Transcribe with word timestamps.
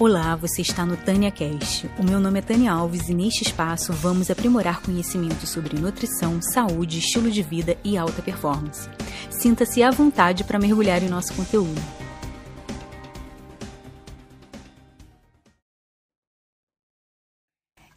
Olá, 0.00 0.36
você 0.36 0.62
está 0.62 0.86
no 0.86 0.96
Tânia 0.96 1.28
Cast. 1.28 1.90
O 1.98 2.04
meu 2.04 2.20
nome 2.20 2.38
é 2.38 2.42
Tânia 2.42 2.70
Alves 2.70 3.08
e 3.08 3.14
neste 3.14 3.42
espaço 3.42 3.92
vamos 3.92 4.30
aprimorar 4.30 4.80
conhecimentos 4.80 5.48
sobre 5.50 5.76
nutrição, 5.76 6.40
saúde, 6.40 7.00
estilo 7.00 7.28
de 7.28 7.42
vida 7.42 7.76
e 7.82 7.98
alta 7.98 8.22
performance. 8.22 8.88
Sinta-se 9.28 9.82
à 9.82 9.90
vontade 9.90 10.44
para 10.44 10.56
mergulhar 10.56 11.02
em 11.02 11.08
nosso 11.08 11.34
conteúdo. 11.34 11.80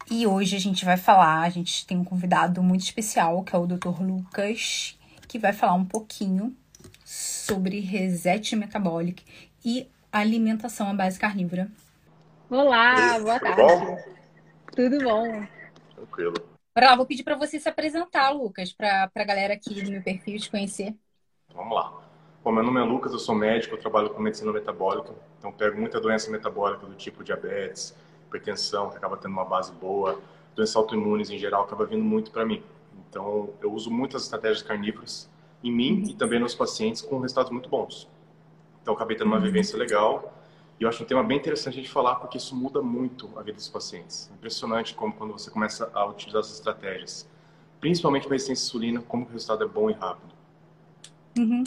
E 0.09 0.26
hoje 0.26 0.55
a 0.55 0.59
gente 0.59 0.84
vai 0.84 0.98
falar, 0.98 1.44
a 1.44 1.49
gente 1.52 1.86
tem 1.86 1.99
um 1.99 2.04
convidado 2.04 2.63
muito 2.63 2.81
especial, 2.81 3.44
que 3.44 3.55
é 3.55 3.59
o 3.59 3.68
Dr. 3.68 4.02
Lucas, 4.02 4.98
que 5.27 5.38
vai 5.38 5.54
falar 5.54 5.76
um 5.76 5.86
pouquinho 5.86 6.58
sobre 7.05 7.80
reset 7.80 8.55
metabólico 8.55 9.22
e 9.63 9.86
alimentação 10.12 10.90
à 10.90 10.95
base 10.95 11.20
carnívora. 11.20 11.70
Olá, 12.52 13.18
boa 13.18 13.40
Tudo 13.40 13.55
tarde. 13.55 13.86
bom? 13.86 13.98
Tudo 14.76 15.00
bom? 15.00 15.48
Tranquilo. 15.96 16.34
Lá, 16.78 16.98
vou 16.98 17.05
pedir 17.05 17.23
para 17.23 17.38
você 17.38 17.58
se 17.58 17.70
apresentar, 17.70 18.32
Lucas, 18.32 18.73
para 18.73 19.09
a 19.16 19.23
galera 19.23 19.54
aqui 19.54 19.82
do 19.82 19.90
meu 19.90 20.04
perfil 20.04 20.38
te 20.38 20.52
conhecer. 20.52 20.94
Vamos 21.56 21.73
lá. 21.73 22.04
Bom, 22.44 22.52
meu 22.52 22.62
nome 22.62 22.82
é 22.82 22.84
Lucas, 22.84 23.14
eu 23.14 23.20
sou 23.20 23.34
médico, 23.34 23.76
eu 23.76 23.80
trabalho 23.80 24.09
com 24.09 24.22
medicina 24.22 24.52
metabólica, 24.52 25.14
então 25.40 25.50
pego 25.54 25.80
muita 25.80 26.02
doença 26.02 26.30
metabólica 26.30 26.86
do 26.86 26.94
tipo 26.95 27.23
diabetes, 27.23 27.95
hipertensão, 28.28 28.90
que 28.90 28.98
acaba 28.98 29.16
tendo 29.16 29.31
uma 29.31 29.45
base 29.45 29.72
boa, 29.72 30.20
doenças 30.54 30.76
autoimunes 30.76 31.30
em 31.30 31.38
geral, 31.38 31.64
acaba 31.64 31.86
vindo 31.86 32.04
muito 32.04 32.31
para 32.31 32.45
mim. 32.45 32.62
Então, 33.08 33.54
eu 33.62 33.72
uso 33.72 33.90
muitas 33.90 34.23
estratégias 34.23 34.62
carnívoras 34.62 35.30
em 35.64 35.72
mim 35.72 36.04
e 36.09 36.14
também 36.16 36.38
nos 36.38 36.54
pacientes 36.54 37.02
com 37.02 37.18
resultados 37.20 37.50
muito 37.50 37.70
bons. 37.70 38.09
Então, 38.81 38.94
acabei 38.94 39.16
tendo 39.16 39.28
uma 39.28 39.40
vivência 39.40 39.78
legal 39.78 40.34
e 40.81 40.84
eu 40.84 40.90
acho 40.90 41.03
um 41.03 41.05
tema 41.05 41.21
bem 41.21 41.38
interessante 41.38 41.75
a 41.75 41.78
gente 41.78 41.92
falar 41.92 42.16
porque 42.16 42.39
isso 42.39 42.56
muda 42.56 42.81
muito 42.81 43.30
a 43.38 43.44
vida 43.44 43.56
dos 43.56 43.69
pacientes. 43.69 44.31
Impressionante 44.33 44.95
como 44.95 45.14
quando 45.14 45.31
você 45.31 45.52
começa 45.52 45.92
a 45.94 46.08
utilizar 46.08 46.39
essas 46.39 46.56
estratégias, 46.56 47.30
principalmente 47.80 48.23
para 48.23 48.33
resistência 48.33 48.64
à 48.64 48.66
insulina, 48.66 49.00
como 49.00 49.23
o 49.23 49.30
resultado 49.30 49.64
é 49.64 49.67
bom 49.67 49.91
e 49.91 49.94
rápido. 49.94 50.33
Uhum. 51.38 51.64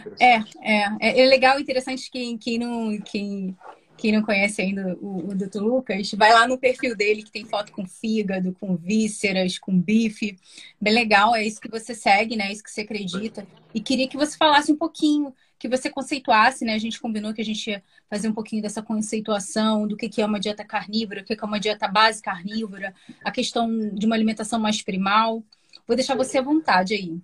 Interessante. 0.00 0.58
É, 0.62 0.96
é, 0.98 1.20
é 1.20 1.26
legal 1.26 1.58
e 1.58 1.62
interessante 1.62 2.10
quem, 2.10 2.38
quem, 2.38 2.58
não, 2.58 2.98
quem, 3.02 3.54
quem 3.98 4.12
não 4.12 4.22
conhece 4.22 4.62
ainda 4.62 4.96
o, 4.98 5.28
o 5.28 5.34
Dr. 5.34 5.60
Lucas, 5.60 6.10
vai 6.12 6.32
lá 6.32 6.48
no 6.48 6.56
perfil 6.56 6.96
dele 6.96 7.22
que 7.22 7.30
tem 7.30 7.44
foto 7.44 7.70
com 7.70 7.84
fígado, 7.84 8.56
com 8.58 8.76
vísceras, 8.76 9.58
com 9.58 9.78
bife. 9.78 10.38
Bem 10.80 10.94
legal, 10.94 11.36
é 11.36 11.44
isso 11.44 11.60
que 11.60 11.70
você 11.70 11.94
segue, 11.94 12.34
né? 12.34 12.48
É 12.48 12.52
isso 12.52 12.64
que 12.64 12.70
você 12.70 12.80
acredita. 12.80 13.46
E 13.74 13.80
queria 13.80 14.08
que 14.08 14.16
você 14.16 14.38
falasse 14.38 14.72
um 14.72 14.76
pouquinho, 14.76 15.34
que 15.58 15.68
você 15.68 15.90
conceituasse, 15.90 16.64
né? 16.64 16.74
A 16.74 16.78
gente 16.78 17.00
combinou 17.00 17.32
que 17.32 17.40
a 17.40 17.44
gente 17.44 17.70
ia 17.70 17.82
fazer 18.08 18.28
um 18.28 18.32
pouquinho 18.32 18.62
dessa 18.62 18.82
conceituação 18.82 19.86
do 19.86 19.96
que 19.96 20.08
que 20.08 20.22
é 20.22 20.26
uma 20.26 20.40
dieta 20.40 20.64
carnívora, 20.64 21.20
o 21.20 21.24
que 21.24 21.36
que 21.36 21.44
é 21.44 21.46
uma 21.46 21.60
dieta 21.60 21.88
base 21.88 22.22
carnívora, 22.22 22.94
a 23.24 23.30
questão 23.30 23.68
de 23.92 24.06
uma 24.06 24.14
alimentação 24.14 24.58
mais 24.58 24.82
primal. 24.82 25.42
Vou 25.86 25.96
deixar 25.96 26.16
você 26.16 26.38
à 26.38 26.42
vontade 26.42 26.94
aí. 26.94 27.20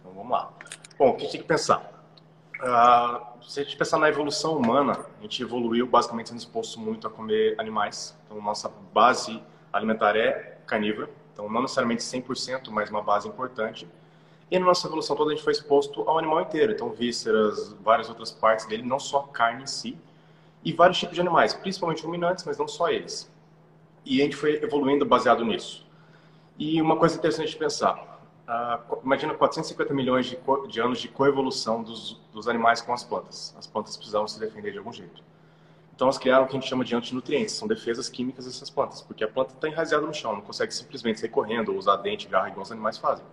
Então 0.00 0.12
vamos 0.14 0.30
lá. 0.30 0.52
Bom, 0.98 1.10
o 1.10 1.14
que 1.14 1.20
a 1.20 1.24
gente 1.24 1.32
tem 1.32 1.40
que 1.42 1.46
pensar? 1.48 2.00
Ah, 2.62 3.34
se 3.42 3.60
a 3.60 3.62
gente 3.64 3.76
pensar 3.76 3.98
na 3.98 4.08
evolução 4.08 4.56
humana, 4.56 5.06
a 5.18 5.22
gente 5.22 5.42
evoluiu 5.42 5.86
basicamente 5.86 6.28
sendo 6.28 6.38
exposto 6.38 6.78
muito 6.78 7.06
a 7.06 7.10
comer 7.10 7.54
animais. 7.58 8.16
Então, 8.24 8.40
nossa 8.40 8.68
base 8.68 9.42
alimentar 9.72 10.16
é 10.16 10.58
carnívora. 10.66 11.10
Então, 11.32 11.48
não 11.48 11.62
necessariamente 11.62 12.02
100%, 12.02 12.70
mas 12.70 12.90
uma 12.90 13.02
base 13.02 13.26
importante. 13.26 13.88
E 14.50 14.58
na 14.58 14.66
nossa 14.66 14.86
evolução 14.88 15.14
toda, 15.14 15.30
a 15.30 15.34
gente 15.34 15.44
foi 15.44 15.52
exposto 15.52 16.02
ao 16.08 16.18
animal 16.18 16.40
inteiro. 16.40 16.72
Então, 16.72 16.90
vísceras, 16.90 17.72
várias 17.74 18.08
outras 18.08 18.32
partes 18.32 18.66
dele, 18.66 18.82
não 18.82 18.98
só 18.98 19.20
a 19.20 19.28
carne 19.28 19.62
em 19.62 19.66
si. 19.66 19.96
E 20.64 20.72
vários 20.72 20.98
tipos 20.98 21.14
de 21.14 21.20
animais, 21.20 21.54
principalmente 21.54 22.02
ruminantes, 22.02 22.44
mas 22.44 22.58
não 22.58 22.66
só 22.66 22.88
eles. 22.88 23.30
E 24.04 24.20
a 24.20 24.24
gente 24.24 24.36
foi 24.36 24.62
evoluindo 24.62 25.06
baseado 25.06 25.44
nisso. 25.44 25.86
E 26.58 26.82
uma 26.82 26.96
coisa 26.96 27.16
interessante 27.16 27.50
de 27.50 27.56
pensar. 27.56 28.20
Ah, 28.46 28.80
imagina 29.04 29.32
450 29.32 29.94
milhões 29.94 30.26
de, 30.26 30.38
de 30.68 30.80
anos 30.80 30.98
de 30.98 31.06
coevolução 31.06 31.82
dos, 31.82 32.20
dos 32.32 32.48
animais 32.48 32.80
com 32.80 32.92
as 32.92 33.04
plantas. 33.04 33.54
As 33.56 33.66
plantas 33.66 33.96
precisavam 33.96 34.26
se 34.26 34.40
defender 34.40 34.72
de 34.72 34.78
algum 34.78 34.92
jeito. 34.92 35.22
Então 35.94 36.06
elas 36.06 36.18
criaram 36.18 36.44
o 36.44 36.48
que 36.48 36.56
a 36.56 36.60
gente 36.60 36.68
chama 36.68 36.84
de 36.84 36.96
antinutrientes, 36.96 37.54
são 37.54 37.68
defesas 37.68 38.08
químicas 38.08 38.46
dessas 38.46 38.70
plantas, 38.70 39.02
porque 39.02 39.22
a 39.22 39.28
planta 39.28 39.52
está 39.52 39.68
enraizada 39.68 40.06
no 40.06 40.14
chão, 40.14 40.32
não 40.32 40.40
consegue 40.40 40.72
simplesmente 40.72 41.20
sair 41.20 41.28
correndo 41.28 41.72
ou 41.72 41.78
usar 41.78 41.96
dente, 41.96 42.26
garra 42.26 42.48
igual 42.48 42.62
os 42.62 42.72
animais 42.72 42.96
fazem. 42.96 43.24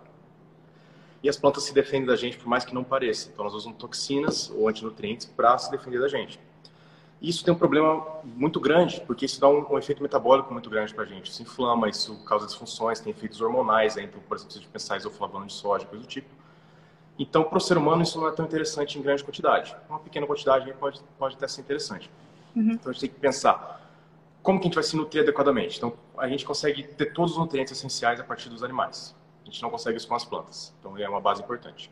E 1.22 1.28
as 1.28 1.36
plantas 1.36 1.64
se 1.64 1.74
defendem 1.74 2.06
da 2.06 2.16
gente 2.16 2.38
por 2.38 2.48
mais 2.48 2.64
que 2.64 2.74
não 2.74 2.84
pareça. 2.84 3.28
Então 3.32 3.44
elas 3.44 3.54
usam 3.54 3.72
toxinas 3.72 4.50
ou 4.50 4.68
antinutrientes 4.68 5.26
para 5.26 5.56
se 5.58 5.70
defender 5.70 6.00
da 6.00 6.08
gente. 6.08 6.38
Isso 7.20 7.44
tem 7.44 7.52
um 7.52 7.56
problema 7.56 8.06
muito 8.22 8.60
grande, 8.60 9.00
porque 9.00 9.24
isso 9.24 9.40
dá 9.40 9.48
um, 9.48 9.72
um 9.72 9.78
efeito 9.78 10.00
metabólico 10.00 10.52
muito 10.52 10.70
grande 10.70 10.94
para 10.94 11.02
a 11.02 11.06
gente. 11.06 11.30
Isso 11.30 11.42
inflama, 11.42 11.88
isso 11.88 12.16
causa 12.24 12.46
disfunções, 12.46 13.00
tem 13.00 13.10
efeitos 13.10 13.40
hormonais, 13.40 13.96
né? 13.96 14.04
então, 14.04 14.20
por 14.28 14.36
exemplo, 14.36 14.52
se 14.52 14.58
a 14.58 14.62
gente 14.62 14.70
pensar 14.70 14.94
em 14.94 14.98
isoflavona 14.98 15.46
de 15.46 15.52
soja, 15.52 15.84
coisa 15.84 16.04
do 16.04 16.08
tipo. 16.08 16.28
Então, 17.18 17.42
para 17.42 17.58
o 17.58 17.60
ser 17.60 17.76
humano, 17.76 18.02
isso 18.02 18.20
não 18.20 18.28
é 18.28 18.30
tão 18.30 18.44
interessante 18.44 18.96
em 18.96 19.02
grande 19.02 19.24
quantidade. 19.24 19.76
Uma 19.88 19.98
pequena 19.98 20.24
quantidade 20.24 20.72
pode, 20.74 21.00
pode 21.18 21.34
até 21.34 21.48
ser 21.48 21.62
interessante. 21.62 22.08
Uhum. 22.54 22.72
Então, 22.72 22.90
a 22.90 22.92
gente 22.92 23.00
tem 23.00 23.10
que 23.10 23.18
pensar 23.18 23.90
como 24.40 24.60
que 24.60 24.66
a 24.66 24.68
gente 24.68 24.76
vai 24.76 24.84
se 24.84 24.96
nutrir 24.96 25.24
adequadamente. 25.24 25.76
Então, 25.76 25.94
a 26.16 26.28
gente 26.28 26.44
consegue 26.44 26.84
ter 26.84 27.06
todos 27.12 27.32
os 27.32 27.38
nutrientes 27.38 27.72
essenciais 27.72 28.20
a 28.20 28.24
partir 28.24 28.48
dos 28.48 28.62
animais. 28.62 29.16
A 29.48 29.50
gente 29.50 29.62
não 29.62 29.70
consegue 29.70 29.96
isso 29.96 30.06
com 30.06 30.14
as 30.14 30.24
plantas. 30.24 30.74
Então, 30.78 30.96
é 30.98 31.08
uma 31.08 31.20
base 31.20 31.42
importante. 31.42 31.90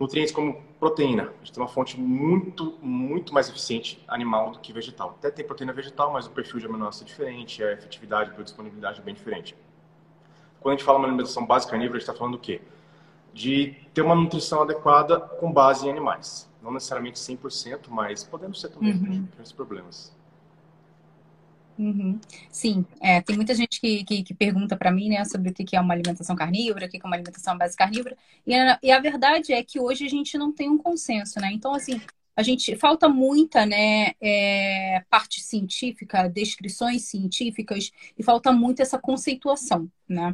Nutrientes 0.00 0.32
como 0.32 0.62
proteína. 0.80 1.24
A 1.24 1.44
gente 1.44 1.52
tem 1.52 1.62
uma 1.62 1.68
fonte 1.68 1.98
muito, 1.98 2.76
muito 2.82 3.32
mais 3.32 3.48
eficiente 3.48 4.02
animal 4.08 4.50
do 4.52 4.58
que 4.58 4.72
vegetal. 4.72 5.10
Até 5.10 5.30
tem 5.30 5.44
proteína 5.44 5.72
vegetal, 5.72 6.12
mas 6.12 6.26
o 6.26 6.30
perfil 6.30 6.58
de 6.60 6.66
aminoácido 6.66 7.04
é 7.04 7.08
diferente, 7.08 7.62
a 7.62 7.72
efetividade, 7.72 8.30
a 8.30 8.34
biodisponibilidade 8.34 9.00
é 9.00 9.02
bem 9.02 9.14
diferente. 9.14 9.56
Quando 10.60 10.74
a 10.74 10.76
gente 10.76 10.84
fala 10.84 10.98
uma 10.98 11.06
alimentação 11.06 11.46
base 11.46 11.68
carnívora, 11.68 11.98
a 11.98 12.00
gente 12.00 12.08
está 12.08 12.18
falando 12.18 12.34
do 12.34 12.40
quê? 12.40 12.60
De 13.32 13.76
ter 13.94 14.02
uma 14.02 14.14
nutrição 14.14 14.62
adequada 14.62 15.20
com 15.20 15.52
base 15.52 15.86
em 15.86 15.90
animais. 15.90 16.48
Não 16.60 16.72
necessariamente 16.72 17.18
100%, 17.18 17.88
mas 17.88 18.24
podendo 18.24 18.56
ser 18.56 18.68
também, 18.70 18.92
Uhum. 18.92 19.28
problemas. 19.56 20.16
Uhum. 21.78 22.18
Sim, 22.50 22.84
é, 23.00 23.20
tem 23.22 23.36
muita 23.36 23.54
gente 23.54 23.80
que, 23.80 24.04
que, 24.04 24.24
que 24.24 24.34
pergunta 24.34 24.76
para 24.76 24.90
mim, 24.90 25.10
né, 25.10 25.24
sobre 25.24 25.50
o 25.50 25.54
que 25.54 25.76
é 25.76 25.80
uma 25.80 25.94
alimentação 25.94 26.34
carnívora, 26.34 26.86
o 26.86 26.88
que 26.88 26.96
é 26.96 27.00
uma 27.04 27.14
alimentação 27.14 27.56
base 27.56 27.76
carnívora, 27.76 28.16
e 28.44 28.52
a, 28.52 28.78
e 28.82 28.90
a 28.90 28.98
verdade 29.00 29.52
é 29.52 29.62
que 29.62 29.78
hoje 29.78 30.04
a 30.04 30.08
gente 30.08 30.36
não 30.36 30.52
tem 30.52 30.68
um 30.68 30.76
consenso, 30.76 31.38
né? 31.40 31.52
Então, 31.52 31.72
assim, 31.72 32.00
a 32.38 32.42
gente 32.44 32.76
falta 32.76 33.08
muita, 33.08 33.66
né, 33.66 34.12
é, 34.20 35.02
parte 35.10 35.40
científica, 35.40 36.28
descrições 36.28 37.02
científicas, 37.02 37.90
e 38.16 38.22
falta 38.22 38.52
muito 38.52 38.80
essa 38.80 38.96
conceituação, 38.96 39.90
né? 40.08 40.30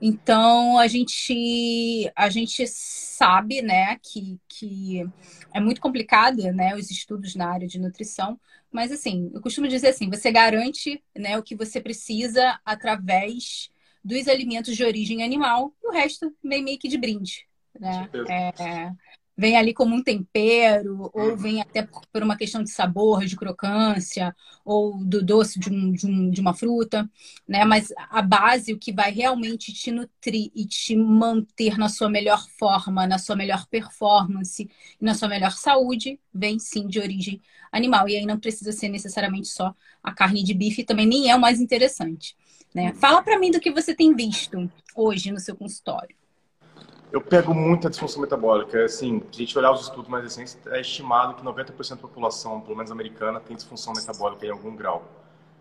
Então, 0.00 0.78
a 0.78 0.86
gente, 0.86 2.08
a 2.14 2.28
gente 2.28 2.64
sabe, 2.68 3.60
né, 3.60 3.98
que, 4.00 4.38
que 4.48 5.04
é 5.52 5.58
muito 5.58 5.80
complicado, 5.80 6.44
né, 6.52 6.76
os 6.76 6.92
estudos 6.92 7.34
na 7.34 7.48
área 7.48 7.66
de 7.66 7.80
nutrição, 7.80 8.38
mas 8.70 8.92
assim, 8.92 9.28
eu 9.34 9.40
costumo 9.40 9.66
dizer 9.66 9.88
assim, 9.88 10.08
você 10.08 10.30
garante, 10.30 11.02
né, 11.12 11.36
o 11.36 11.42
que 11.42 11.56
você 11.56 11.80
precisa 11.80 12.60
através 12.64 13.68
dos 14.04 14.28
alimentos 14.28 14.76
de 14.76 14.84
origem 14.84 15.24
animal 15.24 15.74
e 15.82 15.88
o 15.88 15.90
resto 15.90 16.32
vem 16.40 16.62
meio 16.62 16.78
que 16.78 16.86
de 16.86 16.98
brinde, 16.98 17.48
né? 17.80 18.08
Certeza. 18.12 18.62
É, 18.62 18.92
vem 19.38 19.56
ali 19.56 19.72
como 19.72 19.94
um 19.94 20.02
tempero, 20.02 21.10
ou 21.14 21.30
Uhum. 21.30 21.36
vem 21.36 21.62
até 21.62 21.82
por, 21.82 22.02
por 22.12 22.22
uma 22.24 22.36
questão 22.36 22.62
de 22.62 22.70
sabor, 22.70 23.24
de 23.24 23.36
crocância, 23.36 24.34
ou 24.64 25.04
do 25.04 25.24
doce 25.24 25.60
de, 25.60 25.70
um, 25.70 25.92
de, 25.92 26.06
um, 26.06 26.30
de 26.30 26.40
uma 26.40 26.54
fruta, 26.54 27.08
né? 27.46 27.64
Mas 27.64 27.92
a 28.10 28.20
base, 28.22 28.72
o 28.72 28.78
que 28.78 28.92
vai 28.92 29.10
realmente 29.12 29.72
te 29.72 29.90
nutrir 29.92 30.50
e 30.54 30.66
te 30.66 30.96
manter 30.96 31.78
na 31.78 31.88
sua 31.88 32.10
melhor 32.10 32.46
forma, 32.58 33.06
na 33.06 33.18
sua 33.18 33.36
melhor 33.36 33.66
performance 33.68 34.68
e 35.00 35.04
na 35.04 35.14
sua 35.14 35.28
melhor 35.28 35.52
saúde, 35.52 36.18
vem 36.34 36.58
sim 36.58 36.86
de 36.88 36.98
origem 36.98 37.40
animal. 37.72 38.08
E 38.08 38.16
aí 38.16 38.26
não 38.26 38.38
precisa 38.38 38.72
ser 38.72 38.88
necessariamente 38.88 39.48
só 39.48 39.74
a 40.02 40.12
carne 40.12 40.42
de 40.42 40.54
bife, 40.54 40.84
também 40.84 41.06
nem 41.06 41.30
é 41.30 41.36
o 41.36 41.40
mais 41.40 41.60
interessante. 41.60 42.36
Né? 42.74 42.92
Fala 42.94 43.22
para 43.22 43.38
mim 43.38 43.50
do 43.50 43.60
que 43.60 43.70
você 43.70 43.94
tem 43.94 44.14
visto 44.14 44.70
hoje 44.94 45.30
no 45.30 45.40
seu 45.40 45.56
consultório. 45.56 46.17
Eu 47.10 47.20
pego 47.20 47.54
muita 47.54 47.88
disfunção 47.88 48.20
metabólica. 48.20 48.84
Assim, 48.84 49.20
se 49.32 49.36
a 49.36 49.44
gente 49.44 49.58
olhar 49.58 49.72
os 49.72 49.82
estudos 49.82 50.08
mais 50.08 50.22
recentes, 50.24 50.58
é 50.66 50.80
estimado 50.80 51.34
que 51.34 51.42
90% 51.42 51.90
da 51.90 51.96
população, 51.96 52.60
pelo 52.60 52.76
menos 52.76 52.90
americana, 52.90 53.40
tem 53.40 53.56
disfunção 53.56 53.92
metabólica 53.94 54.46
em 54.46 54.50
algum 54.50 54.74
grau. 54.76 55.04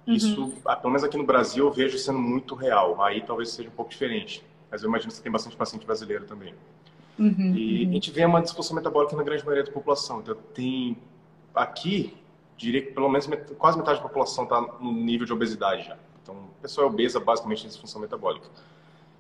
Uhum. 0.06 0.14
Isso, 0.14 0.54
ah, 0.66 0.76
pelo 0.76 0.92
menos 0.92 1.04
aqui 1.04 1.18
no 1.18 1.26
Brasil, 1.26 1.66
eu 1.66 1.72
vejo 1.72 1.98
sendo 1.98 2.20
muito 2.20 2.54
real. 2.56 3.02
Aí 3.02 3.22
talvez 3.22 3.50
seja 3.50 3.70
um 3.70 3.72
pouco 3.72 3.92
diferente. 3.92 4.44
Mas 4.70 4.84
eu 4.84 4.90
imagino 4.90 5.12
que 5.14 5.22
tem 5.22 5.32
bastante 5.32 5.56
paciente 5.56 5.86
brasileiro 5.86 6.26
também. 6.26 6.54
Uhum, 7.18 7.54
E 7.56 7.84
a 7.84 7.88
uhum. 7.88 7.94
gente 7.94 8.12
vê 8.12 8.26
uma 8.26 8.42
disfunção 8.42 8.76
metabólica 8.76 9.16
na 9.16 9.24
grande 9.24 9.44
maioria 9.44 9.64
da 9.64 9.72
população. 9.72 10.20
Então, 10.20 10.36
tem 10.54 10.98
aqui, 11.56 12.16
diria 12.58 12.82
que 12.82 12.92
pelo 12.92 13.10
menos 13.10 13.26
met- 13.28 13.54
quase 13.56 13.78
metade 13.78 13.98
da 14.00 14.04
população 14.04 14.44
está 14.44 14.62
no 14.62 14.92
nível 14.92 15.26
de 15.26 15.34
obesidade 15.34 15.86
já. 15.88 15.98
Então, 16.22 16.36
a 16.60 16.62
pessoa 16.62 16.86
é 16.86 16.90
obesa 16.90 17.20
basicamente 17.20 17.64
em 17.66 17.68
disfunção 17.70 18.02
metabólica. 18.02 18.48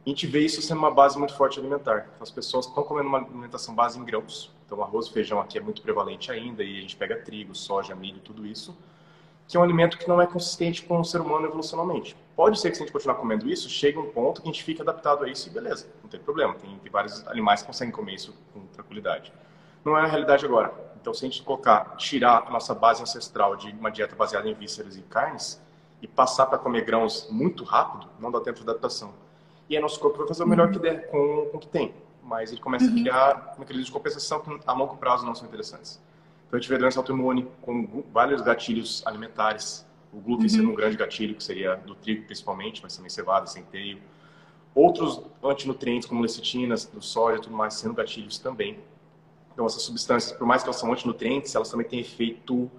A 0.07 0.09
gente 0.09 0.25
vê 0.25 0.39
isso 0.39 0.61
sendo 0.61 0.77
uma 0.77 0.89
base 0.89 1.19
muito 1.19 1.35
forte 1.35 1.59
alimentar. 1.59 2.07
Então, 2.13 2.23
as 2.23 2.31
pessoas 2.31 2.65
estão 2.65 2.81
comendo 2.81 3.09
uma 3.09 3.17
alimentação 3.17 3.75
base 3.75 3.99
em 3.99 4.05
grãos. 4.05 4.49
Então, 4.65 4.81
arroz 4.81 5.07
e 5.07 5.11
feijão 5.11 5.37
aqui 5.37 5.57
é 5.57 5.61
muito 5.61 5.81
prevalente 5.81 6.31
ainda, 6.31 6.63
e 6.63 6.77
a 6.77 6.81
gente 6.81 6.95
pega 6.95 7.17
trigo, 7.17 7.53
soja, 7.53 7.93
milho, 7.93 8.21
tudo 8.21 8.47
isso. 8.47 8.73
que 9.49 9.57
é 9.57 9.59
um 9.59 9.63
alimento 9.63 9.97
que 9.97 10.07
não 10.07 10.21
é 10.21 10.25
consistente 10.25 10.81
com 10.83 11.01
o 11.01 11.03
ser 11.03 11.19
humano 11.19 11.45
evolucionalmente. 11.47 12.15
Pode 12.37 12.57
ser 12.57 12.69
que 12.69 12.77
se 12.77 12.83
a 12.83 12.85
gente 12.85 12.93
continuar 12.93 13.15
comendo 13.15 13.49
isso, 13.49 13.67
chegue 13.69 13.97
um 13.97 14.09
ponto 14.09 14.41
que 14.41 14.47
a 14.47 14.51
gente 14.51 14.63
fique 14.63 14.81
adaptado 14.81 15.25
a 15.25 15.29
isso 15.29 15.49
e 15.49 15.51
beleza, 15.51 15.87
não 16.01 16.09
tem 16.09 16.21
problema. 16.21 16.53
Tem, 16.53 16.73
tem 16.77 16.89
vários 16.89 17.27
animais 17.27 17.59
que 17.59 17.67
conseguem 17.67 17.93
comer 17.93 18.13
isso 18.13 18.33
com 18.53 18.65
tranquilidade. 18.67 19.33
Não 19.83 19.97
é 19.97 20.03
a 20.03 20.07
realidade 20.07 20.45
agora. 20.45 20.73
Então, 21.01 21.13
se 21.13 21.25
a 21.25 21.29
gente 21.29 21.43
colocar, 21.43 21.97
tirar 21.97 22.45
a 22.47 22.49
nossa 22.49 22.73
base 22.73 23.03
ancestral 23.03 23.57
de 23.57 23.71
uma 23.71 23.91
dieta 23.91 24.15
baseada 24.15 24.47
em 24.47 24.53
vísceras 24.53 24.95
e 24.95 25.01
carnes 25.01 25.61
e 26.01 26.07
passar 26.07 26.45
para 26.45 26.57
comer 26.57 26.85
grãos 26.85 27.27
muito 27.29 27.65
rápido, 27.65 28.07
não 28.21 28.31
dá 28.31 28.39
tempo 28.39 28.55
de 28.57 28.63
adaptação. 28.63 29.26
E 29.69 29.75
aí 29.75 29.81
nosso 29.81 29.99
corpo 29.99 30.17
vai 30.17 30.27
fazer 30.27 30.43
o 30.43 30.47
melhor 30.47 30.71
que 30.71 30.79
der 30.79 31.07
com, 31.09 31.47
com 31.51 31.57
o 31.57 31.59
que 31.59 31.67
tem. 31.67 31.93
Mas 32.23 32.51
ele 32.51 32.61
começa 32.61 32.85
uhum. 32.85 32.91
a 32.91 33.01
criar 33.01 33.55
mecanismos 33.57 33.85
de 33.87 33.91
compensação 33.91 34.39
que 34.39 34.59
a 34.65 34.73
longo 34.73 34.97
prazo 34.97 35.25
não 35.25 35.35
são 35.35 35.47
interessantes. 35.47 36.01
Então, 36.47 36.57
a 36.57 36.61
gente 36.61 36.69
vê 36.69 36.77
doença 36.77 36.99
autoimune 36.99 37.47
com 37.61 38.03
vários 38.11 38.41
gatilhos 38.41 39.05
alimentares. 39.05 39.85
O 40.13 40.19
glúten 40.19 40.45
uhum. 40.45 40.49
sendo 40.49 40.69
um 40.71 40.75
grande 40.75 40.95
gatilho, 40.95 41.35
que 41.35 41.43
seria 41.43 41.75
do 41.75 41.95
trigo 41.95 42.25
principalmente, 42.25 42.81
mas 42.81 42.95
também 42.95 43.09
cevada, 43.09 43.47
centeio. 43.47 43.99
Outros 44.73 45.21
antinutrientes, 45.43 46.07
como 46.07 46.21
lecitinas, 46.21 46.85
do 46.85 47.01
soja 47.01 47.37
e 47.37 47.41
tudo 47.41 47.55
mais, 47.55 47.73
sendo 47.73 47.93
gatilhos 47.93 48.39
também. 48.39 48.79
Então, 49.53 49.65
essas 49.65 49.81
substâncias, 49.81 50.31
por 50.31 50.45
mais 50.45 50.63
que 50.63 50.69
elas 50.69 50.79
são 50.79 50.91
antinutrientes, 50.93 51.53
elas 51.55 51.69
também 51.69 51.85
têm 51.85 51.99
efeito 51.99 52.69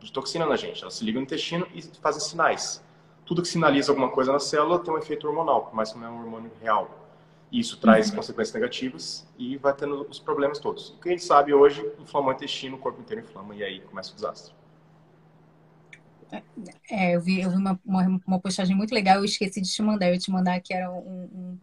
de 0.00 0.12
toxina 0.12 0.46
na 0.46 0.56
gente. 0.56 0.82
Elas 0.82 0.94
se 0.94 1.04
ligam 1.04 1.20
no 1.20 1.24
intestino 1.26 1.66
e 1.74 1.82
fazem 1.82 2.20
sinais. 2.20 2.82
Tudo 3.28 3.42
que 3.42 3.48
sinaliza 3.48 3.92
alguma 3.92 4.08
coisa 4.08 4.32
na 4.32 4.40
célula 4.40 4.78
tem 4.78 4.92
um 4.92 4.96
efeito 4.96 5.28
hormonal, 5.28 5.66
por 5.66 5.74
mais 5.74 5.92
que 5.92 5.98
não 5.98 6.06
é 6.06 6.10
um 6.10 6.18
hormônio 6.18 6.50
real. 6.62 7.06
E 7.52 7.60
isso 7.60 7.78
traz 7.78 8.08
uhum. 8.08 8.16
consequências 8.16 8.54
negativas 8.54 9.26
e 9.38 9.58
vai 9.58 9.74
tendo 9.74 10.06
os 10.08 10.18
problemas 10.18 10.58
todos. 10.58 10.90
O 10.90 10.98
que 10.98 11.10
a 11.10 11.12
gente 11.12 11.24
sabe 11.24 11.52
hoje, 11.52 11.86
inflamou 12.00 12.30
o 12.30 12.34
intestino, 12.34 12.76
o 12.76 12.78
corpo 12.78 13.02
inteiro 13.02 13.22
inflama 13.22 13.54
e 13.54 13.62
aí 13.62 13.80
começa 13.80 14.12
o 14.12 14.14
desastre. 14.14 14.54
É, 16.90 17.14
eu 17.14 17.20
vi, 17.20 17.42
eu 17.42 17.50
vi 17.50 17.56
uma, 17.56 17.78
uma, 17.84 18.20
uma, 18.26 18.40
postagem 18.40 18.74
muito 18.74 18.94
legal, 18.94 19.18
eu 19.18 19.24
esqueci 19.26 19.60
de 19.60 19.70
te 19.70 19.82
mandar, 19.82 20.06
eu 20.08 20.14
ia 20.14 20.18
te 20.18 20.30
mandar 20.30 20.58
que 20.60 20.72
era 20.72 20.90
um, 20.90 21.58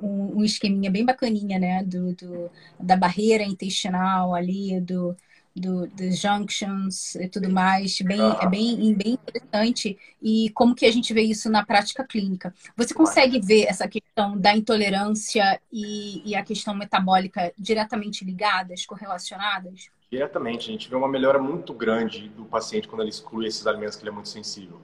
um, 0.00 0.38
um 0.38 0.44
esqueminha 0.44 0.90
bem 0.90 1.04
bacaninha, 1.04 1.58
né, 1.58 1.82
do, 1.84 2.14
do, 2.14 2.50
da 2.80 2.96
barreira 2.96 3.44
intestinal 3.44 4.34
ali, 4.34 4.80
do, 4.80 5.14
do, 5.54 5.86
dos 5.86 6.18
junctions 6.18 7.14
e 7.16 7.28
tudo 7.28 7.50
mais, 7.50 8.00
bem, 8.00 8.20
é 8.40 8.46
bem, 8.48 8.94
bem 8.94 9.12
interessante. 9.12 9.98
E 10.20 10.50
como 10.54 10.74
que 10.74 10.86
a 10.86 10.92
gente 10.92 11.12
vê 11.12 11.22
isso 11.22 11.50
na 11.50 11.64
prática 11.64 12.04
clínica? 12.04 12.54
Você 12.76 12.94
consegue 12.94 13.40
ver 13.40 13.64
essa 13.64 13.86
questão 13.86 14.38
da 14.38 14.56
intolerância 14.56 15.60
e, 15.72 16.22
e 16.30 16.34
a 16.34 16.42
questão 16.42 16.74
metabólica 16.74 17.52
diretamente 17.58 18.24
ligadas, 18.24 18.86
correlacionadas? 18.86 19.90
Diretamente, 20.10 20.68
a 20.68 20.72
gente 20.72 20.88
vê 20.88 20.96
uma 20.96 21.08
melhora 21.08 21.38
muito 21.38 21.72
grande 21.72 22.28
do 22.30 22.44
paciente 22.44 22.86
quando 22.86 23.00
ele 23.00 23.10
exclui 23.10 23.46
esses 23.46 23.66
alimentos 23.66 23.96
que 23.96 24.02
ele 24.02 24.10
é 24.10 24.12
muito 24.12 24.28
sensível. 24.28 24.80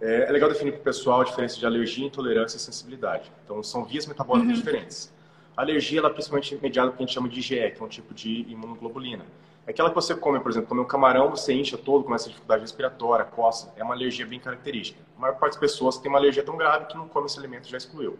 É, 0.00 0.28
é 0.28 0.32
legal 0.32 0.48
definir 0.48 0.72
para 0.72 0.80
o 0.80 0.84
pessoal 0.84 1.22
a 1.22 1.24
diferença 1.24 1.58
de 1.58 1.64
alergia, 1.64 2.06
intolerância 2.06 2.56
e 2.56 2.60
sensibilidade. 2.60 3.30
Então, 3.44 3.62
são 3.62 3.84
vias 3.84 4.06
metabólicas 4.06 4.50
uhum. 4.50 4.56
diferentes. 4.56 5.12
A 5.56 5.62
alergia, 5.62 6.00
ela 6.00 6.08
é 6.08 6.12
principalmente 6.12 6.58
mediada 6.60 6.88
pelo 6.88 6.98
que 6.98 7.02
a 7.02 7.06
gente 7.06 7.14
chama 7.14 7.28
de 7.28 7.40
IgE, 7.40 7.70
que 7.70 7.82
é 7.82 7.84
um 7.84 7.88
tipo 7.88 8.12
de 8.12 8.46
imunoglobulina. 8.48 9.24
É 9.66 9.72
aquela 9.72 9.88
que 9.88 9.96
você 9.96 10.14
come, 10.14 10.38
por 10.38 10.50
exemplo, 10.50 10.68
come 10.68 10.80
um 10.80 10.84
camarão, 10.84 11.28
você 11.28 11.52
incha 11.52 11.76
todo, 11.76 12.04
começa 12.04 12.26
a 12.26 12.28
dificuldade 12.28 12.60
respiratória, 12.62 13.24
coça. 13.24 13.72
É 13.76 13.82
uma 13.82 13.94
alergia 13.94 14.24
bem 14.24 14.38
característica. 14.38 15.00
A 15.16 15.20
maior 15.20 15.34
parte 15.34 15.54
das 15.54 15.60
pessoas 15.60 15.98
tem 15.98 16.08
uma 16.08 16.18
alergia 16.18 16.44
tão 16.44 16.56
grave 16.56 16.86
que 16.86 16.96
não 16.96 17.08
come 17.08 17.26
esse 17.26 17.36
alimento 17.36 17.68
já 17.68 17.76
excluiu. 17.76 18.16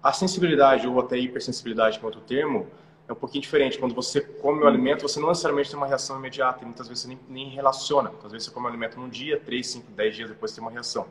A 0.00 0.12
sensibilidade, 0.12 0.86
ou 0.86 1.00
até 1.00 1.18
hipersensibilidade, 1.18 1.98
que 1.98 2.04
é 2.04 2.06
outro 2.06 2.20
termo, 2.20 2.68
é 3.08 3.12
um 3.12 3.16
pouquinho 3.16 3.42
diferente. 3.42 3.76
Quando 3.76 3.92
você 3.92 4.20
come 4.20 4.62
o 4.62 4.68
alimento, 4.68 5.02
você 5.02 5.18
não 5.18 5.28
necessariamente 5.28 5.68
tem 5.68 5.76
uma 5.76 5.86
reação 5.86 6.16
imediata, 6.16 6.62
e 6.62 6.64
muitas 6.64 6.86
vezes 6.86 7.02
você 7.02 7.08
nem, 7.08 7.18
nem 7.28 7.48
relaciona. 7.48 8.10
Muitas 8.10 8.30
vezes 8.30 8.46
você 8.46 8.54
come 8.54 8.66
o 8.66 8.68
alimento 8.68 9.00
num 9.00 9.08
dia, 9.08 9.40
3, 9.40 9.66
5, 9.66 9.90
10 9.90 10.14
dias 10.14 10.28
depois 10.28 10.52
tem 10.52 10.62
uma 10.62 10.70
reação. 10.70 11.08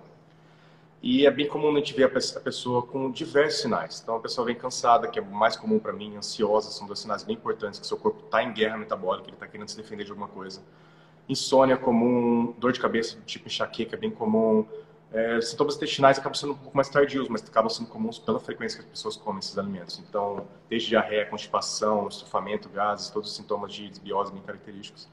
E 1.02 1.28
é 1.28 1.32
bem 1.32 1.48
comum 1.48 1.72
a 1.72 1.80
gente 1.80 1.94
ver 1.94 2.06
a 2.06 2.40
pessoa 2.40 2.82
com 2.82 3.12
diversos 3.12 3.62
sinais. 3.62 4.02
Então, 4.02 4.16
a 4.16 4.20
pessoa 4.20 4.46
vem 4.46 4.56
cansada, 4.56 5.08
que 5.08 5.20
é 5.20 5.22
mais 5.22 5.56
comum 5.56 5.78
para 5.78 5.94
mim, 5.94 6.16
ansiosa, 6.16 6.72
são 6.72 6.88
dois 6.88 7.00
sinais 7.00 7.24
bem 7.24 7.36
importantes, 7.36 7.80
que 7.80 7.86
seu 7.86 7.98
corpo 7.98 8.26
está 8.26 8.42
em 8.44 8.52
guerra 8.52 8.78
metabólica, 8.78 9.28
ele 9.28 9.36
está 9.36 9.48
querendo 9.48 9.68
se 9.70 9.78
defender 9.78 10.06
de 10.06 10.10
alguma 10.10 10.28
coisa. 10.28 10.64
Insônia 11.30 11.76
é 11.76 11.78
comum, 11.78 12.54
dor 12.58 12.72
de 12.72 12.80
cabeça, 12.80 13.18
tipo 13.26 13.48
enxaqueca, 13.48 13.96
é 13.96 14.00
bem 14.00 14.10
comum. 14.10 14.66
É, 15.14 15.40
sintomas 15.40 15.76
intestinais 15.76 16.18
acabam 16.18 16.34
sendo 16.34 16.54
um 16.54 16.58
pouco 16.58 16.76
mais 16.76 16.90
tardios, 16.90 17.30
mas 17.30 17.44
acabam 17.44 17.70
sendo 17.70 17.88
comuns 17.88 18.18
pela 18.18 18.40
frequência 18.40 18.80
que 18.80 18.86
as 18.86 18.90
pessoas 18.90 19.16
comem 19.16 19.40
esses 19.40 19.58
alimentos. 19.58 20.00
Então, 20.00 20.48
desde 20.68 20.90
diarreia, 20.90 21.26
constipação, 21.26 22.08
estufamento, 22.08 22.70
gases, 22.70 23.10
todos 23.10 23.30
os 23.30 23.36
sintomas 23.36 23.72
de 23.72 23.88
desbiose 23.88 24.34
bem 24.34 24.42
característicos. 24.42 25.08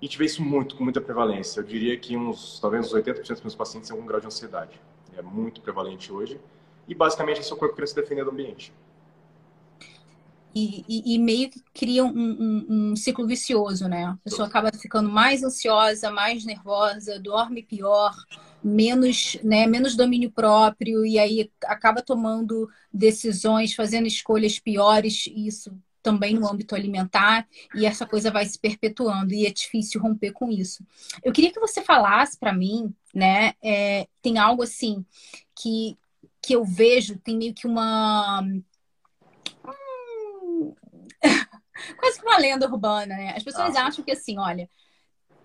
E 0.00 0.06
a 0.06 0.08
gente 0.08 0.18
vê 0.18 0.24
isso 0.24 0.42
muito, 0.42 0.76
com 0.76 0.82
muita 0.82 1.00
prevalência. 1.00 1.60
Eu 1.60 1.64
diria 1.64 1.96
que 1.98 2.16
uns, 2.16 2.58
talvez 2.58 2.86
uns 2.86 2.94
80% 2.94 3.28
dos 3.28 3.42
meus 3.42 3.54
pacientes 3.54 3.88
têm 3.88 3.96
algum 3.96 4.08
grau 4.08 4.18
de 4.18 4.26
ansiedade 4.26 4.80
é 5.16 5.22
muito 5.22 5.60
prevalente 5.60 6.12
hoje. 6.12 6.40
E 6.88 6.94
basicamente 6.94 7.40
é 7.40 7.42
seu 7.42 7.56
corpo 7.56 7.74
querendo 7.74 7.88
se 7.88 7.94
defender 7.94 8.24
do 8.24 8.30
ambiente. 8.30 8.72
E, 10.52 10.84
e, 10.88 11.14
e, 11.14 11.18
meio 11.18 11.48
que 11.48 11.62
cria 11.72 12.04
um, 12.04 12.08
um, 12.08 12.66
um, 12.68 12.96
ciclo 12.96 13.24
vicioso, 13.24 13.88
né? 13.88 14.06
A 14.06 14.18
pessoa 14.24 14.48
acaba 14.48 14.72
ficando 14.72 15.08
mais 15.08 15.44
ansiosa, 15.44 16.10
mais 16.10 16.44
nervosa, 16.44 17.20
dorme 17.20 17.62
pior, 17.62 18.12
menos, 18.62 19.38
né, 19.44 19.66
menos 19.66 19.94
domínio 19.94 20.30
próprio, 20.30 21.06
e 21.06 21.20
aí 21.20 21.50
acaba 21.64 22.02
tomando 22.02 22.68
decisões, 22.92 23.74
fazendo 23.74 24.08
escolhas 24.08 24.58
piores, 24.58 25.26
e 25.28 25.46
isso 25.46 25.72
também 26.02 26.34
no 26.34 26.50
âmbito 26.50 26.74
alimentar, 26.74 27.46
e 27.74 27.86
essa 27.86 28.06
coisa 28.06 28.30
vai 28.30 28.44
se 28.46 28.58
perpetuando, 28.58 29.32
e 29.32 29.46
é 29.46 29.50
difícil 29.50 30.00
romper 30.00 30.32
com 30.32 30.50
isso. 30.50 30.84
Eu 31.22 31.32
queria 31.32 31.52
que 31.52 31.60
você 31.60 31.82
falasse 31.82 32.38
para 32.38 32.52
mim, 32.52 32.92
né? 33.14 33.54
É, 33.62 34.06
tem 34.22 34.38
algo 34.38 34.62
assim 34.62 35.04
que, 35.54 35.98
que 36.42 36.54
eu 36.54 36.64
vejo, 36.64 37.18
tem 37.18 37.36
meio 37.36 37.54
que 37.54 37.66
uma. 37.66 38.42
Hum, 39.64 40.74
quase 41.98 42.20
que 42.20 42.26
uma 42.26 42.38
lenda 42.38 42.66
urbana, 42.66 43.16
né? 43.16 43.34
As 43.36 43.42
pessoas 43.42 43.76
ah. 43.76 43.86
acham 43.86 44.04
que 44.04 44.12
assim, 44.12 44.38
olha, 44.38 44.68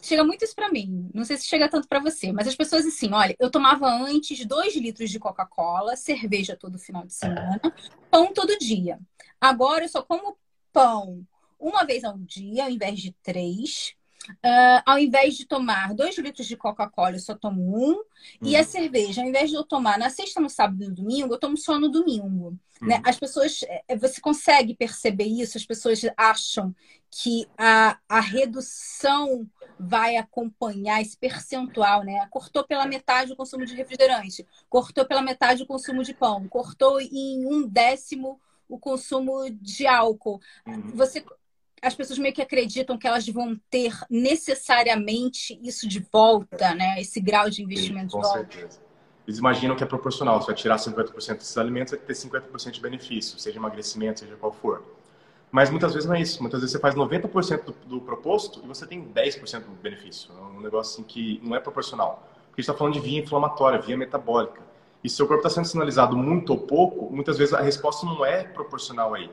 chega 0.01 0.23
muito 0.23 0.45
isso 0.45 0.55
para 0.55 0.69
mim. 0.69 1.09
Não 1.13 1.25
sei 1.25 1.37
se 1.37 1.45
chega 1.47 1.69
tanto 1.69 1.87
para 1.87 1.99
você, 1.99 2.31
mas 2.31 2.47
as 2.47 2.55
pessoas 2.55 2.85
assim, 2.85 3.11
olha, 3.11 3.35
eu 3.39 3.49
tomava 3.49 3.87
antes 3.87 4.45
dois 4.45 4.75
litros 4.75 5.09
de 5.09 5.19
Coca-Cola, 5.19 5.95
cerveja 5.95 6.55
todo 6.55 6.77
final 6.77 7.05
de 7.05 7.13
semana, 7.13 7.61
pão 8.09 8.33
todo 8.33 8.57
dia. 8.57 8.99
Agora 9.39 9.85
eu 9.85 9.89
só 9.89 10.01
como 10.01 10.37
pão 10.71 11.25
uma 11.59 11.83
vez 11.83 12.03
ao 12.03 12.17
dia, 12.17 12.65
ao 12.65 12.69
invés 12.69 12.99
de 12.99 13.11
três. 13.23 13.95
Uh, 14.29 14.81
ao 14.85 14.99
invés 14.99 15.35
de 15.35 15.45
tomar 15.45 15.93
dois 15.93 16.17
litros 16.17 16.47
de 16.47 16.57
Coca-Cola, 16.57 17.15
eu 17.15 17.19
só 17.19 17.35
tomo 17.35 17.61
um. 17.61 17.91
Uhum. 17.91 18.03
E 18.41 18.55
a 18.55 18.59
uhum. 18.59 18.65
cerveja, 18.65 19.21
ao 19.21 19.27
invés 19.27 19.49
de 19.49 19.55
eu 19.55 19.63
tomar 19.63 19.97
na 19.97 20.09
sexta, 20.09 20.41
no 20.41 20.49
sábado 20.49 20.83
e 20.83 20.87
no 20.87 20.95
domingo, 20.95 21.33
eu 21.33 21.39
tomo 21.39 21.57
só 21.57 21.79
no 21.79 21.89
domingo. 21.89 22.57
Uhum. 22.81 22.87
Né? 22.87 23.01
As 23.05 23.17
pessoas, 23.17 23.61
é, 23.87 23.95
você 23.95 24.19
consegue 24.19 24.75
perceber 24.75 25.25
isso? 25.25 25.57
As 25.57 25.65
pessoas 25.65 26.01
acham 26.17 26.75
que 27.09 27.47
a, 27.57 27.97
a 28.09 28.19
redução 28.19 29.49
vai 29.79 30.17
acompanhar 30.17 31.01
esse 31.01 31.17
percentual, 31.17 32.03
né? 32.03 32.25
Cortou 32.29 32.63
pela 32.63 32.85
metade 32.85 33.33
o 33.33 33.35
consumo 33.35 33.65
de 33.65 33.75
refrigerante, 33.75 34.45
cortou 34.69 35.05
pela 35.05 35.21
metade 35.21 35.63
o 35.63 35.67
consumo 35.67 36.03
de 36.03 36.13
pão, 36.13 36.47
cortou 36.47 36.99
em 36.99 37.45
um 37.45 37.67
décimo 37.67 38.39
o 38.67 38.79
consumo 38.79 39.49
de 39.49 39.85
álcool. 39.85 40.41
Uhum. 40.65 40.91
Você 40.95 41.23
as 41.81 41.93
pessoas 41.93 42.17
meio 42.19 42.33
que 42.33 42.41
acreditam 42.41 42.97
que 42.97 43.07
elas 43.07 43.27
vão 43.27 43.59
ter 43.69 43.93
necessariamente 44.09 45.59
isso 45.61 45.87
de 45.87 45.99
volta, 46.11 46.73
né? 46.73 46.99
Esse 46.99 47.19
grau 47.19 47.49
de 47.49 47.61
investimento 47.61 48.11
Sim, 48.11 48.17
com 48.17 48.21
de 48.21 48.27
volta. 48.27 48.51
certeza. 48.51 48.79
Eles 49.27 49.39
imaginam 49.39 49.75
que 49.75 49.83
é 49.83 49.87
proporcional. 49.87 50.39
Você 50.39 50.47
vai 50.47 50.55
tirar 50.55 50.77
50% 50.77 51.37
desses 51.37 51.57
alimentos, 51.57 51.91
vai 51.91 51.99
ter 51.99 52.13
50% 52.13 52.71
de 52.71 52.81
benefício, 52.81 53.39
seja 53.39 53.57
emagrecimento, 53.57 54.19
seja 54.19 54.35
qual 54.35 54.51
for. 54.51 54.83
Mas 55.51 55.69
muitas 55.69 55.93
vezes 55.93 56.07
não 56.07 56.15
é 56.15 56.21
isso. 56.21 56.41
Muitas 56.41 56.61
vezes 56.61 56.73
você 56.73 56.79
faz 56.79 56.95
90% 56.95 57.63
do, 57.63 57.71
do 57.87 58.01
proposto 58.01 58.61
e 58.63 58.67
você 58.67 58.85
tem 58.85 59.03
10% 59.03 59.61
do 59.61 59.71
benefício. 59.81 60.31
É 60.37 60.41
um 60.57 60.61
negócio 60.61 60.93
assim 60.93 61.03
que 61.03 61.39
não 61.43 61.55
é 61.55 61.59
proporcional. 61.59 62.27
Porque 62.47 62.61
a 62.61 62.61
gente 62.61 62.69
está 62.69 62.73
falando 62.73 62.93
de 62.93 62.99
via 62.99 63.19
inflamatória, 63.19 63.79
via 63.79 63.97
metabólica. 63.97 64.61
E 65.03 65.09
se 65.09 65.21
o 65.21 65.27
corpo 65.27 65.45
está 65.45 65.49
sendo 65.49 65.67
sinalizado 65.67 66.17
muito 66.17 66.51
ou 66.51 66.57
pouco, 66.57 67.13
muitas 67.13 67.37
vezes 67.37 67.53
a 67.53 67.61
resposta 67.61 68.05
não 68.05 68.25
é 68.25 68.43
proporcional 68.43 69.13
aí. 69.13 69.29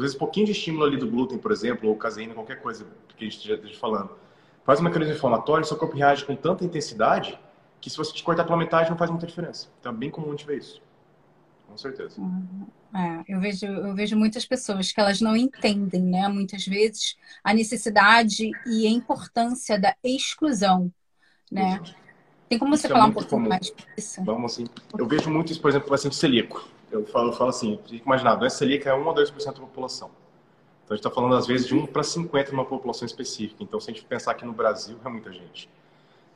Vezes, 0.00 0.16
um 0.16 0.18
pouquinho 0.18 0.46
de 0.46 0.52
estímulo 0.52 0.84
ali 0.84 0.96
do 0.96 1.08
glúten, 1.08 1.38
por 1.38 1.52
exemplo, 1.52 1.88
ou 1.88 1.96
caseína, 1.96 2.34
qualquer 2.34 2.60
coisa 2.60 2.86
que 3.16 3.24
a 3.24 3.28
gente 3.30 3.46
já 3.46 3.54
esteja 3.54 3.78
falando, 3.78 4.10
faz 4.64 4.80
um 4.80 4.82
mecanismo 4.82 5.14
inflamatório, 5.14 5.64
seu 5.64 5.76
corpo 5.76 5.96
reage 5.96 6.24
com 6.24 6.34
tanta 6.34 6.64
intensidade 6.64 7.38
que 7.80 7.88
se 7.88 7.96
você 7.96 8.12
te 8.12 8.22
cortar 8.22 8.44
pela 8.44 8.56
metade 8.56 8.90
não 8.90 8.96
faz 8.96 9.10
muita 9.10 9.26
diferença. 9.26 9.68
Então, 9.78 9.92
é 9.92 9.94
bem 9.94 10.10
comum 10.10 10.28
a 10.28 10.30
gente 10.30 10.46
ver 10.46 10.58
isso. 10.58 10.82
Com 11.68 11.76
certeza. 11.78 12.20
Uhum. 12.20 12.66
É, 12.94 13.24
eu, 13.28 13.40
vejo, 13.40 13.66
eu 13.66 13.94
vejo 13.94 14.16
muitas 14.16 14.44
pessoas 14.44 14.90
que 14.90 15.00
elas 15.00 15.20
não 15.20 15.36
entendem, 15.36 16.02
né? 16.02 16.28
Muitas 16.28 16.64
vezes, 16.66 17.16
a 17.42 17.52
necessidade 17.52 18.50
e 18.66 18.86
a 18.86 18.90
importância 18.90 19.78
da 19.78 19.94
exclusão, 20.02 20.92
né? 21.50 21.80
Tem 22.48 22.58
como 22.58 22.76
você 22.76 22.86
isso 22.86 22.92
é 22.92 22.96
falar 22.96 23.06
um 23.06 23.12
pouquinho 23.12 23.30
comum. 23.30 23.48
mais 23.48 23.72
disso? 23.96 24.24
Vamos 24.24 24.52
assim. 24.52 24.66
Eu 24.96 25.06
vejo 25.06 25.30
muito 25.30 25.52
isso, 25.52 25.60
por 25.60 25.68
exemplo, 25.68 25.86
com 25.86 25.94
paciente 25.94 26.16
celíaco 26.16 26.73
eu 26.94 27.04
falo, 27.06 27.28
eu 27.28 27.32
falo 27.32 27.50
assim, 27.50 27.76
tem 27.88 27.98
que 27.98 28.04
imaginar, 28.04 28.32
a 28.32 28.36
doença 28.36 28.56
celíaca 28.56 28.90
é 28.90 28.94
1 28.94 29.10
a 29.10 29.14
2% 29.14 29.44
da 29.46 29.52
população. 29.52 30.10
Então 30.84 30.94
a 30.94 30.96
gente 30.96 31.06
está 31.06 31.10
falando 31.10 31.34
às 31.34 31.46
vezes 31.46 31.66
de 31.66 31.74
1 31.74 31.86
para 31.86 32.02
50 32.02 32.52
numa 32.52 32.64
população 32.64 33.06
específica. 33.06 33.62
Então 33.62 33.80
se 33.80 33.90
a 33.90 33.94
gente 33.94 34.04
pensar 34.04 34.32
aqui 34.32 34.44
no 34.44 34.52
Brasil, 34.52 34.98
é 35.04 35.08
muita 35.08 35.32
gente. 35.32 35.68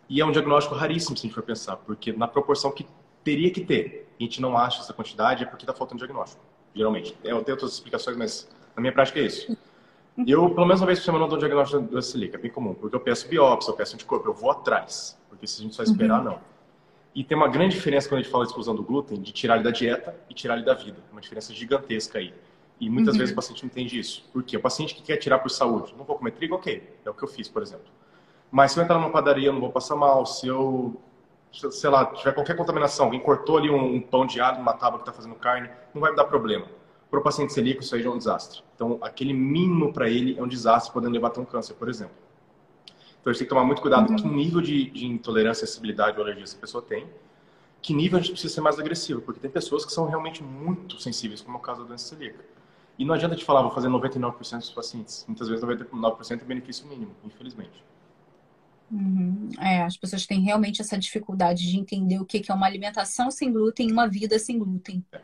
E 0.09 0.21
é 0.21 0.25
um 0.25 0.33
diagnóstico 0.33 0.75
raríssimo, 0.75 1.17
se 1.17 1.27
a 1.27 1.27
gente 1.27 1.35
for 1.35 1.43
pensar, 1.43 1.77
porque 1.77 2.13
na 2.13 2.27
proporção 2.27 2.71
que 2.73 2.87
teria 3.23 3.51
que 3.51 3.63
ter, 3.63 4.11
a 4.19 4.23
gente 4.23 4.41
não 4.41 4.57
acha 4.57 4.81
essa 4.81 4.93
quantidade, 4.93 5.45
é 5.45 5.47
porque 5.47 5.65
está 5.65 5.75
faltando 5.75 5.99
diagnóstico, 5.99 6.43
geralmente. 6.75 7.15
Eu 7.23 7.43
tenho 7.43 7.57
outras 7.57 7.75
explicações, 7.75 8.17
mas 8.17 8.49
na 8.75 8.81
minha 8.81 8.93
prática 8.93 9.21
é 9.21 9.25
isso. 9.25 9.55
Eu, 10.27 10.51
pelo 10.51 10.67
menos 10.67 10.81
uma 10.81 10.87
vez 10.87 10.99
por 10.99 11.05
semana, 11.05 11.29
dou 11.29 11.37
um 11.37 11.39
diagnóstico 11.39 11.83
da 11.83 12.03
silica, 12.03 12.37
é 12.37 12.41
bem 12.41 12.51
comum, 12.51 12.75
porque 12.75 12.97
eu 12.97 13.01
peço 13.01 13.29
biópsia, 13.29 13.71
eu 13.71 13.75
peço 13.75 13.95
anticorpo, 13.95 14.29
eu 14.29 14.35
vou 14.35 14.51
atrás, 14.51 15.17
porque 15.29 15.47
se 15.47 15.61
a 15.61 15.63
gente 15.63 15.77
só 15.77 15.83
esperar, 15.83 16.19
uhum. 16.19 16.25
não. 16.25 16.41
E 17.19 17.25
tem 17.25 17.37
uma 17.37 17.49
grande 17.49 17.75
diferença 17.75 18.09
quando 18.09 18.21
a 18.21 18.23
gente 18.23 18.31
fala 18.31 18.45
de 18.45 18.51
exclusão 18.51 18.77
do 18.77 18.83
glúten, 18.85 19.21
de 19.21 19.33
tirar 19.33 19.57
ele 19.57 19.65
da 19.65 19.73
dieta 19.73 20.15
e 20.31 20.35
tirar 20.35 20.55
ele 20.55 20.65
da 20.65 20.73
vida. 20.73 20.99
Uma 21.11 21.21
diferença 21.21 21.53
gigantesca 21.53 22.21
aí. 22.21 22.33
E 22.79 22.89
muitas 22.89 23.15
uhum. 23.15 23.19
vezes 23.19 23.33
o 23.33 23.35
paciente 23.35 23.65
não 23.65 23.67
entende 23.67 23.99
isso. 23.99 24.25
Por 24.33 24.41
quê? 24.45 24.57
O 24.57 24.61
paciente 24.61 24.95
que 24.95 25.03
quer 25.03 25.17
tirar 25.17 25.41
por 25.41 25.49
saúde, 25.49 25.93
não 25.99 26.05
vou 26.05 26.15
comer 26.15 26.31
trigo, 26.31 26.55
ok, 26.55 26.97
é 27.05 27.11
o 27.11 27.13
que 27.13 27.25
eu 27.25 27.27
fiz, 27.27 27.49
por 27.49 27.61
exemplo. 27.61 27.87
Mas 28.53 28.71
se 28.71 28.79
eu 28.79 28.85
entrar 28.85 29.01
numa 29.01 29.11
padaria, 29.11 29.49
eu 29.49 29.53
não 29.53 29.59
vou 29.59 29.73
passar 29.73 29.97
mal. 29.97 30.25
Se 30.27 30.47
eu, 30.47 30.97
sei 31.51 31.91
lá, 31.91 32.07
tiver 32.07 32.31
qualquer 32.31 32.55
contaminação, 32.55 33.07
alguém 33.07 33.19
cortou 33.19 33.59
ali 33.59 33.69
um, 33.69 33.97
um 33.97 34.01
pão 34.01 34.25
de 34.25 34.41
alho 34.41 34.59
numa 34.59 34.75
tábua 34.75 35.01
que 35.01 35.03
está 35.03 35.13
fazendo 35.13 35.35
carne, 35.35 35.69
não 35.93 36.01
vai 36.01 36.13
me 36.13 36.17
dar 36.17 36.25
problema. 36.27 36.67
Para 37.11 37.19
o 37.19 37.23
paciente 37.25 37.53
celíaco, 37.53 37.83
isso 37.83 37.97
aí 37.97 38.01
já 38.01 38.11
é 38.11 38.13
um 38.13 38.19
desastre. 38.19 38.63
Então, 38.77 38.97
aquele 39.03 39.33
mínimo 39.33 39.93
para 39.93 40.09
ele 40.09 40.39
é 40.39 40.43
um 40.43 40.47
desastre, 40.47 40.93
podendo 40.93 41.15
levar 41.15 41.29
até 41.29 41.41
um 41.41 41.45
câncer, 41.45 41.75
por 41.75 41.89
exemplo. 41.89 42.15
Então, 43.29 43.31
a 43.31 43.33
gente 43.35 43.39
tem 43.41 43.47
que 43.47 43.55
tomar 43.55 43.65
muito 43.65 43.83
cuidado 43.83 44.11
uhum. 44.11 44.17
que 44.17 44.27
nível 44.27 44.61
de, 44.63 44.91
de 44.91 45.07
intolerância, 45.07 45.67
sensibilidade 45.67 46.17
ou 46.17 46.23
alergia 46.23 46.45
essa 46.45 46.57
pessoa 46.57 46.83
tem. 46.83 47.07
Que 47.83 47.93
nível 47.93 48.19
a 48.19 48.23
gente 48.23 48.33
precisa 48.33 48.55
ser 48.55 48.61
mais 48.61 48.79
agressivo, 48.79 49.21
porque 49.21 49.39
tem 49.39 49.51
pessoas 49.51 49.85
que 49.85 49.93
são 49.93 50.07
realmente 50.07 50.43
muito 50.43 51.01
sensíveis, 51.01 51.43
como 51.43 51.57
é 51.57 51.61
o 51.61 51.63
caso 51.63 51.83
da 51.83 51.89
doença 51.89 52.09
celíaca. 52.09 52.43
E 52.99 53.05
não 53.05 53.15
adianta 53.15 53.37
te 53.37 53.45
falar, 53.45 53.63
vou 53.63 53.71
fazer 53.71 53.89
99% 53.89 54.59
dos 54.59 54.71
pacientes. 54.71 55.25
Muitas 55.29 55.49
vezes 55.49 55.65
99% 55.65 56.41
é 56.41 56.45
benefício 56.45 56.87
mínimo, 56.89 57.15
infelizmente. 57.25 57.85
Uhum. 58.91 59.51
É, 59.61 59.83
as 59.83 59.97
pessoas 59.97 60.27
têm 60.27 60.41
realmente 60.41 60.81
essa 60.81 60.99
dificuldade 60.99 61.71
de 61.71 61.79
entender 61.79 62.19
o 62.19 62.25
que 62.25 62.43
é 62.49 62.55
uma 62.55 62.67
alimentação 62.67 63.31
sem 63.31 63.53
glúten 63.53 63.89
e 63.89 63.93
uma 63.93 64.09
vida 64.09 64.39
sem 64.39 64.59
glúten. 64.59 65.05
É, 65.13 65.21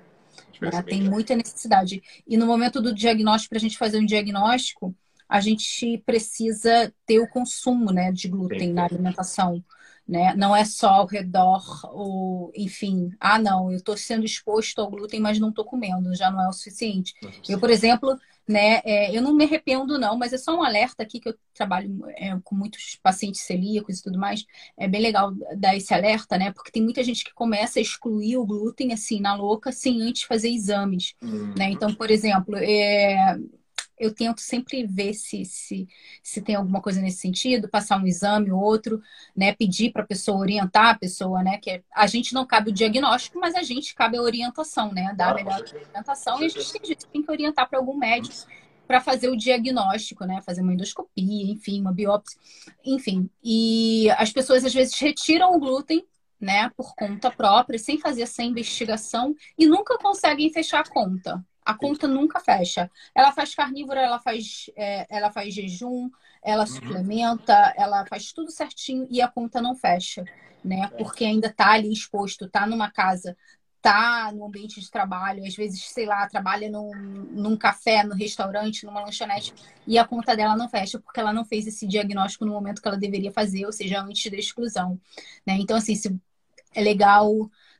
é, 0.61 0.83
tem 0.83 1.03
muita 1.03 1.35
necessidade. 1.35 2.03
E 2.29 2.37
no 2.37 2.47
momento 2.47 2.81
do 2.83 2.95
diagnóstico, 2.95 3.51
para 3.51 3.59
a 3.59 3.61
gente 3.61 3.79
fazer 3.79 3.99
um 3.99 4.05
diagnóstico, 4.05 4.95
a 5.35 5.41
gente 5.41 5.99
precisa 6.07 6.95
ter 7.05 7.19
o 7.19 7.29
consumo 7.29 7.91
né, 7.91 8.13
de 8.13 8.29
glúten 8.29 8.73
na 8.73 8.85
alimentação. 8.85 9.65
Né? 10.07 10.33
Não 10.37 10.55
é 10.55 10.65
só 10.65 10.91
ao 10.91 11.07
redor, 11.07 11.61
ou, 11.93 12.53
enfim, 12.55 13.11
ah, 13.19 13.37
não, 13.37 13.69
eu 13.69 13.79
estou 13.79 13.97
sendo 13.97 14.25
exposto 14.25 14.81
ao 14.81 14.89
glúten, 14.89 15.19
mas 15.19 15.41
não 15.41 15.49
estou 15.49 15.65
comendo, 15.65 16.15
já 16.15 16.31
não 16.31 16.41
é 16.41 16.49
o 16.49 16.53
suficiente. 16.53 17.15
É 17.21 17.53
eu, 17.53 17.59
por 17.59 17.69
exemplo, 17.69 18.17
né? 18.47 18.81
É, 18.85 19.17
eu 19.17 19.21
não 19.21 19.35
me 19.35 19.43
arrependo, 19.43 19.99
não, 19.99 20.17
mas 20.17 20.33
é 20.33 20.39
só 20.39 20.57
um 20.57 20.63
alerta 20.63 21.03
aqui 21.03 21.19
que 21.19 21.31
eu 21.31 21.35
trabalho 21.53 21.91
é, 22.11 22.39
com 22.45 22.55
muitos 22.55 22.97
pacientes 23.03 23.41
celíacos 23.41 23.99
e 23.99 24.03
tudo 24.05 24.17
mais. 24.17 24.45
É 24.77 24.87
bem 24.87 25.01
legal 25.01 25.33
dar 25.57 25.75
esse 25.75 25.93
alerta, 25.93 26.39
né? 26.39 26.53
Porque 26.53 26.71
tem 26.71 26.83
muita 26.83 27.03
gente 27.03 27.25
que 27.25 27.35
começa 27.35 27.81
a 27.81 27.83
excluir 27.83 28.37
o 28.37 28.47
glúten 28.47 28.93
assim 28.93 29.19
na 29.19 29.35
louca 29.35 29.73
sem 29.73 30.01
antes 30.01 30.23
fazer 30.23 30.51
exames, 30.51 31.15
uhum. 31.21 31.55
né? 31.59 31.71
Então, 31.71 31.93
por 31.93 32.09
exemplo, 32.09 32.55
é, 32.57 33.37
eu 33.99 34.13
tento 34.15 34.41
sempre 34.41 34.87
ver 34.87 35.15
se, 35.15 35.45
se, 35.45 35.89
se 36.23 36.43
tem 36.43 36.55
alguma 36.55 36.81
coisa 36.81 37.01
nesse 37.01 37.19
sentido, 37.19 37.69
passar 37.69 38.01
um 38.01 38.07
exame 38.07 38.51
ou 38.51 38.61
outro, 38.61 39.01
né? 39.37 39.55
Pedir 39.55 39.93
para 39.93 40.03
a 40.03 40.07
pessoa 40.07 40.39
orientar 40.39 40.91
a 40.91 40.99
pessoa, 40.99 41.43
né? 41.43 41.59
Que 41.59 41.83
a 41.95 42.07
gente 42.07 42.35
não 42.35 42.47
cabe 42.47 42.71
o 42.71 42.75
diagnóstico, 42.75 43.39
mas 43.39 43.55
a 43.55 43.63
gente 43.63 43.95
cabe 43.95 44.17
a 44.17 44.23
orientação, 44.23 44.93
né? 44.93 45.15
Dar 45.17 45.31
a 45.31 45.35
melhor 45.35 45.61
orientação 45.61 46.43
e 46.43 46.47
a 46.47 46.49
gente 46.49 46.73
tem, 46.73 46.97
tem 47.13 47.23
que 47.23 47.31
orientar 47.31 47.69
para 47.69 47.79
algum 47.79 47.97
médico 47.97 48.47
para 48.87 49.01
fazer 49.01 49.29
o 49.31 49.37
diagnóstico, 49.37 50.25
né? 50.25 50.43
Fazer 50.43 50.63
uma 50.63 50.75
endoscopia, 50.75 51.51
enfim, 51.51 51.81
uma 51.81 51.93
biópsia, 51.93 52.39
enfim. 52.85 53.31
E 53.43 54.11
as 54.19 54.33
pessoas 54.33 54.65
às 54.65 54.75
vezes 54.75 54.99
retiram 54.99 55.55
o 55.55 55.59
glúten 55.59 56.05
né, 56.41 56.71
por 56.77 56.95
conta 56.95 57.31
própria, 57.31 57.79
sem 57.79 57.99
fazer 57.99 58.23
essa 58.23 58.43
investigação 58.43 59.35
e 59.57 59.67
nunca 59.67 59.97
conseguem 59.99 60.53
fechar 60.53 60.81
a 60.81 60.89
conta. 60.89 61.43
A 61.65 61.75
conta 61.75 62.07
nunca 62.07 62.41
fecha. 62.41 62.91
Ela 63.15 63.33
faz 63.33 63.55
carnívora, 63.55 64.01
ela 64.01 64.19
faz, 64.19 64.71
é, 64.77 65.07
ela 65.09 65.31
faz 65.31 65.55
jejum, 65.55 66.11
ela 66.43 66.63
uhum. 66.63 66.67
suplementa, 66.67 67.73
ela 67.77 68.05
faz 68.07 68.33
tudo 68.33 68.51
certinho 68.51 69.07
e 69.11 69.23
a 69.23 69.29
conta 69.29 69.63
não 69.63 69.75
fecha, 69.75 70.25
né? 70.63 70.83
É. 70.83 70.89
Porque 70.89 71.25
ainda 71.25 71.51
tá 71.51 71.71
ali 71.71 71.91
exposto, 71.91 72.49
tá 72.49 72.67
numa 72.67 72.91
casa, 72.91 73.35
tá 73.81 74.33
no 74.35 74.47
ambiente 74.47 74.81
de 74.81 74.91
trabalho, 74.91 75.45
às 75.45 75.55
vezes, 75.55 75.85
sei 75.91 76.07
lá, 76.07 76.27
trabalha 76.27 76.71
num, 76.71 76.91
num 77.31 77.57
café, 77.57 78.03
no 78.03 78.15
restaurante, 78.15 78.87
numa 78.87 79.03
lanchonete, 79.03 79.55
e 79.87 79.99
a 79.99 80.07
conta 80.07 80.35
dela 80.35 80.57
não 80.57 80.69
fecha 80.69 80.99
porque 80.99 81.21
ela 81.21 81.33
não 81.33 81.45
fez 81.45 81.67
esse 81.67 81.87
diagnóstico 81.87 82.47
no 82.47 82.53
momento 82.53 82.81
que 82.81 82.89
ela 82.89 82.97
deveria 82.97 83.31
fazer, 83.31 83.67
ou 83.67 83.73
seja, 83.73 84.01
antes 84.01 84.31
da 84.31 84.39
exclusão, 84.39 85.01
né? 85.47 85.59
Então, 85.61 85.77
assim, 85.77 85.95
se 85.95 86.19
é 86.75 86.83
legal 86.83 87.31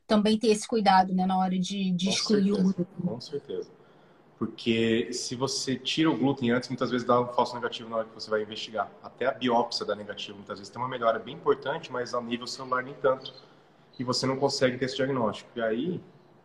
também 0.07 0.37
ter 0.37 0.49
esse 0.49 0.67
cuidado, 0.67 1.13
né, 1.13 1.25
na 1.25 1.37
hora 1.37 1.57
de, 1.57 1.91
de 1.91 2.09
excluir 2.09 2.53
certeza, 2.53 2.59
o 2.59 2.63
glúten. 2.63 2.85
Com 3.03 3.21
certeza. 3.21 3.71
Porque 4.37 5.13
se 5.13 5.33
você 5.33 5.77
tira 5.77 6.09
o 6.09 6.17
glúten 6.17 6.51
antes, 6.51 6.67
muitas 6.67 6.91
vezes 6.91 7.07
dá 7.07 7.19
um 7.19 7.27
falso 7.27 7.55
negativo 7.55 7.89
na 7.89 7.97
hora 7.97 8.07
que 8.07 8.13
você 8.13 8.29
vai 8.29 8.41
investigar. 8.41 8.91
Até 9.01 9.27
a 9.27 9.31
biópsia 9.31 9.85
dá 9.85 9.95
negativo, 9.95 10.37
muitas 10.37 10.59
vezes 10.59 10.71
tem 10.71 10.81
uma 10.81 10.89
melhora 10.89 11.17
bem 11.19 11.35
importante, 11.35 11.91
mas 11.91 12.13
ao 12.13 12.21
nível 12.21 12.45
celular 12.45 12.83
nem 12.83 12.93
tanto. 12.95 13.33
E 13.97 14.03
você 14.03 14.25
não 14.25 14.35
consegue 14.35 14.77
ter 14.77 14.85
esse 14.85 14.97
diagnóstico. 14.97 15.49
E 15.55 15.61
aí, 15.61 16.01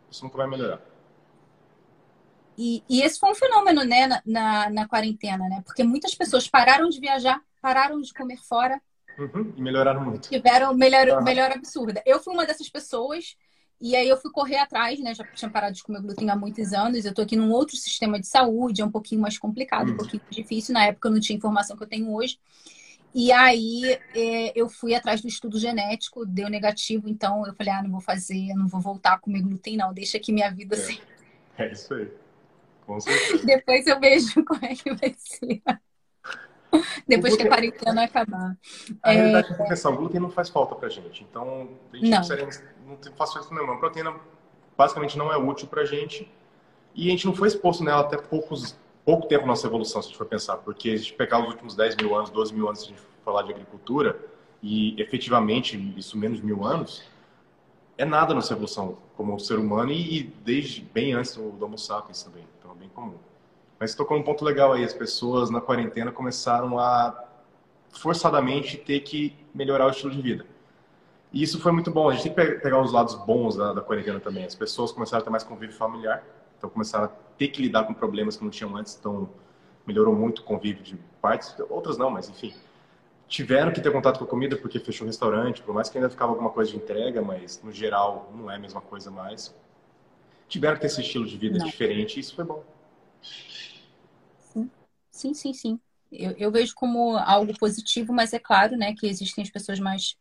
isso 0.09 0.23
nunca 0.25 0.37
vai 0.37 0.47
melhorar. 0.47 0.81
E, 2.57 2.85
e 2.89 3.03
esse 3.03 3.19
foi 3.19 3.31
um 3.31 3.35
fenômeno, 3.35 3.83
né, 3.83 4.07
na, 4.07 4.23
na, 4.25 4.71
na, 4.71 4.89
quarentena, 4.89 5.49
né? 5.49 5.63
Porque 5.65 5.83
muitas 5.83 6.15
pessoas 6.15 6.47
pararam 6.47 6.89
de 6.89 7.01
viajar, 7.01 7.41
pararam 7.61 8.01
de 8.01 8.13
comer 8.13 8.37
fora. 8.37 8.81
Uhum, 9.19 9.53
e 9.57 9.63
melhoraram 9.63 10.05
muito. 10.05 10.29
Tiveram 10.29 10.75
melhor, 10.75 11.09
ah. 11.11 11.21
melhor 11.23 11.51
absurda. 11.51 12.03
Eu 12.07 12.21
fui 12.21 12.33
uma 12.33 12.47
dessas 12.47 12.69
pessoas 12.69 13.37
e 13.81 13.97
aí 13.97 14.09
eu 14.09 14.17
fui 14.17 14.31
correr 14.31 14.59
atrás, 14.59 15.01
né? 15.01 15.15
Já 15.15 15.25
tinha 15.25 15.51
parado 15.51 15.75
de 15.75 15.83
comer 15.83 16.03
glúten 16.03 16.29
há 16.29 16.37
muitos 16.37 16.73
anos. 16.73 17.05
Eu 17.05 17.15
tô 17.15 17.23
aqui 17.23 17.35
num 17.35 17.51
outro 17.51 17.77
sistema 17.77 18.21
de 18.21 18.27
saúde, 18.27 18.83
é 18.83 18.85
um 18.85 18.91
pouquinho 18.91 19.21
mais 19.21 19.39
complicado, 19.39 19.89
um 19.89 19.91
uhum. 19.93 19.97
pouquinho 19.97 20.23
difícil. 20.31 20.75
Na 20.75 20.85
época 20.85 21.09
eu 21.09 21.13
não 21.13 21.21
tinha 21.21 21.37
informação 21.37 21.77
que 21.77 21.83
eu 21.83 21.89
tenho 21.89 22.13
hoje. 22.13 22.39
E 23.15 23.33
aí 23.33 23.99
é, 24.15 24.53
eu 24.55 24.69
fui 24.69 24.95
atrás 24.95 25.21
do 25.21 25.29
estudo 25.29 25.59
genético, 25.59 26.25
deu 26.27 26.49
negativo, 26.49 27.09
então 27.09 27.45
eu 27.47 27.55
falei, 27.55 27.73
ah, 27.73 27.83
não 27.83 27.91
vou 27.91 28.01
fazer, 28.01 28.55
não 28.55 28.69
vou 28.69 28.81
voltar 28.81 29.15
a 29.15 29.19
comer 29.19 29.43
glúten, 29.43 29.77
não, 29.77 29.93
deixa 29.93 30.19
aqui 30.19 30.33
minha 30.33 30.51
vida 30.51 30.77
é. 30.77 30.79
assim. 30.79 30.99
É 31.59 31.73
isso 31.73 31.93
aí. 31.95 32.09
Com 32.87 33.01
certeza. 33.01 33.45
Depois 33.47 33.87
eu 33.87 33.99
vejo 33.99 34.45
como 34.45 34.65
é 34.65 34.75
que 34.75 34.95
vai 34.95 35.15
ser. 35.19 35.63
Depois 37.07 37.37
que 37.37 37.43
a 37.43 37.49
quarentena 37.49 38.05
acabar. 38.05 38.57
A 39.03 39.13
é... 39.13 39.17
realidade 39.17 39.53
é 39.53 39.75
que 39.75 39.87
o 39.89 39.97
glúten 39.97 40.21
não 40.21 40.31
faz 40.31 40.49
falta 40.49 40.75
pra 40.75 40.89
gente. 40.89 41.27
Então, 41.29 41.69
a 41.93 41.97
gente 41.97 42.11
não, 42.11 42.21
não, 42.87 42.99
não 43.05 43.13
faz 43.17 43.33
falta 43.33 43.55
nenhuma. 43.55 43.75
A 43.75 43.79
proteína 43.79 44.15
basicamente 44.77 45.19
não 45.19 45.33
é 45.33 45.37
útil 45.37 45.69
pra 45.69 45.85
gente. 45.85 46.31
E 46.95 47.09
a 47.09 47.11
gente 47.11 47.27
não 47.27 47.35
foi 47.35 47.49
exposto 47.49 47.85
nela 47.85 48.01
até 48.01 48.17
poucos, 48.17 48.77
pouco 49.05 49.27
tempo 49.29 49.43
na 49.43 49.49
nossa 49.49 49.67
evolução, 49.67 50.03
se 50.03 50.09
a 50.09 50.11
gente 50.11 50.19
for 50.19 50.27
pensar. 50.27 50.57
Porque 50.59 50.91
a 50.91 50.97
gente 50.97 51.13
pegar 51.13 51.41
os 51.41 51.49
últimos 51.49 51.75
10 51.75 51.97
mil 51.97 52.15
anos, 52.17 52.31
12 52.31 52.55
mil 52.55 52.67
anos, 52.69 52.81
se 52.81 52.87
a 52.87 52.89
gente 52.89 53.03
falar 53.25 53.43
de 53.43 53.53
agricultura, 53.53 54.19
e 54.63 55.01
efetivamente, 55.01 55.77
isso 55.97 56.19
menos 56.19 56.39
de 56.39 56.45
mil 56.45 56.65
anos, 56.65 57.03
é 57.97 58.05
nada 58.05 58.29
na 58.29 58.37
nossa 58.37 58.53
evolução 58.53 58.97
como 59.17 59.39
ser 59.39 59.59
humano 59.59 59.93
e, 59.93 60.23
desde 60.45 60.81
bem 60.81 61.13
antes 61.13 61.37
do, 61.37 61.51
do 61.51 61.65
Homo 61.65 61.79
sapiens 61.79 62.23
também. 62.23 62.45
Então, 62.59 62.73
é 62.73 62.75
bem 62.75 62.89
comum. 62.89 63.19
Mas 63.81 63.95
tocou 63.95 64.19
um 64.19 64.23
ponto 64.23 64.45
legal 64.45 64.75
aí. 64.75 64.85
As 64.85 64.93
pessoas 64.93 65.49
na 65.49 65.59
quarentena 65.59 66.13
começaram 66.13 66.79
a 66.79 67.25
forçadamente 67.89 68.77
ter 68.77 69.01
que 69.01 69.35
melhorar 69.55 69.87
o 69.87 69.91
estilo 69.91 70.13
de 70.13 70.21
vida. 70.21 70.45
E 71.33 71.43
isso 71.43 71.59
foi 71.59 71.73
muito 71.73 71.91
bom. 71.91 72.11
A 72.11 72.13
gente 72.13 72.25
tem 72.25 72.35
que 72.35 72.61
pegar 72.61 72.79
os 72.83 72.93
lados 72.93 73.15
bons 73.15 73.57
da, 73.57 73.73
da 73.73 73.81
quarentena 73.81 74.21
também. 74.21 74.45
As 74.45 74.55
pessoas 74.55 74.93
começaram 74.93 75.23
a 75.23 75.25
ter 75.25 75.31
mais 75.31 75.43
convívio 75.43 75.75
familiar. 75.75 76.23
Então 76.59 76.69
começaram 76.69 77.07
a 77.07 77.09
ter 77.39 77.49
que 77.49 77.63
lidar 77.63 77.85
com 77.85 77.95
problemas 77.95 78.37
que 78.37 78.45
não 78.45 78.51
tinham 78.51 78.77
antes. 78.77 78.95
Então 79.01 79.31
melhorou 79.87 80.15
muito 80.15 80.41
o 80.41 80.45
convívio 80.45 80.83
de 80.83 80.97
partes. 81.23 81.55
Outras 81.71 81.97
não, 81.97 82.11
mas 82.11 82.29
enfim. 82.29 82.53
Tiveram 83.27 83.73
que 83.73 83.81
ter 83.81 83.91
contato 83.91 84.19
com 84.19 84.25
a 84.25 84.29
comida 84.29 84.57
porque 84.57 84.79
fechou 84.79 85.07
o 85.07 85.09
restaurante. 85.09 85.63
Por 85.63 85.75
mais 85.75 85.89
que 85.89 85.97
ainda 85.97 86.11
ficava 86.11 86.33
alguma 86.33 86.51
coisa 86.51 86.71
de 86.71 86.77
entrega, 86.77 87.23
mas 87.23 87.63
no 87.63 87.73
geral 87.73 88.31
não 88.35 88.51
é 88.51 88.57
a 88.57 88.59
mesma 88.59 88.83
coisa 88.83 89.11
mais. 89.11 89.55
Tiveram 90.49 90.75
que 90.75 90.83
ter 90.83 90.89
esse 90.89 91.01
estilo 91.01 91.25
de 91.25 91.39
vida 91.39 91.59
não. 91.59 91.65
diferente 91.65 92.19
e 92.19 92.21
isso 92.21 92.35
foi 92.35 92.45
bom. 92.45 92.63
Sim, 95.21 95.35
sim, 95.35 95.53
sim. 95.53 95.81
Eu, 96.11 96.31
eu 96.39 96.51
vejo 96.51 96.75
como 96.75 97.17
algo 97.19 97.57
positivo, 97.59 98.13
mas 98.13 98.33
é 98.33 98.39
claro, 98.39 98.75
né, 98.77 98.95
que 98.95 99.07
existem 99.07 99.43
as 99.43 99.51
pessoas 99.51 99.79
mais, 99.79 100.17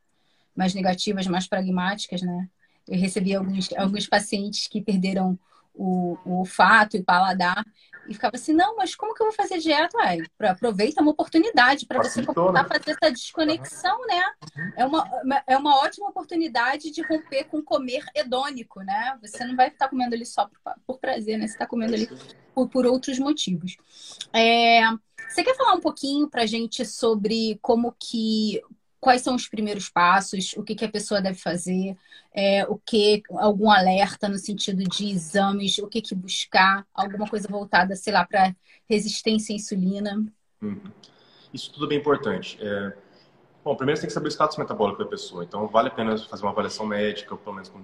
mais 0.55 0.73
negativas, 0.73 1.27
mais 1.27 1.47
pragmáticas, 1.47 2.21
né? 2.21 2.49
Eu 2.87 2.99
recebi 2.99 3.35
alguns, 3.35 3.71
alguns 3.73 4.07
pacientes 4.07 4.67
que 4.67 4.81
perderam 4.81 5.39
o, 5.79 6.17
o 6.25 6.39
olfato 6.39 6.97
e 6.97 6.99
o 6.99 7.03
paladar 7.03 7.65
e 8.07 8.13
ficava 8.13 8.35
assim, 8.35 8.53
não, 8.53 8.75
mas 8.75 8.95
como 8.95 9.13
que 9.13 9.21
eu 9.21 9.27
vou 9.27 9.35
fazer 9.35 9.59
dieta? 9.59 9.95
Ai, 10.01 10.19
aproveita 10.39 11.01
uma 11.01 11.11
oportunidade 11.11 11.85
para 11.85 12.01
você 12.01 12.25
começar 12.25 12.51
né? 12.51 12.59
a 12.59 12.65
fazer 12.65 12.91
essa 12.91 13.11
desconexão, 13.11 13.99
né? 14.07 14.23
É 14.75 14.85
uma, 14.85 15.43
é 15.45 15.55
uma 15.55 15.77
ótima 15.77 16.09
oportunidade 16.09 16.89
de 16.89 17.01
romper 17.03 17.45
com 17.45 17.61
comer 17.61 18.03
hedônico, 18.15 18.81
né? 18.81 19.17
Você 19.21 19.45
não 19.45 19.55
vai 19.55 19.67
estar 19.67 19.87
comendo 19.89 20.15
ali 20.15 20.25
só 20.25 20.47
por, 20.47 20.59
por 20.87 20.99
prazer, 20.99 21.37
né? 21.37 21.45
Você 21.45 21.53
está 21.53 21.67
comendo 21.67 21.93
ali 21.93 22.09
por, 22.53 22.67
por 22.67 22.85
outros 22.87 23.19
motivos. 23.19 23.77
É, 24.33 24.81
você 25.29 25.43
quer 25.43 25.55
falar 25.55 25.75
um 25.75 25.81
pouquinho 25.81 26.27
para 26.27 26.47
gente 26.47 26.83
sobre 26.85 27.59
como 27.61 27.95
que 27.99 28.59
quais 28.99 29.21
são 29.21 29.35
os 29.35 29.47
primeiros 29.47 29.89
passos, 29.89 30.53
o 30.57 30.63
que, 30.63 30.75
que 30.75 30.85
a 30.85 30.89
pessoa 30.89 31.21
deve 31.21 31.39
fazer, 31.39 31.95
é, 32.33 32.65
o 32.67 32.77
que 32.77 33.23
algum 33.31 33.71
alerta 33.71 34.27
no 34.27 34.37
sentido 34.37 34.83
de 34.83 35.09
exames, 35.09 35.77
o 35.77 35.87
que, 35.87 36.01
que 36.01 36.13
buscar, 36.13 36.85
alguma 36.93 37.27
coisa 37.27 37.47
voltada, 37.47 37.95
sei 37.95 38.13
lá, 38.13 38.25
para 38.25 38.55
resistência 38.89 39.53
à 39.53 39.55
insulina. 39.55 40.25
Uhum. 40.61 40.81
Isso 41.53 41.71
tudo 41.71 41.85
é 41.85 41.89
bem 41.89 41.97
importante. 41.97 42.57
É... 42.61 42.93
Bom, 43.63 43.75
primeiro 43.75 43.97
você 43.97 44.01
tem 44.01 44.07
que 44.07 44.13
saber 44.13 44.27
o 44.27 44.31
status 44.31 44.57
metabólico 44.57 45.03
da 45.03 45.09
pessoa. 45.09 45.43
Então, 45.43 45.67
vale 45.67 45.89
a 45.89 45.91
pena 45.91 46.17
fazer 46.17 46.43
uma 46.43 46.51
avaliação 46.51 46.85
médica, 46.85 47.33
ou 47.33 47.37
pelo 47.37 47.55
menos 47.55 47.69
com... 47.69 47.81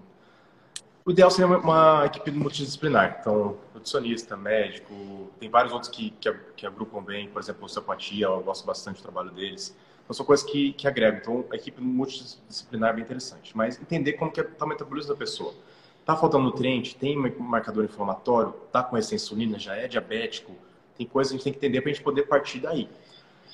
O 1.05 1.11
ideal 1.11 1.29
seria 1.29 1.45
uma, 1.45 2.05
equipe 2.05 2.31
multidisciplinar. 2.31 3.17
Então, 3.19 3.57
nutricionista, 3.73 4.35
médico, 4.35 5.29
tem 5.39 5.49
vários 5.49 5.71
outros 5.71 5.91
que, 5.91 6.11
que, 6.11 6.33
que 6.55 6.65
agrupam 6.65 7.03
bem, 7.03 7.29
por 7.29 7.41
exemplo, 7.41 7.65
osteopatia, 7.65 8.25
eu 8.25 8.41
gosto 8.41 8.65
bastante 8.65 8.97
do 8.97 9.03
trabalho 9.03 9.29
deles. 9.31 9.75
Então, 10.05 10.13
são 10.13 10.25
coisas 10.25 10.45
que, 10.45 10.71
que 10.73 10.87
agregam. 10.87 11.19
Então, 11.19 11.45
a 11.51 11.55
equipe 11.55 11.81
multidisciplinar 11.81 12.91
é 12.91 12.93
bem 12.93 13.03
interessante. 13.03 13.57
Mas 13.57 13.81
entender 13.81 14.13
como 14.13 14.31
que 14.31 14.39
está 14.39 14.63
o 14.63 14.67
metabolismo 14.67 15.11
da 15.11 15.17
pessoa. 15.17 15.53
Está 15.99 16.15
faltando 16.15 16.43
nutriente? 16.43 16.95
Tem 16.95 17.17
marcador 17.17 17.83
inflamatório? 17.83 18.53
Está 18.67 18.83
com 18.83 18.95
essa 18.95 19.15
insulina? 19.15 19.57
Já 19.57 19.75
é 19.75 19.87
diabético? 19.87 20.53
Tem 20.95 21.07
coisas 21.07 21.31
que 21.31 21.35
a 21.35 21.37
gente 21.37 21.43
tem 21.43 21.53
que 21.53 21.57
entender 21.57 21.81
para 21.81 21.89
a 21.89 21.93
gente 21.93 22.03
poder 22.03 22.23
partir 22.23 22.59
daí. 22.59 22.87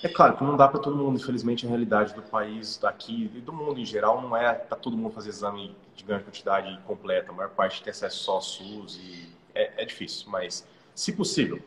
É 0.04 0.10
claro 0.10 0.36
que 0.36 0.44
não 0.44 0.58
dá 0.58 0.68
para 0.68 0.80
todo 0.80 0.98
mundo, 0.98 1.18
infelizmente, 1.18 1.66
a 1.66 1.70
realidade 1.70 2.14
do 2.14 2.24
país, 2.24 2.78
daqui 2.78 3.32
e 3.36 3.40
do 3.40 3.54
mundo 3.54 3.80
em 3.80 3.86
geral 3.86 4.22
não 4.22 4.36
é 4.36 4.54
para 4.54 4.76
todo 4.76 4.98
mundo 4.98 5.14
fazer 5.14 5.30
exame 5.30 5.76
de 5.96 6.04
grande 6.04 6.24
quantidade 6.24 6.78
completa. 6.86 7.32
A 7.32 7.34
maior 7.34 7.52
parte 7.52 7.84
tem 7.84 7.92
acesso 7.92 8.18
só 8.18 8.34
ao 8.34 8.42
SUS 8.42 8.98
e 8.98 9.30
é, 9.54 9.84
é 9.84 9.86
difícil, 9.86 10.30
mas 10.30 10.68
se 10.96 11.14
possível, 11.14 11.60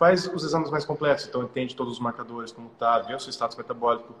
faz 0.00 0.26
os 0.26 0.42
exames 0.42 0.70
mais 0.70 0.86
completos, 0.86 1.26
então 1.26 1.42
entende 1.42 1.76
todos 1.76 1.92
os 1.92 2.00
marcadores, 2.00 2.50
como 2.50 2.68
está, 2.68 3.00
vê 3.00 3.14
o 3.14 3.20
seu 3.20 3.30
status 3.30 3.54
metabólico. 3.54 4.14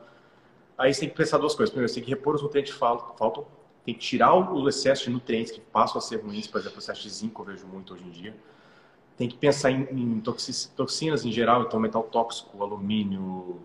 Aí 0.76 0.92
você 0.92 1.00
tem 1.00 1.08
que 1.08 1.16
pensar 1.16 1.38
duas 1.38 1.54
coisas. 1.54 1.70
Primeiro, 1.70 1.88
você 1.88 1.94
tem 1.94 2.04
que 2.04 2.10
repor 2.10 2.34
os 2.34 2.42
nutrientes 2.42 2.74
que 2.74 2.78
faltam, 2.78 3.46
tem 3.82 3.94
que 3.94 4.00
tirar 4.00 4.34
o 4.34 4.68
excesso 4.68 5.04
de 5.04 5.10
nutrientes 5.10 5.50
que 5.50 5.58
passam 5.58 5.96
a 5.96 6.02
ser 6.02 6.16
ruins, 6.16 6.46
por 6.46 6.60
exemplo, 6.60 6.76
o 6.76 6.80
excesso 6.80 7.00
de 7.00 7.08
zinco 7.08 7.40
eu 7.40 7.46
vejo 7.46 7.66
muito 7.66 7.94
hoje 7.94 8.04
em 8.04 8.10
dia. 8.10 8.36
Tem 9.16 9.26
que 9.26 9.38
pensar 9.38 9.70
em, 9.70 9.88
em 9.90 10.20
toxinas 10.20 11.24
em 11.24 11.32
geral, 11.32 11.62
então 11.62 11.80
metal 11.80 12.02
tóxico, 12.02 12.62
alumínio, 12.62 13.58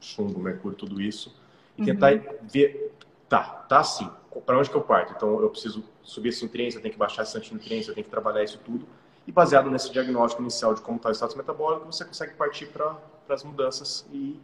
chumbo, 0.00 0.40
mercúrio, 0.40 0.76
tudo 0.76 1.00
isso. 1.00 1.32
E 1.78 1.84
tentar 1.84 2.14
uhum. 2.14 2.20
ver, 2.42 2.96
tá, 3.28 3.44
tá 3.44 3.78
assim, 3.78 4.10
para 4.44 4.58
onde 4.58 4.68
que 4.68 4.76
eu 4.76 4.82
parto? 4.82 5.12
Então 5.16 5.40
eu 5.40 5.48
preciso 5.48 5.84
subir 6.02 6.30
esses 6.30 6.42
nutrientes, 6.42 6.74
eu 6.74 6.82
tenho 6.82 6.92
que 6.92 6.98
baixar 6.98 7.22
esses 7.22 7.36
antinutrientes, 7.36 7.86
eu 7.86 7.94
tenho 7.94 8.04
que 8.04 8.10
trabalhar 8.10 8.42
isso 8.42 8.58
tudo 8.58 8.84
e 9.30 9.32
baseado 9.32 9.70
nesse 9.70 9.92
diagnóstico 9.92 10.42
inicial 10.42 10.74
de 10.74 10.80
como 10.80 10.96
está 10.96 11.08
o 11.08 11.12
status 11.12 11.36
metabólico, 11.36 11.86
você 11.86 12.04
consegue 12.04 12.34
partir 12.34 12.66
para 12.66 12.98
as 13.28 13.44
mudanças 13.44 14.04
e, 14.10 14.40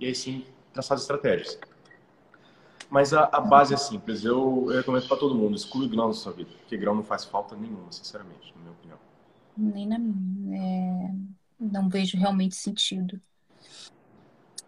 e 0.00 0.06
aí 0.06 0.14
sim 0.16 0.44
traçar 0.72 0.96
as 0.96 1.02
estratégias. 1.02 1.56
Mas 2.90 3.14
a, 3.14 3.28
a 3.32 3.40
base 3.40 3.72
é 3.72 3.76
simples. 3.76 4.24
Eu, 4.24 4.66
eu 4.68 4.78
recomendo 4.78 5.06
para 5.06 5.16
todo 5.16 5.32
mundo, 5.32 5.54
exclui 5.54 5.88
grão 5.88 6.08
da 6.08 6.14
sua 6.14 6.32
vida, 6.32 6.50
porque 6.58 6.76
grão 6.76 6.96
não 6.96 7.04
faz 7.04 7.24
falta 7.24 7.54
nenhuma, 7.54 7.90
sinceramente, 7.92 8.52
na 8.56 8.62
minha 8.62 8.72
opinião. 8.72 8.98
Nem 9.56 9.86
na 9.86 9.98
minha. 9.98 10.60
É... 10.60 11.14
Não 11.58 11.88
vejo 11.88 12.18
realmente 12.18 12.56
sentido. 12.56 13.20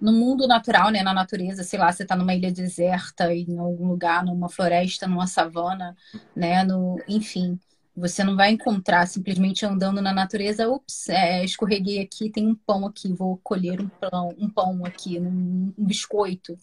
No 0.00 0.12
mundo 0.12 0.46
natural, 0.46 0.90
né, 0.90 1.02
na 1.02 1.12
natureza, 1.12 1.64
sei 1.64 1.80
lá, 1.80 1.90
você 1.90 2.04
está 2.04 2.14
numa 2.14 2.32
ilha 2.32 2.52
deserta, 2.52 3.34
em 3.34 3.58
algum 3.58 3.88
lugar, 3.88 4.24
numa 4.24 4.48
floresta, 4.48 5.08
numa 5.08 5.26
savana, 5.26 5.96
né, 6.34 6.62
no, 6.62 7.02
enfim, 7.08 7.58
você 7.98 8.22
não 8.22 8.36
vai 8.36 8.50
encontrar 8.50 9.06
simplesmente 9.06 9.66
andando 9.66 10.00
na 10.00 10.12
natureza, 10.12 10.68
ups, 10.68 11.08
é, 11.08 11.44
escorreguei 11.44 12.00
aqui, 12.00 12.30
tem 12.30 12.46
um 12.46 12.54
pão 12.54 12.86
aqui, 12.86 13.12
vou 13.12 13.38
colher 13.42 13.80
um 13.80 13.88
pão, 13.88 14.34
um 14.38 14.48
pão 14.48 14.84
aqui, 14.84 15.18
um, 15.18 15.72
um 15.76 15.84
biscoito. 15.84 16.56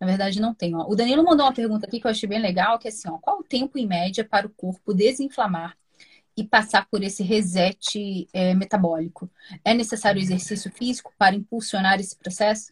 Na 0.00 0.06
verdade, 0.06 0.40
não 0.40 0.54
tem. 0.54 0.74
Ó. 0.74 0.86
O 0.88 0.94
Danilo 0.94 1.24
mandou 1.24 1.46
uma 1.46 1.54
pergunta 1.54 1.86
aqui 1.86 2.00
que 2.00 2.06
eu 2.06 2.10
achei 2.10 2.28
bem 2.28 2.40
legal, 2.40 2.78
que 2.78 2.86
é 2.86 2.90
assim, 2.90 3.08
ó, 3.08 3.18
qual 3.18 3.40
o 3.40 3.44
tempo 3.44 3.78
em 3.78 3.86
média 3.86 4.24
para 4.24 4.46
o 4.46 4.50
corpo 4.50 4.94
desinflamar 4.94 5.76
e 6.36 6.44
passar 6.44 6.86
por 6.90 7.02
esse 7.02 7.22
reset 7.22 8.28
é, 8.32 8.54
metabólico? 8.54 9.30
É 9.64 9.74
necessário 9.74 10.20
exercício 10.20 10.70
físico 10.70 11.12
para 11.18 11.34
impulsionar 11.34 11.98
esse 11.98 12.16
processo? 12.16 12.70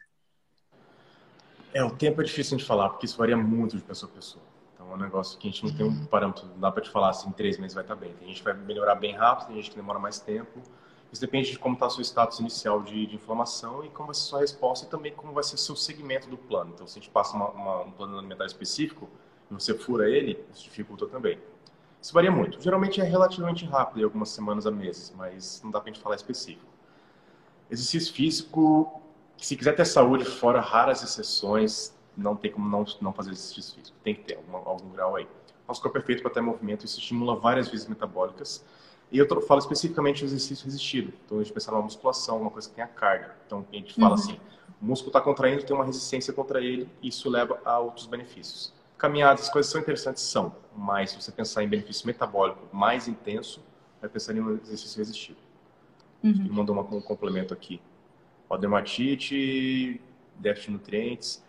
É, 1.72 1.82
o 1.82 1.90
tempo 1.90 2.20
é 2.20 2.24
difícil 2.24 2.56
de 2.56 2.64
falar, 2.64 2.90
porque 2.90 3.06
isso 3.06 3.18
varia 3.18 3.36
muito 3.36 3.76
de 3.76 3.82
pessoa 3.82 4.10
a 4.12 4.14
pessoa. 4.14 4.53
Um 4.94 4.98
negócio 4.98 5.38
que 5.38 5.48
a 5.48 5.50
gente 5.50 5.64
não 5.64 5.74
tem 5.74 5.86
um 5.86 6.06
parâmetro, 6.06 6.46
não 6.46 6.60
dá 6.60 6.70
para 6.70 6.82
te 6.82 6.88
falar 6.88 7.10
assim, 7.10 7.28
em 7.28 7.32
três 7.32 7.58
meses 7.58 7.74
vai 7.74 7.82
estar 7.82 7.96
tá 7.96 8.00
bem. 8.00 8.14
Tem 8.14 8.28
gente 8.28 8.38
que 8.38 8.44
vai 8.44 8.54
melhorar 8.54 8.94
bem 8.94 9.14
rápido, 9.14 9.48
tem 9.48 9.56
gente 9.56 9.70
que 9.70 9.76
demora 9.76 9.98
mais 9.98 10.20
tempo. 10.20 10.60
Isso 11.10 11.20
depende 11.20 11.50
de 11.50 11.58
como 11.58 11.74
está 11.74 11.86
o 11.86 11.90
seu 11.90 12.02
status 12.02 12.40
inicial 12.40 12.82
de, 12.82 13.06
de, 13.06 13.14
inflamação 13.14 13.84
e 13.84 13.88
como 13.88 14.06
vai 14.06 14.14
ser 14.14 14.22
a 14.22 14.24
sua 14.24 14.40
resposta 14.40 14.86
e 14.86 14.88
também 14.88 15.12
como 15.12 15.32
vai 15.32 15.44
ser 15.44 15.54
o 15.54 15.58
seu 15.58 15.76
segmento 15.76 16.28
do 16.28 16.36
plano. 16.36 16.72
Então, 16.74 16.86
se 16.86 16.98
a 16.98 17.00
gente 17.00 17.10
passa 17.10 17.36
uma, 17.36 17.50
uma, 17.50 17.82
um 17.82 17.90
plano 17.92 18.18
alimentar 18.18 18.46
específico 18.46 19.08
e 19.50 19.54
você 19.54 19.74
fura 19.74 20.08
ele, 20.08 20.44
isso 20.52 20.64
dificulta 20.64 21.06
também. 21.06 21.38
Isso 22.02 22.12
varia 22.12 22.30
muito. 22.30 22.60
Geralmente 22.60 23.00
é 23.00 23.04
relativamente 23.04 23.64
rápido, 23.64 24.00
em 24.00 24.04
algumas 24.04 24.28
semanas 24.30 24.66
a 24.66 24.70
meses, 24.70 25.14
mas 25.16 25.60
não 25.62 25.70
dá 25.70 25.80
para 25.80 25.90
a 25.90 25.92
gente 25.92 26.02
falar 26.02 26.16
específico. 26.16 26.66
Exercício 27.70 28.12
físico, 28.12 29.00
se 29.36 29.56
quiser 29.56 29.74
ter 29.74 29.84
saúde, 29.84 30.24
fora 30.24 30.60
raras 30.60 31.02
exceções, 31.02 31.93
não 32.16 32.36
tem 32.36 32.50
como 32.50 32.68
não, 32.68 32.84
não 33.00 33.12
fazer 33.12 33.30
exercício 33.30 33.74
físico. 33.74 33.96
Tem 34.02 34.14
que 34.14 34.22
ter 34.22 34.36
algum, 34.36 34.56
algum 34.56 34.88
grau 34.90 35.16
aí. 35.16 35.26
Nosso 35.66 35.80
corpo 35.80 35.98
é 35.98 36.00
feito 36.00 36.22
para 36.22 36.30
ter 36.30 36.40
movimento, 36.40 36.84
isso 36.84 36.98
estimula 36.98 37.36
várias 37.36 37.68
vezes 37.68 37.86
metabólicas. 37.86 38.64
E 39.10 39.18
eu 39.18 39.42
falo 39.42 39.60
especificamente 39.60 40.20
do 40.20 40.26
exercício 40.26 40.64
resistido. 40.64 41.12
Então, 41.24 41.38
a 41.38 41.42
gente 41.42 41.52
pensa 41.52 41.70
numa 41.70 41.82
musculação, 41.82 42.40
uma 42.40 42.50
coisa 42.50 42.68
que 42.68 42.74
tem 42.74 42.84
a 42.84 42.88
carga. 42.88 43.36
Então, 43.46 43.64
a 43.70 43.76
gente 43.76 43.94
fala 43.94 44.08
uhum. 44.08 44.14
assim, 44.14 44.40
o 44.80 44.84
músculo 44.84 45.10
está 45.10 45.20
contraindo, 45.20 45.64
tem 45.64 45.74
uma 45.74 45.84
resistência 45.84 46.32
contra 46.32 46.60
ele, 46.60 46.88
e 47.00 47.08
isso 47.08 47.30
leva 47.30 47.60
a 47.64 47.78
outros 47.78 48.06
benefícios. 48.06 48.72
Caminhadas, 48.98 49.44
as 49.44 49.50
coisas 49.50 49.70
são 49.70 49.80
interessantes, 49.80 50.22
são. 50.22 50.54
Mas, 50.76 51.10
se 51.10 51.22
você 51.22 51.30
pensar 51.30 51.62
em 51.62 51.68
benefício 51.68 52.06
metabólico 52.06 52.60
mais 52.72 53.06
intenso, 53.06 53.62
vai 54.00 54.10
pensar 54.10 54.34
em 54.34 54.40
um 54.40 54.54
exercício 54.56 54.98
resistido. 54.98 55.38
Uhum. 56.22 56.30
Ele 56.30 56.50
mandou 56.50 56.76
um 56.76 57.00
complemento 57.00 57.54
aqui. 57.54 57.80
Ó, 58.48 58.56
dermatite, 58.56 60.00
déficit 60.36 60.66
de 60.66 60.72
nutrientes. 60.72 61.43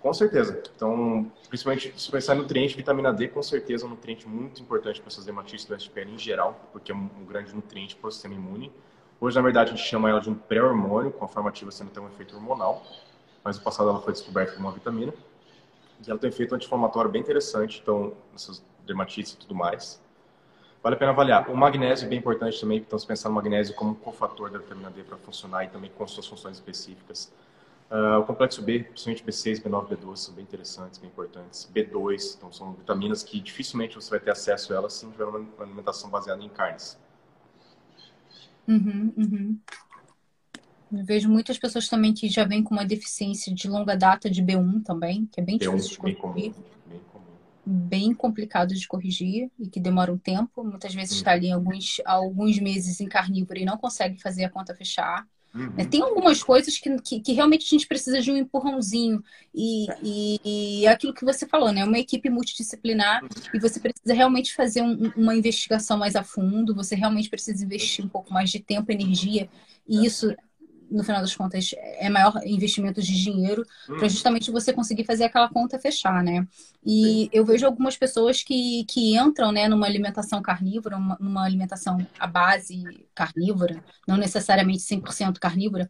Com 0.00 0.14
certeza. 0.14 0.62
Então, 0.74 1.30
principalmente 1.48 1.92
se 1.96 2.10
pensar 2.10 2.34
em 2.34 2.38
nutriente, 2.38 2.74
vitamina 2.74 3.12
D, 3.12 3.28
com 3.28 3.42
certeza 3.42 3.84
é 3.84 3.86
um 3.86 3.90
nutriente 3.90 4.26
muito 4.26 4.62
importante 4.62 4.98
para 4.98 5.08
essas 5.08 5.26
dermatites 5.26 5.66
do 5.66 5.90
pele 5.90 6.12
em 6.12 6.18
geral, 6.18 6.58
porque 6.72 6.90
é 6.90 6.94
um, 6.94 7.08
grande 7.28 7.54
nutriente 7.54 7.94
para 7.96 8.08
o 8.08 8.10
sistema 8.10 8.34
imune. 8.34 8.72
Hoje, 9.20 9.36
na 9.36 9.42
verdade, 9.42 9.72
a 9.72 9.76
gente 9.76 9.86
chama 9.86 10.08
ela 10.08 10.20
de 10.20 10.30
um 10.30 10.34
pré-hormônio, 10.34 11.12
com 11.12 11.24
a 11.26 11.28
forma 11.28 11.50
ativa 11.50 11.70
sendo 11.70 11.90
ter 11.90 12.00
um 12.00 12.06
efeito 12.06 12.34
hormonal, 12.34 12.82
mas 13.44 13.58
no 13.58 13.62
passado 13.62 13.90
ela 13.90 14.00
foi 14.00 14.14
descoberta 14.14 14.54
como 14.54 14.68
uma 14.68 14.72
vitamina. 14.72 15.12
E 16.06 16.10
ela 16.10 16.18
tem 16.18 16.30
um 16.30 16.32
efeito 16.32 16.54
anti-inflamatório 16.54 17.10
bem 17.10 17.20
interessante, 17.20 17.80
então, 17.82 18.14
nessas 18.32 18.64
dermatites 18.86 19.32
e 19.34 19.36
tudo 19.36 19.54
mais. 19.54 20.00
Vale 20.82 20.96
a 20.96 20.98
pena 20.98 21.10
avaliar. 21.10 21.50
O 21.50 21.56
magnésio 21.56 22.06
é 22.06 22.08
bem 22.08 22.18
importante 22.18 22.58
também, 22.58 22.78
então, 22.78 22.98
se 22.98 23.06
pensar 23.06 23.28
no 23.28 23.34
magnésio 23.34 23.74
como 23.74 23.90
um 23.90 23.94
cofator 23.94 24.50
da 24.50 24.58
vitamina 24.58 24.90
D 24.90 25.02
para 25.02 25.18
funcionar 25.18 25.64
e 25.64 25.68
também 25.68 25.90
com 25.90 26.06
suas 26.08 26.26
funções 26.26 26.56
específicas. 26.56 27.30
Uh, 27.90 28.20
o 28.20 28.24
complexo 28.24 28.62
B, 28.62 28.84
principalmente 28.84 29.24
B6, 29.24 29.60
B9, 29.60 29.88
B12, 29.88 30.16
são 30.16 30.34
bem 30.34 30.44
interessantes, 30.44 30.96
bem 30.96 31.10
importantes. 31.10 31.68
B2, 31.74 32.36
então 32.36 32.52
são 32.52 32.72
vitaminas 32.74 33.24
que 33.24 33.40
dificilmente 33.40 33.96
você 33.96 34.10
vai 34.10 34.20
ter 34.20 34.30
acesso 34.30 34.72
a 34.72 34.76
elas 34.76 34.92
se 34.92 35.04
não 35.04 35.10
tiver 35.10 35.24
uma 35.24 35.44
alimentação 35.58 36.08
baseada 36.08 36.40
em 36.40 36.48
carnes. 36.48 36.96
Uhum, 38.68 39.12
uhum. 39.16 39.58
Eu 40.92 41.04
vejo 41.04 41.28
muitas 41.28 41.58
pessoas 41.58 41.88
também 41.88 42.14
que 42.14 42.28
já 42.28 42.44
vêm 42.44 42.62
com 42.62 42.74
uma 42.74 42.84
deficiência 42.84 43.52
de 43.52 43.68
longa 43.68 43.96
data 43.96 44.30
de 44.30 44.40
B1 44.40 44.84
também, 44.84 45.26
que 45.26 45.40
é 45.40 45.44
bem 45.44 45.58
B1, 45.58 45.74
difícil 45.74 46.04
de 46.04 46.14
corrigir. 46.14 46.52
Bem, 46.52 46.52
comum, 46.52 46.64
bem, 46.86 47.00
comum. 47.12 47.24
bem 47.66 48.14
complicado 48.14 48.72
de 48.72 48.86
corrigir 48.86 49.50
e 49.58 49.68
que 49.68 49.80
demora 49.80 50.12
um 50.12 50.18
tempo. 50.18 50.62
Muitas 50.62 50.94
vezes 50.94 51.16
está 51.16 51.32
ali 51.32 51.50
alguns, 51.50 52.00
alguns 52.04 52.56
meses 52.60 53.00
em 53.00 53.08
carnívoro 53.08 53.58
e 53.58 53.64
não 53.64 53.76
consegue 53.76 54.20
fazer 54.22 54.44
a 54.44 54.50
conta 54.50 54.76
fechar. 54.76 55.26
Uhum. 55.54 55.74
É, 55.76 55.84
tem 55.84 56.00
algumas 56.00 56.42
coisas 56.42 56.78
que, 56.78 56.96
que, 57.00 57.20
que, 57.20 57.32
realmente 57.32 57.66
a 57.66 57.68
gente 57.70 57.86
precisa 57.86 58.20
de 58.20 58.30
um 58.30 58.36
empurrãozinho. 58.36 59.22
E, 59.54 59.86
e, 60.02 60.40
e 60.44 60.86
é 60.86 60.90
aquilo 60.90 61.12
que 61.12 61.24
você 61.24 61.46
falou, 61.46 61.72
né? 61.72 61.84
Uma 61.84 61.98
equipe 61.98 62.30
multidisciplinar 62.30 63.22
e 63.52 63.58
você 63.58 63.80
precisa 63.80 64.14
realmente 64.14 64.54
fazer 64.54 64.82
um, 64.82 65.12
uma 65.16 65.34
investigação 65.34 65.98
mais 65.98 66.14
a 66.14 66.22
fundo, 66.22 66.74
você 66.74 66.94
realmente 66.94 67.28
precisa 67.28 67.64
investir 67.64 68.04
um 68.04 68.08
pouco 68.08 68.32
mais 68.32 68.50
de 68.50 68.60
tempo, 68.60 68.92
energia, 68.92 69.48
e 69.88 70.06
isso 70.06 70.34
no 70.90 71.04
final 71.04 71.20
das 71.20 71.34
contas, 71.34 71.70
é 71.74 72.08
maior 72.08 72.40
investimento 72.44 73.00
de 73.00 73.22
dinheiro 73.22 73.64
hum. 73.88 73.98
para 73.98 74.08
justamente 74.08 74.50
você 74.50 74.72
conseguir 74.72 75.04
fazer 75.04 75.24
aquela 75.24 75.48
conta 75.48 75.78
fechar, 75.78 76.22
né? 76.22 76.46
E 76.84 77.02
Sim. 77.02 77.30
eu 77.32 77.44
vejo 77.44 77.66
algumas 77.66 77.96
pessoas 77.96 78.42
que, 78.42 78.84
que 78.84 79.16
entram 79.16 79.52
né, 79.52 79.68
numa 79.68 79.86
alimentação 79.86 80.42
carnívora, 80.42 80.96
uma, 80.96 81.16
numa 81.20 81.44
alimentação 81.44 81.98
à 82.18 82.26
base 82.26 82.82
carnívora, 83.14 83.82
não 84.06 84.16
necessariamente 84.16 84.82
100% 84.82 85.38
carnívora, 85.38 85.88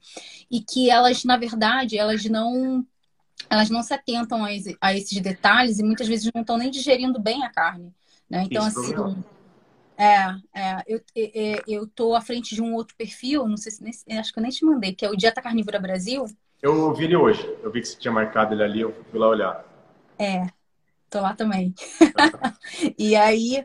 e 0.51 0.61
que 0.61 0.91
elas, 0.91 1.25
na 1.25 1.37
verdade, 1.37 1.97
elas 1.97 2.25
não 2.25 2.87
elas 3.49 3.71
não 3.71 3.83
se 3.83 3.95
atentam 3.95 4.45
a, 4.45 4.53
esse, 4.53 4.77
a 4.81 4.95
esses 4.95 5.19
detalhes 5.21 5.79
e 5.79 5.83
muitas 5.83 6.07
vezes 6.07 6.31
não 6.35 6.43
estão 6.43 6.59
nem 6.59 6.71
digerindo 6.71 7.19
bem 7.19 7.43
a 7.43 7.51
carne. 7.51 7.93
Né? 8.29 8.45
Então, 8.45 8.69
Isso 8.69 8.79
assim, 8.79 8.93
é, 8.93 9.39
é 10.01 10.83
eu, 10.87 11.01
é, 11.17 11.63
eu 11.69 11.87
tô 11.87 12.15
à 12.15 12.21
frente 12.21 12.55
de 12.55 12.63
um 12.63 12.75
outro 12.75 12.97
perfil, 12.97 13.47
não 13.47 13.57
sei 13.57 13.73
se 13.73 13.83
nem, 13.83 14.19
acho 14.19 14.33
que 14.33 14.39
eu 14.39 14.43
nem 14.43 14.51
te 14.51 14.65
mandei, 14.65 14.95
que 14.95 15.05
é 15.05 15.11
o 15.11 15.17
Dieta 15.17 15.43
Carnívora 15.43 15.79
Brasil. 15.79 16.25
Eu 16.63 16.95
vi 16.95 17.05
ele 17.05 17.17
hoje, 17.17 17.43
eu 17.63 17.71
vi 17.71 17.81
que 17.81 17.89
você 17.89 17.99
tinha 17.99 18.13
marcado 18.13 18.55
ele 18.55 18.63
ali, 18.63 18.81
eu 18.81 18.95
fui 19.11 19.19
lá 19.19 19.29
olhar. 19.29 19.65
É, 20.19 20.47
tô 21.09 21.21
lá 21.21 21.35
também. 21.35 21.75
e 22.99 23.17
aí, 23.17 23.65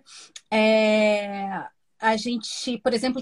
é, 0.51 1.65
a 1.99 2.17
gente, 2.17 2.77
por 2.79 2.93
exemplo, 2.93 3.21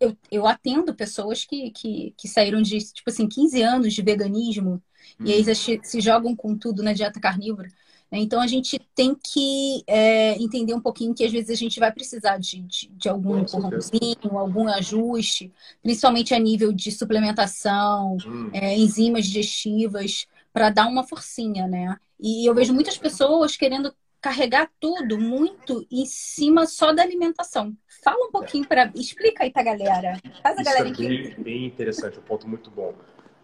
eu, 0.00 0.16
eu 0.30 0.46
atendo 0.46 0.94
pessoas 0.94 1.44
que, 1.44 1.70
que, 1.70 2.14
que 2.16 2.28
saíram 2.28 2.62
de, 2.62 2.78
tipo 2.78 3.10
assim, 3.10 3.28
15 3.28 3.62
anos 3.62 3.94
de 3.94 4.02
veganismo 4.02 4.82
hum. 5.20 5.26
e 5.26 5.32
aí 5.32 5.44
uhum. 5.46 5.80
se 5.82 6.00
jogam 6.00 6.34
com 6.34 6.56
tudo 6.56 6.82
na 6.82 6.92
dieta 6.92 7.20
carnívora. 7.20 7.68
Né? 8.10 8.18
Então 8.18 8.40
a 8.40 8.46
gente 8.46 8.78
tem 8.94 9.14
que 9.14 9.82
é, 9.86 10.36
entender 10.42 10.74
um 10.74 10.80
pouquinho 10.80 11.14
que 11.14 11.24
às 11.24 11.32
vezes 11.32 11.50
a 11.50 11.54
gente 11.54 11.78
vai 11.78 11.92
precisar 11.92 12.38
de, 12.38 12.60
de, 12.62 12.88
de 12.88 13.08
algum 13.08 13.38
empurrãozinho, 13.38 14.38
algum 14.38 14.68
ajuste, 14.68 15.52
principalmente 15.82 16.34
a 16.34 16.38
nível 16.38 16.72
de 16.72 16.90
suplementação, 16.90 18.16
hum. 18.26 18.50
é, 18.52 18.76
enzimas 18.76 19.26
digestivas, 19.26 20.26
para 20.52 20.70
dar 20.70 20.88
uma 20.88 21.06
forcinha, 21.06 21.66
né? 21.66 21.96
E 22.18 22.48
eu 22.48 22.54
vejo 22.54 22.74
muitas 22.74 22.98
pessoas 22.98 23.56
querendo 23.56 23.94
carregar 24.20 24.70
tudo 24.78 25.18
muito 25.18 25.86
em 25.90 26.04
cima 26.04 26.66
só 26.66 26.92
da 26.92 27.02
alimentação. 27.02 27.74
Fala 28.04 28.26
um 28.26 28.30
pouquinho 28.30 28.66
para 28.66 28.90
explica 28.94 29.44
aí 29.44 29.50
para 29.50 29.62
a 29.62 29.64
galera. 29.64 30.20
Faz 30.42 30.58
a 30.58 30.62
Isso 30.62 30.70
galera 30.70 30.88
é 30.88 30.92
bem, 30.92 31.34
bem 31.38 31.66
interessante, 31.66 32.18
um 32.18 32.22
ponto 32.22 32.46
muito 32.46 32.70
bom. 32.70 32.94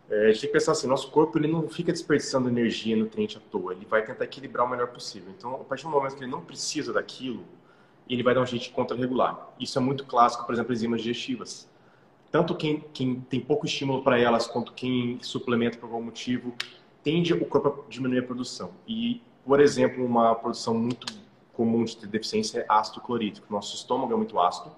É, 0.08 0.26
a 0.26 0.26
gente 0.28 0.42
tem 0.42 0.50
que 0.50 0.52
pensar 0.52 0.72
assim, 0.72 0.86
nosso 0.86 1.10
corpo 1.10 1.36
ele 1.36 1.48
não 1.48 1.68
fica 1.68 1.92
desperdiçando 1.92 2.48
energia 2.48 2.96
nutriente 2.96 3.36
à 3.36 3.40
toa, 3.40 3.72
ele 3.72 3.84
vai 3.84 4.04
tentar 4.04 4.24
equilibrar 4.24 4.64
o 4.64 4.68
melhor 4.68 4.88
possível. 4.88 5.32
Então, 5.36 5.54
a 5.54 5.64
partir 5.64 5.84
do 5.84 5.90
momento 5.90 6.14
que 6.16 6.22
ele 6.22 6.30
não 6.30 6.40
precisa 6.40 6.92
daquilo, 6.92 7.44
ele 8.08 8.22
vai 8.22 8.34
dar 8.34 8.42
um 8.42 8.46
jeito 8.46 8.62
de 8.62 8.70
contra-regular. 8.70 9.50
Isso 9.58 9.78
é 9.78 9.82
muito 9.82 10.04
clássico, 10.04 10.46
por 10.46 10.54
exemplo, 10.54 10.72
enzimas 10.72 11.02
digestivas. 11.02 11.68
Tanto 12.30 12.54
quem, 12.54 12.84
quem 12.92 13.20
tem 13.20 13.40
pouco 13.40 13.66
estímulo 13.66 14.02
para 14.02 14.18
elas, 14.18 14.46
quanto 14.46 14.72
quem 14.74 15.18
suplementa 15.22 15.76
por 15.76 15.86
algum 15.86 16.02
motivo, 16.02 16.54
tende 17.02 17.32
o 17.32 17.44
corpo 17.44 17.84
a 17.86 17.90
diminuir 17.90 18.20
a 18.20 18.22
produção. 18.22 18.70
E, 18.86 19.20
por 19.44 19.58
exemplo, 19.58 20.04
uma 20.04 20.36
produção 20.36 20.74
muito 20.74 21.06
comum 21.52 21.84
de 21.84 22.06
deficiência 22.06 22.60
é 22.60 22.66
ácido 22.68 23.00
clorídrico. 23.00 23.52
Nosso 23.52 23.74
estômago 23.74 24.12
é 24.12 24.16
muito 24.16 24.38
ácido. 24.38 24.70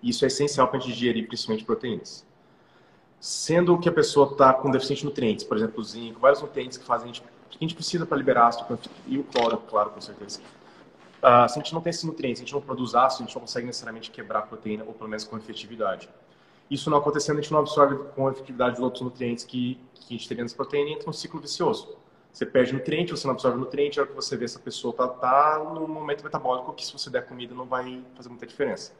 Isso 0.00 0.24
é 0.24 0.28
essencial 0.28 0.68
para 0.68 0.78
a 0.78 0.80
gente 0.80 0.92
digerir, 0.92 1.26
principalmente 1.26 1.64
proteínas 1.64 2.24
sendo 3.22 3.78
que 3.78 3.88
a 3.88 3.92
pessoa 3.92 4.32
está 4.32 4.52
com 4.52 4.68
deficiente 4.68 5.02
de 5.02 5.04
nutrientes, 5.04 5.44
por 5.44 5.56
exemplo, 5.56 5.80
zinco, 5.84 6.18
vários 6.18 6.42
nutrientes 6.42 6.76
que 6.76 6.84
fazem 6.84 7.04
a 7.04 7.12
gente, 7.12 7.22
que 7.22 7.56
a 7.56 7.60
gente 7.60 7.72
precisa 7.72 8.04
para 8.04 8.18
liberar 8.18 8.48
ácido 8.48 8.76
e 9.06 9.16
o 9.16 9.22
cloro, 9.22 9.58
claro, 9.58 9.90
com 9.90 10.00
certeza. 10.00 10.40
Uh, 10.40 11.48
se 11.48 11.56
a 11.56 11.62
gente 11.62 11.72
não 11.72 11.80
tem 11.80 11.90
esses 11.90 12.02
nutrientes, 12.02 12.40
se 12.40 12.42
a 12.42 12.46
gente 12.46 12.52
não 12.52 12.60
produz 12.60 12.96
ácido, 12.96 13.22
a 13.22 13.26
gente 13.26 13.34
não 13.36 13.42
consegue 13.42 13.64
necessariamente 13.64 14.10
quebrar 14.10 14.40
a 14.40 14.42
proteína, 14.42 14.82
ou 14.84 14.92
pelo 14.92 15.08
menos 15.08 15.22
com 15.22 15.38
efetividade. 15.38 16.10
Isso 16.68 16.90
não 16.90 16.98
acontecendo, 16.98 17.38
a 17.38 17.40
gente 17.40 17.52
não 17.52 17.60
absorve 17.60 17.94
com 18.12 18.28
efetividade 18.28 18.78
os 18.78 18.82
outros 18.82 19.04
nutrientes 19.04 19.44
que, 19.44 19.78
que 19.94 20.14
a 20.14 20.18
gente 20.18 20.26
teria 20.26 20.42
nessa 20.42 20.56
proteína 20.56 20.90
e 20.90 20.92
entra 20.94 21.06
num 21.06 21.12
ciclo 21.12 21.40
vicioso. 21.40 21.96
Você 22.32 22.44
perde 22.44 22.72
nutriente, 22.72 23.12
você 23.12 23.24
não 23.24 23.34
absorve 23.34 23.56
nutriente, 23.56 24.00
a 24.00 24.02
hora 24.02 24.10
que 24.10 24.16
você 24.16 24.36
vê 24.36 24.46
essa 24.46 24.58
pessoa 24.58 24.90
está 24.90 25.06
tá 25.06 25.62
no 25.62 25.86
momento 25.86 26.24
metabólico 26.24 26.72
que 26.72 26.84
se 26.84 26.92
você 26.92 27.08
der 27.08 27.24
comida 27.24 27.54
não 27.54 27.66
vai 27.66 28.02
fazer 28.16 28.28
muita 28.30 28.48
diferença. 28.48 28.92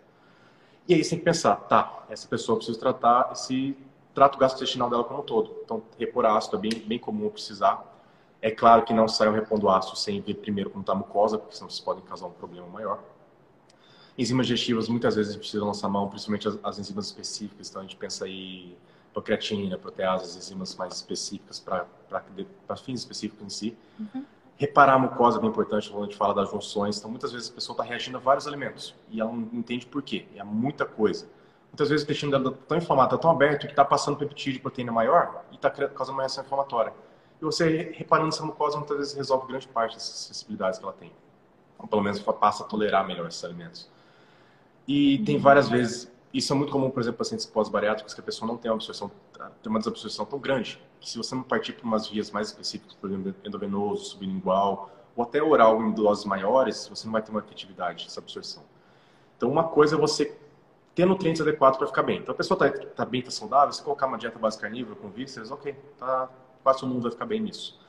E 0.86 0.94
aí 0.94 1.02
você 1.02 1.10
tem 1.10 1.18
que 1.18 1.24
pensar, 1.24 1.56
tá, 1.56 2.04
essa 2.08 2.28
pessoa 2.28 2.56
precisa 2.56 2.78
tratar 2.78 3.30
esse 3.32 3.76
trata 4.14 4.36
o 4.36 4.40
gastrointestinal 4.40 4.90
dela 4.90 5.04
como 5.04 5.20
um 5.20 5.24
todo. 5.24 5.56
Então, 5.64 5.82
repor 5.98 6.24
ácido 6.26 6.56
é 6.56 6.60
bem, 6.60 6.70
bem 6.86 6.98
comum 6.98 7.28
precisar. 7.30 7.90
É 8.40 8.50
claro 8.50 8.84
que 8.84 8.92
não 8.92 9.06
saiam 9.06 9.32
repondo 9.32 9.68
ácido 9.68 9.96
sem 9.96 10.20
ver 10.20 10.34
primeiro 10.34 10.68
como 10.70 10.82
está 10.82 10.92
a 10.92 10.96
mucosa, 10.96 11.38
porque 11.38 11.54
senão 11.54 11.70
vocês 11.70 11.80
podem 11.80 12.02
causar 12.04 12.26
um 12.26 12.32
problema 12.32 12.66
maior. 12.66 13.02
Enzimas 14.18 14.46
digestivas, 14.46 14.88
muitas 14.88 15.14
vezes 15.14 15.30
a 15.30 15.32
gente 15.34 15.40
precisa 15.40 15.64
lançar 15.64 15.88
mão, 15.88 16.08
principalmente 16.08 16.48
as, 16.48 16.58
as 16.62 16.78
enzimas 16.78 17.06
específicas. 17.06 17.70
Então, 17.70 17.80
a 17.80 17.84
gente 17.84 17.96
pensa 17.96 18.24
aí 18.24 18.76
pancreatina, 19.14 19.78
proteasas, 19.78 20.36
enzimas 20.36 20.74
mais 20.74 20.94
específicas 20.94 21.60
para 21.60 22.76
fins 22.76 23.00
específicos 23.00 23.44
em 23.44 23.48
si. 23.48 23.76
Uhum. 23.98 24.24
Reparar 24.56 24.94
a 24.94 24.98
mucosa 24.98 25.38
é 25.38 25.40
bem 25.40 25.50
importante 25.50 25.90
quando 25.90 26.02
a 26.02 26.06
gente 26.06 26.16
fala 26.16 26.34
das 26.34 26.50
junções. 26.50 26.98
Então, 26.98 27.10
muitas 27.10 27.32
vezes 27.32 27.50
a 27.50 27.54
pessoa 27.54 27.74
está 27.74 27.84
reagindo 27.84 28.16
a 28.16 28.20
vários 28.20 28.46
alimentos 28.46 28.94
e 29.10 29.20
ela 29.20 29.32
não 29.32 29.48
entende 29.52 29.86
por 29.86 30.02
quê. 30.02 30.26
É 30.34 30.44
muita 30.44 30.84
coisa 30.84 31.28
muitas 31.72 31.88
vezes 31.88 32.02
o 32.02 32.04
intestino 32.04 32.30
dela 32.30 32.50
está 32.50 32.66
tão 32.68 32.76
inflamado, 32.76 33.14
está 33.14 33.18
tão 33.18 33.30
aberto, 33.30 33.66
que 33.66 33.72
está 33.72 33.84
passando 33.84 34.18
peptídeo 34.18 34.52
de 34.52 34.58
proteína 34.60 34.92
maior 34.92 35.42
e 35.50 35.54
está 35.54 35.70
causando 35.70 36.16
uma 36.16 36.22
reação 36.22 36.44
inflamatória. 36.44 36.92
E 37.40 37.44
você, 37.44 37.92
reparando 37.96 38.28
essa 38.28 38.44
mucosa, 38.44 38.76
muitas 38.76 38.98
vezes 38.98 39.14
resolve 39.14 39.48
grande 39.48 39.66
parte 39.66 39.94
dessas 39.94 40.14
sensibilidades 40.14 40.78
que 40.78 40.84
ela 40.84 40.92
tem. 40.92 41.10
Ou 41.78 41.88
pelo 41.88 42.02
menos 42.02 42.20
passa 42.20 42.62
a 42.62 42.66
tolerar 42.66 43.06
melhor 43.06 43.26
esses 43.26 43.42
alimentos. 43.42 43.90
E 44.86 45.18
tem 45.20 45.38
várias 45.38 45.68
vezes, 45.68 46.12
isso 46.32 46.52
é 46.52 46.56
muito 46.56 46.70
comum, 46.70 46.90
por 46.90 47.00
exemplo, 47.00 47.18
pacientes 47.18 47.46
pós-bariátricos, 47.46 48.12
que 48.12 48.20
a 48.20 48.22
pessoa 48.22 48.46
não 48.46 48.58
tem 48.58 48.70
uma 48.70 48.76
absorção, 48.76 49.10
tem 49.62 49.70
uma 49.70 49.78
desabsorção 49.78 50.26
tão 50.26 50.38
grande, 50.38 50.80
que 51.00 51.08
se 51.08 51.16
você 51.16 51.34
não 51.34 51.42
partir 51.42 51.72
por 51.72 51.84
umas 51.84 52.06
vias 52.06 52.30
mais 52.30 52.48
específicas, 52.48 52.94
por 52.94 53.08
exemplo, 53.10 53.34
endovenoso, 53.44 54.04
sublingual, 54.04 54.90
ou 55.16 55.24
até 55.24 55.42
oral 55.42 55.82
em 55.82 55.92
doses 55.92 56.24
maiores, 56.24 56.86
você 56.86 57.06
não 57.06 57.12
vai 57.12 57.22
ter 57.22 57.30
uma 57.30 57.40
efetividade 57.40 58.04
dessa 58.04 58.20
absorção. 58.20 58.62
Então, 59.36 59.50
uma 59.50 59.64
coisa 59.64 59.96
é 59.96 59.98
você 59.98 60.36
ter 60.94 61.06
nutrientes 61.06 61.40
adequados 61.40 61.78
para 61.78 61.86
ficar 61.86 62.02
bem. 62.02 62.18
Então 62.18 62.34
a 62.34 62.36
pessoa 62.36 62.66
está 62.66 62.86
tá 62.86 63.04
bem, 63.04 63.20
está 63.20 63.30
saudável, 63.30 63.72
se 63.72 63.82
colocar 63.82 64.06
uma 64.06 64.18
dieta 64.18 64.38
básica 64.38 64.62
carnívora 64.62 64.96
com 64.96 65.08
vísceras, 65.08 65.50
ok, 65.50 65.74
tá, 65.98 66.28
quase 66.62 66.80
todo 66.80 66.90
mundo 66.90 67.02
vai 67.02 67.10
ficar 67.10 67.26
bem 67.26 67.40
nisso. 67.40 67.80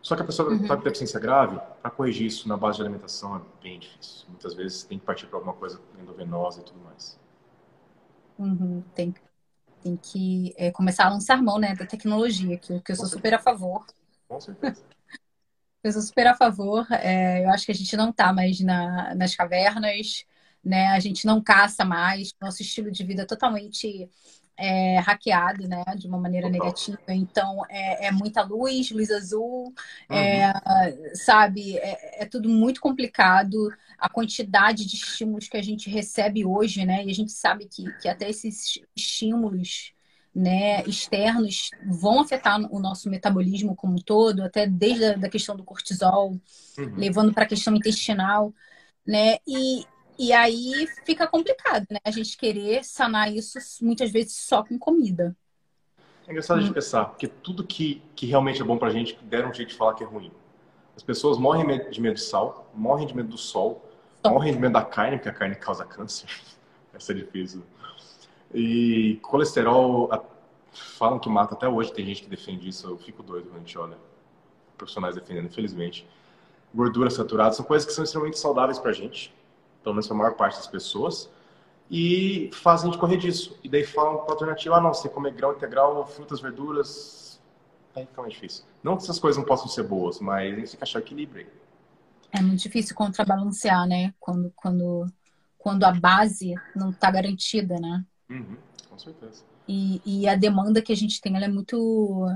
Só 0.00 0.14
que 0.14 0.22
a 0.22 0.24
pessoa 0.24 0.52
está 0.54 0.74
uhum. 0.74 0.80
com 0.80 0.84
deficiência 0.84 1.18
grave, 1.18 1.60
para 1.82 1.90
corrigir 1.90 2.26
isso 2.26 2.48
na 2.48 2.56
base 2.56 2.76
de 2.76 2.82
alimentação 2.82 3.36
é 3.36 3.40
bem 3.62 3.78
difícil. 3.78 4.26
Muitas 4.28 4.54
vezes 4.54 4.84
tem 4.84 4.98
que 4.98 5.04
partir 5.04 5.26
para 5.26 5.38
alguma 5.38 5.54
coisa 5.54 5.80
endovenosa 6.00 6.60
e 6.60 6.64
tudo 6.64 6.80
mais. 6.80 7.18
Uhum. 8.38 8.82
Tem, 8.94 9.14
tem 9.82 9.96
que 9.96 10.54
é, 10.56 10.70
começar 10.70 11.06
a 11.06 11.10
lançar 11.10 11.42
mão 11.42 11.58
né, 11.58 11.74
da 11.74 11.84
tecnologia, 11.84 12.56
que, 12.58 12.80
que 12.80 12.92
eu 12.92 12.96
sou 12.96 13.06
super 13.06 13.34
a 13.34 13.38
favor. 13.38 13.84
Com 14.28 14.40
certeza. 14.40 14.84
eu 15.82 15.92
sou 15.92 16.02
super 16.02 16.28
a 16.28 16.34
favor. 16.36 16.86
É, 16.92 17.44
eu 17.44 17.50
acho 17.50 17.66
que 17.66 17.72
a 17.72 17.74
gente 17.74 17.96
não 17.96 18.10
está 18.10 18.32
mais 18.32 18.60
na, 18.60 19.14
nas 19.16 19.34
cavernas 19.34 20.24
né? 20.64 20.88
A 20.88 21.00
gente 21.00 21.26
não 21.26 21.42
caça 21.42 21.84
mais, 21.84 22.32
nosso 22.40 22.62
estilo 22.62 22.90
de 22.90 23.04
vida 23.04 23.22
é 23.22 23.26
totalmente 23.26 24.08
é, 24.58 24.98
hackeado, 24.98 25.68
né? 25.68 25.84
De 25.96 26.08
uma 26.08 26.18
maneira 26.18 26.50
Total. 26.50 26.64
negativa. 26.66 26.98
Então, 27.08 27.62
é, 27.70 28.06
é, 28.06 28.10
muita 28.10 28.42
luz, 28.42 28.90
luz 28.90 29.10
azul, 29.10 29.72
é, 30.10 30.48
uhum. 30.48 31.14
sabe? 31.14 31.78
É, 31.78 32.22
é, 32.22 32.26
tudo 32.26 32.48
muito 32.48 32.80
complicado. 32.80 33.72
A 33.96 34.08
quantidade 34.08 34.84
de 34.84 34.96
estímulos 34.96 35.48
que 35.48 35.56
a 35.56 35.62
gente 35.62 35.88
recebe 35.88 36.44
hoje, 36.44 36.84
né? 36.84 37.04
E 37.04 37.10
a 37.10 37.14
gente 37.14 37.32
sabe 37.32 37.66
que, 37.66 37.90
que 38.00 38.08
até 38.08 38.28
esses 38.28 38.80
estímulos 38.96 39.92
né, 40.34 40.82
externos 40.84 41.70
vão 41.84 42.20
afetar 42.20 42.60
o 42.72 42.78
nosso 42.78 43.08
metabolismo 43.08 43.74
como 43.74 43.94
um 43.94 43.98
todo, 43.98 44.42
até 44.42 44.66
desde 44.66 45.04
a 45.04 45.16
da 45.16 45.28
questão 45.28 45.56
do 45.56 45.64
cortisol, 45.64 46.30
uhum. 46.78 46.94
levando 46.96 47.32
para 47.32 47.44
a 47.44 47.48
questão 47.48 47.74
intestinal, 47.74 48.52
né? 49.06 49.38
E, 49.46 49.84
e 50.18 50.32
aí 50.32 50.88
fica 51.04 51.26
complicado, 51.28 51.86
né? 51.88 51.98
A 52.04 52.10
gente 52.10 52.36
querer 52.36 52.84
sanar 52.84 53.32
isso 53.32 53.58
muitas 53.80 54.10
vezes 54.10 54.34
só 54.34 54.64
com 54.64 54.76
comida. 54.76 55.36
É 56.26 56.30
engraçado 56.32 56.60
hum. 56.60 56.64
de 56.64 56.74
pensar, 56.74 57.04
porque 57.04 57.28
tudo 57.28 57.64
que, 57.64 58.02
que 58.16 58.26
realmente 58.26 58.60
é 58.60 58.64
bom 58.64 58.76
pra 58.76 58.90
gente, 58.90 59.16
deram 59.22 59.50
um 59.50 59.54
jeito 59.54 59.68
de 59.68 59.76
falar 59.76 59.94
que 59.94 60.02
é 60.02 60.06
ruim. 60.06 60.32
As 60.96 61.02
pessoas 61.04 61.38
morrem 61.38 61.64
de 61.90 62.00
medo 62.00 62.14
de 62.14 62.20
sal, 62.20 62.68
morrem 62.74 63.06
de 63.06 63.14
medo 63.14 63.28
do 63.28 63.38
sol, 63.38 63.88
Tom. 64.20 64.30
morrem 64.30 64.52
de 64.52 64.58
medo 64.58 64.72
da 64.72 64.84
carne, 64.84 65.16
porque 65.16 65.28
a 65.28 65.32
carne 65.32 65.54
causa 65.54 65.84
câncer. 65.84 66.28
Essa 66.92 67.12
é 67.12 67.14
difícil. 67.14 67.62
E 68.52 69.20
colesterol, 69.22 70.10
falam 70.72 71.20
que 71.20 71.28
mata 71.28 71.54
até 71.54 71.68
hoje, 71.68 71.92
tem 71.92 72.04
gente 72.04 72.22
que 72.22 72.28
defende 72.28 72.68
isso, 72.68 72.88
eu 72.88 72.98
fico 72.98 73.22
doido 73.22 73.44
quando 73.44 73.56
a 73.56 73.58
gente 73.60 73.78
olha 73.78 73.96
profissionais 74.76 75.14
defendendo, 75.14 75.46
infelizmente. 75.46 76.08
Gordura 76.74 77.08
saturada 77.08 77.52
são 77.52 77.64
coisas 77.64 77.86
que 77.86 77.92
são 77.92 78.02
extremamente 78.02 78.38
saudáveis 78.38 78.78
pra 78.78 78.92
gente 78.92 79.32
pelo 79.82 79.94
menos 79.94 80.06
para 80.06 80.16
a 80.16 80.18
maior 80.18 80.34
parte 80.34 80.56
das 80.56 80.66
pessoas, 80.66 81.30
e 81.90 82.50
fazem 82.52 82.90
de 82.90 82.98
correr 82.98 83.16
disso. 83.16 83.58
E 83.62 83.68
daí 83.68 83.84
falam 83.84 84.18
para 84.18 84.32
alternativa, 84.32 84.76
ah, 84.76 84.80
não, 84.80 84.92
você 84.92 85.08
comer 85.08 85.32
grão 85.32 85.52
integral, 85.52 86.06
frutas, 86.06 86.40
verduras, 86.40 87.40
aí 87.94 88.06
fica 88.06 88.20
mais 88.20 88.34
difícil. 88.34 88.64
Não 88.82 88.96
que 88.96 89.02
essas 89.02 89.18
coisas 89.18 89.38
não 89.38 89.44
possam 89.46 89.68
ser 89.68 89.84
boas, 89.84 90.20
mas 90.20 90.52
a 90.52 90.56
gente 90.56 90.70
tem 90.70 90.78
que 90.78 90.84
achar 90.84 90.98
equilíbrio 90.98 91.46
aí. 91.46 91.52
É 92.30 92.42
muito 92.42 92.62
difícil 92.62 92.94
contrabalancear, 92.94 93.86
né? 93.86 94.12
Quando, 94.20 94.52
quando, 94.54 95.06
quando 95.56 95.84
a 95.84 95.92
base 95.92 96.54
não 96.76 96.90
está 96.90 97.10
garantida, 97.10 97.76
né? 97.80 98.04
Uhum, 98.28 98.56
com 98.90 98.98
certeza. 98.98 99.42
E, 99.66 100.00
e 100.04 100.28
a 100.28 100.36
demanda 100.36 100.82
que 100.82 100.92
a 100.92 100.96
gente 100.96 101.20
tem, 101.20 101.36
ela 101.36 101.46
é 101.46 101.48
muito 101.48 102.26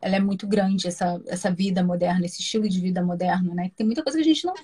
ela 0.00 0.16
é 0.16 0.20
muito 0.20 0.46
grande, 0.46 0.86
essa, 0.86 1.20
essa 1.26 1.50
vida 1.50 1.82
moderna, 1.82 2.26
esse 2.26 2.40
estilo 2.40 2.68
de 2.68 2.80
vida 2.80 3.02
moderno, 3.02 3.54
né? 3.54 3.70
Tem 3.74 3.84
muita 3.84 4.02
coisa 4.02 4.18
que 4.18 4.22
a 4.22 4.26
gente 4.26 4.44
não, 4.44 4.54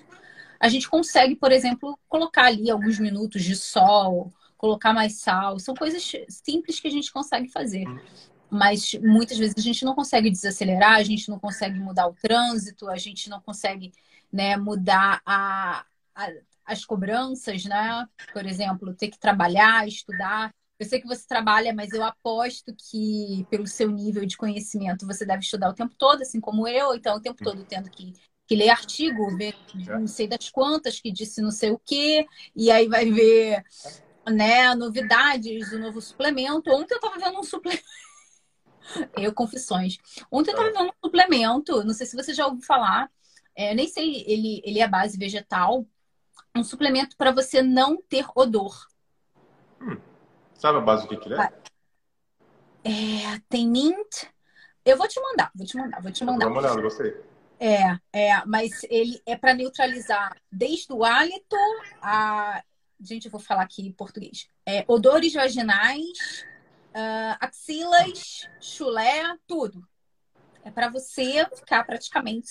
a 0.63 0.69
gente 0.69 0.89
consegue, 0.89 1.35
por 1.35 1.51
exemplo, 1.51 1.99
colocar 2.07 2.45
ali 2.45 2.71
alguns 2.71 2.97
minutos 2.97 3.43
de 3.43 3.53
sol, 3.53 4.31
colocar 4.57 4.93
mais 4.93 5.19
sal. 5.19 5.59
São 5.59 5.75
coisas 5.75 6.09
simples 6.29 6.79
que 6.79 6.87
a 6.87 6.91
gente 6.91 7.11
consegue 7.11 7.49
fazer. 7.49 7.83
Mas 8.49 8.93
muitas 8.93 9.37
vezes 9.37 9.55
a 9.57 9.61
gente 9.61 9.83
não 9.83 9.93
consegue 9.93 10.31
desacelerar, 10.31 10.93
a 10.93 11.03
gente 11.03 11.27
não 11.27 11.37
consegue 11.37 11.77
mudar 11.77 12.07
o 12.07 12.13
trânsito, 12.13 12.89
a 12.89 12.95
gente 12.95 13.29
não 13.29 13.41
consegue 13.41 13.91
né, 14.31 14.55
mudar 14.55 15.21
a, 15.25 15.85
a, 16.15 16.29
as 16.65 16.85
cobranças, 16.85 17.65
né? 17.65 18.07
Por 18.31 18.45
exemplo, 18.45 18.93
ter 18.93 19.09
que 19.09 19.19
trabalhar, 19.19 19.85
estudar. 19.85 20.49
Eu 20.79 20.85
sei 20.85 21.01
que 21.01 21.07
você 21.07 21.27
trabalha, 21.27 21.73
mas 21.73 21.91
eu 21.91 22.05
aposto 22.05 22.73
que, 22.73 23.45
pelo 23.49 23.67
seu 23.67 23.91
nível 23.91 24.25
de 24.25 24.37
conhecimento, 24.37 25.05
você 25.05 25.25
deve 25.25 25.43
estudar 25.43 25.69
o 25.69 25.73
tempo 25.73 25.93
todo, 25.97 26.21
assim 26.21 26.39
como 26.39 26.65
eu, 26.69 26.95
então 26.95 27.17
o 27.17 27.21
tempo 27.21 27.43
todo 27.43 27.65
tendo 27.65 27.89
que 27.89 28.13
que 28.47 28.55
lê 28.55 28.69
artigo, 28.69 29.35
vê 29.37 29.53
é. 29.87 29.99
não 29.99 30.07
sei 30.07 30.27
das 30.27 30.49
quantas, 30.49 30.99
que 30.99 31.11
disse 31.11 31.41
não 31.41 31.51
sei 31.51 31.71
o 31.71 31.79
quê, 31.79 32.25
e 32.55 32.69
aí 32.69 32.87
vai 32.87 33.09
ver 33.09 33.63
né, 34.27 34.73
novidades 34.75 35.69
do 35.69 35.79
novo 35.79 36.01
suplemento. 36.01 36.69
Ontem 36.69 36.93
eu 36.93 36.97
estava 36.97 37.17
vendo 37.17 37.39
um 37.39 37.43
suplemento. 37.43 37.83
Eu, 39.15 39.33
confissões. 39.33 39.97
Ontem 40.29 40.51
eu 40.51 40.55
estava 40.55 40.69
vendo 40.69 40.89
um 40.89 41.07
suplemento, 41.07 41.85
não 41.85 41.93
sei 41.93 42.05
se 42.05 42.17
você 42.17 42.33
já 42.33 42.45
ouviu 42.45 42.61
falar, 42.63 43.09
é, 43.55 43.73
nem 43.73 43.87
sei, 43.87 44.25
ele, 44.27 44.61
ele 44.65 44.81
é 44.81 44.87
base 44.87 45.17
vegetal, 45.17 45.87
um 46.53 46.65
suplemento 46.65 47.15
para 47.15 47.31
você 47.31 47.61
não 47.61 48.01
ter 48.01 48.25
odor. 48.35 48.75
Hum. 49.81 49.97
Sabe 50.53 50.79
a 50.79 50.81
base 50.81 51.03
do 51.03 51.09
que, 51.09 51.17
que 51.17 51.33
é? 51.33 51.53
é? 52.83 53.39
Tem 53.47 53.67
mint. 53.67 54.25
Eu 54.83 54.97
vou 54.97 55.07
te 55.07 55.19
mandar, 55.21 55.49
vou 55.55 55.65
te 55.65 55.77
mandar, 55.77 56.01
vou 56.01 56.11
te 56.11 56.25
mandar. 56.25 56.45
Dá 56.45 56.51
uma 56.51 56.59
olhada, 56.59 56.81
gostei. 56.81 57.15
É, 57.63 57.97
é, 58.11 58.45
mas 58.45 58.83
ele 58.89 59.21
é 59.25 59.37
para 59.37 59.53
neutralizar 59.53 60.35
desde 60.51 60.91
o 60.91 61.05
hálito 61.05 61.55
a. 62.01 62.61
Gente, 62.99 63.25
eu 63.25 63.31
vou 63.31 63.39
falar 63.39 63.63
aqui 63.63 63.87
em 63.87 63.91
português. 63.91 64.49
É, 64.65 64.83
odores 64.85 65.33
vaginais, 65.33 66.45
uh, 66.89 67.37
axilas, 67.39 68.49
chulé, 68.59 69.23
tudo. 69.47 69.87
É 70.65 70.71
para 70.71 70.89
você 70.89 71.45
ficar 71.55 71.85
praticamente 71.85 72.49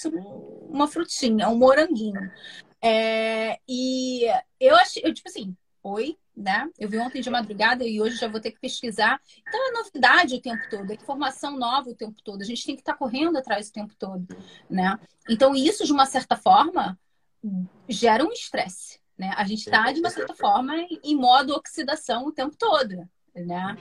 uma 0.69 0.89
frutinha, 0.89 1.49
um 1.49 1.57
moranguinho. 1.57 2.31
É, 2.81 3.59
e 3.69 4.25
eu 4.59 4.77
achei, 4.77 5.03
eu, 5.05 5.13
tipo 5.13 5.29
assim, 5.29 5.55
oi, 5.83 6.19
né? 6.37 6.69
Eu 6.79 6.89
vi 6.89 6.99
ontem 6.99 7.21
de 7.21 7.31
madrugada 7.31 7.85
e 7.85 8.01
hoje 8.01 8.17
já 8.17 8.29
vou 8.29 8.41
ter 8.41 8.51
que 8.51 8.61
pesquisar. 8.61 9.21
Então 9.47 9.69
é 9.69 9.73
novidade 9.73 10.35
o 10.35 10.41
tempo 10.41 10.63
todo, 10.71 10.91
é 10.91 10.95
informação 10.95 11.59
nova 11.59 11.91
o 11.91 11.95
tempo 11.95 12.21
todo. 12.23 12.43
A 12.43 12.45
gente 12.45 12.65
tem 12.65 12.75
que 12.75 12.83
estar 12.83 12.93
tá 12.93 12.99
correndo 12.99 13.37
atrás 13.37 13.69
o 13.69 13.73
tempo 13.73 13.95
todo, 13.99 14.27
né? 14.69 14.99
Então 15.29 15.55
isso, 15.55 15.85
de 15.85 15.93
uma 15.93 16.07
certa 16.07 16.37
forma, 16.37 16.99
gera 17.89 18.25
um 18.25 18.33
estresse, 18.33 18.99
né? 19.17 19.33
A 19.37 19.45
gente 19.45 19.61
está, 19.61 19.93
de 19.93 20.01
uma 20.01 20.11
certa 20.11 20.35
forma, 20.35 20.75
em 21.03 21.17
modo 21.17 21.55
oxidação 21.55 22.27
o 22.27 22.33
tempo 22.33 22.57
todo, 22.57 23.09
né? 23.35 23.77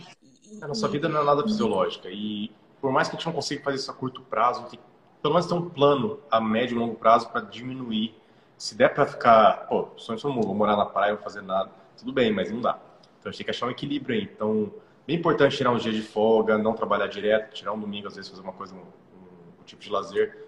A 0.61 0.67
nossa 0.67 0.87
vida 0.87 1.07
não 1.07 1.21
é 1.21 1.25
nada 1.25 1.43
fisiológica 1.43 2.09
e 2.09 2.51
por 2.81 2.91
mais 2.91 3.07
que 3.07 3.15
a 3.15 3.17
gente 3.17 3.25
não 3.25 3.33
consiga 3.33 3.63
fazer 3.63 3.77
isso 3.77 3.91
a 3.91 3.93
curto 3.93 4.21
prazo, 4.23 4.65
tem 4.65 4.79
pelo 5.21 5.35
menos 5.35 5.47
ter 5.47 5.53
um 5.53 5.69
plano 5.69 6.19
a 6.31 6.41
médio 6.41 6.75
e 6.75 6.79
longo 6.79 6.95
prazo 6.95 7.29
para 7.29 7.41
diminuir 7.41 8.19
se 8.57 8.75
der 8.75 8.93
para 8.93 9.07
ficar, 9.07 9.67
pô, 9.67 9.89
sonho 9.97 10.17
de 10.17 10.23
vou 10.23 10.53
morar 10.53 10.75
na 10.75 10.85
praia, 10.85 11.13
não 11.13 11.21
fazer 11.21 11.41
nada, 11.41 11.71
tudo 11.97 12.13
bem, 12.13 12.32
mas 12.32 12.51
não 12.51 12.62
dá. 12.62 12.80
Então 13.19 13.30
a 13.30 13.32
gente 13.32 13.38
tem 13.38 13.45
que 13.45 13.51
achar 13.51 13.67
um 13.67 13.71
equilíbrio 13.71 14.15
aí. 14.15 14.23
Então, 14.23 14.71
bem 15.06 15.17
importante 15.17 15.58
tirar 15.58 15.71
um 15.71 15.77
dia 15.77 15.91
de 15.91 16.01
folga, 16.01 16.58
não 16.58 16.73
trabalhar 16.73 17.08
direto, 17.08 17.54
tirar 17.54 17.73
um 17.73 17.80
domingo, 17.80 18.08
às 18.08 18.15
vezes 18.15 18.30
fazer 18.30 18.41
uma 18.41 18.54
coisa, 18.54 18.73
um, 18.73 18.80
um, 18.80 19.62
um 19.62 19.63
tipo 19.65 19.82
de 19.82 19.89
lazer. 19.89 20.47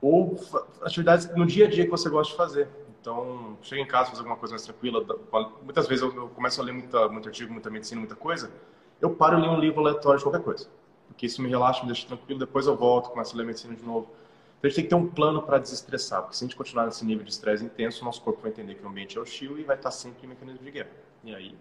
Ou 0.00 0.38
atividades 0.82 1.34
no 1.34 1.46
dia 1.46 1.66
a 1.66 1.70
dia 1.70 1.84
que 1.84 1.90
você 1.90 2.08
gosta 2.08 2.32
de 2.32 2.36
fazer. 2.36 2.68
Então, 3.00 3.58
chega 3.60 3.82
em 3.82 3.86
casa, 3.86 4.10
fazer 4.10 4.20
alguma 4.20 4.36
coisa 4.36 4.52
mais 4.52 4.62
tranquila. 4.62 5.04
Muitas 5.62 5.86
vezes 5.86 6.02
eu, 6.02 6.14
eu 6.14 6.28
começo 6.28 6.60
a 6.60 6.64
ler 6.64 6.72
muita, 6.72 7.08
muito 7.08 7.28
artigo, 7.28 7.52
muita 7.52 7.68
medicina, 7.68 8.00
muita 8.00 8.16
coisa. 8.16 8.50
Eu 9.00 9.10
paro 9.10 9.38
e 9.38 9.42
leio 9.42 9.52
um 9.52 9.60
livro 9.60 9.80
aleatório 9.80 10.18
de 10.18 10.24
qualquer 10.24 10.42
coisa. 10.42 10.68
Porque 11.08 11.26
isso 11.26 11.42
me 11.42 11.48
relaxa, 11.48 11.82
me 11.82 11.88
deixa 11.88 12.06
tranquilo. 12.06 12.40
Depois 12.40 12.66
eu 12.66 12.76
volto, 12.76 13.10
começo 13.10 13.34
a 13.34 13.38
ler 13.38 13.44
medicina 13.44 13.74
de 13.74 13.82
novo. 13.82 14.08
Então 14.64 14.68
a 14.68 14.70
gente 14.70 14.76
tem 14.76 14.84
que 14.84 14.90
ter 14.90 14.94
um 14.94 15.06
plano 15.06 15.42
para 15.42 15.58
desestressar, 15.58 16.22
porque 16.22 16.36
se 16.36 16.42
a 16.42 16.46
gente 16.46 16.56
continuar 16.56 16.86
nesse 16.86 17.04
nível 17.04 17.22
de 17.22 17.30
estresse 17.30 17.62
intenso, 17.62 18.02
nosso 18.02 18.22
corpo 18.22 18.40
vai 18.40 18.50
entender 18.50 18.74
que 18.74 18.82
o 18.82 18.88
ambiente 18.88 19.18
é 19.18 19.20
hostil 19.20 19.58
e 19.58 19.62
vai 19.62 19.76
estar 19.76 19.90
sempre 19.90 20.24
em 20.24 20.28
mecanismo 20.28 20.64
de 20.64 20.70
guerra. 20.70 20.90
E 21.22 21.34
aí. 21.34 21.54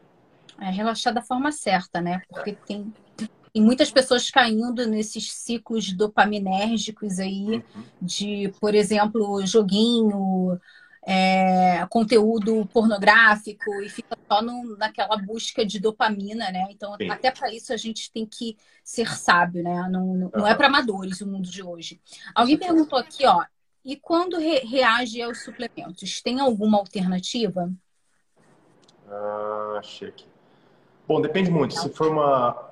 É 0.62 0.70
relaxar 0.70 1.14
da 1.14 1.22
forma 1.22 1.52
certa, 1.52 2.00
né? 2.00 2.22
Porque 2.30 2.52
é. 2.52 2.56
tem, 2.66 2.94
tem 3.18 3.62
muitas 3.62 3.92
pessoas 3.92 4.32
caindo 4.32 4.88
nesses 4.88 5.34
ciclos 5.34 5.92
dopaminérgicos 5.92 7.20
aí, 7.20 7.62
uhum. 7.76 7.84
de, 8.02 8.54
por 8.62 8.74
exemplo, 8.74 9.46
joguinho, 9.46 10.58
é, 11.06 11.86
conteúdo 11.90 12.66
pornográfico 12.68 13.82
e 13.82 13.90
fica 13.90 14.18
só 14.28 14.42
no, 14.42 14.78
naquela 14.78 15.18
busca 15.18 15.66
de 15.66 15.80
dopamina, 15.80 16.50
né? 16.50 16.68
Então, 16.72 16.96
Sim. 16.96 17.10
até 17.10 17.30
para 17.30 17.54
isso 17.54 17.74
a 17.74 17.78
gente 17.78 18.12
tem 18.12 18.26
que 18.26 18.58
ser 18.84 19.14
sábio, 19.16 19.64
né? 19.64 19.88
Não, 19.90 20.14
não, 20.14 20.32
não 20.34 20.48
é 20.48 20.56
para 20.56 20.68
amadores 20.68 21.20
o 21.22 21.28
mundo 21.28 21.50
de 21.50 21.62
hoje. 21.62 22.02
Alguém 22.34 22.58
perguntou 22.58 22.98
aqui, 22.98 23.26
ó, 23.26 23.44
e 23.84 23.98
quando 23.98 24.38
re 24.38 24.60
reage 24.60 25.22
aos 25.22 25.44
suplementos, 25.44 26.22
tem 26.22 26.40
alguma 26.40 26.78
alternativa? 26.78 27.70
Ah, 29.10 29.76
achei 29.80 30.08
aqui. 30.08 30.26
Bom, 31.06 31.22
depende 31.22 31.52
muito. 31.52 31.76
Se 31.76 31.90
for 31.90 32.08
uma, 32.08 32.72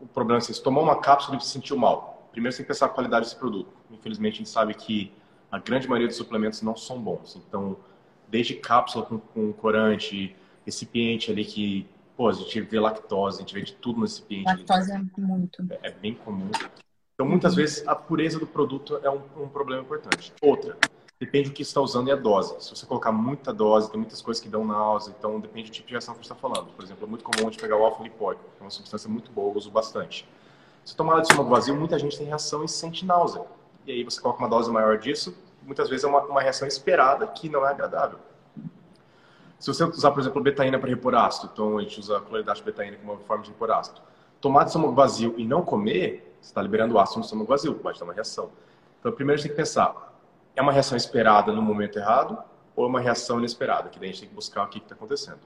o 0.00 0.06
problema 0.06 0.38
é 0.38 0.40
se 0.40 0.62
tomou 0.62 0.84
uma 0.84 1.00
cápsula 1.00 1.36
e 1.36 1.40
se 1.40 1.48
sentiu 1.48 1.76
mal, 1.76 2.28
primeiro 2.30 2.52
você 2.52 2.58
tem 2.58 2.66
que 2.66 2.72
pensar 2.72 2.86
a 2.86 2.90
qualidade 2.90 3.24
desse 3.24 3.36
produto. 3.36 3.72
Infelizmente, 3.90 4.34
a 4.34 4.38
gente 4.38 4.50
sabe 4.50 4.72
que 4.74 5.12
a 5.52 5.58
grande 5.58 5.86
maioria 5.86 6.08
dos 6.08 6.16
suplementos 6.16 6.62
não 6.62 6.74
são 6.74 6.98
bons. 6.98 7.36
Então, 7.36 7.76
desde 8.26 8.54
cápsula 8.54 9.04
com, 9.04 9.18
com 9.18 9.52
corante, 9.52 10.34
recipiente 10.64 11.30
ali 11.30 11.44
que, 11.44 11.86
pô, 12.16 12.28
a 12.28 12.32
gente 12.32 12.58
vê 12.62 12.80
lactose, 12.80 13.36
a 13.36 13.40
gente 13.40 13.52
vê 13.52 13.60
de 13.60 13.74
tudo 13.74 13.96
no 13.96 14.02
recipiente. 14.06 14.46
Lactose 14.46 14.90
ali. 14.90 15.10
é 15.18 15.20
muito. 15.20 15.62
É, 15.70 15.88
é, 15.88 15.90
bem 15.90 16.14
comum. 16.14 16.50
Então, 17.14 17.26
muitas 17.28 17.54
vezes, 17.54 17.86
a 17.86 17.94
pureza 17.94 18.38
do 18.38 18.46
produto 18.46 18.98
é 19.02 19.10
um, 19.10 19.20
um, 19.36 19.46
problema 19.46 19.82
importante. 19.82 20.32
Outra, 20.40 20.78
depende 21.20 21.50
do 21.50 21.52
que 21.52 21.62
você 21.62 21.68
está 21.68 21.82
usando 21.82 22.08
e 22.08 22.10
a 22.10 22.16
dose. 22.16 22.54
Se 22.64 22.70
você 22.70 22.86
colocar 22.86 23.12
muita 23.12 23.52
dose, 23.52 23.90
tem 23.90 24.00
muitas 24.00 24.22
coisas 24.22 24.42
que 24.42 24.48
dão 24.48 24.64
náusea, 24.66 25.14
então 25.18 25.38
depende 25.38 25.70
do 25.70 25.74
tipo 25.74 25.86
de 25.86 25.92
reação 25.92 26.14
que 26.14 26.26
você 26.26 26.32
está 26.32 26.34
falando. 26.34 26.72
Por 26.72 26.82
exemplo, 26.82 27.04
é 27.04 27.08
muito 27.08 27.22
comum 27.22 27.46
a 27.46 27.50
gente 27.50 27.60
pegar 27.60 27.76
o 27.76 27.84
alfa-lipóico, 27.84 28.42
que 28.56 28.62
é 28.62 28.64
uma 28.64 28.70
substância 28.70 29.10
muito 29.10 29.30
boa, 29.30 29.52
eu 29.52 29.58
uso 29.58 29.70
bastante. 29.70 30.26
Se 30.82 30.96
tomar 30.96 31.12
ela 31.12 31.20
de 31.20 31.28
estômago 31.28 31.54
vazio, 31.54 31.76
muita 31.76 31.98
gente 31.98 32.16
tem 32.16 32.26
reação 32.26 32.64
e 32.64 32.68
sente 32.68 33.04
náusea. 33.04 33.42
E 33.86 33.92
aí 33.92 34.04
você 34.04 34.20
coloca 34.20 34.40
uma 34.40 34.48
dose 34.48 34.70
maior 34.70 34.98
disso, 34.98 35.36
muitas 35.62 35.88
vezes 35.88 36.04
é 36.04 36.08
uma, 36.08 36.20
uma 36.22 36.40
reação 36.40 36.66
esperada 36.66 37.26
que 37.26 37.48
não 37.48 37.66
é 37.66 37.70
agradável. 37.70 38.18
Se 39.58 39.68
você 39.72 39.84
usar, 39.84 40.10
por 40.10 40.20
exemplo, 40.20 40.42
betaína 40.42 40.78
para 40.78 40.88
repor 40.88 41.14
ácido, 41.14 41.50
então 41.52 41.78
a 41.78 41.82
gente 41.82 42.00
usa 42.00 42.18
a 42.18 42.54
de 42.54 42.62
betaína 42.62 42.96
como 42.96 43.12
uma 43.12 43.20
forma 43.20 43.44
de 43.44 43.50
repor 43.50 43.70
ácido. 43.70 44.00
Tomar 44.40 44.64
de 44.64 44.70
estômago 44.70 44.92
vazio 44.92 45.34
e 45.38 45.44
não 45.44 45.62
comer, 45.62 46.36
você 46.40 46.48
está 46.48 46.60
liberando 46.60 46.98
ácido 46.98 47.20
no 47.20 47.24
estômago 47.24 47.48
vazio, 47.48 47.74
pode 47.74 47.98
dar 47.98 48.04
uma 48.04 48.12
reação. 48.12 48.50
Então, 48.98 49.12
primeiro 49.12 49.38
a 49.38 49.40
gente 49.40 49.50
tem 49.50 49.56
que 49.56 49.62
pensar, 49.62 50.12
é 50.56 50.62
uma 50.62 50.72
reação 50.72 50.96
esperada 50.96 51.52
no 51.52 51.62
momento 51.62 51.98
errado 51.98 52.42
ou 52.74 52.84
é 52.84 52.88
uma 52.88 53.00
reação 53.00 53.38
inesperada? 53.38 53.88
Que 53.88 53.98
daí 53.98 54.08
a 54.08 54.12
gente 54.12 54.22
tem 54.22 54.28
que 54.28 54.34
buscar 54.34 54.64
o 54.64 54.68
que 54.68 54.78
está 54.78 54.94
acontecendo. 54.94 55.40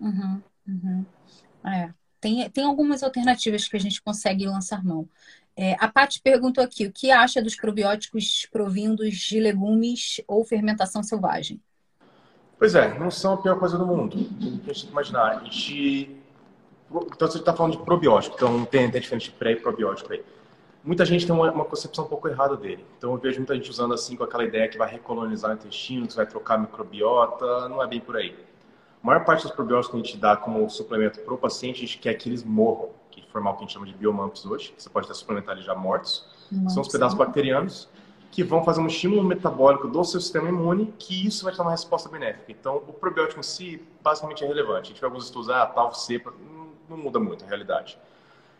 Uhum, 0.00 0.42
uhum. 0.68 1.06
É. 1.64 1.92
Tem, 2.20 2.50
tem 2.50 2.64
algumas 2.64 3.02
alternativas 3.02 3.66
que 3.66 3.76
a 3.76 3.80
gente 3.80 4.02
consegue 4.02 4.46
lançar 4.46 4.84
mão. 4.84 5.08
É, 5.56 5.76
a 5.78 5.88
Paty 5.88 6.20
perguntou 6.22 6.62
aqui: 6.62 6.86
o 6.86 6.92
que 6.92 7.10
acha 7.10 7.42
dos 7.42 7.56
probióticos 7.56 8.46
provindos 8.50 9.14
de 9.14 9.40
legumes 9.40 10.20
ou 10.26 10.44
fermentação 10.44 11.02
selvagem? 11.02 11.60
Pois 12.58 12.74
é, 12.74 12.98
não 12.98 13.10
são 13.10 13.34
a 13.34 13.36
pior 13.38 13.58
coisa 13.58 13.78
do 13.78 13.86
mundo. 13.86 14.16
Que 14.18 14.86
imaginar. 14.86 15.38
A 15.38 15.44
gente... 15.44 16.16
Então, 16.90 17.28
você 17.28 17.38
está 17.38 17.54
falando 17.54 17.78
de 17.78 17.84
probiótico, 17.84 18.34
então 18.36 18.64
tem, 18.64 18.90
tem 18.90 19.00
diferente 19.00 19.30
de 19.30 19.36
pré 19.36 19.52
e 19.52 19.56
probiótico 19.56 20.12
aí. 20.12 20.22
Muita 20.82 21.04
gente 21.04 21.24
tem 21.24 21.34
uma, 21.34 21.52
uma, 21.52 21.64
concepção 21.64 22.04
um 22.04 22.08
pouco 22.08 22.28
errada 22.28 22.56
dele. 22.56 22.84
Então, 22.98 23.12
eu 23.12 23.18
vejo 23.18 23.38
muita 23.38 23.54
gente 23.54 23.70
usando 23.70 23.94
assim 23.94 24.16
com 24.16 24.24
aquela 24.24 24.44
ideia 24.44 24.68
que 24.68 24.76
vai 24.76 24.90
recolonizar 24.90 25.52
o 25.52 25.54
intestino, 25.54 26.06
que 26.06 26.16
vai 26.16 26.26
trocar 26.26 26.56
a 26.56 26.58
microbiota. 26.58 27.68
Não 27.68 27.82
é 27.82 27.86
bem 27.86 28.00
por 28.00 28.16
aí. 28.16 28.36
A 29.02 29.06
maior 29.06 29.24
parte 29.24 29.44
dos 29.44 29.52
probióticos 29.52 29.94
que 29.94 30.00
a 30.00 30.04
gente 30.04 30.20
dá 30.20 30.36
como 30.36 30.68
suplemento 30.68 31.20
para 31.20 31.32
o 31.32 31.38
paciente, 31.38 31.76
a 31.76 31.80
gente 31.80 31.98
quer 31.98 32.14
que 32.14 32.28
eles 32.28 32.42
morram 32.42 32.90
formar 33.30 33.50
o 33.50 33.54
que 33.54 33.58
a 33.58 33.62
gente 33.62 33.72
chama 33.72 33.86
de 33.86 33.94
biomamps 33.94 34.44
hoje, 34.44 34.72
que 34.72 34.82
você 34.82 34.88
pode 34.88 35.06
ter 35.06 35.14
suplementar 35.14 35.56
já 35.58 35.74
mortos, 35.74 36.24
Nossa. 36.50 36.74
são 36.74 36.82
os 36.82 36.88
pedaços 36.88 37.16
bacterianos 37.16 37.88
que 38.30 38.44
vão 38.44 38.62
fazer 38.64 38.80
um 38.80 38.86
estímulo 38.86 39.24
metabólico 39.24 39.88
do 39.88 40.04
seu 40.04 40.20
sistema 40.20 40.48
imune, 40.48 40.94
que 40.98 41.26
isso 41.26 41.42
vai 41.42 41.52
te 41.52 41.56
dar 41.56 41.64
uma 41.64 41.72
resposta 41.72 42.08
benéfica. 42.08 42.52
Então, 42.52 42.76
o 42.76 42.92
probiótico 42.92 43.40
em 43.40 43.42
si, 43.42 43.82
basicamente, 44.02 44.44
é 44.44 44.46
relevante. 44.46 44.82
A 44.82 44.92
gente 44.92 45.00
vê 45.00 45.06
alguns 45.06 45.24
estudos, 45.24 45.50
ah, 45.50 45.66
tal, 45.66 45.92
cepa, 45.94 46.32
não, 46.88 46.96
muda 46.96 47.18
muito 47.18 47.44
a 47.44 47.48
realidade. 47.48 47.98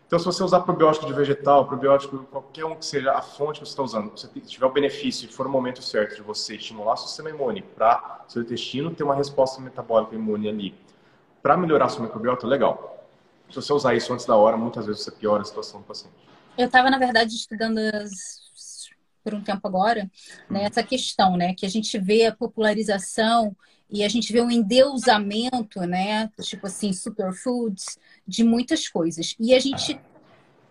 Então, 0.07 0.19
se 0.19 0.25
você 0.25 0.43
usar 0.43 0.59
probiótico 0.61 1.05
de 1.05 1.13
vegetal, 1.13 1.65
probiótico, 1.65 2.17
qualquer 2.29 2.65
um 2.65 2.75
que 2.75 2.85
seja 2.85 3.13
a 3.13 3.21
fonte 3.21 3.61
que 3.61 3.65
você 3.65 3.71
está 3.71 3.81
usando, 3.81 4.11
se 4.19 4.27
tiver 4.41 4.65
o 4.65 4.69
benefício 4.69 5.25
e 5.25 5.31
for 5.31 5.47
o 5.47 5.49
momento 5.49 5.81
certo 5.81 6.15
de 6.15 6.21
você 6.21 6.55
estimular 6.57 6.97
seu 6.97 7.07
sistema 7.07 7.29
imune 7.29 7.61
para 7.61 8.25
seu 8.27 8.41
intestino 8.41 8.91
ter 8.91 9.05
uma 9.05 9.15
resposta 9.15 9.61
metabólica 9.61 10.13
imune 10.13 10.49
ali, 10.49 10.75
para 11.41 11.55
melhorar 11.55 11.87
sua 11.87 12.03
microbiota, 12.03 12.45
legal 12.45 12.90
se 13.51 13.55
você 13.55 13.73
usar 13.73 13.95
isso 13.95 14.13
antes 14.13 14.25
da 14.25 14.35
hora, 14.35 14.57
muitas 14.57 14.85
vezes 14.85 15.03
você 15.03 15.11
piora 15.11 15.41
a 15.41 15.45
situação 15.45 15.81
do 15.81 15.85
paciente. 15.85 16.15
Eu 16.57 16.67
estava, 16.67 16.89
na 16.89 16.97
verdade, 16.97 17.33
estudando 17.33 17.77
as... 17.79 18.89
por 19.23 19.33
um 19.33 19.41
tempo 19.41 19.67
agora 19.67 20.09
né, 20.49 20.61
hum. 20.61 20.65
essa 20.65 20.83
questão, 20.83 21.37
né? 21.37 21.53
Que 21.53 21.65
a 21.65 21.69
gente 21.69 21.97
vê 21.99 22.25
a 22.25 22.35
popularização 22.35 23.55
e 23.89 24.03
a 24.03 24.09
gente 24.09 24.31
vê 24.31 24.41
um 24.41 24.49
endeusamento, 24.49 25.81
né? 25.81 26.29
Tipo 26.41 26.67
assim, 26.67 26.93
superfoods, 26.93 27.97
de 28.25 28.43
muitas 28.43 28.87
coisas. 28.87 29.35
E 29.37 29.53
a 29.53 29.59
gente 29.59 29.99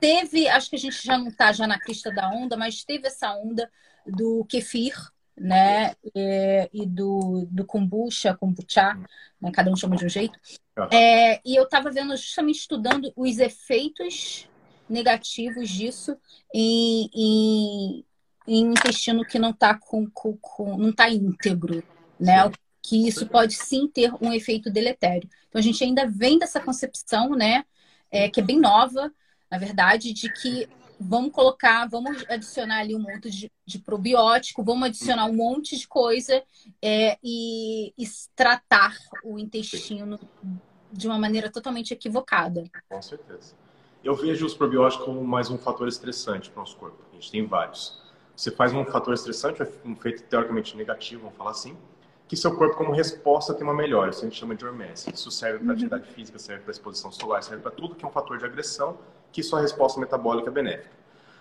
teve, 0.01 0.49
acho 0.49 0.71
que 0.71 0.77
a 0.77 0.79
gente 0.79 1.07
já 1.07 1.19
não 1.19 1.29
está 1.29 1.53
já 1.53 1.67
na 1.67 1.79
crista 1.79 2.11
da 2.11 2.31
onda, 2.31 2.57
mas 2.57 2.83
teve 2.83 3.07
essa 3.07 3.35
onda 3.35 3.71
do 4.07 4.45
kefir, 4.47 4.95
né? 5.41 5.95
E, 6.15 6.71
e 6.73 6.87
do, 6.87 7.47
do 7.51 7.65
kombucha, 7.65 8.35
kombucha, 8.35 8.95
né? 9.41 9.51
cada 9.51 9.71
um 9.71 9.77
chama 9.77 9.97
de 9.97 10.05
um 10.05 10.09
jeito. 10.09 10.39
É, 10.93 11.41
e 11.45 11.57
eu 11.57 11.65
estava 11.65 11.91
vendo, 11.91 12.15
justamente 12.15 12.59
estudando 12.59 13.11
os 13.17 13.39
efeitos 13.39 14.47
negativos 14.89 15.71
disso 15.71 16.17
em, 16.55 17.11
em, 17.15 18.05
em 18.47 18.73
intestino 18.73 19.25
que 19.25 19.39
não 19.39 19.51
está 19.51 19.75
com, 19.75 20.09
com, 20.11 20.37
com, 20.37 20.77
não 20.77 20.93
tá 20.93 21.09
íntegro, 21.09 21.83
né? 22.19 22.45
Sim. 22.45 22.53
Que 22.83 23.09
isso 23.09 23.27
pode 23.27 23.55
sim 23.55 23.89
ter 23.89 24.13
um 24.21 24.33
efeito 24.33 24.71
deletério. 24.71 25.29
Então 25.49 25.59
a 25.59 25.63
gente 25.63 25.83
ainda 25.83 26.07
vem 26.07 26.39
dessa 26.39 26.61
concepção, 26.61 27.31
né? 27.31 27.65
É, 28.11 28.29
que 28.29 28.41
é 28.41 28.43
bem 28.43 28.59
nova, 28.59 29.13
na 29.51 29.59
verdade, 29.59 30.13
de 30.13 30.31
que 30.33 30.69
vamos 31.01 31.33
colocar, 31.33 31.89
vamos 31.89 32.25
adicionar 32.29 32.81
ali 32.81 32.95
um 32.95 33.01
monte 33.01 33.31
de, 33.31 33.51
de 33.65 33.79
probiótico, 33.79 34.63
vamos 34.63 34.89
adicionar 34.89 35.25
um 35.25 35.33
monte 35.33 35.79
de 35.79 35.89
coisa 35.89 36.43
é, 36.83 37.19
e, 37.25 37.95
e 37.97 38.05
tratar 38.37 38.95
o 39.25 39.39
intestino 39.39 40.21
de 40.93 41.07
uma 41.07 41.19
maneira 41.19 41.51
totalmente 41.51 41.95
equivocada. 41.95 42.65
Com 42.89 43.01
certeza. 43.01 43.55
Eu 44.05 44.15
vejo 44.15 44.45
os 44.45 44.55
probióticos 44.55 45.07
como 45.07 45.25
mais 45.25 45.51
um 45.51 45.57
fator 45.57 45.89
estressante 45.89 46.51
para 46.51 46.59
o 46.59 46.63
nosso 46.63 46.77
corpo. 46.77 46.99
A 47.11 47.15
gente 47.15 47.31
tem 47.31 47.47
vários. 47.47 47.99
Você 48.37 48.51
faz 48.51 48.73
um 48.73 48.85
fator 48.85 49.15
estressante, 49.15 49.63
um 49.85 49.93
efeito 49.93 50.23
teoricamente 50.25 50.77
negativo, 50.77 51.23
vamos 51.23 51.37
falar 51.37 51.51
assim, 51.51 51.77
que 52.27 52.37
seu 52.37 52.55
corpo, 52.57 52.77
como 52.77 52.93
resposta, 52.93 53.53
tem 53.53 53.65
uma 53.65 53.75
melhora. 53.75 54.11
Isso 54.11 54.21
a 54.21 54.25
gente 54.25 54.39
chama 54.39 54.55
de 54.55 54.65
hormese. 54.65 55.11
Isso 55.13 55.31
serve 55.31 55.59
para 55.59 55.67
uhum. 55.67 55.73
atividade 55.73 56.09
física, 56.13 56.39
serve 56.39 56.63
para 56.63 56.71
exposição 56.71 57.11
solar, 57.11 57.43
serve 57.43 57.63
para 57.63 57.71
tudo 57.71 57.95
que 57.95 58.05
é 58.05 58.09
um 58.09 58.11
fator 58.11 58.39
de 58.39 58.45
agressão, 58.45 58.99
que 59.33 59.43
sua 59.43 59.61
resposta 59.61 60.01
metabólica 60.01 60.49
é 60.49 60.53
benéfica. 60.53 61.01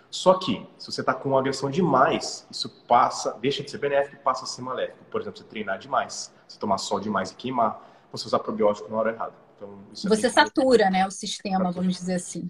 Só 0.09 0.33
que, 0.35 0.65
se 0.77 0.91
você 0.91 1.01
está 1.01 1.13
com 1.13 1.37
agressão 1.37 1.69
demais, 1.69 2.47
isso 2.49 2.69
passa, 2.87 3.37
deixa 3.39 3.63
de 3.63 3.69
ser 3.69 3.77
benéfico 3.77 4.15
e 4.15 4.19
passa 4.19 4.43
a 4.43 4.47
ser 4.47 4.61
maléfico. 4.61 5.03
Por 5.05 5.21
exemplo, 5.21 5.37
você 5.37 5.43
treinar 5.43 5.77
demais, 5.77 6.33
você 6.47 6.57
tomar 6.57 6.79
sol 6.79 6.99
demais 6.99 7.29
e 7.31 7.35
queimar, 7.35 7.87
você 8.11 8.25
usar 8.25 8.39
probiótico 8.39 8.89
na 8.89 8.97
hora 8.97 9.11
errada. 9.11 9.33
Então, 9.55 9.69
é 9.91 10.07
você 10.07 10.29
satura, 10.29 10.89
né, 10.89 11.05
o 11.05 11.11
sistema, 11.11 11.57
satura. 11.57 11.73
vamos 11.73 11.95
dizer 11.95 12.15
assim. 12.15 12.49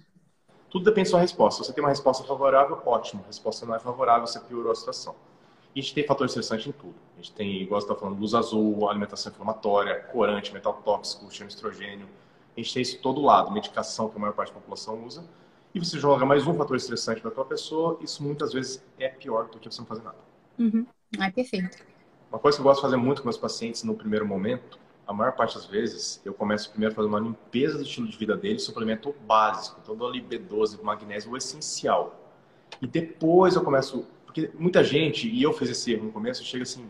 Tudo 0.69 0.85
depende 0.85 1.07
da 1.07 1.11
sua 1.11 1.19
resposta. 1.19 1.63
Se 1.63 1.67
você 1.67 1.73
tem 1.73 1.83
uma 1.83 1.89
resposta 1.89 2.23
favorável, 2.23 2.81
ótimo. 2.85 3.23
A 3.23 3.27
resposta 3.27 3.65
não 3.65 3.75
é 3.75 3.79
favorável, 3.79 4.25
você 4.25 4.39
piorou 4.39 4.71
a 4.71 4.75
situação. 4.75 5.15
E 5.75 5.79
a 5.79 5.83
gente 5.83 5.93
tem 5.93 6.05
fator 6.05 6.27
estressante 6.27 6.69
em 6.69 6.71
tudo. 6.71 6.95
A 7.15 7.17
gente 7.17 7.31
tem, 7.33 7.61
igual 7.61 7.81
você 7.81 7.87
está 7.87 7.99
falando, 7.99 8.19
luz 8.19 8.33
azul, 8.33 8.89
alimentação 8.89 9.31
inflamatória, 9.31 9.99
corante, 10.11 10.53
metal 10.53 10.73
tóxico, 10.85 11.29
cheiro 11.31 11.49
estrogênio. 11.49 12.07
A 12.59 12.63
gente 12.63 12.73
tem 12.73 12.81
isso 12.81 12.99
todo 12.99 13.21
lado, 13.21 13.51
medicação 13.51 14.09
que 14.09 14.17
a 14.17 14.19
maior 14.19 14.33
parte 14.33 14.49
da 14.49 14.59
população 14.59 15.05
usa. 15.05 15.23
E 15.73 15.79
você 15.79 15.97
joga 15.97 16.25
mais 16.25 16.45
um 16.45 16.53
fator 16.55 16.75
estressante 16.75 17.21
para 17.21 17.31
a 17.31 17.33
tua 17.33 17.45
pessoa, 17.45 17.97
isso 18.01 18.21
muitas 18.21 18.51
vezes 18.51 18.83
é 18.97 19.07
pior 19.07 19.47
do 19.47 19.59
que 19.59 19.71
você 19.71 19.79
não 19.79 19.87
fazer 19.87 20.03
nada. 20.03 20.17
Uhum. 20.57 20.85
Ah, 21.19 21.31
perfeito. 21.31 21.77
Uma 22.29 22.39
coisa 22.39 22.57
que 22.57 22.61
eu 22.61 22.65
gosto 22.65 22.79
de 22.79 22.81
fazer 22.81 22.97
muito 22.97 23.21
com 23.21 23.27
meus 23.27 23.37
pacientes 23.37 23.83
no 23.83 23.95
primeiro 23.95 24.25
momento 24.27 24.77
a 25.07 25.13
maior 25.13 25.31
parte 25.31 25.55
das 25.55 25.65
vezes, 25.65 26.21
eu 26.23 26.35
começo 26.35 26.69
primeiro 26.69 26.93
a 26.93 26.95
fazer 26.95 27.07
uma 27.07 27.19
limpeza 27.19 27.79
do 27.79 27.83
estilo 27.83 28.07
de 28.07 28.15
vida 28.15 28.37
dele, 28.37 28.59
suplemento 28.59 29.15
básico. 29.25 29.79
Então, 29.81 29.95
dou 29.95 30.07
ali 30.07 30.21
B12, 30.21 30.79
magnésio, 30.83 31.31
o 31.31 31.37
essencial. 31.37 32.15
E 32.79 32.85
depois 32.85 33.55
eu 33.55 33.63
começo... 33.63 34.05
Porque 34.23 34.51
muita 34.53 34.83
gente, 34.83 35.27
e 35.27 35.41
eu 35.41 35.51
fiz 35.51 35.67
esse 35.71 35.93
erro 35.93 36.05
no 36.05 36.11
começo, 36.11 36.43
chega 36.43 36.61
assim, 36.61 36.87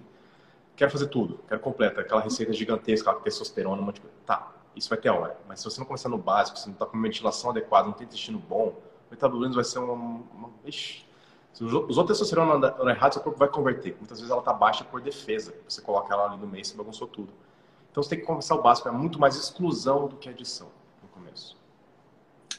quero 0.75 0.91
fazer 0.91 1.08
tudo, 1.08 1.39
quero 1.47 1.62
completa, 1.62 2.01
aquela 2.01 2.19
receita 2.19 2.51
gigantesca, 2.51 3.10
aquela 3.10 3.23
testosterona, 3.23 3.82
um 3.82 3.86
monte 3.86 3.95
de 3.95 4.01
coisa. 4.01 4.15
Tá, 4.25 4.53
isso 4.80 4.89
vai 4.89 4.98
ter 4.98 5.10
hora. 5.10 5.39
Mas 5.48 5.60
se 5.60 5.65
você 5.65 5.80
não 5.80 5.86
começar 5.86 6.10
no 6.10 6.18
básico, 6.18 6.58
se 6.58 6.68
não 6.68 6.74
está 6.74 6.86
com 6.86 6.98
uma 6.98 7.04
ventilação 7.04 7.52
adequada, 7.52 7.88
não 7.88 7.94
tem 7.94 8.08
intestino 8.08 8.39
bom, 8.39 8.70
o 8.70 9.12
metabolismo 9.12 9.56
vai 9.56 9.63
ser 9.63 9.80
uma... 9.80 9.94
uma... 9.94 10.50
Ixi. 10.65 11.08
Se 11.54 11.63
usou 11.63 12.06
testosterona 12.06 12.76
errado, 12.89 13.13
seu 13.13 13.22
corpo 13.22 13.38
vai 13.38 13.48
converter. 13.48 13.96
Muitas 13.98 14.20
vezes 14.20 14.32
ela 14.32 14.39
está 14.39 14.54
baixa 14.54 14.84
por 14.84 15.02
defesa. 15.02 15.54
Você 15.68 15.82
coloca 15.82 16.13
ela 16.13 16.26
ali 16.26 16.38
no 16.38 16.48
meio, 16.48 16.63
você 16.63 16.76
bagunçou 16.76 17.08
tudo. 17.08 17.34
Então 17.92 18.02
você 18.02 18.10
tem 18.10 18.20
que 18.20 18.26
começar 18.26 18.56
o 18.56 18.62
básico, 18.62 18.88
é 18.88 18.92
muito 18.92 19.20
mais 19.20 19.36
exclusão 19.36 20.08
do 20.08 20.15
que 20.15 20.30
adição. 20.30 20.68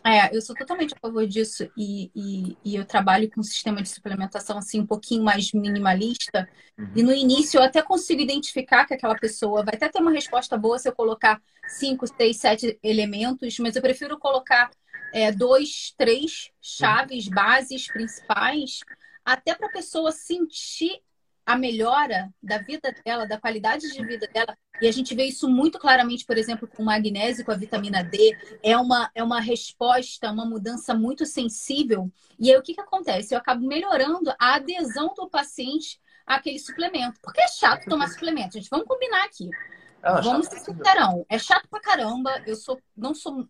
É, 0.02 0.34
eu 0.34 0.40
sou 0.40 0.56
totalmente 0.56 0.94
a 0.94 0.98
favor 0.98 1.26
disso 1.26 1.70
e, 1.76 2.10
e, 2.14 2.56
e, 2.64 2.74
eu 2.74 2.86
trabalho 2.86 3.30
com 3.30 3.40
um 3.40 3.44
sistema 3.44 3.82
de 3.82 3.88
suplementação 3.90 4.56
assim 4.56 4.80
um 4.80 4.86
pouquinho 4.86 5.22
mais 5.22 5.52
minimalista. 5.52 6.48
Uhum. 6.78 6.92
E 6.96 7.02
no 7.02 7.12
início 7.12 7.58
eu 7.58 7.62
até 7.62 7.82
consigo 7.82 8.20
identificar 8.20 8.86
que 8.86 8.94
aquela 8.94 9.14
pessoa 9.14 9.62
vai 9.62 9.74
até 9.74 9.88
ter 9.88 10.00
uma 10.00 10.10
resposta 10.10 10.56
boa 10.56 10.78
se 10.78 10.88
eu 10.88 10.94
colocar 10.94 11.40
cinco, 11.68 12.06
seis, 12.06 12.38
sete 12.38 12.78
elementos, 12.82 13.58
mas 13.58 13.76
eu 13.76 13.82
prefiro 13.82 14.18
colocar 14.18 14.70
é, 15.12 15.30
dois, 15.30 15.94
três 15.98 16.50
chaves, 16.62 17.26
uhum. 17.26 17.34
bases 17.34 17.86
principais, 17.86 18.80
até 19.22 19.54
para 19.54 19.66
a 19.66 19.72
pessoa 19.72 20.12
sentir 20.12 21.02
a 21.50 21.56
melhora 21.56 22.32
da 22.40 22.58
vida 22.58 22.94
dela, 23.04 23.26
da 23.26 23.36
qualidade 23.36 23.90
de 23.90 24.06
vida 24.06 24.26
dela, 24.32 24.56
e 24.80 24.86
a 24.86 24.92
gente 24.92 25.14
vê 25.16 25.24
isso 25.24 25.48
muito 25.48 25.80
claramente, 25.80 26.24
por 26.24 26.38
exemplo, 26.38 26.68
com 26.68 26.82
o 26.82 26.86
magnésio, 26.86 27.44
com 27.44 27.50
a 27.50 27.56
vitamina 27.56 28.04
D, 28.04 28.36
é 28.62 28.76
uma, 28.76 29.10
é 29.14 29.22
uma 29.22 29.40
resposta, 29.40 30.30
uma 30.30 30.46
mudança 30.46 30.94
muito 30.94 31.26
sensível. 31.26 32.10
E 32.38 32.50
aí 32.50 32.56
o 32.56 32.62
que, 32.62 32.74
que 32.74 32.80
acontece? 32.80 33.34
Eu 33.34 33.38
acabo 33.38 33.66
melhorando 33.66 34.30
a 34.38 34.54
adesão 34.54 35.12
do 35.14 35.28
paciente 35.28 36.00
àquele 36.24 36.58
suplemento. 36.60 37.18
Porque 37.20 37.40
é 37.40 37.48
chato 37.48 37.84
tomar 37.88 38.08
suplemento, 38.08 38.54
gente. 38.54 38.70
Vamos 38.70 38.86
combinar 38.86 39.24
aqui. 39.24 39.50
É 40.02 40.20
Vamos 40.22 40.46
ser 40.46 40.60
sincerão. 40.60 41.26
É 41.28 41.38
chato 41.38 41.68
pra 41.68 41.80
caramba. 41.80 42.42
Eu 42.46 42.54
sou, 42.54 42.80
não 42.96 43.12
sou 43.12 43.48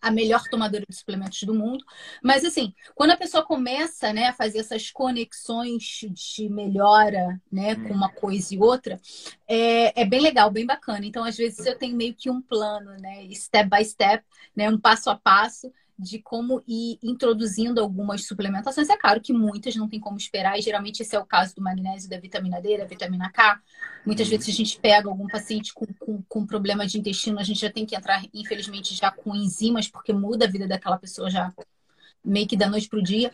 a 0.00 0.10
melhor 0.10 0.42
tomadora 0.50 0.84
de 0.88 0.96
suplementos 0.96 1.42
do 1.42 1.54
mundo. 1.54 1.84
Mas, 2.22 2.44
assim, 2.44 2.72
quando 2.94 3.10
a 3.10 3.16
pessoa 3.16 3.44
começa 3.44 4.12
né, 4.12 4.28
a 4.28 4.32
fazer 4.32 4.58
essas 4.58 4.90
conexões 4.90 6.00
de 6.10 6.48
melhora 6.48 7.40
né, 7.50 7.74
com 7.74 7.92
uma 7.92 8.10
coisa 8.10 8.54
e 8.54 8.58
outra, 8.58 9.00
é, 9.46 10.00
é 10.00 10.04
bem 10.04 10.20
legal, 10.20 10.50
bem 10.50 10.66
bacana. 10.66 11.04
Então, 11.04 11.24
às 11.24 11.36
vezes, 11.36 11.64
eu 11.66 11.76
tenho 11.76 11.96
meio 11.96 12.14
que 12.14 12.30
um 12.30 12.40
plano, 12.40 12.92
né, 13.00 13.28
step 13.32 13.68
by 13.68 13.84
step, 13.84 14.24
né, 14.54 14.70
um 14.70 14.78
passo 14.78 15.10
a 15.10 15.16
passo 15.16 15.72
de 15.98 16.20
como 16.20 16.62
ir 16.66 16.98
introduzindo 17.02 17.80
algumas 17.80 18.24
suplementações. 18.24 18.88
É 18.88 18.96
claro 18.96 19.20
que 19.20 19.32
muitas 19.32 19.74
não 19.74 19.88
tem 19.88 19.98
como 19.98 20.16
esperar, 20.16 20.56
e 20.56 20.62
geralmente 20.62 21.00
esse 21.00 21.16
é 21.16 21.18
o 21.18 21.26
caso 21.26 21.56
do 21.56 21.62
magnésio, 21.62 22.08
da 22.08 22.20
vitamina 22.20 22.60
D, 22.60 22.78
da 22.78 22.84
vitamina 22.84 23.30
K. 23.30 23.60
Muitas 24.06 24.28
uhum. 24.28 24.30
vezes 24.30 24.54
a 24.54 24.56
gente 24.56 24.78
pega 24.78 25.08
algum 25.08 25.26
paciente 25.26 25.74
com, 25.74 25.86
com, 25.98 26.22
com, 26.28 26.46
problema 26.46 26.86
de 26.86 26.98
intestino, 26.98 27.40
a 27.40 27.42
gente 27.42 27.60
já 27.60 27.70
tem 27.70 27.84
que 27.84 27.96
entrar, 27.96 28.22
infelizmente, 28.32 28.94
já 28.94 29.10
com 29.10 29.34
enzimas, 29.34 29.88
porque 29.88 30.12
muda 30.12 30.44
a 30.44 30.48
vida 30.48 30.68
daquela 30.68 30.98
pessoa 30.98 31.28
já 31.28 31.52
meio 32.24 32.46
que 32.46 32.56
da 32.56 32.68
noite 32.68 32.88
para 32.88 32.98
o 32.98 33.02
dia. 33.02 33.32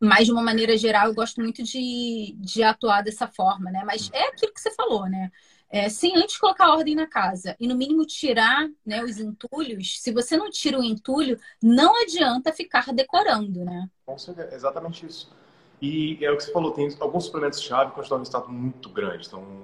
Mas, 0.00 0.26
de 0.26 0.32
uma 0.32 0.42
maneira 0.42 0.76
geral, 0.76 1.08
eu 1.08 1.14
gosto 1.14 1.40
muito 1.40 1.62
de, 1.62 2.34
de 2.38 2.62
atuar 2.62 3.02
dessa 3.02 3.28
forma, 3.28 3.70
né? 3.70 3.82
Mas 3.84 4.10
é 4.12 4.28
aquilo 4.28 4.52
que 4.52 4.60
você 4.60 4.74
falou, 4.74 5.08
né? 5.08 5.30
É, 5.72 5.88
sem 5.88 6.16
antes 6.16 6.36
colocar 6.36 6.70
ordem 6.70 6.96
na 6.96 7.06
casa 7.06 7.54
e 7.60 7.68
no 7.68 7.76
mínimo 7.76 8.04
tirar 8.04 8.68
né, 8.84 9.04
os 9.04 9.18
entulhos, 9.20 10.00
se 10.00 10.12
você 10.12 10.36
não 10.36 10.50
tira 10.50 10.76
o 10.76 10.82
entulho, 10.82 11.38
não 11.62 12.02
adianta 12.02 12.52
ficar 12.52 12.92
decorando, 12.92 13.64
né? 13.64 13.88
Com 14.04 14.18
certeza, 14.18 14.52
exatamente 14.52 15.06
isso. 15.06 15.32
E 15.80 16.18
é 16.24 16.30
o 16.32 16.36
que 16.36 16.42
você 16.42 16.52
falou, 16.52 16.72
tem 16.72 16.88
alguns 16.98 17.26
suplementos-chave 17.26 17.92
que 17.92 18.00
estão 18.00 18.16
um 18.16 18.20
resultado 18.20 18.48
muito 18.48 18.88
grande. 18.88 19.28
Então, 19.28 19.62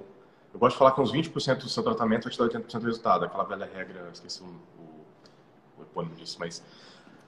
eu 0.53 0.59
gosto 0.59 0.75
de 0.75 0.79
falar 0.79 0.93
que 0.93 1.01
uns 1.01 1.11
20% 1.11 1.57
do 1.57 1.69
seu 1.69 1.83
tratamento 1.83 2.23
vai 2.23 2.31
te 2.31 2.39
dar 2.39 2.45
80% 2.45 2.79
do 2.79 2.85
resultado. 2.85 3.25
Aquela 3.25 3.43
velha 3.43 3.69
regra, 3.71 4.09
esqueci 4.13 4.41
o, 4.41 4.45
o, 4.45 5.79
o 5.79 5.83
epônimo 5.83 6.15
disso, 6.15 6.37
mas 6.39 6.63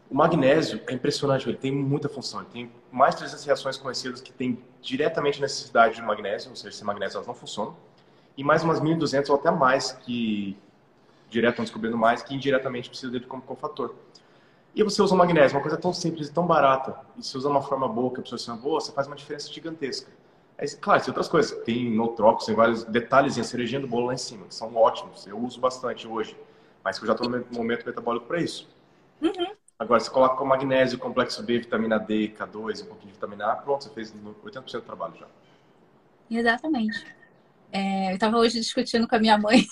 o 0.09 0.15
magnésio 0.15 0.81
é 0.87 0.93
impressionante, 0.93 1.47
ele 1.49 1.57
tem 1.57 1.71
muita 1.71 2.07
função. 2.07 2.39
Ele 2.39 2.49
tem 2.49 2.71
mais 2.89 3.13
de 3.13 3.19
300 3.19 3.45
reações 3.45 3.77
conhecidas 3.77 4.21
que 4.21 4.31
têm 4.31 4.63
diretamente 4.81 5.41
necessidade 5.41 5.95
de 5.95 6.01
magnésio, 6.01 6.49
ou 6.49 6.55
seja, 6.55 6.77
sem 6.77 6.87
magnésio 6.87 7.17
elas 7.17 7.27
não 7.27 7.35
funcionam 7.35 7.75
e 8.39 8.43
mais 8.43 8.63
umas 8.63 8.79
1.200 8.79 9.29
ou 9.29 9.35
até 9.35 9.51
mais 9.51 9.91
que 9.91 10.57
direto 11.29 11.55
estão 11.55 11.65
descobrindo 11.65 11.97
mais 11.97 12.23
que 12.23 12.33
indiretamente 12.33 12.87
precisa 12.89 13.11
dele 13.11 13.25
como 13.25 13.41
cofator. 13.41 13.93
E 14.73 14.81
você 14.81 15.01
usa 15.01 15.13
o 15.13 15.17
magnésio, 15.17 15.57
uma 15.57 15.61
coisa 15.61 15.75
tão 15.75 15.91
simples 15.91 16.29
e 16.29 16.31
tão 16.31 16.47
barata, 16.47 16.97
e 17.17 17.23
se 17.23 17.37
usa 17.37 17.49
uma 17.49 17.61
forma 17.61 17.85
boa, 17.85 18.13
que 18.13 18.21
a 18.21 18.23
pessoa 18.23 18.39
seja 18.39 18.53
boa, 18.53 18.79
você 18.79 18.93
faz 18.93 19.07
uma 19.07 19.15
diferença 19.17 19.51
gigantesca. 19.51 20.09
Aí, 20.57 20.69
claro, 20.77 21.01
tem 21.01 21.09
outras 21.09 21.27
coisas, 21.27 21.51
tem 21.65 21.93
nootrópicos, 21.93 22.45
tem 22.45 22.55
vários 22.55 22.85
detalhes 22.85 23.37
em 23.37 23.41
a 23.41 23.43
cerejinha 23.43 23.81
do 23.81 23.87
bolo 23.87 24.05
lá 24.05 24.13
em 24.13 24.17
cima, 24.17 24.45
que 24.45 24.55
são 24.55 24.73
ótimos, 24.73 25.27
eu 25.27 25.37
uso 25.37 25.59
bastante 25.59 26.07
hoje, 26.07 26.37
mas 26.81 26.97
que 26.97 27.03
eu 27.03 27.07
já 27.07 27.13
estou 27.13 27.29
no 27.29 27.45
momento 27.51 27.85
metabólico 27.85 28.25
para 28.25 28.39
isso. 28.39 28.69
Uhum. 29.21 29.47
Agora, 29.77 29.99
você 29.99 30.09
coloca 30.09 30.41
o 30.41 30.47
magnésio, 30.47 30.97
complexo 30.97 31.43
B, 31.43 31.59
vitamina 31.59 31.99
D, 31.99 32.29
K2, 32.29 32.83
um 32.83 32.85
pouquinho 32.85 33.07
de 33.07 33.13
vitamina 33.15 33.51
A, 33.51 33.55
pronto, 33.57 33.83
você 33.83 33.89
fez 33.89 34.13
80% 34.13 34.79
do 34.79 34.81
trabalho 34.85 35.15
já. 35.19 35.27
Exatamente. 36.31 37.18
É, 37.71 38.11
eu 38.11 38.15
estava 38.15 38.37
hoje 38.37 38.59
discutindo 38.59 39.07
com 39.07 39.15
a 39.15 39.19
minha 39.19 39.37
mãe, 39.37 39.65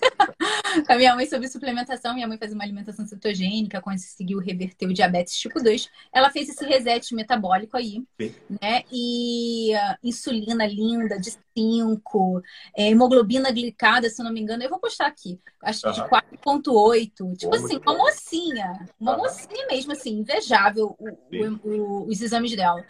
com 0.86 0.92
a 0.92 0.96
minha 0.96 1.14
mãe 1.14 1.26
sobre 1.26 1.48
suplementação. 1.48 2.14
Minha 2.14 2.26
mãe 2.26 2.38
faz 2.38 2.52
uma 2.52 2.64
alimentação 2.64 3.06
cetogênica, 3.06 3.80
conseguiu 3.80 4.38
reverter 4.38 4.86
o 4.86 4.92
diabetes 4.92 5.38
tipo 5.38 5.62
2. 5.62 5.88
Ela 6.12 6.30
fez 6.30 6.48
esse 6.48 6.64
reset 6.64 7.14
metabólico 7.14 7.76
aí, 7.76 8.02
Sim. 8.20 8.34
né? 8.60 8.82
E 8.92 9.72
uh, 9.74 9.96
insulina 10.02 10.66
linda 10.66 11.18
de 11.18 11.36
5, 11.56 12.42
é, 12.76 12.90
hemoglobina 12.90 13.50
glicada, 13.50 14.10
se 14.10 14.22
não 14.22 14.32
me 14.32 14.40
engano, 14.40 14.62
eu 14.62 14.70
vou 14.70 14.80
postar 14.80 15.06
aqui, 15.06 15.40
acho 15.62 15.86
uhum. 15.86 15.92
de 15.92 16.00
4,8. 16.02 17.36
Tipo 17.36 17.54
assim, 17.54 17.78
uma 17.78 17.96
mocinha, 17.96 18.86
uma 18.98 19.12
uhum. 19.12 19.18
mocinha 19.18 19.66
mesmo, 19.68 19.92
assim, 19.92 20.18
invejável 20.18 20.96
o, 20.98 21.08
o, 21.08 21.60
o, 21.64 22.08
os 22.08 22.20
exames 22.20 22.54
dela. 22.56 22.84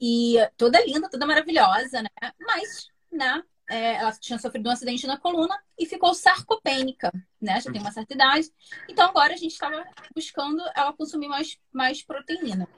E 0.00 0.36
toda 0.56 0.84
linda, 0.84 1.08
toda 1.08 1.24
maravilhosa, 1.24 2.02
né? 2.02 2.08
Mas, 2.40 2.88
né? 3.12 3.40
É, 3.72 3.94
ela 3.94 4.12
tinha 4.12 4.38
sofrido 4.38 4.68
um 4.68 4.72
acidente 4.72 5.06
na 5.06 5.16
coluna 5.16 5.58
e 5.78 5.86
ficou 5.86 6.12
sarcopênica, 6.12 7.10
né? 7.40 7.58
Já 7.58 7.72
tem 7.72 7.80
uma 7.80 7.90
certa 7.90 8.12
idade. 8.12 8.48
Então 8.88 9.08
agora 9.08 9.32
a 9.32 9.36
gente 9.36 9.52
estava 9.52 9.82
buscando 10.14 10.62
ela 10.76 10.92
consumir 10.92 11.28
mais, 11.28 11.58
mais 11.72 12.02
proteína. 12.02 12.68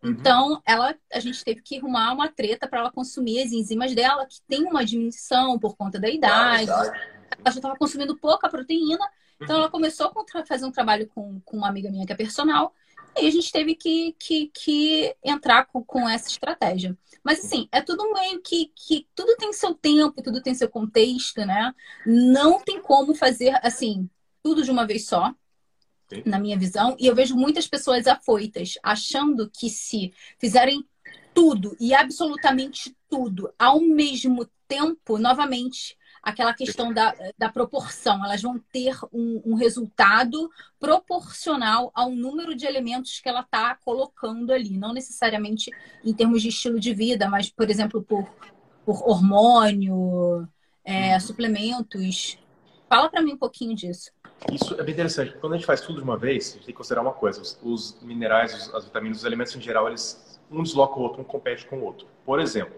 Uhum. 0.00 0.10
Então, 0.10 0.62
ela, 0.64 0.94
a 1.12 1.18
gente 1.18 1.42
teve 1.42 1.60
que 1.60 1.78
arrumar 1.78 2.12
uma 2.12 2.28
treta 2.28 2.68
para 2.68 2.80
ela 2.80 2.92
consumir 2.92 3.42
as 3.42 3.50
enzimas 3.52 3.94
dela, 3.94 4.26
que 4.26 4.40
tem 4.46 4.62
uma 4.64 4.84
diminuição 4.84 5.58
por 5.58 5.76
conta 5.76 5.98
da 5.98 6.08
idade. 6.08 6.70
Ah, 6.70 6.84
ela 7.38 7.50
já 7.50 7.58
estava 7.58 7.76
consumindo 7.76 8.16
pouca 8.16 8.48
proteína. 8.48 9.08
Então, 9.40 9.56
ela 9.56 9.70
começou 9.70 10.12
a 10.34 10.44
fazer 10.44 10.66
um 10.66 10.70
trabalho 10.70 11.08
com, 11.08 11.40
com 11.40 11.56
uma 11.56 11.68
amiga 11.68 11.90
minha 11.90 12.06
que 12.06 12.12
é 12.12 12.16
personal. 12.16 12.74
E 13.20 13.26
a 13.26 13.30
gente 13.30 13.50
teve 13.52 13.74
que, 13.74 14.14
que, 14.18 14.50
que 14.52 15.16
entrar 15.22 15.66
com, 15.66 15.82
com 15.84 16.08
essa 16.08 16.28
estratégia. 16.28 16.96
Mas 17.22 17.44
assim, 17.44 17.68
é 17.72 17.80
tudo 17.80 18.12
meio 18.12 18.40
que, 18.42 18.70
que 18.74 19.06
tudo 19.14 19.36
tem 19.36 19.52
seu 19.52 19.74
tempo, 19.74 20.22
tudo 20.22 20.42
tem 20.42 20.54
seu 20.54 20.68
contexto, 20.68 21.44
né? 21.46 21.74
Não 22.04 22.60
tem 22.60 22.80
como 22.80 23.14
fazer 23.14 23.58
assim, 23.62 24.08
tudo 24.42 24.62
de 24.62 24.70
uma 24.70 24.86
vez 24.86 25.06
só, 25.06 25.34
Sim. 26.12 26.22
na 26.26 26.38
minha 26.38 26.58
visão. 26.58 26.96
E 26.98 27.06
eu 27.06 27.14
vejo 27.14 27.34
muitas 27.34 27.66
pessoas 27.66 28.06
afoitas, 28.06 28.74
achando 28.82 29.50
que 29.50 29.70
se 29.70 30.12
fizerem 30.38 30.84
tudo 31.32 31.76
e 31.80 31.94
absolutamente 31.94 32.96
tudo 33.08 33.52
ao 33.58 33.80
mesmo 33.80 34.48
tempo, 34.68 35.18
novamente, 35.18 35.96
aquela 36.24 36.54
questão 36.54 36.92
da, 36.92 37.14
da 37.36 37.48
proporção. 37.48 38.24
Elas 38.24 38.42
vão 38.42 38.58
ter 38.72 38.96
um, 39.12 39.42
um 39.44 39.54
resultado 39.54 40.50
proporcional 40.80 41.90
ao 41.94 42.10
número 42.10 42.54
de 42.54 42.66
elementos 42.66 43.20
que 43.20 43.28
ela 43.28 43.40
está 43.40 43.76
colocando 43.84 44.52
ali. 44.52 44.76
Não 44.76 44.92
necessariamente 44.92 45.70
em 46.04 46.14
termos 46.14 46.42
de 46.42 46.48
estilo 46.48 46.80
de 46.80 46.94
vida, 46.94 47.28
mas, 47.28 47.50
por 47.50 47.70
exemplo, 47.70 48.02
por, 48.02 48.28
por 48.84 49.08
hormônio, 49.08 50.48
é, 50.84 51.14
uhum. 51.14 51.20
suplementos. 51.20 52.38
Fala 52.88 53.08
para 53.08 53.22
mim 53.22 53.34
um 53.34 53.38
pouquinho 53.38 53.74
disso. 53.74 54.10
Isso 54.52 54.74
é 54.74 54.82
bem 54.82 54.92
interessante. 54.92 55.36
Quando 55.40 55.54
a 55.54 55.56
gente 55.56 55.66
faz 55.66 55.80
tudo 55.80 55.98
de 55.98 56.04
uma 56.04 56.16
vez, 56.16 56.48
a 56.48 56.52
gente 56.54 56.66
tem 56.66 56.66
que 56.66 56.78
considerar 56.78 57.02
uma 57.02 57.12
coisa. 57.12 57.40
Os, 57.40 57.58
os 57.62 58.00
minerais, 58.02 58.54
os, 58.54 58.74
as 58.74 58.84
vitaminas, 58.84 59.18
os 59.18 59.24
elementos 59.24 59.54
em 59.54 59.60
geral, 59.60 59.88
eles 59.88 60.34
um 60.50 60.62
desloca 60.62 60.98
o 60.98 61.02
outro, 61.02 61.20
um 61.20 61.24
compete 61.24 61.66
com 61.66 61.78
o 61.78 61.84
outro. 61.84 62.06
Por 62.24 62.38
exemplo, 62.38 62.74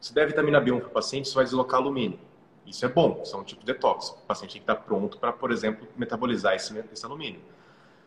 se 0.00 0.14
der 0.14 0.26
vitamina 0.26 0.60
B1 0.60 0.80
para 0.80 0.88
o 0.88 0.90
paciente, 0.90 1.28
você 1.28 1.34
vai 1.34 1.44
deslocar 1.44 1.80
alumínio. 1.80 2.18
Isso 2.68 2.84
é 2.84 2.88
bom, 2.88 3.20
isso 3.22 3.34
é 3.34 3.38
um 3.38 3.44
tipo 3.44 3.60
de 3.60 3.66
detox. 3.66 4.10
O 4.10 4.26
paciente 4.26 4.52
tem 4.52 4.62
que 4.62 4.70
estar 4.70 4.76
pronto 4.76 5.18
para, 5.18 5.32
por 5.32 5.50
exemplo, 5.50 5.86
metabolizar 5.96 6.54
esse, 6.54 6.76
esse 6.92 7.04
alumínio. 7.04 7.40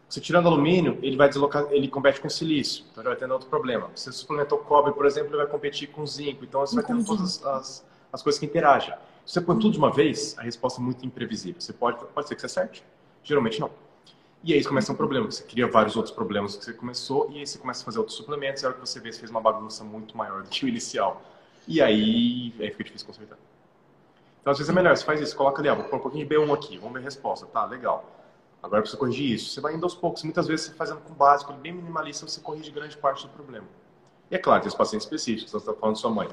Você 0.08 0.20
tirando 0.20 0.48
alumínio, 0.48 1.00
ele 1.02 1.16
vai 1.16 1.30
deslocar, 1.30 1.68
ele 1.72 1.88
compete 1.88 2.20
com 2.20 2.30
silício, 2.30 2.84
então 2.92 3.02
ele 3.02 3.10
vai 3.10 3.18
tendo 3.18 3.32
outro 3.32 3.48
problema. 3.48 3.90
Se 3.96 4.12
você 4.12 4.12
suplementou 4.12 4.58
cobre, 4.58 4.92
por 4.92 5.06
exemplo, 5.06 5.30
ele 5.30 5.38
vai 5.38 5.48
competir 5.48 5.88
com 5.88 6.06
zinco. 6.06 6.44
Então 6.44 6.60
você 6.60 6.76
vai 6.76 6.84
tendo 6.84 7.06
todas 7.06 7.46
as, 7.46 7.86
as 8.12 8.22
coisas 8.22 8.38
que 8.38 8.46
interagem. 8.46 8.94
Se 9.26 9.34
você 9.34 9.42
põe 9.42 9.58
tudo 9.58 9.72
de 9.72 9.78
uma 9.78 9.92
vez, 9.92 10.38
a 10.38 10.42
resposta 10.42 10.82
é 10.82 10.84
muito 10.84 11.06
imprevisível. 11.06 11.62
Você 11.62 11.72
pode, 11.72 12.04
pode 12.14 12.28
ser 12.28 12.36
que 12.36 12.42
você 12.42 12.48
acerte, 12.48 12.84
geralmente 13.24 13.60
não. 13.62 13.72
E 14.44 14.54
aí 14.54 14.64
começa 14.66 14.92
um 14.92 14.96
problema, 14.96 15.30
você 15.30 15.44
cria 15.44 15.68
vários 15.68 15.96
outros 15.96 16.14
problemas 16.14 16.58
que 16.58 16.66
você 16.66 16.74
começou, 16.74 17.30
e 17.32 17.38
aí 17.38 17.48
você 17.48 17.60
começa 17.60 17.84
a 17.84 17.86
fazer 17.86 18.00
outros 18.00 18.18
suplementos, 18.18 18.64
e 18.64 18.66
a 18.66 18.70
hora 18.70 18.78
que 18.78 18.86
você 18.86 19.00
vê, 19.00 19.14
você 19.14 19.20
fez 19.20 19.30
uma 19.30 19.40
bagunça 19.40 19.84
muito 19.84 20.18
maior 20.18 20.42
do 20.42 20.50
que 20.50 20.66
o 20.66 20.68
inicial. 20.68 21.22
E 21.68 21.80
aí, 21.80 22.54
aí 22.60 22.72
fica 22.72 22.84
difícil 22.84 23.08
consertar. 23.08 23.38
Então, 24.42 24.52
às 24.52 24.58
vezes 24.58 24.70
é 24.70 24.74
melhor, 24.74 24.98
você 24.98 25.06
faz 25.06 25.22
isso, 25.22 25.36
coloca 25.36 25.62
ali, 25.62 25.70
vou 25.70 25.86
pôr 25.86 25.98
um 25.98 26.00
pouquinho 26.00 26.28
de 26.28 26.36
B1 26.36 26.54
aqui, 26.54 26.78
vamos 26.78 26.94
ver 26.94 27.00
a 27.00 27.04
resposta. 27.04 27.46
Tá, 27.46 27.64
legal. 27.66 28.04
Agora 28.62 28.82
precisa 28.82 29.00
corrigir 29.00 29.32
isso. 29.32 29.52
Você 29.52 29.62
vai 29.62 29.74
indo 29.74 29.84
aos 29.84 29.96
poucos. 29.96 30.24
Muitas 30.24 30.48
vezes 30.48 30.68
você 30.68 30.74
fazendo 30.74 31.00
com 31.02 31.14
básico, 31.14 31.54
bem 31.54 31.72
minimalista, 31.72 32.28
você 32.28 32.42
corrige 32.42 32.72
grande 32.72 32.98
parte 32.98 33.26
do 33.26 33.34
problema. 33.34 33.68
E 34.30 34.36
é 34.36 34.38
claro, 34.38 34.62
tem 34.62 34.68
os 34.68 34.76
pacientes 34.76 35.06
específicos, 35.06 35.52
você 35.52 35.58
está 35.58 35.74
falando 35.74 35.96
de 35.96 36.02
sua 36.02 36.12
mãe. 36.12 36.28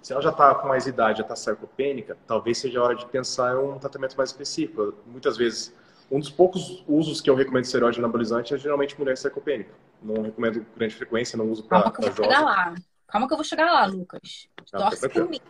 Se 0.00 0.12
ela 0.12 0.22
já 0.22 0.30
está 0.30 0.54
com 0.54 0.68
mais 0.68 0.86
idade, 0.86 1.18
já 1.18 1.22
está 1.22 1.36
sarcopênica, 1.36 2.16
talvez 2.26 2.58
seja 2.58 2.80
a 2.80 2.82
hora 2.82 2.96
de 2.96 3.06
pensar 3.06 3.54
em 3.54 3.58
um 3.58 3.78
tratamento 3.78 4.16
mais 4.16 4.30
específico. 4.30 4.94
Muitas 5.06 5.36
vezes, 5.36 5.72
um 6.10 6.18
dos 6.18 6.30
poucos 6.30 6.82
usos 6.88 7.20
que 7.20 7.30
eu 7.30 7.34
recomendo 7.34 7.62
de 7.62 7.68
esteroide 7.68 7.98
anabolizante 7.98 8.54
é 8.54 8.58
geralmente 8.58 8.98
mulher 8.98 9.16
sarcopênica. 9.16 9.72
Não 10.02 10.22
recomendo 10.22 10.66
grande 10.76 10.94
frequência, 10.96 11.36
não 11.36 11.48
uso 11.50 11.62
para 11.64 11.82
Calma 11.82 11.92
que 11.94 12.04
eu 12.04 12.12
vou 12.12 12.24
chegar 12.24 12.40
lá. 12.40 12.74
Calma 13.06 13.28
que 13.28 13.32
eu 13.34 13.36
vou 13.36 13.44
chegar 13.44 13.70
lá, 13.70 13.86
Lucas. 13.86 14.48
Ah, 14.72 14.90
Torce 14.90 15.22
mim. 15.28 15.40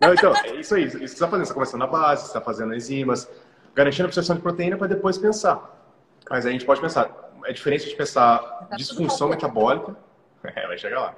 Não, 0.00 0.12
então, 0.12 0.34
é 0.36 0.56
isso 0.56 0.74
aí. 0.74 0.84
Isso 0.84 0.98
que 0.98 1.08
você 1.08 1.14
está 1.14 1.28
fazendo. 1.28 1.44
Você 1.44 1.52
está 1.52 1.54
começando 1.54 1.80
na 1.80 1.86
base, 1.86 2.22
você 2.22 2.28
está 2.28 2.40
fazendo 2.40 2.74
enzimas, 2.74 3.28
garantindo 3.74 4.04
a 4.04 4.06
absorção 4.06 4.36
de 4.36 4.42
proteína 4.42 4.76
para 4.76 4.86
depois 4.86 5.18
pensar. 5.18 5.78
Mas 6.28 6.44
aí 6.44 6.50
a 6.50 6.52
gente 6.52 6.64
pode 6.64 6.80
pensar. 6.80 7.30
É 7.44 7.52
diferente 7.52 7.88
de 7.88 7.94
pensar 7.96 8.38
tá 8.38 8.76
disfunção 8.76 9.28
metabólica. 9.28 9.96
É, 10.42 10.66
vai 10.66 10.78
chegar 10.78 11.00
lá. 11.00 11.14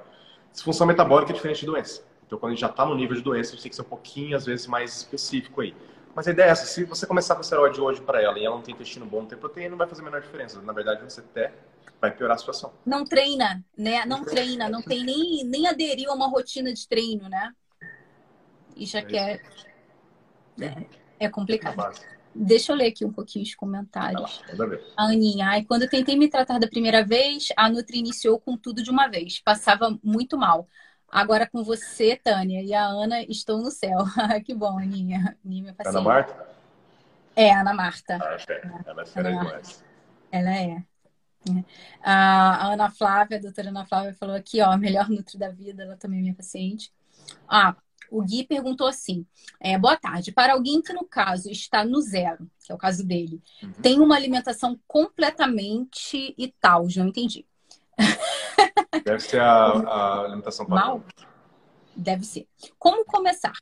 Disfunção 0.51 0.85
metabólica 0.85 1.31
é 1.31 1.33
diferente 1.33 1.61
de 1.61 1.65
doença. 1.65 2.03
Então, 2.27 2.37
quando 2.37 2.51
a 2.51 2.55
gente 2.55 2.59
já 2.59 2.67
está 2.67 2.85
no 2.85 2.93
nível 2.93 3.15
de 3.15 3.21
doença, 3.21 3.51
a 3.51 3.53
gente 3.53 3.61
tem 3.61 3.69
que 3.69 3.75
ser 3.77 3.83
um 3.83 3.85
pouquinho, 3.85 4.35
às 4.35 4.45
vezes, 4.45 4.67
mais 4.67 4.97
específico 4.97 5.61
aí. 5.61 5.73
Mas 6.13 6.27
a 6.27 6.31
ideia 6.31 6.47
é 6.47 6.49
essa: 6.49 6.65
se 6.65 6.83
você 6.83 7.05
começar 7.05 7.35
com 7.35 7.41
esteroide 7.41 7.79
hoje 7.79 8.01
para 8.01 8.21
ela 8.21 8.37
e 8.37 8.45
ela 8.45 8.55
não 8.55 8.61
tem 8.61 8.73
intestino 8.73 9.05
bom, 9.05 9.21
não 9.21 9.25
tem 9.25 9.37
proteína, 9.37 9.69
não 9.69 9.77
vai 9.77 9.87
fazer 9.87 10.01
a 10.01 10.03
menor 10.05 10.19
diferença. 10.19 10.61
Na 10.61 10.73
verdade, 10.73 11.03
você 11.03 11.21
até 11.21 11.53
vai 12.01 12.11
piorar 12.11 12.35
a 12.35 12.37
situação. 12.37 12.73
Não 12.85 13.05
treina, 13.05 13.63
né? 13.77 14.05
Não 14.05 14.23
treina, 14.23 14.67
não 14.67 14.81
tem 14.81 15.03
nem, 15.03 15.45
nem 15.45 15.67
aderiu 15.67 16.11
a 16.11 16.13
uma 16.13 16.27
rotina 16.27 16.73
de 16.73 16.85
treino, 16.87 17.29
né? 17.29 17.53
E 18.75 18.85
já 18.85 18.99
é 18.99 19.03
quer. 19.03 19.41
É, 20.59 21.25
é 21.25 21.29
complicado. 21.29 21.93
Deixa 22.35 22.71
eu 22.71 22.75
ler 22.75 22.87
aqui 22.87 23.05
um 23.05 23.13
pouquinho 23.13 23.43
os 23.43 23.53
comentários. 23.53 24.41
a 24.97 25.03
Aninha, 25.03 25.47
ai, 25.49 25.63
quando 25.63 25.83
eu 25.83 25.89
tentei 25.89 26.17
me 26.17 26.27
tratar 26.27 26.57
da 26.57 26.67
primeira 26.67 27.05
vez, 27.05 27.49
a 27.55 27.69
Nutri 27.69 27.99
iniciou 27.99 28.39
com 28.39 28.57
tudo 28.57 28.81
de 28.81 28.89
uma 28.89 29.07
vez. 29.07 29.39
Passava 29.39 29.97
muito 30.03 30.37
mal. 30.37 30.67
Agora 31.11 31.47
com 31.47 31.63
você, 31.63 32.15
Tânia, 32.15 32.63
e 32.63 32.73
a 32.73 32.85
Ana, 32.85 33.21
estou 33.23 33.59
no 33.59 33.69
céu. 33.69 33.99
que 34.43 34.53
bom, 34.53 34.79
Aninha. 34.79 35.37
Aninha 35.45 35.75
Ana 35.85 36.01
Marta? 36.01 36.47
É, 37.35 37.53
Ana 37.53 37.73
Marta. 37.73 38.17
Ah, 38.19 38.37
é. 38.49 38.89
Ela 38.89 39.01
é 39.03 39.05
fera 39.05 39.29
demais. 39.29 39.83
Ela 40.31 40.55
é. 40.55 40.83
A 42.01 42.73
Ana 42.73 42.89
Flávia, 42.89 43.37
a 43.37 43.41
doutora 43.41 43.69
Ana 43.69 43.85
Flávia, 43.85 44.13
falou 44.13 44.35
aqui, 44.35 44.61
ó, 44.61 44.75
melhor 44.77 45.07
Nutri 45.09 45.37
da 45.37 45.49
vida, 45.49 45.83
ela 45.83 45.97
também 45.97 46.19
é 46.19 46.21
minha 46.23 46.33
paciente. 46.33 46.91
Ah, 47.47 47.75
o 48.13 48.21
Gui 48.21 48.45
perguntou 48.45 48.85
assim: 48.87 49.25
é, 49.59 49.77
boa 49.77 49.97
tarde. 49.97 50.31
Para 50.31 50.53
alguém 50.53 50.81
que, 50.81 50.93
no 50.93 51.03
caso, 51.03 51.49
está 51.49 51.83
no 51.83 51.99
zero, 51.99 52.47
que 52.63 52.71
é 52.71 52.75
o 52.75 52.77
caso 52.77 53.03
dele, 53.03 53.41
uhum. 53.61 53.71
tem 53.81 53.99
uma 53.99 54.15
alimentação 54.15 54.79
completamente 54.87 56.33
e 56.37 56.53
tal, 56.61 56.85
não 56.95 57.07
entendi. 57.07 57.45
Deve 59.03 59.19
ser 59.19 59.41
a, 59.41 59.45
a 59.45 60.19
alimentação 60.25 60.67
Mal? 60.67 61.03
Deve 61.95 62.23
ser. 62.23 62.47
Como 62.77 63.03
começar? 63.05 63.53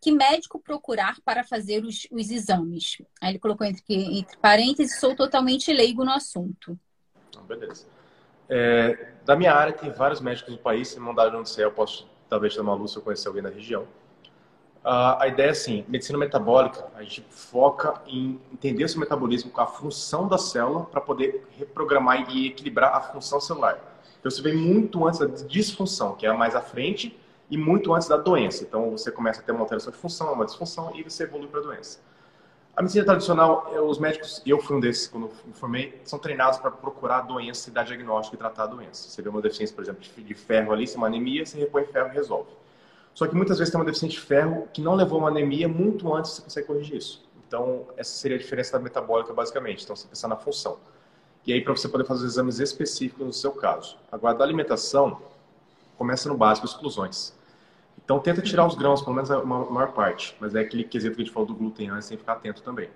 Que 0.00 0.10
médico 0.10 0.58
procurar 0.58 1.16
para 1.24 1.44
fazer 1.44 1.84
os, 1.84 2.06
os 2.10 2.30
exames? 2.30 3.02
Aí 3.20 3.32
ele 3.32 3.38
colocou 3.38 3.66
entre, 3.66 4.18
entre 4.18 4.36
parênteses, 4.38 4.98
sou 4.98 5.14
totalmente 5.14 5.72
leigo 5.72 6.04
no 6.04 6.12
assunto. 6.12 6.78
Então, 7.28 7.42
beleza. 7.44 7.86
É, 8.48 9.12
da 9.24 9.36
minha 9.36 9.52
área, 9.52 9.72
tem 9.72 9.90
vários 9.90 10.20
médicos 10.20 10.52
no 10.52 10.58
país. 10.58 10.88
Se 10.88 11.00
mandaram 11.00 11.40
onde 11.40 11.50
você 11.50 11.64
eu 11.64 11.72
posso 11.72 12.06
talvez 12.28 12.56
uma 12.56 12.74
luz 12.74 12.92
se 12.92 12.98
eu 12.98 13.02
conhecer 13.02 13.28
alguém 13.28 13.42
da 13.42 13.50
região. 13.50 13.82
Uh, 14.84 15.18
a 15.18 15.28
ideia 15.28 15.48
é 15.48 15.50
assim, 15.50 15.84
medicina 15.88 16.18
metabólica, 16.18 16.86
a 16.94 17.02
gente 17.02 17.24
foca 17.28 18.00
em 18.06 18.40
entender 18.52 18.84
o 18.84 18.88
seu 18.88 19.00
metabolismo 19.00 19.50
com 19.50 19.60
a 19.60 19.66
função 19.66 20.28
da 20.28 20.38
célula 20.38 20.84
para 20.84 21.00
poder 21.00 21.46
reprogramar 21.58 22.30
e 22.30 22.46
equilibrar 22.46 22.94
a 22.94 23.00
função 23.00 23.40
celular. 23.40 23.78
Então 24.18 24.30
você 24.30 24.40
vem 24.40 24.54
muito 24.54 25.06
antes 25.06 25.20
da 25.20 25.26
disfunção, 25.26 26.14
que 26.14 26.26
é 26.26 26.32
mais 26.32 26.54
à 26.54 26.60
frente, 26.60 27.18
e 27.50 27.56
muito 27.56 27.94
antes 27.94 28.08
da 28.08 28.16
doença. 28.16 28.62
Então 28.62 28.90
você 28.90 29.10
começa 29.10 29.40
a 29.40 29.42
ter 29.42 29.52
uma 29.52 29.62
alteração 29.62 29.92
de 29.92 29.98
função, 29.98 30.32
uma 30.32 30.44
disfunção, 30.44 30.94
e 30.94 31.02
você 31.02 31.24
evolui 31.24 31.48
para 31.48 31.60
a 31.60 31.62
doença. 31.62 32.00
A 32.78 32.80
medicina 32.80 33.04
tradicional, 33.04 33.72
eh, 33.74 33.80
os 33.80 33.98
médicos, 33.98 34.40
eu 34.46 34.60
fui 34.60 34.76
um 34.76 34.78
desses 34.78 35.08
quando 35.08 35.28
me 35.44 35.52
formei, 35.52 36.00
são 36.04 36.16
treinados 36.16 36.60
para 36.60 36.70
procurar 36.70 37.18
a 37.18 37.20
doença 37.22 37.72
dar 37.72 37.82
diagnóstico 37.82 38.36
e 38.36 38.38
tratar 38.38 38.62
a 38.62 38.66
doença. 38.68 39.08
Você 39.08 39.20
vê 39.20 39.28
uma 39.28 39.42
deficiência, 39.42 39.74
por 39.74 39.82
exemplo, 39.82 40.00
de 40.00 40.34
ferro 40.34 40.72
ali, 40.72 40.86
se 40.86 40.94
é 40.94 40.96
uma 40.96 41.08
anemia, 41.08 41.44
você 41.44 41.58
repõe 41.58 41.84
ferro 41.86 42.06
e 42.06 42.12
resolve. 42.12 42.48
Só 43.14 43.26
que 43.26 43.34
muitas 43.34 43.58
vezes 43.58 43.72
tem 43.72 43.80
uma 43.80 43.84
deficiência 43.84 44.16
de 44.16 44.24
ferro 44.24 44.68
que 44.72 44.80
não 44.80 44.94
levou 44.94 45.18
uma 45.18 45.26
anemia, 45.26 45.66
muito 45.66 46.14
antes 46.14 46.30
você 46.30 46.42
consegue 46.42 46.66
corrigir 46.68 46.98
isso. 46.98 47.28
Então, 47.48 47.84
essa 47.96 48.12
seria 48.12 48.36
a 48.36 48.40
diferença 48.40 48.78
da 48.78 48.78
metabólica, 48.78 49.32
basicamente. 49.32 49.82
Então, 49.82 49.96
você 49.96 50.06
pensar 50.06 50.28
na 50.28 50.36
função. 50.36 50.78
E 51.44 51.52
aí, 51.52 51.60
para 51.60 51.72
você 51.72 51.88
poder 51.88 52.04
fazer 52.04 52.26
os 52.26 52.30
exames 52.30 52.60
específicos 52.60 53.26
no 53.26 53.32
seu 53.32 53.50
caso. 53.50 53.96
Agora, 54.12 54.38
da 54.38 54.44
alimentação, 54.44 55.20
começa 55.96 56.28
no 56.28 56.36
básico, 56.36 56.64
exclusões. 56.64 57.36
Então 58.04 58.18
tenta 58.20 58.40
tirar 58.40 58.66
os 58.66 58.74
grãos, 58.74 59.02
pelo 59.02 59.14
menos 59.14 59.30
a 59.30 59.42
maior 59.44 59.92
parte. 59.92 60.36
Mas 60.40 60.54
é 60.54 60.60
aquele 60.60 60.84
quesito 60.84 61.14
que 61.16 61.22
a 61.22 61.24
gente 61.24 61.32
falou 61.32 61.48
do 61.48 61.54
glúten 61.54 61.90
antes, 61.90 62.08
tem 62.08 62.16
que 62.16 62.22
ficar 62.22 62.34
atento 62.34 62.62
também. 62.62 62.88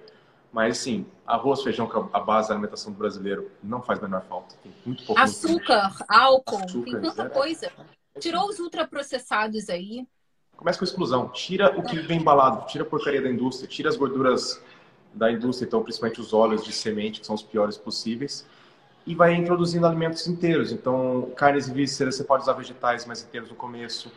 Mas 0.53 0.79
sim, 0.79 1.07
arroz, 1.27 1.63
feijão, 1.63 1.89
que 1.89 1.97
é 1.97 2.03
a 2.13 2.21
base 2.21 2.49
da 2.49 2.55
alimentação 2.55 2.93
do 2.93 2.99
brasileiro, 2.99 3.51
não 3.63 3.81
faz 3.81 3.99
a 3.99 4.03
menor 4.03 4.23
falta. 4.29 4.55
Tem 4.63 4.73
muito 4.85 5.05
pouco. 5.05 5.21
Açúcar, 5.21 5.97
álcool, 6.07 6.63
Açúcar, 6.63 6.85
tem 6.85 7.01
tanta 7.01 7.23
é. 7.23 7.29
coisa. 7.31 7.73
Tirou 8.21 8.47
os 8.49 8.59
ultraprocessados 8.59 9.71
aí. 9.71 10.07
Começa 10.55 10.79
com 10.79 10.85
exclusão. 10.85 11.29
Tira 11.29 11.79
o 11.79 11.83
que 11.83 11.99
vem 12.01 12.21
embalado, 12.21 12.67
tira 12.67 12.85
a 12.85 12.87
porcaria 12.87 13.23
da 13.23 13.31
indústria, 13.31 13.67
tira 13.67 13.89
as 13.89 13.97
gorduras 13.97 14.63
da 15.15 15.33
indústria, 15.33 15.67
então 15.67 15.83
principalmente 15.83 16.21
os 16.21 16.35
óleos 16.35 16.63
de 16.65 16.73
semente, 16.73 17.21
que 17.21 17.27
são 17.27 17.35
os 17.35 17.43
piores 17.43 17.79
possíveis. 17.79 18.47
E 19.07 19.15
vai 19.15 19.35
introduzindo 19.35 19.87
alimentos 19.87 20.27
inteiros. 20.27 20.71
Então, 20.71 21.33
carnes 21.35 21.67
e 21.67 21.73
vísceras, 21.73 22.15
você 22.15 22.25
pode 22.25 22.43
usar 22.43 22.53
vegetais 22.53 23.07
mais 23.07 23.23
inteiros 23.23 23.49
no 23.49 23.57
começo 23.57 24.13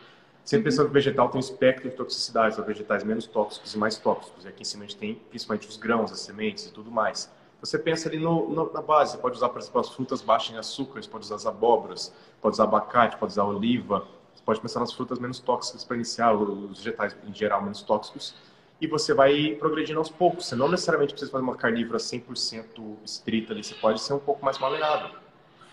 Sempre 0.46 0.70
pensando 0.70 0.84
que 0.84 0.90
o 0.92 0.94
vegetal 0.94 1.28
tem 1.28 1.38
um 1.38 1.40
espectro 1.40 1.90
de 1.90 1.96
toxicidade, 1.96 2.60
os 2.60 2.64
vegetais 2.64 3.02
menos 3.02 3.26
tóxicos 3.26 3.74
e 3.74 3.78
mais 3.78 3.96
tóxicos. 3.98 4.44
E 4.44 4.48
aqui 4.48 4.62
em 4.62 4.64
cima 4.64 4.84
a 4.84 4.86
gente 4.86 4.96
tem 4.96 5.16
principalmente 5.28 5.68
os 5.68 5.76
grãos, 5.76 6.12
as 6.12 6.20
sementes 6.20 6.66
e 6.66 6.72
tudo 6.72 6.88
mais. 6.88 7.28
Você 7.60 7.76
pensa 7.76 8.08
ali 8.08 8.16
no, 8.16 8.48
no, 8.48 8.72
na 8.72 8.80
base, 8.80 9.10
você 9.12 9.18
pode 9.18 9.36
usar, 9.36 9.48
por 9.48 9.60
exemplo, 9.60 9.80
as 9.80 9.88
frutas 9.88 10.22
baixas 10.22 10.54
em 10.54 10.56
açúcar, 10.56 11.02
você 11.02 11.10
pode 11.10 11.24
usar 11.24 11.34
as 11.34 11.46
abóboras, 11.46 12.14
pode 12.40 12.54
usar 12.54 12.62
abacate, 12.62 13.16
pode 13.16 13.32
usar 13.32 13.42
oliva, 13.42 14.06
você 14.32 14.42
pode 14.44 14.60
pensar 14.60 14.78
nas 14.78 14.92
frutas 14.92 15.18
menos 15.18 15.40
tóxicas 15.40 15.82
para 15.82 15.96
iniciar, 15.96 16.32
os 16.32 16.78
vegetais 16.78 17.16
em 17.26 17.34
geral 17.34 17.60
menos 17.60 17.82
tóxicos, 17.82 18.36
e 18.80 18.86
você 18.86 19.12
vai 19.14 19.56
progredindo 19.58 19.98
aos 19.98 20.10
poucos. 20.10 20.46
Você 20.46 20.54
não 20.54 20.68
necessariamente 20.68 21.12
precisa 21.12 21.32
fazer 21.32 21.42
uma 21.42 21.56
carnívora 21.56 21.98
100% 21.98 22.98
estrita 23.04 23.52
ali, 23.52 23.64
você 23.64 23.74
pode 23.74 24.00
ser 24.00 24.12
um 24.12 24.20
pouco 24.20 24.44
mais 24.44 24.60
maleável. 24.60 25.18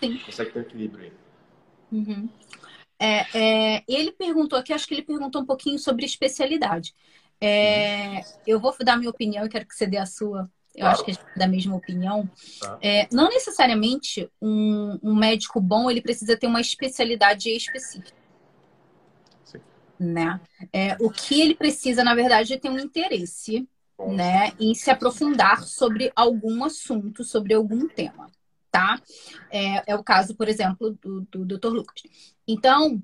Sim. 0.00 0.18
Consegue 0.18 0.50
ter 0.50 0.60
equilíbrio 0.62 1.04
aí. 1.04 1.12
Uhum. 1.92 2.28
É, 2.98 3.26
é, 3.34 3.84
ele 3.88 4.12
perguntou 4.12 4.58
aqui, 4.58 4.72
acho 4.72 4.86
que 4.86 4.94
ele 4.94 5.02
perguntou 5.02 5.42
um 5.42 5.46
pouquinho 5.46 5.78
sobre 5.78 6.04
especialidade. 6.04 6.94
É, 7.40 8.22
eu 8.46 8.58
vou 8.58 8.74
dar 8.80 8.96
minha 8.96 9.10
opinião, 9.10 9.44
eu 9.44 9.50
quero 9.50 9.66
que 9.66 9.74
você 9.74 9.86
dê 9.86 9.98
a 9.98 10.06
sua. 10.06 10.50
Eu 10.74 10.80
Claro. 10.80 10.94
acho 10.94 11.04
que 11.04 11.10
a 11.12 11.14
gente 11.14 11.26
é 11.36 11.38
da 11.38 11.46
mesma 11.46 11.76
opinião. 11.76 12.28
Tá. 12.60 12.78
É, 12.82 13.06
não 13.12 13.28
necessariamente 13.28 14.28
um, 14.42 14.98
um 15.02 15.14
médico 15.14 15.60
bom 15.60 15.88
ele 15.90 16.00
precisa 16.00 16.36
ter 16.36 16.46
uma 16.46 16.60
especialidade 16.60 17.48
específica, 17.50 18.16
Sim. 19.44 19.60
né? 19.98 20.40
É, 20.72 20.96
o 21.00 21.10
que 21.10 21.40
ele 21.40 21.54
precisa, 21.54 22.02
na 22.02 22.14
verdade, 22.14 22.54
é 22.54 22.58
ter 22.58 22.70
um 22.70 22.78
interesse, 22.78 23.68
Bom, 23.96 24.12
né, 24.12 24.52
em 24.58 24.74
se 24.74 24.90
aprofundar 24.90 25.62
sobre 25.62 26.10
algum 26.16 26.64
assunto, 26.64 27.22
sobre 27.22 27.54
algum 27.54 27.86
tema, 27.86 28.28
tá? 28.74 29.00
É, 29.52 29.92
é 29.92 29.94
o 29.94 30.02
caso, 30.02 30.34
por 30.34 30.48
exemplo, 30.48 30.98
do, 31.00 31.20
do 31.20 31.44
Dr. 31.44 31.68
Lucas. 31.68 32.02
Então, 32.44 33.00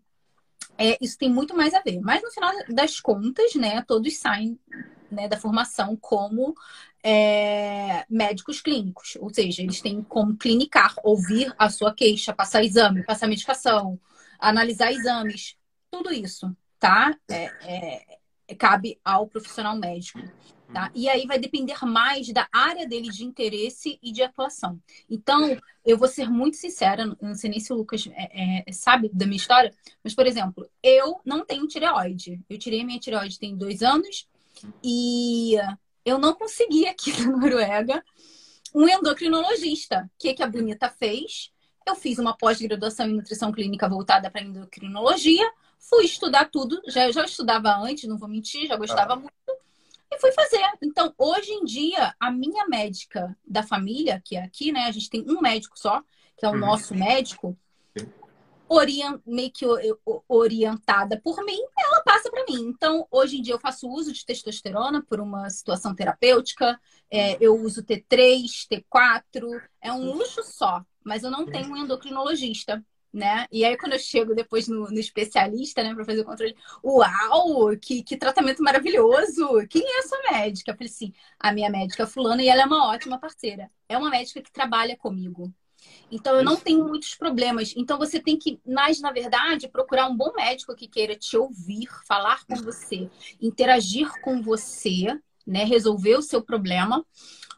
é, 0.77 0.99
isso 1.01 1.17
tem 1.17 1.31
muito 1.31 1.57
mais 1.57 1.73
a 1.75 1.81
ver. 1.81 2.01
Mas 2.01 2.21
no 2.21 2.31
final 2.33 2.51
das 2.71 2.99
contas, 2.99 3.55
né, 3.55 3.81
todos 3.87 4.17
saem 4.19 4.59
né, 5.09 5.29
da 5.29 5.37
formação 5.37 5.97
como 5.97 6.57
é, 7.05 8.05
médicos 8.11 8.61
clínicos, 8.61 9.17
ou 9.21 9.33
seja, 9.33 9.63
eles 9.63 9.81
têm 9.81 10.03
como 10.03 10.37
clinicar, 10.37 10.93
ouvir 11.05 11.55
a 11.57 11.71
sua 11.71 11.95
queixa, 11.95 12.33
passar 12.33 12.65
exame, 12.65 13.05
passar 13.05 13.29
medicação, 13.29 13.97
analisar 14.41 14.91
exames, 14.91 15.57
tudo 15.89 16.13
isso, 16.13 16.53
tá? 16.81 17.17
É, 17.31 18.17
é, 18.49 18.55
cabe 18.57 18.99
ao 19.05 19.29
profissional 19.29 19.77
médico. 19.77 20.19
Tá? 20.73 20.91
E 20.95 21.09
aí 21.09 21.27
vai 21.27 21.39
depender 21.39 21.85
mais 21.85 22.33
da 22.33 22.49
área 22.53 22.87
dele 22.87 23.11
de 23.11 23.25
interesse 23.25 23.99
e 24.01 24.13
de 24.13 24.23
atuação. 24.23 24.81
Então, 25.09 25.59
eu 25.85 25.99
vou 25.99 26.07
ser 26.07 26.31
muito 26.31 26.57
sincera, 26.57 27.05
não 27.21 27.35
sei 27.35 27.51
nem 27.51 27.59
se 27.59 27.73
o 27.73 27.77
Lucas 27.77 28.09
é, 28.13 28.63
é, 28.69 28.73
sabe 28.73 29.11
da 29.13 29.27
minha 29.27 29.37
história, 29.37 29.75
mas, 30.05 30.15
por 30.15 30.27
exemplo, 30.27 30.69
eu 30.83 31.21
não 31.25 31.45
tenho 31.45 31.67
tireoide. 31.67 32.41
Eu 32.49 32.59
tirei 32.59 32.85
minha 32.85 33.01
tireoide 33.01 33.39
tem 33.39 33.57
dois 33.57 33.83
anos 33.83 34.29
e 34.83 35.55
eu 36.05 36.19
não 36.19 36.35
consegui 36.35 36.87
aqui 36.87 37.11
na 37.23 37.37
Noruega 37.37 38.05
um 38.75 38.89
endocrinologista. 38.89 40.09
O 40.15 40.19
que, 40.19 40.35
que 40.35 40.43
a 40.43 40.47
Bonita 40.47 40.89
fez? 40.89 41.51
Eu 41.87 41.97
fiz 41.97 42.19
uma 42.19 42.37
pós-graduação 42.37 43.07
em 43.09 43.15
nutrição 43.15 43.51
clínica 43.51 43.89
voltada 43.89 44.31
para 44.31 44.43
endocrinologia, 44.43 45.51
fui 45.79 46.05
estudar 46.05 46.45
tudo, 46.51 46.81
já, 46.87 47.11
já 47.11 47.25
estudava 47.25 47.75
antes, 47.79 48.09
não 48.09 48.19
vou 48.19 48.29
mentir, 48.29 48.69
já 48.69 48.77
gostava 48.77 49.15
Ah. 49.15 49.17
muito, 49.17 49.33
e 50.11 50.19
fui 50.19 50.33
fazer. 50.33 50.61
Então, 50.83 51.15
hoje 51.19 51.51
em 51.53 51.65
dia, 51.65 52.15
a 52.19 52.31
minha 52.31 52.67
médica 52.69 53.37
da 53.47 53.63
família, 53.63 54.21
que 54.25 54.37
é 54.37 54.43
aqui, 54.43 54.73
né? 54.73 54.85
A 54.87 54.91
gente 54.91 55.09
tem 55.11 55.25
um 55.29 55.41
médico 55.41 55.79
só, 55.79 56.03
que 56.37 56.45
é 56.45 56.49
o 56.49 56.53
Uhum. 56.53 56.61
nosso 56.61 56.95
médico, 56.95 57.57
Sim. 57.97 58.07
orien- 58.69 59.21
meio 59.27 59.51
que 59.53 59.65
orientada 60.29 61.21
por 61.21 61.45
mim, 61.45 61.59
ela 61.79 62.03
passa 62.03 62.31
para 62.31 62.45
mim. 62.49 62.63
Então, 62.69 63.07
hoje 63.11 63.39
em 63.39 63.43
dia, 63.43 63.55
eu 63.55 63.61
faço 63.61 63.89
uso 63.89 64.13
de 64.13 64.25
testosterona 64.25 65.03
por 65.03 65.21
uma 65.21 65.49
situação 65.51 65.95
terapêutica. 65.95 66.81
É, 67.11 67.37
eu 67.41 67.57
uso 67.57 67.83
T3, 67.83 68.67
T4, 68.69 69.61
é 69.81 69.93
um 69.93 70.13
luxo 70.13 70.43
só, 70.45 70.85
mas 71.05 71.25
eu 71.25 71.31
não 71.31 71.47
tenho 71.47 71.71
um 71.73 71.77
endocrinologista. 71.77 72.85
Né? 73.13 73.47
E 73.51 73.65
aí, 73.65 73.77
quando 73.77 73.95
eu 73.95 73.99
chego 73.99 74.37
depois 74.37 74.69
no, 74.69 74.89
no 74.89 74.99
especialista, 74.99 75.83
né, 75.83 75.93
para 75.93 76.05
fazer 76.05 76.21
o 76.21 76.25
controle, 76.25 76.57
uau, 76.85 77.77
que, 77.77 78.05
que 78.05 78.17
tratamento 78.17 78.63
maravilhoso! 78.63 79.67
Quem 79.69 79.83
é 79.85 79.99
a 79.99 80.03
sua 80.07 80.19
médica? 80.31 80.71
Eu 80.71 80.77
falei 80.77 80.89
assim: 80.89 81.13
a 81.39 81.53
minha 81.53 81.69
médica 81.69 82.05
é 82.05 82.07
fulana 82.07 82.41
e 82.41 82.49
ela 82.49 82.63
é 82.63 82.67
uma 82.67 82.89
ótima 82.89 83.19
parceira. 83.19 83.69
É 83.89 83.99
uma 83.99 84.11
médica 84.11 84.41
que 84.41 84.53
trabalha 84.53 84.97
comigo. 84.97 85.53
Então, 86.11 86.37
eu 86.37 86.45
não 86.45 86.57
tenho 86.57 86.87
muitos 86.87 87.15
problemas. 87.15 87.75
Então, 87.77 87.99
você 87.99 88.21
tem 88.21 88.39
que, 88.39 88.61
mais 88.67 89.01
na 89.01 89.11
verdade, 89.11 89.69
procurar 89.69 90.09
um 90.09 90.17
bom 90.17 90.33
médico 90.35 90.75
que 90.75 90.87
queira 90.89 91.17
te 91.17 91.37
ouvir, 91.37 91.89
falar 92.07 92.45
com 92.45 92.57
você, 92.57 93.09
interagir 93.41 94.09
com 94.21 94.41
você, 94.43 95.19
né? 95.47 95.65
Resolver 95.65 96.17
o 96.17 96.23
seu 96.23 96.43
problema, 96.43 97.05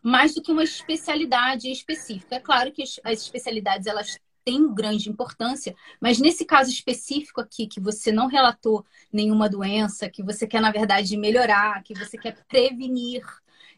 mais 0.02 0.34
do 0.34 0.42
que 0.42 0.52
uma 0.52 0.64
especialidade 0.64 1.70
específica. 1.70 2.36
É 2.36 2.40
claro 2.40 2.72
que 2.72 2.82
as 2.82 3.20
especialidades, 3.20 3.86
elas 3.86 4.18
têm 4.44 4.72
grande 4.72 5.08
importância, 5.08 5.74
mas 6.00 6.18
nesse 6.18 6.44
caso 6.44 6.70
específico 6.70 7.40
aqui, 7.40 7.66
que 7.66 7.80
você 7.80 8.10
não 8.12 8.26
relatou 8.26 8.84
nenhuma 9.12 9.48
doença, 9.48 10.08
que 10.08 10.22
você 10.22 10.46
quer, 10.46 10.60
na 10.60 10.70
verdade, 10.70 11.16
melhorar, 11.16 11.82
que 11.82 11.94
você 11.94 12.18
quer 12.18 12.36
prevenir, 12.48 13.22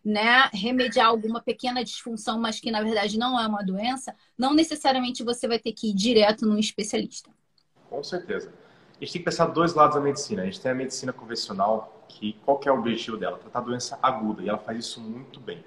né, 0.05 0.51
remediar 0.53 1.07
alguma 1.07 1.41
pequena 1.41 1.83
disfunção, 1.83 2.39
mas 2.39 2.61
que 2.61 2.71
na 2.71 2.83
verdade 2.83 3.19
não 3.19 3.41
é 3.41 3.47
uma 3.47 3.65
doença, 3.65 4.15
não 4.37 4.53
necessariamente 4.53 5.25
você 5.25 5.49
vai 5.49 5.59
ter 5.59 5.73
que 5.73 5.91
ir 5.91 5.95
direto 5.95 6.47
num 6.47 6.59
especialista. 6.59 7.31
Com 7.89 8.03
certeza. 8.03 8.53
A 9.01 9.05
gente 9.05 9.13
tem 9.13 9.23
que 9.23 9.25
pensar 9.25 9.47
dois 9.47 9.75
lados 9.75 9.97
da 9.97 10.01
medicina. 10.03 10.43
A 10.43 10.45
gente 10.45 10.61
tem 10.61 10.71
a 10.71 10.75
medicina 10.75 11.13
convencional, 11.13 12.05
que 12.09 12.35
qual 12.45 12.59
que 12.59 12.69
é 12.69 12.73
o 12.73 12.79
objetivo 12.79 13.17
dela? 13.17 13.39
Tratar 13.39 13.61
doença 13.61 13.99
aguda, 14.03 14.43
e 14.43 14.49
ela 14.49 14.59
faz 14.59 14.79
isso 14.79 15.01
muito 15.01 15.41
bem. 15.41 15.65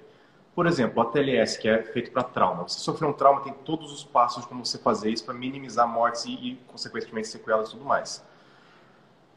Por 0.58 0.66
exemplo, 0.66 1.00
a 1.04 1.06
TLS, 1.06 1.60
que 1.60 1.70
é 1.70 1.84
feito 1.84 2.10
para 2.10 2.24
trauma. 2.24 2.68
Você 2.68 2.80
sofreu 2.80 3.10
um 3.10 3.14
trauma, 3.14 3.42
tem 3.42 3.54
todos 3.54 3.94
os 3.94 4.04
passos 4.04 4.42
de 4.42 4.50
como 4.50 4.66
você 4.66 4.80
fazer 4.80 5.12
isso 5.12 5.24
para 5.24 5.36
minimizar 5.36 5.88
mortes 5.88 6.26
e, 6.26 6.32
e, 6.32 6.56
consequentemente, 6.66 7.28
sequelas 7.28 7.70
e 7.70 7.72
tudo 7.74 7.86
mais. 7.86 8.26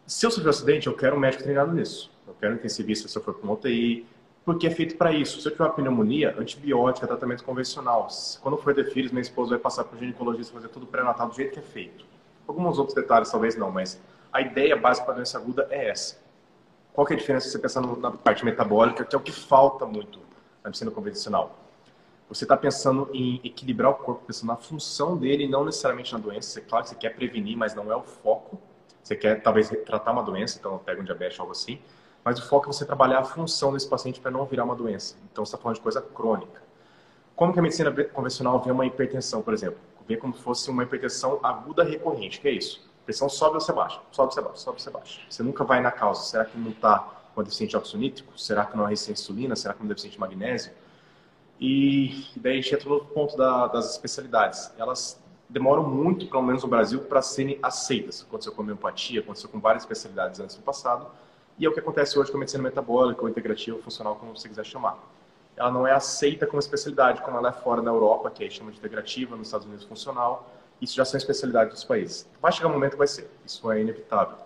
Se 0.07 0.25
eu 0.25 0.31
sofrer 0.31 0.47
um 0.47 0.49
acidente, 0.49 0.87
eu 0.87 0.97
quero 0.97 1.17
um 1.17 1.19
médico 1.19 1.43
treinado 1.43 1.73
nisso. 1.73 2.11
Eu 2.27 2.35
quero 2.41 2.55
um 2.55 2.57
intensivista 2.57 3.07
se 3.07 3.19
eu 3.19 3.23
for 3.23 3.35
para 3.35 3.43
uma 3.45 3.53
UTI, 3.53 4.07
porque 4.47 4.67
é 4.67 4.71
feito 4.71 4.97
para 4.97 5.13
isso. 5.13 5.43
Se 5.43 5.47
eu 5.47 5.53
tiver 5.53 5.65
uma 5.65 5.75
pneumonia, 5.75 6.35
antibiótica, 6.39 7.07
tratamento 7.07 7.45
convencional. 7.45 8.09
Quando 8.41 8.57
for 8.57 8.75
ter 8.75 8.91
filhos, 8.91 9.13
minha 9.13 9.21
esposa 9.21 9.51
vai 9.51 9.59
passar 9.59 9.85
para 9.85 9.97
o 9.97 9.99
ginecologista 9.99 10.55
fazer 10.55 10.69
tudo 10.69 10.87
pré-natal 10.87 11.29
do 11.29 11.35
jeito 11.35 11.53
que 11.53 11.59
é 11.59 11.63
feito. 11.63 12.07
Alguns 12.49 12.79
outros 12.79 12.95
detalhes 12.95 13.31
talvez 13.31 13.57
não, 13.57 13.71
mas 13.71 14.01
a 14.33 14.41
ideia 14.41 14.75
básica 14.75 15.05
para 15.05 15.17
doença 15.17 15.37
aguda 15.37 15.69
é 15.69 15.91
essa. 15.91 16.17
Qual 16.95 17.07
que 17.07 17.13
é 17.13 17.17
a 17.17 17.19
diferença 17.19 17.45
se 17.45 17.53
você 17.53 17.59
pensar 17.59 17.83
na 17.83 18.11
parte 18.11 18.43
metabólica, 18.43 19.05
que 19.05 19.15
é 19.15 19.19
o 19.19 19.21
que 19.21 19.33
falta 19.33 19.85
muito 19.85 20.30
na 20.63 20.69
medicina 20.69 20.91
convencional? 20.91 21.57
Você 22.29 22.45
está 22.45 22.57
pensando 22.57 23.11
em 23.13 23.41
equilibrar 23.43 23.91
o 23.91 23.95
corpo, 23.95 24.25
pensando 24.27 24.49
na 24.49 24.57
função 24.57 25.17
dele, 25.17 25.49
não 25.49 25.65
necessariamente 25.65 26.13
na 26.13 26.19
doença. 26.19 26.61
É 26.61 26.63
claro 26.63 26.85
que 26.85 26.91
você 26.91 26.95
quer 26.95 27.11
prevenir, 27.11 27.57
mas 27.57 27.75
não 27.75 27.91
é 27.91 27.97
o 27.97 28.03
foco. 28.03 28.57
Você 29.03 29.17
quer 29.17 29.43
talvez 29.43 29.69
tratar 29.85 30.13
uma 30.13 30.23
doença, 30.23 30.57
então 30.59 30.79
pega 30.79 31.01
um 31.01 31.05
diabetes 31.05 31.39
ou 31.39 31.43
algo 31.43 31.53
assim. 31.53 31.81
Mas 32.25 32.39
o 32.39 32.49
foco 32.49 32.67
é 32.67 32.73
você 32.73 32.85
trabalhar 32.85 33.19
a 33.19 33.25
função 33.25 33.73
desse 33.73 33.89
paciente 33.89 34.21
para 34.21 34.31
não 34.31 34.45
virar 34.45 34.65
uma 34.65 34.77
doença. 34.77 35.17
Então 35.33 35.45
você 35.45 35.51
está 35.51 35.59
falando 35.61 35.77
de 35.77 35.83
coisa 35.83 36.01
crônica. 36.01 36.63
Como 37.35 37.53
que 37.53 37.59
a 37.59 37.63
medicina 37.63 37.91
convencional 38.05 38.61
vê 38.61 38.71
uma 38.71 38.87
hipertensão, 38.87 39.43
por 39.43 39.53
exemplo? 39.53 39.79
Vê 40.07 40.17
como 40.17 40.33
se 40.35 40.43
fosse 40.43 40.71
uma 40.71 40.85
hipertensão 40.85 41.41
aguda 41.43 41.83
recorrente. 41.83 42.41
que 42.41 42.47
é 42.47 42.53
isso? 42.53 42.89
A 43.03 43.05
pressão 43.07 43.29
sobe 43.29 43.55
ou 43.55 43.61
você 43.61 43.73
baixa? 43.73 44.01
Sobe, 44.13 44.35
você 44.35 44.41
baixa, 44.41 44.57
sobe, 44.57 44.83
você 44.83 44.91
baixa. 44.91 45.21
Você 45.29 45.43
nunca 45.43 45.65
vai 45.65 45.81
na 45.81 45.91
causa. 45.91 46.23
Será 46.23 46.45
que 46.45 46.57
não 46.59 46.71
está 46.71 47.20
com 47.41 47.45
deficiente 47.45 47.77
de? 47.77 48.25
Será 48.37 48.65
que 48.65 48.77
não 48.77 48.87
é 48.87 48.91
resistente 48.91 49.19
à 49.19 49.23
insulina? 49.23 49.57
Será 49.57 49.75
que 49.75 49.81
não 49.81 49.87
é 49.87 49.89
deficiente 49.89 50.15
de 50.15 50.21
magnésio? 50.21 50.73
E 51.59 52.27
daí 52.37 52.59
a 52.59 52.63
gente 52.63 52.75
entra 52.75 52.89
no 52.89 53.05
ponto 53.05 53.37
da, 53.37 53.67
das 53.67 53.93
especialidades. 53.93 54.73
Elas 54.79 55.21
demoram 55.49 55.83
muito, 55.83 56.27
pelo 56.27 56.43
menos 56.43 56.63
no 56.63 56.69
Brasil, 56.69 57.01
para 57.01 57.21
serem 57.21 57.59
aceitas. 57.63 58.25
Aconteceu 58.27 58.53
com 58.53 58.63
homeopatia, 58.63 59.21
aconteceu 59.21 59.49
com 59.49 59.61
várias 59.61 59.83
especialidades 59.83 60.41
antes 60.41 60.57
no 60.57 60.63
passado. 60.63 61.07
E 61.59 61.67
é 61.67 61.69
o 61.69 61.73
que 61.73 61.81
acontece 61.81 62.19
hoje 62.19 62.31
com 62.31 62.39
a 62.39 62.41
medicina 62.41 62.63
metabólica, 62.63 63.23
ou 63.23 63.29
integrativa, 63.29 63.77
ou 63.77 63.83
funcional, 63.83 64.17
como 64.17 64.37
você 64.37 64.49
quiser 64.49 64.65
chamar. 64.65 64.99
Ela 65.57 65.71
não 65.71 65.87
é 65.87 65.93
aceita 65.93 66.47
como 66.47 66.59
especialidade, 66.59 67.21
como 67.21 67.37
ela 67.37 67.51
é 67.51 67.53
fora 67.53 67.83
na 67.83 67.91
Europa, 67.91 68.31
que 68.31 68.43
aí 68.43 68.51
chama 68.51 68.71
de 68.71 68.79
integrativa, 68.79 69.37
nos 69.37 69.49
Estados 69.49 69.67
Unidos 69.67 69.85
funcional. 69.85 70.51
Isso 70.81 70.95
já 70.95 71.05
são 71.05 71.19
especialidades 71.19 71.75
dos 71.75 71.85
países. 71.85 72.27
Vai 72.41 72.53
chegar 72.53 72.69
um 72.69 72.73
momento 72.73 72.93
que 72.93 72.99
vai 72.99 73.07
ser, 73.07 73.31
isso 73.45 73.71
é 73.71 73.81
inevitável. 73.81 74.39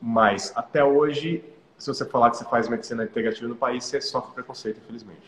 Mas, 0.00 0.52
até 0.56 0.84
hoje, 0.84 1.44
se 1.78 1.86
você 1.88 2.04
falar 2.06 2.30
que 2.30 2.38
você 2.38 2.44
faz 2.44 2.68
medicina 2.68 3.04
integrativa 3.04 3.48
no 3.48 3.56
país, 3.56 3.84
você 3.84 4.00
sofre 4.00 4.34
preconceito, 4.34 4.78
infelizmente. 4.78 5.22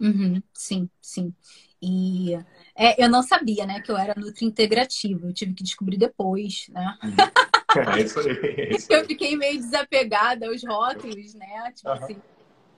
Uhum, 0.00 0.42
sim, 0.54 0.88
sim. 1.00 1.34
E 1.82 2.34
é, 2.74 3.02
eu 3.02 3.08
não 3.08 3.22
sabia, 3.22 3.66
né, 3.66 3.80
que 3.82 3.90
eu 3.90 3.96
era 3.98 4.14
nutri-integrativa. 4.18 5.26
Eu 5.26 5.34
tive 5.34 5.54
que 5.54 5.62
descobrir 5.62 5.98
depois, 5.98 6.66
né? 6.70 6.98
É 7.74 8.02
isso 8.02 8.20
aí. 8.20 8.30
É 8.58 8.74
isso 8.74 8.88
Eu 8.88 9.04
aí. 9.04 9.06
fiquei 9.06 9.36
meio 9.36 9.58
desapegada 9.58 10.46
aos 10.48 10.62
rótulos, 10.64 11.34
né? 11.34 11.72
Tipo 11.72 11.90
Aham. 11.90 11.98
assim, 11.98 12.22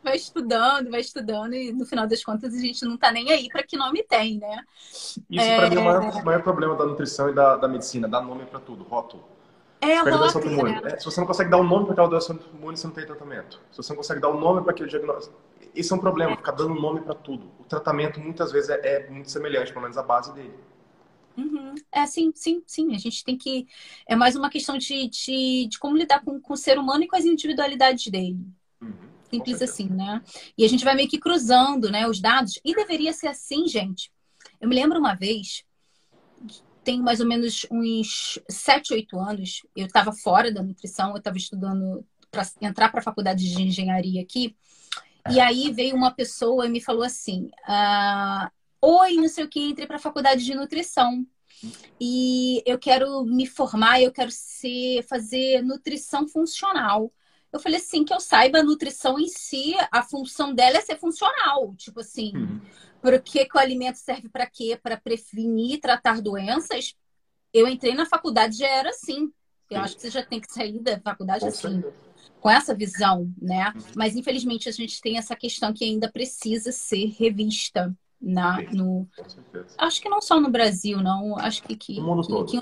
vai 0.02 0.16
estudando, 0.16 0.90
vai 0.90 1.00
estudando 1.00 1.54
e 1.54 1.72
no 1.72 1.86
final 1.86 2.06
das 2.06 2.24
contas 2.24 2.54
a 2.54 2.58
gente 2.58 2.84
não 2.84 2.98
tá 2.98 3.12
nem 3.12 3.30
aí 3.32 3.50
para 3.50 3.64
que 3.64 3.76
nome 3.76 4.04
tem, 4.04 4.38
né? 4.38 4.64
Isso, 5.30 5.54
para 5.54 5.68
mim, 5.68 5.76
é 5.76 5.80
o 5.80 5.84
maior, 5.84 6.02
o 6.22 6.24
maior 6.24 6.42
problema 6.42 6.76
da 6.76 6.84
nutrição 6.86 7.28
e 7.28 7.34
da, 7.34 7.56
da 7.56 7.66
medicina, 7.68 8.08
dar 8.08 8.20
nome 8.22 8.44
para 8.46 8.60
tudo, 8.60 8.84
rótulo. 8.84 9.24
É 9.82 10.00
Perde 10.00 10.10
a 10.10 10.16
doença 10.16 10.38
rótulo, 10.38 10.60
autoimune. 10.60 10.92
É, 10.92 10.96
se 10.96 11.04
você 11.04 11.20
não 11.20 11.26
consegue 11.26 11.50
dar 11.50 11.56
um 11.56 11.64
nome 11.64 11.86
para 11.86 11.94
aquela 11.94 12.08
doença 12.08 12.32
autoimune, 12.32 12.76
você 12.76 12.86
não 12.86 12.94
tem 12.94 13.04
tratamento. 13.04 13.60
Se 13.72 13.78
você 13.78 13.92
não 13.92 13.96
consegue 13.96 14.20
dar 14.20 14.28
um 14.28 14.38
nome 14.38 14.62
para 14.62 14.70
aquele 14.70 14.88
diagnóstico. 14.88 15.36
esse 15.74 15.92
é 15.92 15.96
um 15.96 15.98
problema, 15.98 16.36
ficar 16.36 16.52
dando 16.52 16.72
nome 16.72 17.00
para 17.00 17.14
tudo. 17.14 17.50
O 17.58 17.64
tratamento 17.64 18.20
muitas 18.20 18.52
vezes 18.52 18.70
é, 18.70 18.80
é, 18.84 19.10
muito 19.10 19.28
semelhante, 19.28 19.72
pelo 19.72 19.82
menos 19.82 19.98
a 19.98 20.02
base 20.04 20.32
dele. 20.34 20.54
Uhum. 21.36 21.74
É, 21.90 22.06
sim, 22.06 22.30
sim, 22.32 22.62
sim. 22.64 22.94
A 22.94 22.98
gente 22.98 23.24
tem 23.24 23.36
que. 23.36 23.66
É 24.06 24.14
mais 24.14 24.36
uma 24.36 24.48
questão 24.48 24.78
de, 24.78 25.08
de, 25.08 25.66
de 25.68 25.78
como 25.80 25.96
lidar 25.96 26.22
com, 26.24 26.40
com 26.40 26.52
o 26.52 26.56
ser 26.56 26.78
humano 26.78 27.02
e 27.02 27.08
com 27.08 27.16
as 27.16 27.24
individualidades 27.24 28.06
dele. 28.06 28.38
Uhum. 28.80 28.92
Simples 29.30 29.62
assim, 29.62 29.88
né? 29.88 30.22
E 30.56 30.64
a 30.64 30.68
gente 30.68 30.84
vai 30.84 30.94
meio 30.94 31.08
que 31.08 31.18
cruzando 31.18 31.90
né, 31.90 32.06
os 32.06 32.20
dados. 32.20 32.60
E 32.64 32.72
deveria 32.72 33.12
ser 33.12 33.26
assim, 33.26 33.66
gente. 33.66 34.12
Eu 34.60 34.68
me 34.68 34.76
lembro 34.76 35.00
uma 35.00 35.14
vez, 35.14 35.64
tem 36.84 37.00
mais 37.00 37.20
ou 37.20 37.26
menos 37.26 37.66
uns 37.70 38.38
7, 38.48 38.94
8 38.94 39.18
anos, 39.18 39.62
eu 39.76 39.86
estava 39.86 40.12
fora 40.12 40.52
da 40.52 40.62
nutrição, 40.62 41.10
eu 41.10 41.18
estava 41.18 41.36
estudando 41.36 42.04
para 42.30 42.46
entrar 42.60 42.90
para 42.90 43.00
a 43.00 43.04
faculdade 43.04 43.48
de 43.48 43.62
engenharia 43.62 44.22
aqui. 44.22 44.56
E 45.30 45.38
aí 45.38 45.70
veio 45.72 45.94
uma 45.94 46.10
pessoa 46.10 46.66
e 46.66 46.70
me 46.70 46.80
falou 46.80 47.04
assim: 47.04 47.50
ah, 47.66 48.50
Oi, 48.80 49.14
não 49.14 49.28
sei 49.28 49.44
o 49.44 49.48
que, 49.48 49.60
entrei 49.60 49.86
para 49.86 49.96
a 49.96 50.00
faculdade 50.00 50.44
de 50.44 50.54
nutrição. 50.54 51.24
E 52.00 52.60
eu 52.66 52.78
quero 52.78 53.24
me 53.24 53.46
formar, 53.46 54.02
eu 54.02 54.10
quero 54.10 54.30
ser, 54.32 55.04
fazer 55.04 55.62
nutrição 55.62 56.26
funcional. 56.26 57.12
Eu 57.52 57.60
falei 57.60 57.78
assim, 57.78 58.04
que 58.04 58.12
eu 58.12 58.18
saiba, 58.18 58.58
a 58.58 58.64
nutrição 58.64 59.20
em 59.20 59.28
si, 59.28 59.74
a 59.92 60.02
função 60.02 60.54
dela 60.54 60.78
é 60.78 60.80
ser 60.80 60.98
funcional. 60.98 61.74
Tipo 61.76 62.00
assim, 62.00 62.32
uhum. 62.34 62.60
Por 63.02 63.20
que, 63.20 63.44
que 63.44 63.56
o 63.56 63.60
alimento 63.60 63.96
serve 63.96 64.28
para 64.28 64.46
quê? 64.46 64.78
Para 64.80 64.96
prevenir, 64.96 65.80
tratar 65.80 66.22
doenças. 66.22 66.94
Eu 67.52 67.66
entrei 67.66 67.94
na 67.94 68.06
faculdade 68.06 68.56
já 68.56 68.68
era 68.68 68.90
assim. 68.90 69.32
Eu 69.68 69.78
Sim. 69.78 69.84
acho 69.84 69.94
que 69.96 70.02
você 70.02 70.10
já 70.10 70.22
tem 70.24 70.40
que 70.40 70.52
sair 70.52 70.78
da 70.78 71.00
faculdade 71.00 71.40
com 71.40 71.48
assim. 71.48 71.82
Com 72.40 72.50
essa 72.50 72.74
visão, 72.74 73.32
né? 73.40 73.72
Uhum. 73.74 73.82
Mas 73.96 74.14
infelizmente 74.14 74.68
a 74.68 74.72
gente 74.72 75.00
tem 75.00 75.18
essa 75.18 75.34
questão 75.34 75.72
que 75.72 75.84
ainda 75.84 76.10
precisa 76.10 76.70
ser 76.70 77.06
revista 77.18 77.94
na 78.20 78.62
no 78.72 79.08
acho 79.76 80.00
que 80.00 80.08
não 80.08 80.22
só 80.22 80.40
no 80.40 80.48
Brasil 80.48 80.98
não 80.98 81.36
acho 81.36 81.60
que 81.64 81.74
que, 81.74 82.00
mundo 82.00 82.22
que, 82.22 82.28
todo, 82.28 82.46
que 82.46 82.56
em 82.56 82.60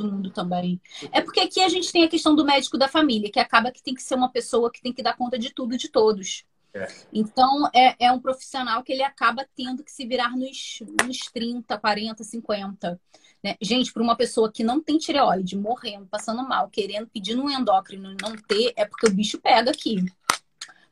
do 0.00 0.12
mundo 0.12 0.30
também 0.30 0.80
é 1.12 1.20
porque 1.20 1.40
aqui 1.40 1.60
a 1.60 1.68
gente 1.68 1.92
tem 1.92 2.04
a 2.04 2.08
questão 2.08 2.34
do 2.34 2.42
médico 2.42 2.78
da 2.78 2.88
família 2.88 3.30
que 3.30 3.38
acaba 3.38 3.70
que 3.70 3.82
tem 3.82 3.94
que 3.94 4.02
ser 4.02 4.14
uma 4.14 4.30
pessoa 4.30 4.72
que 4.72 4.80
tem 4.80 4.94
que 4.94 5.02
dar 5.02 5.14
conta 5.14 5.38
de 5.38 5.52
tudo 5.52 5.76
de 5.76 5.90
todos 5.90 6.46
é. 6.74 6.88
então 7.12 7.68
é, 7.74 8.06
é 8.06 8.12
um 8.12 8.20
profissional 8.20 8.82
que 8.82 8.92
ele 8.92 9.02
acaba 9.02 9.46
tendo 9.54 9.84
que 9.84 9.92
se 9.92 10.06
virar 10.06 10.36
nos, 10.36 10.82
nos 11.04 11.18
30, 11.32 11.78
40, 11.78 12.24
50 12.24 13.00
né? 13.44 13.56
Gente, 13.60 13.92
para 13.92 14.02
uma 14.02 14.16
pessoa 14.16 14.50
que 14.50 14.64
não 14.64 14.80
tem 14.80 14.96
tireoide, 14.96 15.54
morrendo, 15.54 16.06
passando 16.06 16.42
mal, 16.48 16.70
querendo, 16.70 17.06
pedindo 17.08 17.42
um 17.42 17.50
endócrino 17.50 18.12
e 18.12 18.16
não 18.22 18.34
ter, 18.34 18.72
é 18.74 18.86
porque 18.86 19.06
o 19.06 19.10
bicho 19.10 19.38
pega 19.38 19.70
aqui. 19.70 20.02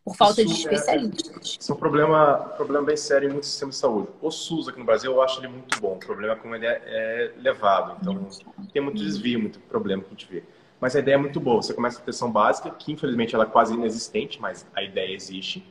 Por 0.04 0.16
falta 0.16 0.44
de 0.44 0.52
é 0.52 0.56
especialistas. 0.56 1.56
Isso 1.58 1.72
é 1.72 1.74
um 1.74 1.78
problema, 1.78 2.36
problema 2.56 2.84
bem 2.84 2.96
sério 2.96 3.28
em 3.28 3.32
muitos 3.32 3.48
sistemas 3.48 3.76
de 3.76 3.80
saúde. 3.80 4.08
O 4.20 4.30
SUS 4.30 4.68
aqui 4.68 4.78
no 4.78 4.84
Brasil, 4.84 5.12
eu 5.12 5.22
acho 5.22 5.40
ele 5.40 5.48
muito 5.48 5.80
bom. 5.80 5.94
O 5.94 5.98
problema 5.98 6.34
é 6.34 6.36
como 6.36 6.54
ele 6.54 6.66
é, 6.66 6.82
é 6.84 7.32
levado. 7.38 7.96
Então, 8.02 8.28
tem 8.72 8.82
muito 8.82 8.98
desvio, 8.98 9.40
muito 9.40 9.58
problema 9.60 10.02
que 10.02 10.08
a 10.08 10.10
gente 10.10 10.26
vê. 10.28 10.42
Mas 10.78 10.94
a 10.94 10.98
ideia 10.98 11.14
é 11.14 11.18
muito 11.18 11.40
boa. 11.40 11.62
Você 11.62 11.72
começa 11.72 12.00
a 12.00 12.02
atenção 12.02 12.30
básica, 12.30 12.68
que 12.70 12.92
infelizmente 12.92 13.34
ela 13.34 13.44
é 13.44 13.46
quase 13.46 13.72
inexistente, 13.72 14.40
mas 14.40 14.66
a 14.74 14.82
ideia 14.82 15.14
existe. 15.14 15.64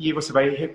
E 0.00 0.14
você 0.14 0.32
vai 0.32 0.74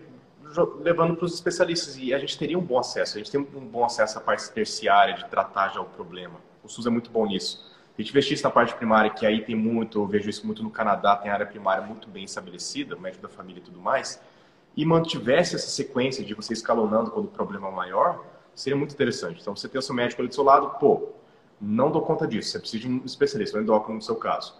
levando 0.82 1.16
para 1.16 1.26
os 1.26 1.34
especialistas. 1.34 1.98
E 1.98 2.14
a 2.14 2.20
gente 2.20 2.38
teria 2.38 2.60
um 2.60 2.62
bom 2.62 2.78
acesso. 2.78 3.18
A 3.18 3.18
gente 3.18 3.32
tem 3.32 3.42
um 3.42 3.66
bom 3.66 3.84
acesso 3.84 4.20
à 4.20 4.22
parte 4.22 4.52
terciária 4.52 5.16
de 5.16 5.26
tratar 5.26 5.70
já 5.70 5.82
o 5.82 5.86
problema. 5.86 6.36
O 6.64 6.70
SUS 6.70 6.86
é 6.86 6.92
muito 6.92 7.10
bom 7.10 7.26
nisso. 7.26 7.66
A 7.98 8.02
gente 8.02 8.12
investisse 8.12 8.44
na 8.44 8.52
parte 8.52 8.76
primária, 8.76 9.10
que 9.10 9.26
aí 9.26 9.44
tem 9.44 9.56
muito, 9.56 10.00
eu 10.00 10.06
vejo 10.06 10.30
isso 10.30 10.46
muito 10.46 10.62
no 10.62 10.70
Canadá, 10.70 11.16
tem 11.16 11.32
área 11.32 11.46
primária 11.46 11.82
muito 11.82 12.08
bem 12.08 12.24
estabelecida, 12.26 12.96
médico 12.96 13.24
da 13.24 13.30
família 13.30 13.62
e 13.62 13.64
tudo 13.64 13.80
mais, 13.80 14.22
e 14.76 14.86
mantivesse 14.86 15.56
essa 15.56 15.70
sequência 15.70 16.24
de 16.24 16.34
você 16.34 16.52
escalonando 16.52 17.10
quando 17.10 17.26
o 17.26 17.30
problema 17.30 17.70
é 17.70 17.72
maior, 17.72 18.24
seria 18.54 18.78
muito 18.78 18.94
interessante. 18.94 19.40
Então, 19.42 19.56
você 19.56 19.70
tem 19.70 19.80
o 19.80 19.82
seu 19.82 19.96
médico 19.96 20.22
ali 20.22 20.28
do 20.28 20.36
seu 20.36 20.44
lado, 20.44 20.78
pô, 20.78 21.14
não 21.60 21.90
dou 21.90 22.02
conta 22.02 22.28
disso, 22.28 22.52
você 22.52 22.60
precisa 22.60 22.84
de 22.84 22.90
um 22.90 23.02
especialista, 23.06 23.58
um 23.58 23.62
endócrino 23.62 23.96
no 23.96 24.02
seu 24.02 24.18
caso 24.18 24.54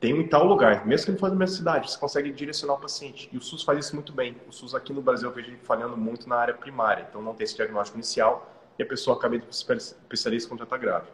tem 0.00 0.12
um 0.12 0.28
tal 0.28 0.44
lugar, 0.44 0.86
mesmo 0.86 1.06
que 1.06 1.10
ele 1.12 1.18
for 1.18 1.30
na 1.30 1.36
mesma 1.36 1.56
cidade, 1.56 1.90
você 1.90 1.98
consegue 1.98 2.30
direcionar 2.30 2.74
o 2.74 2.78
paciente. 2.78 3.28
E 3.32 3.38
o 3.38 3.40
SUS 3.40 3.62
faz 3.62 3.86
isso 3.86 3.94
muito 3.94 4.12
bem. 4.12 4.36
O 4.48 4.52
SUS 4.52 4.74
aqui 4.74 4.92
no 4.92 5.00
Brasil 5.00 5.28
eu 5.28 5.34
vejo 5.34 5.56
falhando 5.62 5.96
muito 5.96 6.28
na 6.28 6.36
área 6.36 6.54
primária, 6.54 7.06
então 7.08 7.22
não 7.22 7.34
tem 7.34 7.44
esse 7.44 7.56
diagnóstico 7.56 7.96
inicial 7.96 8.50
e 8.78 8.82
a 8.82 8.86
pessoa 8.86 9.16
acaba 9.16 9.36
indo 9.36 9.46
para 9.46 9.74
o 9.74 9.78
especialista 9.78 10.48
quando 10.48 10.58
já 10.58 10.64
está 10.64 10.76
grave. 10.76 11.08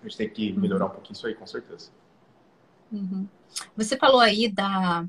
A 0.00 0.02
gente 0.02 0.16
tem 0.16 0.28
que 0.28 0.52
melhorar 0.52 0.86
um 0.86 0.90
pouquinho 0.90 1.14
isso 1.14 1.26
aí, 1.26 1.34
com 1.34 1.46
certeza. 1.46 1.90
Uhum. 2.90 3.28
Você 3.76 3.96
falou 3.96 4.20
aí 4.20 4.48
da. 4.48 5.06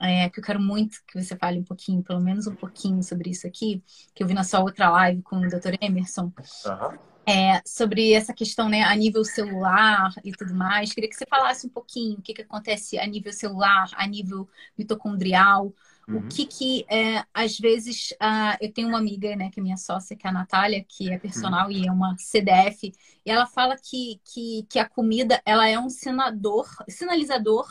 É, 0.00 0.28
que 0.30 0.38
eu 0.38 0.44
quero 0.44 0.60
muito 0.60 0.98
que 1.08 1.20
você 1.20 1.36
fale 1.36 1.58
um 1.58 1.64
pouquinho, 1.64 2.04
pelo 2.04 2.20
menos 2.20 2.46
um 2.46 2.54
pouquinho 2.54 3.02
sobre 3.02 3.30
isso 3.30 3.48
aqui, 3.48 3.82
que 4.14 4.22
eu 4.22 4.28
vi 4.28 4.34
na 4.34 4.44
sua 4.44 4.60
outra 4.60 4.88
live 4.90 5.22
com 5.22 5.38
o 5.38 5.48
Dr. 5.48 5.74
Emerson. 5.80 6.32
Uhum 6.66 7.07
é, 7.28 7.60
sobre 7.66 8.14
essa 8.14 8.32
questão 8.32 8.70
né, 8.70 8.82
a 8.84 8.96
nível 8.96 9.22
celular 9.22 10.14
e 10.24 10.32
tudo 10.32 10.54
mais. 10.54 10.94
Queria 10.94 11.10
que 11.10 11.14
você 11.14 11.26
falasse 11.28 11.66
um 11.66 11.70
pouquinho 11.70 12.18
o 12.18 12.22
que, 12.22 12.32
que 12.32 12.40
acontece 12.40 12.98
a 12.98 13.06
nível 13.06 13.34
celular, 13.34 13.90
a 13.96 14.06
nível 14.06 14.48
mitocondrial. 14.78 15.74
Uhum. 16.08 16.20
O 16.20 16.28
que 16.28 16.46
que, 16.46 16.86
é, 16.88 17.22
às 17.34 17.58
vezes, 17.58 18.12
uh, 18.12 18.56
eu 18.62 18.72
tenho 18.72 18.88
uma 18.88 18.96
amiga, 18.96 19.36
né, 19.36 19.50
que 19.50 19.60
é 19.60 19.62
minha 19.62 19.76
sócia, 19.76 20.16
que 20.16 20.26
é 20.26 20.30
a 20.30 20.32
Natália, 20.32 20.82
que 20.88 21.12
é 21.12 21.18
personal 21.18 21.66
uhum. 21.66 21.72
e 21.72 21.86
é 21.86 21.92
uma 21.92 22.16
CDF, 22.16 22.94
e 23.26 23.30
ela 23.30 23.44
fala 23.44 23.76
que, 23.76 24.18
que, 24.24 24.66
que 24.66 24.78
a 24.78 24.88
comida, 24.88 25.42
ela 25.44 25.68
é 25.68 25.78
um 25.78 25.90
sinador, 25.90 26.66
sinalizador 26.88 27.68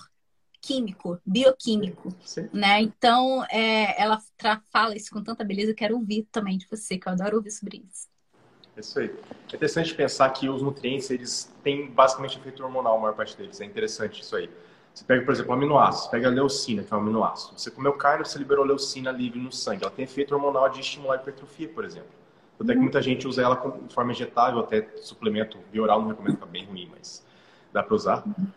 químico, 0.61 1.19
bioquímico, 1.25 2.13
Sim. 2.23 2.47
né? 2.53 2.79
Então, 2.79 3.43
é, 3.45 3.99
ela 3.99 4.21
fala 4.71 4.95
isso 4.95 5.09
com 5.09 5.23
tanta 5.23 5.43
beleza, 5.43 5.71
eu 5.71 5.75
quero 5.75 5.95
ouvir 5.95 6.27
também 6.31 6.59
de 6.59 6.67
você, 6.67 6.99
que 6.99 7.07
eu 7.07 7.13
adoro 7.13 7.37
ouvir 7.37 7.49
sobre 7.49 7.83
isso. 7.91 8.07
É 8.77 8.79
isso 8.79 8.99
aí. 8.99 9.07
É 9.51 9.55
interessante 9.55 9.93
pensar 9.95 10.29
que 10.29 10.47
os 10.47 10.61
nutrientes, 10.61 11.09
eles 11.09 11.51
têm 11.63 11.87
basicamente 11.87 12.37
efeito 12.37 12.63
hormonal, 12.63 12.97
a 12.97 12.99
maior 12.99 13.15
parte 13.15 13.35
deles. 13.35 13.59
É 13.59 13.65
interessante 13.65 14.21
isso 14.21 14.35
aí. 14.35 14.49
Você 14.93 15.03
pega, 15.03 15.25
por 15.25 15.33
exemplo, 15.33 15.51
aminoácidos, 15.51 16.05
você 16.05 16.11
pega 16.11 16.27
a 16.27 16.31
leucina, 16.31 16.83
que 16.83 16.93
é 16.93 16.97
um 16.97 16.99
aminoácido. 16.99 17.59
Você 17.59 17.71
comeu 17.71 17.93
carne, 17.93 18.23
você 18.23 18.37
liberou 18.37 18.63
leucina 18.63 19.11
livre 19.11 19.39
no 19.39 19.51
sangue. 19.51 19.83
Ela 19.83 19.91
tem 19.91 20.05
efeito 20.05 20.33
hormonal 20.33 20.69
de 20.69 20.79
estimular 20.79 21.15
a 21.15 21.17
hipertrofia, 21.17 21.67
por 21.67 21.83
exemplo. 21.83 22.09
Até 22.59 22.73
que 22.73 22.77
uhum. 22.77 22.83
muita 22.83 23.01
gente 23.01 23.27
usa 23.27 23.41
ela 23.41 23.55
de 23.55 23.93
forma 23.93 24.11
injetável, 24.11 24.59
até 24.59 24.87
suplemento 24.97 25.57
bioral, 25.71 26.01
não 26.01 26.09
recomendo, 26.09 26.33
ficar 26.33 26.47
bem 26.47 26.65
ruim, 26.65 26.89
mas 26.91 27.25
dá 27.73 27.81
para 27.81 27.95
usar. 27.95 28.23
Uhum. 28.25 28.47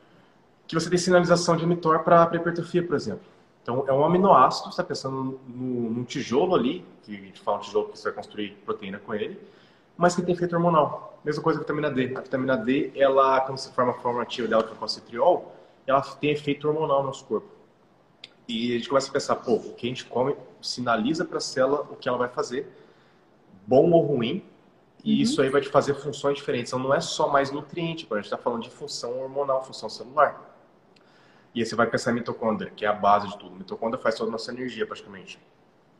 Que 0.66 0.74
você 0.74 0.88
tem 0.88 0.98
sinalização 0.98 1.56
de 1.56 1.66
mTOR 1.66 2.02
para 2.04 2.30
hipertrofia, 2.34 2.82
por 2.82 2.94
exemplo. 2.94 3.24
Então, 3.62 3.84
é 3.86 3.92
um 3.92 4.04
aminoácido, 4.04 4.66
você 4.66 4.70
está 4.70 4.84
pensando 4.84 5.38
num 5.46 6.04
tijolo 6.04 6.54
ali, 6.54 6.84
que 7.02 7.14
a 7.14 7.20
gente 7.20 7.40
fala 7.40 7.58
um 7.58 7.60
tijolo 7.60 7.88
que 7.88 7.98
você 7.98 8.04
vai 8.04 8.14
construir 8.14 8.50
proteína 8.64 8.98
com 8.98 9.14
ele, 9.14 9.38
mas 10.01 10.16
que 10.16 10.22
tem 10.22 10.34
efeito 10.34 10.57
hormonal. 10.57 11.20
Mesma 11.22 11.42
coisa 11.42 11.59
com 11.59 11.62
a 11.62 11.66
vitamina 11.66 11.90
D. 11.90 12.16
A 12.16 12.22
vitamina 12.22 12.57
D, 12.57 12.90
ela, 12.96 13.38
quando 13.42 13.59
se 13.59 13.70
forma 13.70 13.92
a 13.92 13.94
forma 13.96 14.22
ativa 14.22 14.48
dela, 14.48 14.64
que 14.64 14.72
é 14.72 14.76
o 14.82 14.88
citriol, 14.88 15.55
ela 15.86 16.01
tem 16.01 16.30
efeito 16.30 16.66
hormonal 16.66 17.01
no 17.01 17.09
nosso 17.09 17.26
corpo. 17.26 17.46
E 18.48 18.72
a 18.72 18.78
gente 18.78 18.88
começa 18.88 19.11
a 19.11 19.12
pensar, 19.12 19.36
pô, 19.36 19.57
o 19.57 19.74
que 19.74 19.86
a 19.86 19.90
gente 19.90 20.07
come 20.07 20.34
sinaliza 20.62 21.22
para 21.22 21.36
a 21.36 21.40
célula 21.40 21.86
o 21.90 21.96
que 21.96 22.09
ela 22.09 22.16
vai 22.16 22.30
fazer, 22.30 22.66
bom 23.66 23.90
ou 23.90 24.01
ruim, 24.01 24.42
e 25.05 25.16
uhum. 25.16 25.20
isso 25.20 25.42
aí 25.42 25.51
vai 25.51 25.61
te 25.61 25.68
fazer 25.68 25.92
funções 25.92 26.38
diferentes. 26.38 26.72
Então 26.72 26.82
não 26.82 26.94
é 26.94 27.01
só 27.03 27.28
mais 27.28 27.51
nutriente, 27.51 28.09
a 28.11 28.14
gente 28.14 28.24
está 28.24 28.38
falando 28.38 28.62
de 28.62 28.70
função 28.70 29.20
hormonal, 29.20 29.62
função 29.62 29.90
celular. 29.90 30.59
E 31.55 31.61
aí 31.61 31.66
você 31.66 31.74
vai 31.74 31.86
pensar 31.86 32.12
em 32.12 32.14
mitocôndria, 32.14 32.70
que 32.70 32.86
é 32.86 32.88
a 32.88 32.94
base 32.94 33.28
de 33.28 33.36
tudo. 33.36 33.55
Mitocôndria 33.55 34.03
faz 34.03 34.14
toda 34.14 34.30
a 34.30 34.32
nossa 34.32 34.51
energia, 34.51 34.86
praticamente. 34.86 35.38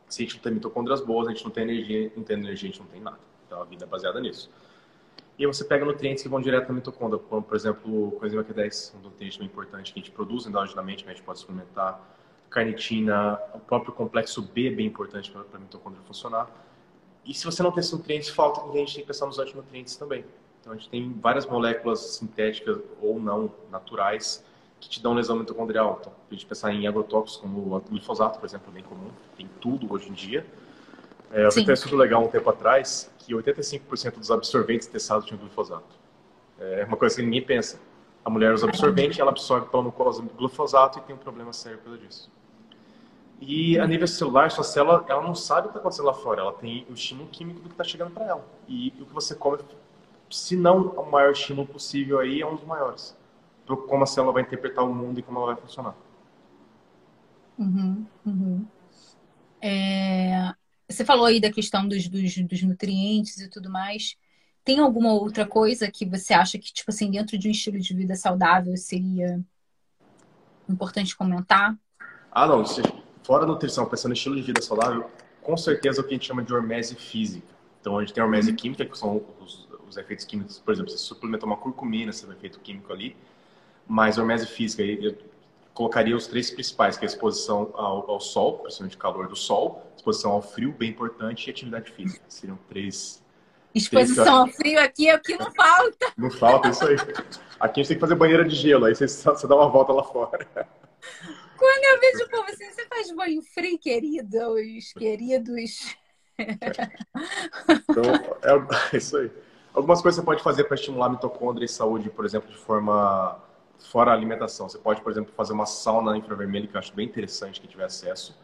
Se 0.09 0.23
a 0.23 0.25
gente 0.25 0.37
não 0.37 0.41
tem 0.41 0.53
mitocôndrias 0.53 1.01
boas, 1.01 1.27
a 1.27 1.31
gente 1.31 1.43
não 1.43 1.51
tem 1.51 1.65
energia, 1.65 2.11
não 2.17 2.23
tem 2.23 2.37
energia, 2.37 2.67
a 2.67 2.71
gente 2.71 2.79
não 2.79 2.87
tem 2.87 2.99
nada. 2.99 3.30
Então 3.51 3.61
a 3.61 3.65
vida 3.65 3.83
é 3.83 3.87
baseada 3.87 4.21
nisso. 4.21 4.49
E 5.37 5.45
você 5.45 5.65
pega 5.65 5.83
nutrientes 5.83 6.23
que 6.23 6.29
vão 6.29 6.39
direto 6.39 6.69
na 6.69 6.75
mitocôndria, 6.75 7.21
como 7.29 7.43
por 7.43 7.57
exemplo 7.57 8.11
coenzima 8.11 8.45
Q10, 8.45 8.95
um 8.95 8.99
nutriente 8.99 9.37
bem 9.37 9.47
importante 9.47 9.91
que 9.91 9.99
a 9.99 10.01
gente 10.01 10.11
produz 10.11 10.45
endogenamente, 10.45 11.03
que 11.03 11.09
a 11.09 11.13
gente 11.13 11.23
pode 11.23 11.39
suplementar. 11.39 11.99
Carnitina, 12.49 13.37
o 13.53 13.59
próprio 13.59 13.93
complexo 13.93 14.41
B 14.41 14.67
é 14.67 14.71
bem 14.71 14.87
importante 14.87 15.29
para 15.29 15.43
a 15.53 15.59
mitocôndria 15.59 16.01
funcionar. 16.03 16.49
E 17.25 17.33
se 17.33 17.43
você 17.43 17.61
não 17.61 17.71
tem 17.71 17.81
esses 17.81 17.91
nutrientes, 17.91 18.29
falta 18.29 18.61
a 18.61 18.77
gente 18.77 18.93
tem 18.93 19.01
que 19.01 19.07
pensar 19.07 19.25
nos 19.25 19.37
antinutrientes 19.37 19.97
também. 19.97 20.23
Então 20.61 20.71
a 20.71 20.75
gente 20.77 20.89
tem 20.89 21.11
várias 21.19 21.45
moléculas 21.45 21.99
sintéticas 21.99 22.79
ou 23.01 23.19
não 23.19 23.51
naturais 23.69 24.45
que 24.79 24.87
te 24.87 25.03
dão 25.03 25.13
lesão 25.13 25.35
mitocondrial. 25.35 25.97
Então, 25.99 26.13
a 26.29 26.33
gente 26.33 26.45
pensar 26.45 26.73
em 26.73 26.87
agrotóxicos 26.87 27.41
como 27.41 27.75
o 27.75 27.81
glifosato, 27.81 28.39
por 28.39 28.45
exemplo, 28.45 28.69
é 28.69 28.73
bem 28.73 28.83
comum, 28.83 29.11
tem 29.35 29.47
tudo 29.59 29.91
hoje 29.93 30.09
em 30.09 30.13
dia. 30.13 30.45
É, 31.31 31.45
eu 31.45 31.51
vi 31.51 31.69
um 31.69 31.73
estudo 31.73 31.95
legal 31.95 32.23
um 32.23 32.27
tempo 32.27 32.49
atrás 32.49 33.09
que 33.19 33.33
85% 33.33 34.17
dos 34.17 34.31
absorventes 34.31 34.87
testados 34.87 35.25
tinham 35.25 35.39
glifosato. 35.39 35.99
É 36.59 36.85
uma 36.85 36.97
coisa 36.97 37.15
que 37.15 37.21
ninguém 37.21 37.41
pensa. 37.41 37.79
A 38.23 38.29
mulher 38.29 38.53
usa 38.53 38.67
absorvente, 38.67 39.19
ela 39.19 39.31
absorve 39.31 39.67
pela 39.69 39.81
mucosa 39.81 40.23
glifosato 40.37 40.99
e 40.99 41.01
tem 41.01 41.15
um 41.15 41.19
problema 41.19 41.53
sério 41.53 41.79
por 41.79 41.97
disso. 41.97 42.29
E 43.39 43.79
a 43.79 43.87
nível 43.87 44.07
celular, 44.07 44.51
sua 44.51 44.63
célula, 44.63 45.03
ela 45.09 45.23
não 45.23 45.33
sabe 45.33 45.61
o 45.61 45.63
que 45.63 45.69
está 45.69 45.79
acontecendo 45.79 46.05
lá 46.05 46.13
fora. 46.13 46.41
Ela 46.41 46.53
tem 46.53 46.85
o 46.89 46.93
estímulo 46.93 47.27
químico 47.29 47.59
do 47.59 47.69
que 47.69 47.73
está 47.73 47.83
chegando 47.83 48.11
para 48.11 48.25
ela. 48.25 48.45
E 48.67 48.93
o 48.99 49.05
que 49.05 49.13
você 49.13 49.33
come, 49.33 49.57
se 50.29 50.55
não 50.55 50.89
o 50.89 51.09
maior 51.09 51.31
estímulo 51.31 51.67
possível 51.67 52.19
aí, 52.19 52.41
é 52.41 52.45
um 52.45 52.55
dos 52.55 52.65
maiores. 52.65 53.17
Para 53.65 53.75
como 53.75 54.03
a 54.03 54.05
célula 54.05 54.33
vai 54.33 54.43
interpretar 54.43 54.83
o 54.85 54.93
mundo 54.93 55.19
e 55.19 55.23
como 55.23 55.39
ela 55.39 55.47
vai 55.47 55.55
funcionar. 55.55 55.95
Uhum, 57.57 58.05
uhum. 58.25 58.67
É... 59.61 60.53
Você 60.91 61.05
falou 61.05 61.25
aí 61.25 61.39
da 61.39 61.51
questão 61.51 61.87
dos, 61.87 62.07
dos, 62.07 62.37
dos, 62.37 62.61
nutrientes 62.63 63.37
e 63.39 63.49
tudo 63.49 63.69
mais. 63.69 64.15
Tem 64.63 64.79
alguma 64.79 65.13
outra 65.13 65.45
coisa 65.45 65.89
que 65.89 66.05
você 66.05 66.33
acha 66.33 66.59
que, 66.59 66.71
tipo 66.71 66.91
assim, 66.91 67.09
dentro 67.09 67.37
de 67.37 67.47
um 67.47 67.51
estilo 67.51 67.79
de 67.79 67.93
vida 67.93 68.15
saudável 68.15 68.75
seria 68.77 69.39
importante 70.69 71.15
comentar? 71.15 71.75
Ah, 72.31 72.45
não. 72.45 72.63
Fora 73.23 73.43
a 73.43 73.47
nutrição, 73.47 73.85
pensando 73.85 74.11
em 74.11 74.15
estilo 74.15 74.35
de 74.35 74.41
vida 74.41 74.61
saudável, 74.61 75.09
com 75.41 75.57
certeza 75.57 75.99
é 75.99 76.03
o 76.03 76.07
que 76.07 76.13
a 76.13 76.17
gente 76.17 76.27
chama 76.27 76.43
de 76.43 76.53
hormese 76.53 76.95
física. 76.95 77.47
Então, 77.79 77.97
a 77.97 78.01
gente 78.01 78.13
tem 78.13 78.21
a 78.21 78.25
hormese 78.25 78.53
química, 78.53 78.85
que 78.85 78.97
são 78.97 79.23
os, 79.39 79.67
os, 79.87 79.97
efeitos 79.97 80.25
químicos. 80.25 80.59
Por 80.59 80.73
exemplo, 80.73 80.91
você 80.91 80.97
suplementa 80.97 81.45
uma 81.45 81.57
curcumina, 81.57 82.11
você 82.11 82.25
tem 82.25 82.35
um 82.35 82.37
efeito 82.37 82.59
químico 82.59 82.93
ali. 82.93 83.15
Mas 83.87 84.17
hormese 84.17 84.45
física, 84.45 84.83
eu 84.83 85.15
colocaria 85.81 86.15
os 86.15 86.27
três 86.27 86.51
principais, 86.51 86.95
que 86.95 87.03
é 87.03 87.07
a 87.07 87.11
exposição 87.11 87.71
ao, 87.73 88.11
ao 88.11 88.19
sol, 88.19 88.59
principalmente 88.59 88.97
calor 88.97 89.27
do 89.27 89.35
sol, 89.35 89.91
exposição 89.95 90.31
ao 90.31 90.41
frio, 90.41 90.71
bem 90.71 90.91
importante, 90.91 91.47
e 91.47 91.49
atividade 91.49 91.91
física. 91.91 92.23
Seriam 92.27 92.59
três... 92.69 93.19
Exposição 93.73 94.41
ao 94.41 94.47
frio 94.47 94.79
aqui 94.79 95.09
é 95.09 95.15
o 95.15 95.19
que 95.19 95.35
não 95.37 95.51
falta. 95.51 96.13
Não 96.15 96.29
falta, 96.29 96.69
isso 96.69 96.85
aí. 96.85 96.97
Aqui 97.59 97.79
a 97.79 97.83
gente 97.83 97.87
tem 97.87 97.97
que 97.97 98.01
fazer 98.01 98.13
banheira 98.13 98.45
de 98.45 98.53
gelo, 98.53 98.85
aí 98.85 98.93
você, 98.93 99.07
você 99.07 99.47
dá 99.47 99.55
uma 99.55 99.69
volta 99.69 99.91
lá 99.91 100.03
fora. 100.03 100.47
Quando 101.57 101.83
eu 101.83 101.99
vejo 101.99 102.25
o 102.25 102.29
povo 102.29 102.43
assim, 102.51 102.69
você 102.69 102.85
faz 102.85 103.11
banho 103.15 103.41
frio, 103.41 103.79
queridos, 103.79 104.93
queridos. 104.93 105.95
Então, 106.37 108.03
é, 108.43 108.93
é 108.93 108.97
isso 108.97 109.17
aí. 109.17 109.31
Algumas 109.73 109.99
coisas 110.01 110.19
você 110.19 110.25
pode 110.25 110.43
fazer 110.43 110.65
para 110.65 110.75
estimular 110.75 111.07
a 111.07 111.09
mitocôndria 111.09 111.65
e 111.65 111.69
saúde, 111.69 112.09
por 112.09 112.25
exemplo, 112.25 112.51
de 112.51 112.57
forma 112.57 113.41
fora 113.87 114.11
a 114.11 114.13
alimentação. 114.13 114.69
Você 114.69 114.77
pode, 114.77 115.01
por 115.01 115.11
exemplo, 115.11 115.33
fazer 115.35 115.53
uma 115.53 115.65
sauna 115.65 116.17
infravermelha, 116.17 116.67
que 116.67 116.75
eu 116.75 116.79
acho 116.79 116.93
bem 116.93 117.05
interessante 117.05 117.59
quem 117.59 117.69
tiver 117.69 117.85
acesso. 117.85 118.37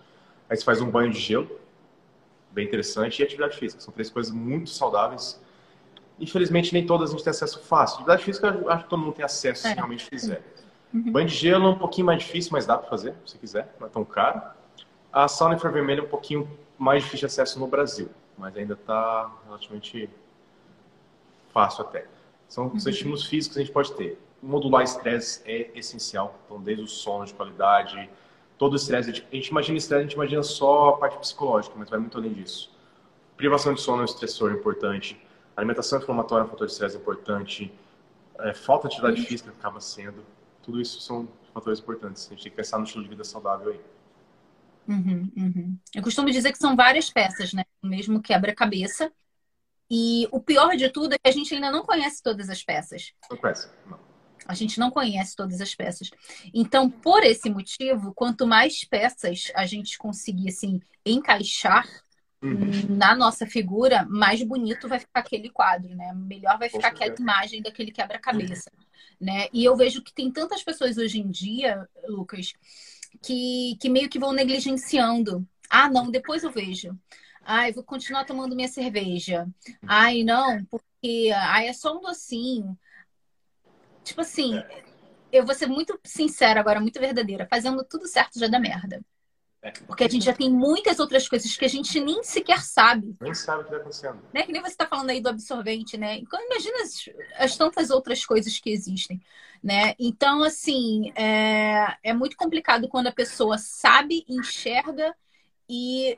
Aí 0.49 0.55
você 0.55 0.63
faz 0.63 0.81
um 0.81 0.89
banho 0.89 1.11
de 1.11 1.19
gelo, 1.19 1.59
bem 2.51 2.65
interessante, 2.65 3.19
e 3.19 3.23
atividade 3.23 3.57
física. 3.57 3.81
São 3.81 3.93
três 3.93 4.09
coisas 4.09 4.31
muito 4.31 4.69
saudáveis. 4.69 5.41
Infelizmente, 6.19 6.73
nem 6.73 6.85
todas 6.85 7.09
a 7.09 7.13
gente 7.13 7.23
tem 7.23 7.31
acesso 7.31 7.59
fácil. 7.59 7.95
Atividade 7.97 8.23
física, 8.23 8.47
eu 8.47 8.69
acho 8.69 8.83
que 8.85 8.89
todo 8.89 8.99
mundo 8.99 9.13
tem 9.13 9.25
acesso 9.25 9.61
se 9.61 9.67
é. 9.67 9.73
realmente 9.73 10.09
quiser. 10.09 10.41
Uhum. 10.93 11.11
Banho 11.11 11.27
de 11.27 11.35
gelo 11.35 11.65
é 11.65 11.69
um 11.69 11.77
pouquinho 11.77 12.07
mais 12.07 12.23
difícil, 12.23 12.51
mas 12.53 12.65
dá 12.65 12.77
para 12.77 12.89
fazer, 12.89 13.13
se 13.25 13.37
quiser, 13.37 13.75
não 13.79 13.87
é 13.87 13.89
tão 13.89 14.05
caro. 14.05 14.41
A 15.11 15.27
sauna 15.27 15.55
infravermelha 15.55 16.01
é 16.01 16.03
um 16.03 16.07
pouquinho 16.07 16.49
mais 16.77 17.03
difícil 17.03 17.27
de 17.27 17.33
acesso 17.33 17.59
no 17.59 17.67
Brasil, 17.67 18.09
mas 18.37 18.55
ainda 18.55 18.73
está 18.73 19.31
relativamente 19.45 20.09
fácil 21.53 21.83
até. 21.83 22.05
São, 22.47 22.67
uhum. 22.67 22.79
são 22.79 22.91
estímulos 22.91 23.25
físicos 23.25 23.55
que 23.55 23.61
a 23.61 23.65
gente 23.65 23.73
pode 23.73 23.93
ter. 23.93 24.19
Modular 24.41 24.83
estresse 24.83 25.41
é 25.45 25.71
essencial, 25.73 26.39
então 26.45 26.61
desde 26.61 26.83
o 26.83 26.87
sono 26.87 27.25
de 27.25 27.33
qualidade, 27.33 28.09
todo 28.57 28.73
o 28.73 28.75
estresse. 28.75 29.09
A 29.09 29.13
gente 29.13 29.47
imagina 29.47 29.77
estresse, 29.77 29.99
a 29.99 30.03
gente 30.03 30.13
imagina 30.13 30.43
só 30.43 30.89
a 30.89 30.97
parte 30.97 31.17
psicológica, 31.17 31.75
mas 31.77 31.89
vai 31.89 31.99
muito 31.99 32.17
além 32.17 32.33
disso. 32.33 32.71
Privação 33.35 33.73
de 33.73 33.81
sono 33.81 33.99
é 33.99 34.01
um 34.01 34.05
estressor 34.05 34.51
importante. 34.51 35.19
Alimentação 35.55 35.99
inflamatória 35.99 36.43
é 36.43 36.45
um 36.45 36.49
fator 36.49 36.67
de 36.67 36.73
estresse 36.73 36.97
importante. 36.97 37.73
É, 38.39 38.53
falta 38.53 38.87
de 38.87 38.95
atividade 38.95 39.25
física 39.25 39.49
acaba 39.49 39.79
sendo. 39.79 40.23
Tudo 40.61 40.79
isso 40.79 41.01
são 41.01 41.27
fatores 41.53 41.79
importantes. 41.79 42.27
A 42.27 42.29
gente 42.31 42.43
tem 42.43 42.51
que 42.51 42.57
pensar 42.57 42.77
no 42.77 42.83
estilo 42.83 43.03
de 43.03 43.09
vida 43.09 43.23
saudável 43.23 43.71
aí. 43.71 43.81
Uhum, 44.87 45.31
uhum. 45.35 45.77
Eu 45.93 46.01
costumo 46.01 46.31
dizer 46.31 46.51
que 46.51 46.57
são 46.57 46.75
várias 46.75 47.09
peças, 47.09 47.53
né? 47.53 47.63
O 47.81 47.87
mesmo 47.87 48.21
quebra-cabeça. 48.21 49.11
E 49.89 50.27
o 50.31 50.39
pior 50.39 50.75
de 50.75 50.89
tudo 50.89 51.13
é 51.13 51.17
que 51.17 51.29
a 51.29 51.31
gente 51.31 51.53
ainda 51.53 51.71
não 51.71 51.83
conhece 51.83 52.21
todas 52.21 52.49
as 52.49 52.63
peças. 52.63 53.13
Não 53.29 53.37
conhece, 53.37 53.69
não. 53.85 54.06
A 54.47 54.53
gente 54.53 54.79
não 54.79 54.89
conhece 54.89 55.35
todas 55.35 55.59
as 55.59 55.75
peças. 55.75 56.09
Então, 56.53 56.89
por 56.89 57.23
esse 57.23 57.49
motivo, 57.49 58.13
quanto 58.13 58.47
mais 58.47 58.83
peças 58.83 59.51
a 59.53 59.65
gente 59.65 59.97
conseguir 59.97 60.49
assim 60.49 60.79
encaixar 61.05 61.87
uhum. 62.41 62.95
na 62.95 63.15
nossa 63.15 63.45
figura, 63.45 64.05
mais 64.09 64.41
bonito 64.43 64.87
vai 64.87 64.99
ficar 64.99 65.19
aquele 65.19 65.49
quadro, 65.49 65.93
né? 65.95 66.13
Melhor 66.13 66.57
vai 66.57 66.69
ficar 66.69 66.89
aquela 66.89 67.15
imagem 67.19 67.61
daquele 67.61 67.91
quebra-cabeça, 67.91 68.71
uhum. 68.77 68.85
né? 69.27 69.47
E 69.51 69.63
eu 69.63 69.75
vejo 69.75 70.01
que 70.01 70.13
tem 70.13 70.31
tantas 70.31 70.63
pessoas 70.63 70.97
hoje 70.97 71.19
em 71.19 71.29
dia, 71.29 71.87
Lucas, 72.07 72.53
que, 73.21 73.77
que 73.79 73.89
meio 73.89 74.09
que 74.09 74.19
vão 74.19 74.33
negligenciando. 74.33 75.47
Ah, 75.69 75.89
não, 75.89 76.09
depois 76.09 76.43
eu 76.43 76.51
vejo. 76.51 76.97
Ai, 77.43 77.71
vou 77.71 77.83
continuar 77.83 78.25
tomando 78.25 78.55
minha 78.55 78.67
cerveja. 78.67 79.47
Ai, 79.87 80.23
não, 80.23 80.65
porque 80.65 81.31
ai, 81.33 81.67
é 81.67 81.73
só 81.73 81.97
um 81.97 82.01
docinho. 82.01 82.77
Tipo 84.07 84.21
assim, 84.21 84.57
é. 84.57 84.83
eu 85.33 85.45
vou 85.45 85.53
ser 85.53 85.67
muito 85.67 85.99
sincera 86.03 86.61
agora, 86.61 86.79
muito 86.79 86.99
verdadeira. 86.99 87.45
Fazendo 87.49 87.83
tudo 87.83 88.07
certo 88.07 88.39
já 88.39 88.47
dá 88.47 88.57
merda. 88.57 89.01
É. 89.61 89.71
Porque 89.85 90.05
a 90.05 90.07
gente 90.07 90.23
já 90.23 90.33
tem 90.33 90.49
muitas 90.49 90.97
outras 90.97 91.27
coisas 91.27 91.57
que 91.57 91.65
a 91.65 91.67
gente 91.67 91.99
nem 91.99 92.23
sequer 92.23 92.61
sabe. 92.61 93.17
Nem 93.19 93.33
sabe 93.33 93.61
o 93.61 93.65
que 93.65 93.69
está 93.69 93.77
acontecendo. 93.77 94.21
Né? 94.33 94.43
Que 94.43 94.51
nem 94.53 94.61
você 94.61 94.69
está 94.69 94.87
falando 94.87 95.09
aí 95.09 95.19
do 95.19 95.27
absorvente, 95.27 95.97
né? 95.97 96.17
Então, 96.19 96.39
imagina 96.41 96.83
as, 96.83 97.09
as, 97.37 97.57
tantas 97.57 97.89
outras 97.89 98.25
coisas 98.25 98.57
que 98.57 98.69
existem, 98.69 99.21
né? 99.61 99.93
Então, 99.99 100.41
assim, 100.41 101.11
é, 101.15 101.97
é 102.01 102.13
muito 102.13 102.37
complicado 102.37 102.87
quando 102.87 103.07
a 103.07 103.11
pessoa 103.11 103.57
sabe, 103.57 104.23
enxerga 104.29 105.13
e 105.69 106.17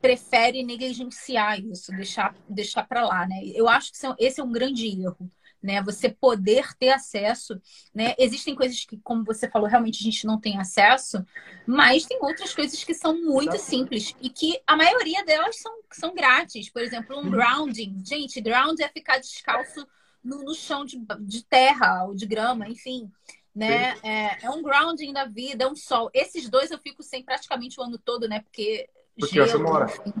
prefere 0.00 0.62
negligenciar 0.62 1.60
isso, 1.60 1.92
deixar, 1.92 2.34
deixar 2.48 2.84
para 2.84 3.04
lá, 3.04 3.26
né? 3.26 3.42
Eu 3.54 3.68
acho 3.68 3.92
que 3.92 3.98
esse 4.18 4.40
é 4.40 4.44
um 4.44 4.50
grande 4.50 4.86
erro 4.86 5.30
né? 5.62 5.80
Você 5.82 6.08
poder 6.08 6.74
ter 6.76 6.90
acesso, 6.90 7.60
né? 7.94 8.14
Existem 8.18 8.54
coisas 8.54 8.84
que, 8.84 8.96
como 8.98 9.24
você 9.24 9.48
falou, 9.48 9.68
realmente 9.68 10.00
a 10.00 10.04
gente 10.04 10.26
não 10.26 10.40
tem 10.40 10.58
acesso, 10.58 11.24
mas 11.66 12.04
tem 12.04 12.18
outras 12.20 12.54
coisas 12.54 12.82
que 12.82 12.92
são 12.92 13.22
muito 13.22 13.56
simples 13.58 14.14
e 14.20 14.28
que 14.28 14.60
a 14.66 14.76
maioria 14.76 15.24
delas 15.24 15.56
são, 15.56 15.72
são 15.92 16.14
grátis. 16.14 16.68
Por 16.68 16.82
exemplo, 16.82 17.16
um 17.16 17.24
uhum. 17.24 17.30
grounding. 17.30 18.02
Gente, 18.04 18.40
ground 18.40 18.80
é 18.80 18.88
ficar 18.88 19.18
descalço 19.18 19.86
no, 20.22 20.42
no 20.42 20.54
chão 20.54 20.84
de, 20.84 21.00
de 21.20 21.44
terra 21.44 22.04
ou 22.04 22.14
de 22.14 22.26
grama, 22.26 22.68
enfim. 22.68 23.10
Né? 23.54 23.94
É, 24.02 24.46
é, 24.46 24.50
um 24.50 24.62
grounding 24.62 25.12
da 25.12 25.26
vida, 25.26 25.64
é 25.64 25.68
um 25.68 25.76
sol. 25.76 26.10
Esses 26.14 26.48
dois 26.48 26.70
eu 26.70 26.78
fico 26.78 27.02
sem 27.02 27.22
praticamente 27.22 27.78
o 27.78 27.84
ano 27.84 27.98
todo, 27.98 28.26
né? 28.26 28.40
Porque. 28.40 28.88
Porque 29.18 29.34
gelo, 29.34 29.48
você 29.48 29.58
mora. 29.58 29.84
Enfim. 29.84 30.14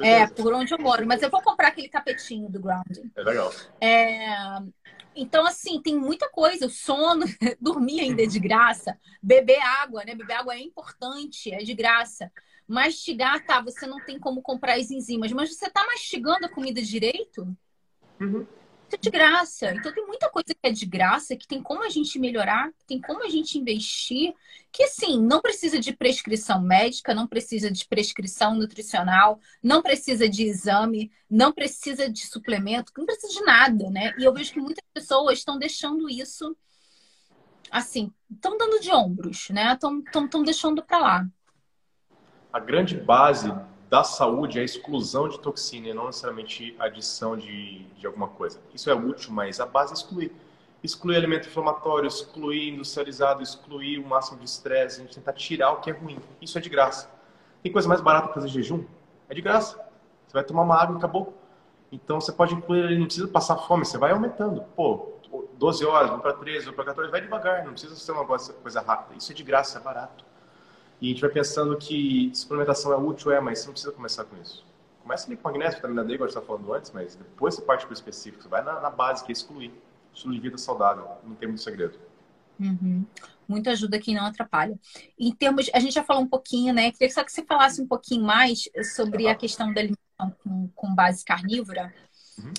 É, 0.00 0.26
por 0.26 0.52
onde 0.52 0.72
eu 0.72 0.78
moro. 0.78 1.06
Mas 1.06 1.22
eu 1.22 1.30
vou 1.30 1.42
comprar 1.42 1.68
aquele 1.68 1.88
tapetinho 1.88 2.48
do 2.48 2.60
grounding. 2.60 3.10
É 3.16 3.22
legal. 3.22 3.52
É... 3.80 4.16
Então, 5.14 5.44
assim, 5.46 5.80
tem 5.80 5.96
muita 5.96 6.28
coisa. 6.30 6.66
O 6.66 6.70
sono, 6.70 7.24
dormir 7.60 8.00
ainda 8.00 8.22
é 8.22 8.26
de 8.26 8.40
graça. 8.40 8.98
Beber 9.22 9.60
água, 9.60 10.04
né? 10.04 10.14
Beber 10.14 10.34
água 10.34 10.54
é 10.54 10.60
importante, 10.60 11.52
é 11.52 11.58
de 11.58 11.74
graça. 11.74 12.32
Mastigar, 12.66 13.44
tá, 13.44 13.60
você 13.60 13.86
não 13.86 14.02
tem 14.04 14.18
como 14.18 14.40
comprar 14.40 14.74
as 14.74 14.90
enzimas, 14.90 15.32
mas 15.32 15.54
você 15.54 15.68
tá 15.68 15.84
mastigando 15.86 16.46
a 16.46 16.48
comida 16.48 16.80
direito? 16.80 17.46
Uhum 18.20 18.46
é 18.94 18.98
de 18.98 19.10
graça. 19.10 19.72
Então 19.72 19.92
tem 19.92 20.06
muita 20.06 20.28
coisa 20.30 20.48
que 20.48 20.66
é 20.66 20.70
de 20.70 20.86
graça, 20.86 21.36
que 21.36 21.46
tem 21.46 21.62
como 21.62 21.84
a 21.84 21.88
gente 21.88 22.18
melhorar, 22.18 22.70
tem 22.86 23.00
como 23.00 23.24
a 23.24 23.28
gente 23.28 23.58
investir, 23.58 24.34
que 24.70 24.84
assim, 24.84 25.20
não 25.20 25.40
precisa 25.40 25.78
de 25.78 25.92
prescrição 25.92 26.60
médica, 26.62 27.14
não 27.14 27.26
precisa 27.26 27.70
de 27.70 27.86
prescrição 27.86 28.54
nutricional, 28.54 29.40
não 29.62 29.82
precisa 29.82 30.28
de 30.28 30.44
exame, 30.44 31.10
não 31.28 31.52
precisa 31.52 32.10
de 32.10 32.26
suplemento, 32.26 32.92
não 32.96 33.06
precisa 33.06 33.32
de 33.32 33.44
nada, 33.44 33.90
né? 33.90 34.14
E 34.18 34.24
eu 34.24 34.32
vejo 34.32 34.52
que 34.52 34.60
muitas 34.60 34.84
pessoas 34.92 35.38
estão 35.38 35.58
deixando 35.58 36.08
isso 36.08 36.56
assim, 37.70 38.12
estão 38.30 38.58
dando 38.58 38.80
de 38.80 38.92
ombros, 38.92 39.48
né? 39.48 39.72
Estão 39.72 40.42
deixando 40.42 40.82
para 40.82 40.98
lá. 40.98 41.26
A 42.52 42.60
grande 42.60 42.98
base 42.98 43.50
da 43.92 44.02
saúde 44.02 44.58
é 44.58 44.62
a 44.62 44.64
exclusão 44.64 45.28
de 45.28 45.38
toxina 45.38 45.88
e 45.88 45.92
não 45.92 46.06
necessariamente 46.06 46.74
a 46.78 46.84
adição 46.84 47.36
de, 47.36 47.80
de 47.88 48.06
alguma 48.06 48.26
coisa. 48.26 48.58
Isso 48.72 48.88
é 48.88 48.94
útil, 48.94 49.30
mas 49.30 49.60
a 49.60 49.66
base 49.66 49.92
é 49.92 49.94
excluir. 49.94 50.32
Excluir 50.82 51.14
alimento 51.14 51.46
inflamatório, 51.46 52.08
excluir 52.08 52.70
industrializado, 52.70 53.42
excluir 53.42 53.98
o 53.98 54.06
máximo 54.06 54.38
de 54.38 54.46
estresse, 54.46 54.98
a 54.98 55.04
gente 55.04 55.14
tentar 55.14 55.34
tirar 55.34 55.72
o 55.72 55.80
que 55.82 55.90
é 55.90 55.92
ruim. 55.92 56.18
Isso 56.40 56.56
é 56.56 56.60
de 56.62 56.70
graça. 56.70 57.10
Tem 57.62 57.70
coisa 57.70 57.86
mais 57.86 58.00
barata 58.00 58.28
para 58.28 58.34
fazer 58.36 58.48
jejum? 58.48 58.82
É 59.28 59.34
de 59.34 59.42
graça. 59.42 59.76
Você 60.26 60.32
vai 60.32 60.42
tomar 60.42 60.62
uma 60.62 60.82
água 60.82 60.94
e 60.94 60.96
acabou. 60.96 61.34
Então 61.92 62.18
você 62.18 62.32
pode 62.32 62.54
incluir, 62.54 62.86
ele 62.86 62.98
não 62.98 63.04
precisa 63.04 63.28
passar 63.28 63.58
fome, 63.58 63.84
você 63.84 63.98
vai 63.98 64.12
aumentando. 64.12 64.62
Pô, 64.74 65.18
12 65.58 65.84
horas, 65.84 66.08
vamos 66.08 66.22
para 66.22 66.32
13, 66.32 66.60
vamos 66.64 66.76
para 66.76 66.86
14, 66.86 67.10
vai 67.10 67.20
devagar, 67.20 67.62
não 67.62 67.72
precisa 67.72 67.94
ser 67.94 68.12
uma 68.12 68.24
coisa 68.24 68.80
rápida. 68.80 69.18
Isso 69.18 69.32
é 69.32 69.34
de 69.34 69.42
graça, 69.42 69.78
é 69.78 69.82
barato. 69.82 70.31
E 71.02 71.06
a 71.06 71.08
gente 71.08 71.20
vai 71.20 71.30
pensando 71.30 71.76
que 71.76 72.30
suplementação 72.32 72.92
é 72.92 72.96
útil, 72.96 73.32
é, 73.32 73.40
mas 73.40 73.58
você 73.58 73.66
não 73.66 73.72
precisa 73.72 73.92
começar 73.92 74.22
com 74.22 74.40
isso. 74.40 74.64
Começa 75.02 75.26
ali 75.26 75.36
com 75.36 75.48
magnésio, 75.48 75.74
vitamina 75.74 76.04
D, 76.04 76.14
igual 76.14 76.26
a 76.26 76.30
gente 76.30 76.38
está 76.38 76.46
falando 76.46 76.72
antes, 76.72 76.92
mas 76.92 77.16
depois 77.16 77.56
você 77.56 77.62
parte 77.62 77.84
para 77.84 77.90
o 77.90 77.92
específico. 77.92 78.40
Você 78.40 78.48
vai 78.48 78.62
na, 78.62 78.78
na, 78.78 78.88
base, 78.88 79.24
que 79.24 79.32
é 79.32 79.34
excluir. 79.34 79.72
Estilo 80.14 80.32
de 80.32 80.38
vida 80.38 80.56
saudável, 80.56 81.08
não 81.24 81.34
tem 81.34 81.48
muito 81.48 81.60
segredo. 81.60 81.98
Uhum. 82.60 83.04
Muita 83.48 83.72
ajuda 83.72 83.98
que 83.98 84.14
não 84.14 84.26
atrapalha. 84.26 84.78
Em 85.18 85.34
termos, 85.34 85.68
a 85.74 85.80
gente 85.80 85.92
já 85.92 86.04
falou 86.04 86.22
um 86.22 86.28
pouquinho, 86.28 86.72
né? 86.72 86.92
Queria 86.92 87.12
só 87.12 87.24
que 87.24 87.32
você 87.32 87.42
falasse 87.42 87.82
um 87.82 87.86
pouquinho 87.88 88.22
mais 88.24 88.68
sobre 88.94 89.26
a 89.26 89.34
questão 89.34 89.74
da 89.74 89.80
alimentação 89.80 90.36
com, 90.44 90.68
com 90.72 90.94
base 90.94 91.24
carnívora. 91.24 91.92
Uhum. 92.38 92.52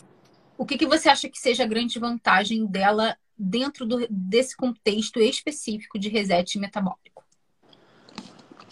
O 0.58 0.66
que, 0.66 0.78
que 0.78 0.86
você 0.86 1.08
acha 1.08 1.30
que 1.30 1.40
seja 1.40 1.64
a 1.64 1.68
grande 1.68 1.98
vantagem 1.98 2.66
dela 2.66 3.16
dentro 3.38 3.86
do, 3.86 4.06
desse 4.10 4.58
contexto 4.58 5.22
específico 5.22 5.98
de 5.98 6.10
reset 6.10 6.60
metabólico? 6.60 7.03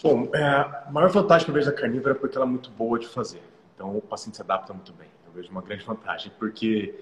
Bom, 0.02 0.28
é, 0.34 0.42
a 0.42 0.88
maior 0.90 1.10
vantagem 1.10 1.44
que 1.44 1.50
eu 1.50 1.54
vejo 1.54 1.70
da 1.70 1.76
carnívora 1.76 2.10
é 2.12 2.14
porque 2.14 2.36
ela 2.36 2.44
é 2.44 2.48
muito 2.48 2.70
boa 2.70 2.98
de 2.98 3.06
fazer. 3.06 3.42
Então, 3.74 3.96
o 3.96 4.00
paciente 4.00 4.36
se 4.36 4.42
adapta 4.42 4.72
muito 4.72 4.92
bem. 4.92 5.08
Eu 5.26 5.32
vejo 5.32 5.50
uma 5.50 5.62
grande 5.62 5.84
vantagem, 5.84 6.32
porque, 6.38 6.98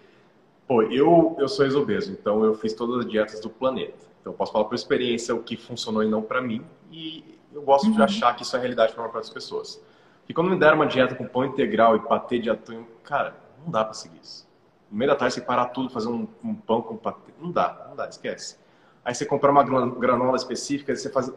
pô, 0.66 0.82
eu, 0.82 1.34
eu 1.38 1.48
sou 1.48 1.64
ex-obeso, 1.64 2.12
então 2.12 2.44
eu 2.44 2.55
fiz 2.55 2.74
todas 2.74 3.05
as 3.05 3.11
dietas 3.11 3.40
do 3.40 3.48
planeta. 3.48 4.07
Então, 4.20 4.32
eu 4.32 4.36
posso 4.36 4.53
falar 4.53 4.66
por 4.66 4.74
experiência 4.74 5.34
o 5.34 5.42
que 5.42 5.57
funcionou 5.57 6.05
e 6.05 6.09
não 6.09 6.20
para 6.20 6.42
mim, 6.42 6.62
e 6.90 7.38
eu 7.55 7.62
gosto 7.62 7.86
uhum. 7.86 7.92
de 7.92 8.03
achar 8.03 8.36
que 8.36 8.42
isso 8.42 8.55
é 8.55 8.59
realidade 8.59 8.92
para 8.92 9.01
a 9.01 9.05
maior 9.05 9.12
parte 9.12 9.24
das 9.24 9.34
pessoas. 9.34 9.82
E 10.28 10.34
quando 10.34 10.51
me 10.51 10.59
deram 10.59 10.76
uma 10.76 10.86
dieta 10.86 11.14
com 11.14 11.26
pão 11.26 11.44
integral 11.44 11.96
e 11.96 12.01
patê 12.01 12.38
de 12.38 12.51
atum, 12.51 12.84
cara, 13.03 13.34
não 13.64 13.72
dá 13.72 13.84
para 13.84 13.94
seguir 13.94 14.20
isso. 14.22 14.46
No 14.90 14.98
meio 14.98 15.11
da 15.11 15.16
tarde, 15.16 15.34
você 15.34 15.40
parar 15.40 15.66
tudo, 15.66 15.90
fazer 15.90 16.09
um, 16.09 16.28
um, 16.44 16.55
pão 16.55 16.82
com 16.82 16.96
patê, 16.96 17.32
não 17.40 17.51
dá, 17.51 17.86
não 17.88 17.96
dá, 17.96 18.09
esquece. 18.09 18.57
Aí 19.05 19.14
você 19.14 19.24
comprar 19.24 19.51
uma 19.51 19.64
granola 19.64 20.36
específica, 20.36 20.94
você 20.94 21.11
faz, 21.11 21.32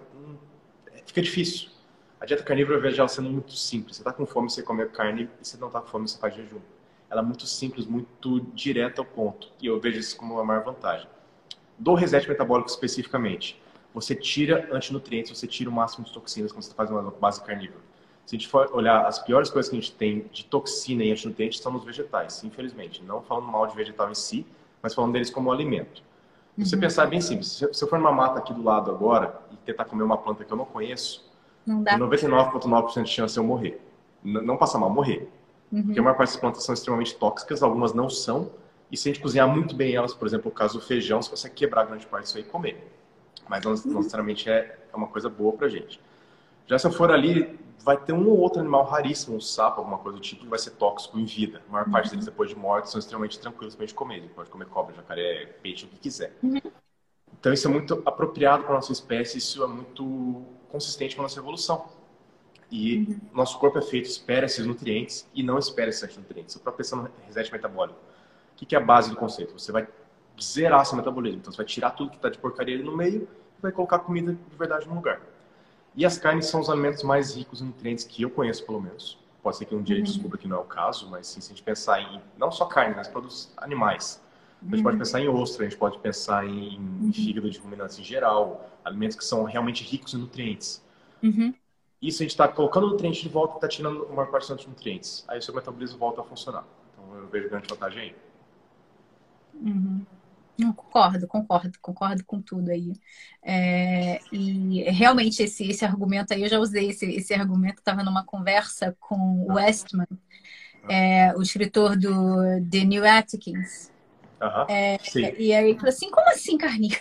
fica 1.06 1.22
difícil. 1.22 1.70
A 2.20 2.26
dieta 2.26 2.43
carnívora 2.43 2.80
ela 2.89 3.08
sendo 3.08 3.30
muito 3.30 3.54
simples. 3.54 3.97
Você 3.97 4.01
está 4.01 4.14
com 4.14 4.26
fome, 4.26 4.49
você 4.49 4.64
come 4.64 4.86
carne, 4.86 5.30
e 5.41 5.47
se 5.47 5.60
não 5.60 5.68
está 5.68 5.82
com 5.82 5.88
fome, 5.88 6.08
você 6.08 6.18
faz 6.18 6.34
jejum. 6.34 6.62
Ela 7.10 7.22
é 7.22 7.24
muito 7.24 7.45
simples, 7.45 7.86
muito 7.86 8.39
direta 8.54 9.01
ao 9.01 9.06
ponto. 9.06 9.51
E 9.62 9.68
eu 9.68 9.80
vejo 9.80 9.99
isso 9.99 10.16
como 10.16 10.36
uma 10.36 10.43
maior 10.43 10.64
vantagem. 10.64 11.08
Do 11.78 11.93
reset 11.93 12.28
metabólico 12.28 12.70
especificamente, 12.70 13.62
você 13.93 14.16
tira 14.16 14.70
antinutrientes, 14.72 15.38
você 15.38 15.45
tira 15.45 15.70
o 15.70 15.74
máximo 15.74 16.06
de 16.06 16.14
toxinas 16.14 16.51
quando 16.51 16.64
você 16.64 16.74
faz 16.74 16.89
uma 16.89 17.12
base 17.12 17.43
carnívora. 17.43 17.82
Se 18.26 18.36
a 18.36 18.39
gente 18.39 18.47
for 18.47 18.70
olhar, 18.74 19.06
as 19.06 19.20
piores 19.20 19.49
coisas 19.49 19.70
que 19.70 19.76
a 19.78 19.80
gente 19.80 19.91
tem 19.93 20.30
de 20.32 20.45
toxina 20.45 21.04
e 21.04 21.12
antinutrientes 21.12 21.60
são 21.60 21.74
nos 21.74 21.84
vegetais, 21.84 22.43
infelizmente. 22.43 23.04
Não 23.04 23.22
falando 23.22 23.47
mal 23.47 23.68
de 23.68 23.76
vegetal 23.76 24.10
em 24.10 24.16
si, 24.16 24.45
mas 24.82 24.95
falando 24.95 25.12
deles 25.12 25.30
como 25.30 25.51
alimento. 25.51 26.01
Se 26.58 26.66
você 26.66 26.76
uhum. 26.76 26.82
pensar 26.82 27.08
bem 27.08 27.20
simples, 27.20 27.47
se 27.51 27.84
eu 27.84 27.88
for 27.88 27.97
numa 27.97 28.12
mata 28.12 28.39
aqui 28.39 28.54
do 28.54 28.64
lado 28.64 28.91
agora 28.91 29.41
e 29.51 29.56
tentar 29.58 29.86
comer 29.86 30.04
uma 30.04 30.18
planta 30.18 30.43
que 30.43 30.54
eu 30.54 30.58
não 30.58 30.66
conheço, 30.66 31.32
não 31.66 31.82
dá. 31.82 31.97
99,9% 31.97 33.04
de 33.04 33.10
chance 33.10 33.34
de 33.34 33.39
eu 33.39 33.43
morrer. 33.43 33.82
N 34.24 34.41
não 34.41 34.56
passar 34.58 34.78
mal, 34.78 34.89
morrer. 34.89 35.30
Uhum. 35.72 35.84
Porque 35.84 35.99
a 35.99 36.04
maior 36.04 36.16
parte 36.16 36.30
das 36.30 36.39
plantas 36.39 36.64
são 36.64 36.74
extremamente 36.74 37.16
tóxicas, 37.16 37.64
algumas 37.64 37.93
não 37.93 38.10
são. 38.10 38.51
E 38.91 38.97
se 38.97 39.10
a 39.10 39.14
gente 39.14 39.22
cozinhar 39.22 39.47
muito 39.47 39.76
bem 39.76 39.95
elas, 39.95 40.14
por 40.14 40.28
exemplo, 40.28 40.51
o 40.51 40.54
caso 40.54 40.80
do 40.80 40.86
feijão, 40.86 41.22
você 41.22 41.32
consegue 41.32 41.56
quebrar 41.56 41.86
grande 41.86 42.06
parte 42.06 42.26
disso 42.26 42.38
aí 42.38 42.43
e 42.43 42.45
comer. 42.45 42.91
Mas 43.49 43.64
não, 43.64 43.72
uhum. 43.72 43.97
necessariamente 43.97 44.49
é, 44.49 44.78
é 44.93 44.95
uma 44.95 45.08
coisa 45.08 45.30
boa 45.30 45.54
pra 45.54 45.68
gente. 45.68 45.99
Já 46.68 46.78
se 46.78 46.86
eu 46.86 46.91
for 46.91 47.12
ali, 47.12 47.60
vai 47.84 47.98
ter 47.98 48.14
um 48.14 48.30
ou 48.30 48.40
outro 48.40 48.62
animal 48.62 48.86
raríssimo, 48.86 49.36
um 49.36 49.42
sapo, 49.42 49.80
alguma 49.82 49.98
coisa 49.98 50.18
do 50.18 50.22
tipo, 50.22 50.44
que 50.44 50.48
vai 50.48 50.58
ser 50.58 50.72
tóxico 50.72 51.20
em 51.20 51.26
vida. 51.26 51.62
A 51.68 51.72
maior 51.72 51.90
parte 51.90 52.06
uhum. 52.06 52.12
deles, 52.12 52.26
depois 52.26 52.50
de 52.50 52.56
morte, 52.56 52.90
são 52.90 52.98
extremamente 52.98 53.38
tranquilos 53.40 53.76
pra 53.76 53.86
gente 53.86 53.96
comer. 53.96 54.16
A 54.16 54.20
gente 54.22 54.34
pode 54.34 54.50
comer 54.50 54.66
cobra, 54.66 54.96
jacaré, 54.96 55.46
peixe, 55.62 55.86
o 55.86 55.90
que 55.90 55.98
quiser. 55.98 56.34
Uhum. 56.42 56.62
Então 57.38 57.52
isso 57.52 57.68
é 57.68 57.72
muito 57.72 58.02
apropriado 58.06 58.64
para 58.64 58.74
nossa 58.74 58.94
espécie, 58.94 59.38
isso 59.38 59.62
é 59.64 59.68
muito 59.68 60.46
consistente 60.70 61.16
com 61.16 61.22
a 61.22 61.24
nossa 61.24 61.40
evolução. 61.40 61.86
E 62.72 63.00
uhum. 63.00 63.20
nosso 63.34 63.60
corpo 63.60 63.78
é 63.78 63.82
feito, 63.82 64.06
espera 64.06 64.46
esses 64.46 64.66
nutrientes 64.66 65.28
e 65.34 65.44
não 65.44 65.60
espera 65.60 65.90
esses 65.90 66.16
nutrientes. 66.16 66.54
Você 66.54 66.60
está 66.60 66.72
pensando 66.72 67.04
no 67.04 67.10
reset 67.28 67.52
metabólico. 67.52 68.00
O 68.54 68.66
que 68.66 68.76
é 68.76 68.80
a 68.80 68.82
base 68.82 69.10
do 69.10 69.18
conceito? 69.18 69.60
Você 69.60 69.74
vai 69.74 69.86
zerar 70.42 70.86
seu 70.86 70.96
metabolismo. 70.96 71.40
Então 71.40 71.52
você 71.52 71.58
vai 71.58 71.66
tirar 71.66 71.92
tudo 71.92 72.12
que 72.12 72.16
está 72.16 72.30
de 72.30 72.38
porcaria 72.38 72.76
ali 72.76 72.84
no 72.84 72.96
meio 72.96 73.28
e 73.60 73.62
vai 73.62 73.72
colocar 73.74 74.00
comida 74.00 74.34
de 74.34 74.58
verdade 74.58 74.88
no 74.88 74.96
lugar. 74.96 75.22
E 75.96 76.06
as 76.06 76.18
carnes 76.18 76.48
são 76.48 76.60
os 76.60 76.70
alimentos 76.70 77.04
mais 77.04 77.36
ricos 77.36 77.62
em 77.62 77.66
nutrientes 77.66 78.04
que 78.04 78.24
eu 78.24 78.30
conheço, 78.30 78.66
pelo 78.66 78.82
menos. 78.82 79.20
Pode 79.41 79.58
ser 79.58 79.66
que 79.66 79.76
um 79.76 79.84
dia 79.84 79.96
uhum. 79.96 80.02
a 80.02 80.06
gente 80.06 80.14
descubra 80.16 80.38
que 80.38 80.48
não 80.48 80.58
é 80.58 80.60
o 80.60 80.64
caso, 80.64 81.10
mas 81.10 81.28
sim, 81.28 81.41
se 81.41 81.52
a 81.52 81.56
gente 81.56 81.64
pensar 81.64 82.02
em 82.02 82.22
não 82.38 82.52
só 82.52 82.66
carne, 82.66 82.96
mas 82.96 83.08
produtos 83.08 83.52
animais. 83.58 84.22
A 84.62 84.66
gente 84.66 84.78
uhum. 84.78 84.84
pode 84.84 84.98
pensar 84.98 85.20
em 85.20 85.28
ostra, 85.28 85.66
a 85.66 85.70
gente 85.70 85.78
pode 85.78 86.00
pensar 86.00 86.46
em, 86.48 86.80
uhum. 86.80 87.12
fígado 87.14 87.50
de 87.50 87.60
ruminantes 87.60 88.00
em 88.00 88.04
geral, 88.04 88.70
alimentos 88.84 89.18
que 89.18 89.26
são 89.26 89.44
realmente 89.44 89.84
ricos 89.84 90.14
em 90.14 90.18
nutrientes. 90.18 90.82
Uhum. 91.22 91.54
Isso 92.02 92.22
a 92.22 92.24
gente 92.24 92.32
está 92.32 92.48
colocando 92.48 92.88
nutriente 92.88 93.22
de 93.22 93.30
volta 93.30 93.56
e 93.56 93.58
está 93.58 93.68
tirando 93.68 94.04
uma 94.06 94.26
parte 94.26 94.54
dos 94.54 94.66
nutrientes. 94.66 95.24
Aí 95.28 95.39
o 95.39 95.41
seu 95.41 95.54
metabolismo 95.54 95.98
volta 95.98 96.22
a 96.22 96.24
funcionar. 96.24 96.66
Então 96.91 97.18
eu 97.18 97.28
vejo 97.28 97.50
grande 97.50 97.68
vantagem 97.70 98.02
aí. 98.02 98.16
Uhum. 99.56 100.06
Não, 100.58 100.72
concordo, 100.72 101.28
concordo, 101.28 101.80
concordo 101.82 102.24
com 102.26 102.41
tudo 102.41 102.70
aí. 102.70 102.93
É, 103.41 104.20
e 104.32 104.84
realmente 104.84 105.41
esse, 105.41 105.68
esse 105.68 105.84
argumento 105.84 106.34
aí, 106.34 106.43
eu 106.43 106.49
já 106.49 106.60
usei 106.60 106.89
esse, 106.89 107.06
esse 107.12 107.34
argumento, 107.34 107.80
estava 107.80 108.04
numa 108.04 108.24
conversa 108.24 108.95
com 108.99 109.16
o 109.47 109.54
Westman, 109.54 110.08
é, 110.88 111.34
o 111.36 111.41
escritor 111.41 111.97
do 111.97 112.12
The 112.70 112.86
New 112.86 113.06
Atkins. 113.06 113.91
Uhum, 114.41 114.66
é, 114.70 114.97
e 115.39 115.54
aí 115.54 115.70
ele 115.70 115.76
falou 115.76 115.89
assim, 115.89 116.12
como 116.12 116.30
assim 116.30 116.58
carninho? 116.58 116.99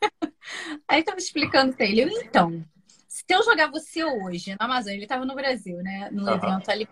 aí 0.86 1.00
eu 1.00 1.04
tava 1.04 1.18
explicando 1.18 1.74
pra 1.74 1.86
ele, 1.86 2.02
eu, 2.02 2.08
então, 2.08 2.64
se 3.08 3.24
eu 3.28 3.42
jogar 3.42 3.70
você 3.70 4.04
hoje 4.04 4.54
na 4.58 4.66
Amazônia, 4.66 4.96
ele 4.96 5.04
estava 5.04 5.24
no 5.24 5.34
Brasil, 5.34 5.76
né? 5.78 6.08
No 6.12 6.24
uhum. 6.24 6.34
evento 6.34 6.70
ali. 6.70 6.88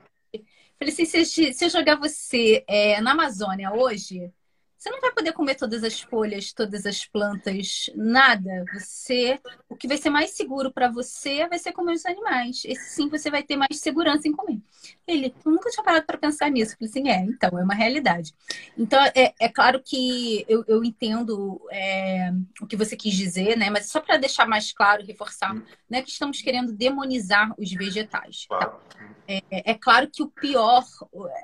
Falei 0.79 0.95
assim, 0.95 1.05
se, 1.05 1.53
se 1.53 1.65
eu 1.65 1.71
jogar 1.71 1.97
você 1.97 2.65
é, 2.67 3.01
na 3.01 3.13
Amazônia 3.13 3.73
hoje, 3.73 4.33
você 4.81 4.89
não 4.89 4.99
vai 4.99 5.13
poder 5.13 5.35
comer 5.35 5.57
todas 5.57 5.85
as 5.85 6.01
folhas, 6.01 6.55
todas 6.55 6.87
as 6.87 7.05
plantas, 7.05 7.91
nada. 7.95 8.65
Você, 8.73 9.39
o 9.69 9.77
que 9.77 9.87
vai 9.87 9.99
ser 9.99 10.09
mais 10.09 10.31
seguro 10.31 10.73
para 10.73 10.89
você 10.89 11.47
vai 11.47 11.59
ser 11.59 11.73
comer 11.73 11.93
os 11.93 12.07
animais. 12.07 12.63
Esse 12.65 12.95
sim 12.95 13.11
você 13.11 13.31
vai 13.31 13.43
ter 13.43 13.57
mais 13.57 13.79
segurança 13.79 14.27
em 14.27 14.33
comer. 14.33 14.59
Ele, 15.07 15.35
eu 15.45 15.53
nunca 15.53 15.69
tinha 15.69 15.85
parado 15.85 16.07
para 16.07 16.17
pensar 16.17 16.51
nisso. 16.51 16.73
Eu 16.73 16.79
falei 16.79 16.91
assim, 16.91 17.09
é, 17.11 17.31
então 17.31 17.59
é 17.59 17.63
uma 17.63 17.75
realidade. 17.75 18.33
Então 18.79 18.99
é, 19.15 19.35
é 19.39 19.49
claro 19.51 19.83
que 19.85 20.47
eu, 20.49 20.65
eu 20.67 20.83
entendo 20.83 21.61
é, 21.71 22.33
o 22.59 22.67
que 22.67 22.75
você 22.75 22.97
quis 22.97 23.13
dizer, 23.13 23.59
né? 23.59 23.69
Mas 23.69 23.91
só 23.91 24.01
para 24.01 24.17
deixar 24.17 24.47
mais 24.47 24.73
claro, 24.73 25.05
reforçar, 25.05 25.55
não 25.55 25.99
é 25.99 26.01
que 26.01 26.09
estamos 26.09 26.41
querendo 26.41 26.73
demonizar 26.73 27.53
os 27.59 27.71
vegetais. 27.71 28.47
Tá? 28.49 28.81
É, 29.29 29.43
é 29.51 29.75
claro 29.75 30.09
que 30.11 30.23
o 30.23 30.31
pior 30.31 30.83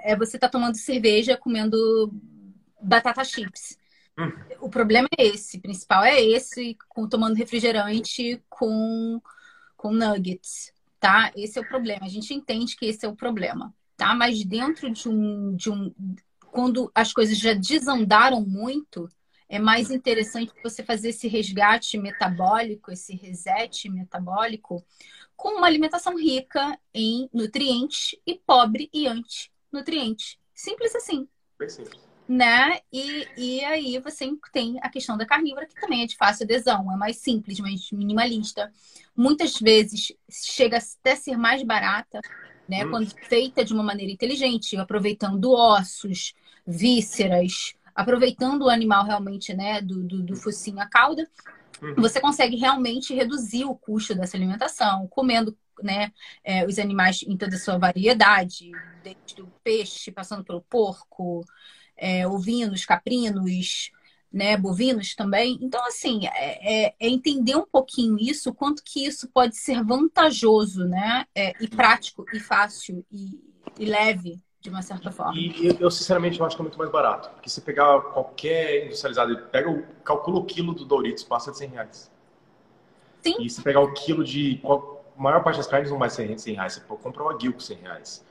é 0.02 0.16
você 0.16 0.38
estar 0.38 0.48
tá 0.48 0.52
tomando 0.52 0.78
cerveja, 0.78 1.36
comendo 1.36 2.10
batata 2.80 3.24
chips. 3.24 3.78
Hum. 4.18 4.32
O 4.60 4.68
problema 4.68 5.08
é 5.18 5.26
esse, 5.26 5.58
o 5.58 5.60
principal 5.60 6.04
é 6.04 6.20
esse, 6.20 6.76
com 6.88 7.08
tomando 7.08 7.34
refrigerante 7.34 8.42
com, 8.48 9.20
com 9.76 9.92
nuggets, 9.92 10.72
tá? 10.98 11.30
Esse 11.36 11.58
é 11.58 11.62
o 11.62 11.68
problema. 11.68 12.06
A 12.06 12.08
gente 12.08 12.32
entende 12.32 12.76
que 12.76 12.86
esse 12.86 13.04
é 13.04 13.08
o 13.08 13.16
problema, 13.16 13.74
tá? 13.96 14.14
Mas 14.14 14.42
dentro 14.44 14.90
de 14.90 15.08
um, 15.08 15.54
de 15.54 15.70
um 15.70 15.92
quando 16.50 16.90
as 16.94 17.12
coisas 17.12 17.36
já 17.36 17.52
desandaram 17.52 18.40
muito, 18.40 19.06
é 19.48 19.58
mais 19.58 19.90
interessante 19.90 20.52
você 20.62 20.82
fazer 20.82 21.10
esse 21.10 21.28
resgate 21.28 21.98
metabólico, 21.98 22.90
esse 22.90 23.14
reset 23.14 23.90
metabólico, 23.90 24.82
com 25.36 25.58
uma 25.58 25.66
alimentação 25.66 26.16
rica 26.16 26.78
em 26.94 27.28
nutrientes 27.32 28.18
e 28.26 28.34
pobre 28.34 28.88
e 28.92 29.06
anti-nutrientes. 29.06 30.38
Simples 30.54 30.94
assim. 30.94 31.28
Bem 31.58 31.68
simples 31.68 32.05
né? 32.28 32.80
E, 32.92 33.26
e 33.36 33.64
aí 33.64 33.98
você 33.98 34.28
tem 34.52 34.78
a 34.82 34.88
questão 34.88 35.16
da 35.16 35.26
carnívora, 35.26 35.66
que 35.66 35.80
também 35.80 36.02
é 36.02 36.06
de 36.06 36.16
fácil 36.16 36.44
adesão, 36.44 36.92
é 36.92 36.96
mais 36.96 37.18
simples, 37.18 37.60
mais 37.60 37.90
minimalista. 37.92 38.72
Muitas 39.16 39.58
vezes 39.60 40.12
chega 40.28 40.78
até 40.78 41.12
a 41.12 41.16
ser 41.16 41.36
mais 41.36 41.62
barata, 41.62 42.20
né? 42.68 42.84
Hum. 42.84 42.90
Quando 42.90 43.10
feita 43.28 43.64
de 43.64 43.72
uma 43.72 43.82
maneira 43.82 44.12
inteligente, 44.12 44.76
aproveitando 44.76 45.52
ossos, 45.52 46.34
vísceras, 46.66 47.74
aproveitando 47.94 48.62
o 48.62 48.70
animal 48.70 49.04
realmente, 49.04 49.54
né? 49.54 49.80
Do, 49.80 50.02
do, 50.02 50.22
do 50.22 50.36
focinho 50.36 50.80
à 50.80 50.86
cauda, 50.86 51.28
hum. 51.80 51.94
você 51.96 52.20
consegue 52.20 52.56
realmente 52.56 53.14
reduzir 53.14 53.64
o 53.64 53.74
custo 53.74 54.14
dessa 54.14 54.36
alimentação, 54.36 55.06
comendo 55.08 55.56
né, 55.82 56.10
é, 56.42 56.66
os 56.66 56.78
animais 56.78 57.22
em 57.22 57.36
toda 57.36 57.54
a 57.54 57.58
sua 57.58 57.78
variedade, 57.78 58.70
desde 59.02 59.42
o 59.42 59.46
peixe, 59.62 60.10
passando 60.10 60.42
pelo 60.42 60.62
porco, 60.62 61.44
é, 61.96 62.26
ovinos, 62.26 62.84
caprinos, 62.84 63.90
né, 64.32 64.56
bovinos 64.56 65.14
também. 65.14 65.58
Então, 65.62 65.84
assim, 65.86 66.26
é, 66.26 66.86
é, 66.86 66.94
é, 67.00 67.08
entender 67.08 67.56
um 67.56 67.66
pouquinho 67.66 68.18
isso, 68.20 68.52
quanto 68.52 68.82
que 68.84 69.06
isso 69.06 69.28
pode 69.28 69.56
ser 69.56 69.82
vantajoso, 69.82 70.84
né, 70.84 71.24
é, 71.34 71.52
e 71.60 71.66
prático, 71.66 72.24
e 72.32 72.38
fácil, 72.38 73.04
e, 73.10 73.40
e, 73.78 73.86
leve, 73.86 74.38
de 74.60 74.68
uma 74.68 74.82
certa 74.82 75.10
forma. 75.10 75.34
E 75.34 75.76
eu, 75.80 75.90
sinceramente, 75.90 76.38
eu 76.38 76.44
acho 76.44 76.54
que 76.54 76.60
é 76.60 76.64
muito 76.64 76.78
mais 76.78 76.90
barato. 76.90 77.30
Porque 77.30 77.48
se 77.48 77.60
pegar 77.62 78.00
qualquer 78.00 78.86
industrializado, 78.86 79.36
pega 79.50 79.70
o, 79.70 79.82
calcula 80.04 80.38
o 80.38 80.44
quilo 80.44 80.74
do 80.74 80.84
Doritos, 80.84 81.24
passa 81.24 81.50
de 81.50 81.58
100 81.58 81.68
reais. 81.70 82.10
Sim. 83.22 83.36
E 83.40 83.48
se 83.48 83.62
pegar 83.62 83.80
o 83.80 83.92
quilo 83.94 84.22
de... 84.22 84.60
A 84.64 85.22
maior 85.22 85.42
parte 85.42 85.56
das 85.56 85.66
carnes 85.66 85.90
não 85.90 85.98
vai 85.98 86.10
ser 86.10 86.38
100 86.38 86.54
reais. 86.54 86.74
Você 86.74 86.80
compra 86.80 87.22
um 87.22 87.30
aguil 87.30 87.52
com 87.52 87.60
100 87.60 87.76
reais. 87.78 88.24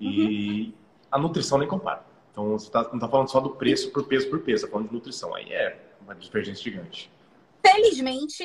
E 0.00 0.62
uhum. 0.62 0.72
a 1.12 1.18
nutrição 1.18 1.58
nem 1.58 1.68
compara. 1.68 2.04
Então, 2.36 2.50
você 2.50 2.70
tá, 2.70 2.82
não 2.82 2.96
está 2.96 3.08
falando 3.08 3.30
só 3.30 3.40
do 3.40 3.48
preço 3.48 3.90
por 3.90 4.04
peso 4.04 4.28
por 4.28 4.40
peso, 4.40 4.66
está 4.66 4.68
falando 4.68 4.88
de 4.88 4.94
nutrição. 4.94 5.34
Aí 5.34 5.50
é 5.50 5.80
uma 6.02 6.14
divergência 6.14 6.62
gigante. 6.62 7.10
Felizmente, 7.66 8.44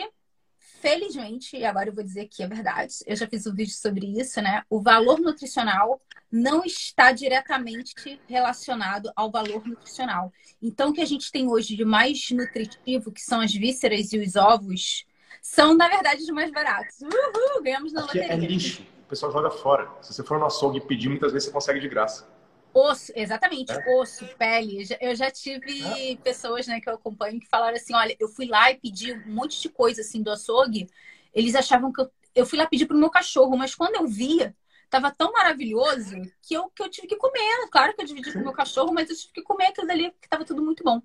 felizmente, 0.79 1.57
e 1.57 1.65
agora 1.65 1.89
eu 1.89 1.93
vou 1.93 2.01
dizer 2.01 2.29
que 2.29 2.41
é 2.41 2.47
verdade, 2.47 2.93
eu 3.05 3.17
já 3.17 3.27
fiz 3.27 3.45
um 3.45 3.53
vídeo 3.53 3.73
sobre 3.73 4.05
isso, 4.17 4.41
né? 4.41 4.63
O 4.69 4.81
valor 4.81 5.19
nutricional 5.19 6.01
não 6.31 6.63
está 6.63 7.11
diretamente 7.11 7.93
relacionado 8.29 9.11
ao 9.13 9.29
valor 9.29 9.67
nutricional. 9.67 10.31
Então, 10.61 10.91
o 10.91 10.93
que 10.93 11.01
a 11.01 11.05
gente 11.05 11.29
tem 11.29 11.49
hoje 11.49 11.75
de 11.75 11.83
mais 11.83 12.31
nutritivo, 12.31 13.11
que 13.11 13.21
são 13.21 13.41
as 13.41 13.53
vísceras 13.53 14.13
e 14.13 14.19
os 14.19 14.37
ovos, 14.37 15.05
são, 15.41 15.75
na 15.75 15.89
verdade, 15.89 16.21
os 16.21 16.29
mais 16.29 16.49
baratos. 16.49 17.01
Uhul, 17.01 17.61
ganhamos 17.61 17.91
na 17.91 18.05
Aqui 18.05 18.19
é 18.19 18.21
loteria. 18.21 18.47
lixo. 18.47 18.83
O 19.03 19.09
pessoal 19.09 19.33
joga 19.33 19.51
fora. 19.51 19.91
Se 20.01 20.13
você 20.13 20.23
for 20.23 20.39
no 20.39 20.45
açougue 20.45 20.77
e 20.77 20.81
pedir, 20.81 21.09
muitas 21.09 21.33
vezes 21.33 21.49
você 21.49 21.53
consegue 21.53 21.81
de 21.81 21.89
graça. 21.89 22.25
Osso, 22.73 23.11
exatamente, 23.15 23.73
É. 23.73 23.81
osso, 23.85 24.25
pele. 24.37 24.83
Eu 25.01 25.13
já 25.15 25.29
tive 25.29 26.17
pessoas, 26.23 26.67
né, 26.67 26.79
que 26.79 26.89
eu 26.89 26.93
acompanho 26.95 27.39
que 27.39 27.47
falaram 27.49 27.75
assim, 27.75 27.93
olha, 27.93 28.15
eu 28.19 28.29
fui 28.29 28.45
lá 28.47 28.71
e 28.71 28.77
pedi 28.79 29.11
um 29.13 29.21
monte 29.25 29.61
de 29.61 29.69
coisa 29.69 30.01
assim 30.01 30.23
do 30.23 30.31
açougue. 30.31 30.87
Eles 31.33 31.53
achavam 31.55 31.91
que 31.91 32.01
eu, 32.01 32.09
eu 32.33 32.45
fui 32.45 32.57
lá 32.57 32.65
pedir 32.65 32.85
pro 32.85 32.97
meu 32.97 33.09
cachorro, 33.09 33.57
mas 33.57 33.75
quando 33.75 33.95
eu 33.95 34.07
via, 34.07 34.55
tava 34.89 35.11
tão 35.11 35.33
maravilhoso 35.33 36.15
que 36.41 36.53
eu, 36.53 36.69
que 36.69 36.81
eu 36.81 36.89
tive 36.89 37.07
que 37.07 37.17
comer. 37.17 37.67
Claro 37.69 37.93
que 37.93 38.01
eu 38.01 38.05
dividi 38.05 38.31
com 38.33 38.41
o 38.41 38.45
meu 38.45 38.53
cachorro, 38.53 38.93
mas 38.93 39.09
eu 39.09 39.15
tive 39.17 39.33
que 39.33 39.41
comer 39.43 39.67
aquilo 39.67 39.87
dali 39.87 40.09
porque 40.11 40.27
tava 40.29 40.45
tudo 40.45 40.63
muito 40.63 40.81
bom. 40.83 41.01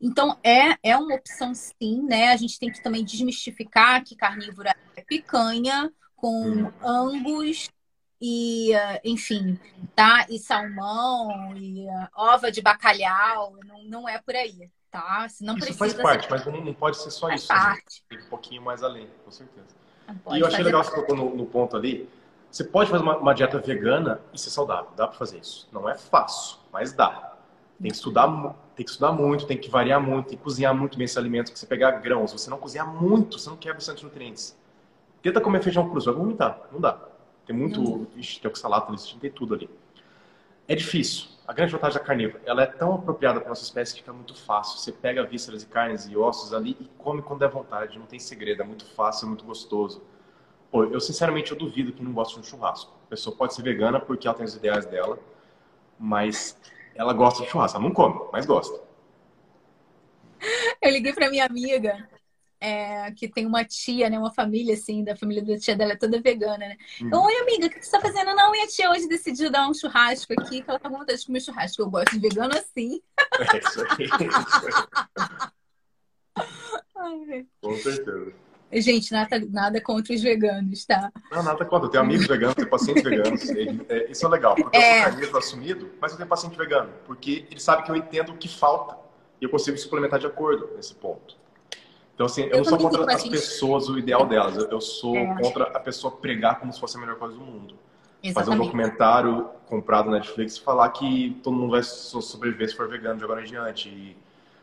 Então 0.00 0.38
é 0.42 0.76
é 0.82 0.96
uma 0.96 1.14
opção 1.16 1.54
sim, 1.54 2.02
né? 2.02 2.28
A 2.28 2.36
gente 2.36 2.58
tem 2.58 2.70
que 2.70 2.80
também 2.80 3.04
desmistificar 3.04 4.04
que 4.04 4.16
carnívora 4.16 4.74
é 4.96 5.02
picanha 5.02 5.92
com 6.16 6.36
Hum. 6.38 6.70
angus 6.82 7.68
e, 8.20 8.72
eh, 8.74 9.00
enfim, 9.04 9.58
tá? 9.94 10.26
E 10.30 10.38
salmão, 10.38 11.56
e 11.56 11.86
eh, 11.88 12.08
ova 12.14 12.50
de 12.50 12.60
bacalhau, 12.62 13.56
não, 13.64 13.84
não 13.84 14.08
é 14.08 14.20
por 14.20 14.34
aí, 14.36 14.70
tá? 14.90 15.28
Se 15.28 15.44
não 15.44 15.54
Isso 15.56 15.58
precisa 15.58 15.78
faz 15.78 15.94
ser- 16.04 16.04
parte, 16.04 16.30
mas 16.30 16.44
não, 16.46 16.60
não 16.60 16.74
pode 16.74 16.96
ser 16.98 17.10
só 17.10 17.30
faz 17.30 17.42
isso. 17.42 17.48
parte. 17.48 18.04
Tem 18.08 18.18
um 18.18 18.24
pouquinho 18.26 18.62
mais 18.62 18.82
além, 18.82 19.08
com 19.24 19.30
certeza. 19.30 19.66
Não 20.06 20.18
E 20.28 20.38
pode 20.38 20.42
eu 20.42 20.46
achei 20.46 20.64
legal 20.64 20.84
você 20.84 20.94
tocou 20.94 21.16
no, 21.16 21.34
no 21.34 21.46
ponto 21.46 21.76
ali. 21.76 22.08
Você 22.50 22.64
pode 22.64 22.90
fazer 22.90 23.02
uma, 23.02 23.16
uma 23.18 23.34
dieta 23.34 23.58
vegana 23.58 24.20
e 24.32 24.38
ser 24.38 24.50
saudável. 24.50 24.90
Dá 24.96 25.06
pra 25.06 25.16
fazer 25.18 25.38
isso. 25.38 25.68
Não 25.72 25.88
é 25.88 25.94
fácil, 25.96 26.58
mas 26.72 26.92
dá. 26.92 27.34
Tem 27.82 27.90
que 27.90 27.96
estudar, 27.96 28.26
tem 28.74 28.84
que 28.84 28.90
estudar 28.90 29.12
muito, 29.12 29.46
tem 29.46 29.58
que 29.58 29.70
variar 29.70 30.00
muito, 30.00 30.28
tem 30.30 30.38
que 30.38 30.44
cozinhar 30.44 30.74
muito 30.74 30.96
bem 30.98 31.04
esse 31.04 31.18
alimento. 31.18 31.52
Que 31.52 31.58
você 31.58 31.66
pegar 31.66 31.92
grãos, 31.92 32.32
você 32.32 32.50
não 32.50 32.58
cozinhar 32.58 32.86
muito, 32.86 33.38
você 33.38 33.48
não 33.50 33.56
quebra 33.56 33.74
bastante 33.76 34.04
nutrientes. 34.04 34.56
Tenta 35.22 35.40
comer 35.40 35.62
feijão 35.62 35.88
cru, 35.90 36.00
você 36.00 36.10
vai 36.10 36.20
vomitar. 36.20 36.60
Não 36.72 36.80
dá. 36.80 36.98
Tem 37.48 37.56
muito. 37.56 38.06
Ixi, 38.14 38.40
tem 38.42 38.50
oxalato, 38.50 38.94
tem 39.18 39.30
tudo 39.30 39.54
ali. 39.54 39.70
É 40.68 40.74
difícil. 40.74 41.28
A 41.46 41.52
grande 41.54 41.72
vantagem 41.72 41.98
da 41.98 42.04
carnívora, 42.04 42.42
ela 42.44 42.62
é 42.62 42.66
tão 42.66 42.94
apropriada 42.94 43.40
para 43.40 43.48
nossa 43.48 43.62
espécie 43.62 43.94
que 43.94 44.00
fica 44.00 44.12
muito 44.12 44.34
fácil. 44.36 44.78
Você 44.78 44.92
pega 44.92 45.24
vísceras 45.24 45.62
e 45.62 45.66
carnes 45.66 46.04
e 46.04 46.14
ossos 46.14 46.52
ali 46.52 46.76
e 46.78 46.84
come 46.98 47.22
quando 47.22 47.40
der 47.40 47.48
vontade. 47.48 47.98
Não 47.98 48.04
tem 48.04 48.18
segredo, 48.18 48.60
é 48.60 48.66
muito 48.66 48.84
fácil, 48.84 49.24
é 49.24 49.28
muito 49.28 49.46
gostoso. 49.46 50.02
Pô, 50.70 50.84
eu 50.84 51.00
sinceramente 51.00 51.50
eu 51.50 51.56
duvido 51.56 51.90
que 51.90 52.02
não 52.02 52.12
gosta 52.12 52.34
de 52.34 52.40
um 52.40 52.42
churrasco. 52.42 52.92
A 53.06 53.08
pessoa 53.08 53.34
pode 53.34 53.54
ser 53.54 53.62
vegana 53.62 53.98
porque 53.98 54.28
ela 54.28 54.36
tem 54.36 54.44
os 54.44 54.54
ideais 54.54 54.84
dela, 54.84 55.18
mas 55.98 56.60
ela 56.94 57.14
gosta 57.14 57.42
de 57.42 57.48
churrasco. 57.48 57.78
Ela 57.78 57.88
não 57.88 57.94
come, 57.94 58.28
mas 58.30 58.44
gosta. 58.44 58.78
Eu 60.82 60.90
liguei 60.90 61.14
pra 61.14 61.30
minha 61.30 61.46
amiga, 61.46 62.06
é, 62.60 63.10
que 63.12 63.28
tem 63.28 63.46
uma 63.46 63.64
tia, 63.64 64.10
né? 64.10 64.18
Uma 64.18 64.32
família, 64.32 64.74
assim, 64.74 65.04
da 65.04 65.16
família 65.16 65.44
da 65.44 65.56
tia 65.58 65.76
dela 65.76 65.92
é 65.92 65.96
toda 65.96 66.20
vegana, 66.20 66.58
né? 66.58 66.76
Hum. 67.02 67.10
Oi, 67.12 67.36
amiga, 67.42 67.66
o 67.66 67.70
que 67.70 67.80
você 67.84 67.90
tá 67.90 68.00
fazendo? 68.00 68.34
Não, 68.34 68.50
minha 68.50 68.66
tia 68.66 68.90
hoje 68.90 69.08
decidiu 69.08 69.50
dar 69.50 69.68
um 69.68 69.74
churrasco 69.74 70.32
aqui, 70.38 70.62
que 70.62 70.68
ela 70.70 70.78
tá 70.78 70.88
com 70.90 70.98
vontade 70.98 71.20
de 71.20 71.26
comer 71.26 71.40
churrasco. 71.40 71.82
Eu 71.82 71.90
gosto 71.90 72.12
de 72.12 72.18
vegano 72.20 72.54
assim. 72.56 73.00
É 73.38 73.58
isso 73.58 73.80
aí. 73.80 73.86
é 74.00 74.26
isso 74.26 74.66
aí. 74.66 76.42
Ai, 76.96 77.46
Com 77.62 77.76
certeza. 77.76 78.32
Gente, 78.70 79.12
nada, 79.12 79.40
nada 79.48 79.80
contra 79.80 80.12
os 80.14 80.20
veganos, 80.20 80.84
tá? 80.84 81.10
Não, 81.30 81.42
nada 81.42 81.64
contra. 81.64 81.86
Eu 81.86 81.90
tenho 81.90 82.04
amigos 82.04 82.26
veganos, 82.26 82.54
tenho 82.54 82.68
pacientes 82.68 83.02
veganos. 83.02 83.42
É, 83.88 84.10
isso 84.10 84.26
é 84.26 84.28
legal, 84.28 84.54
porque 84.56 84.76
eu 84.76 84.80
É. 84.82 85.02
sou 85.02 85.10
carnívoro 85.10 85.38
assumido, 85.38 85.90
mas 86.00 86.10
eu 86.12 86.18
tenho 86.18 86.28
paciente 86.28 86.58
vegano, 86.58 86.92
porque 87.06 87.46
ele 87.50 87.60
sabe 87.60 87.84
que 87.84 87.90
eu 87.90 87.96
entendo 87.96 88.32
o 88.32 88.36
que 88.36 88.48
falta 88.48 88.98
e 89.40 89.44
eu 89.44 89.50
consigo 89.50 89.78
suplementar 89.78 90.18
de 90.18 90.26
acordo 90.26 90.70
nesse 90.76 90.94
ponto. 90.94 91.37
Então, 92.18 92.26
assim, 92.26 92.42
eu, 92.42 92.48
Eu 92.48 92.56
não 92.58 92.64
sou 92.64 92.78
contra 92.78 93.02
as 93.02 93.06
paciente- 93.06 93.30
pessoas, 93.30 93.88
o 93.88 93.96
ideal 93.96 94.26
delas. 94.26 94.56
Eu, 94.56 94.80
sou 94.80 95.16
É. 95.16 95.36
contra 95.40 95.64
a 95.68 95.78
pessoa 95.78 96.16
pregar 96.16 96.58
como 96.58 96.72
se 96.72 96.80
fosse 96.80 96.96
a 96.96 97.00
melhor 97.00 97.14
coisa 97.14 97.36
do 97.36 97.40
mundo. 97.40 97.74
Fazer 97.76 97.78
um 98.26 98.28
Exatamente. 98.30 98.64
documentário 98.64 99.48
comprado 99.66 100.06
na 100.10 100.16
Netflix 100.16 100.56
e 100.56 100.60
falar 100.60 100.88
que 100.90 101.38
todo 101.44 101.54
mundo 101.54 101.70
vai 101.70 101.82
so- 101.84 102.20
sobreviver 102.20 102.68
se 102.68 102.74
for 102.74 102.88
vegano 102.88 103.18
de 103.18 103.24
agora 103.24 103.40
em 103.40 103.44
diante. 103.44 103.88
E 103.88 104.16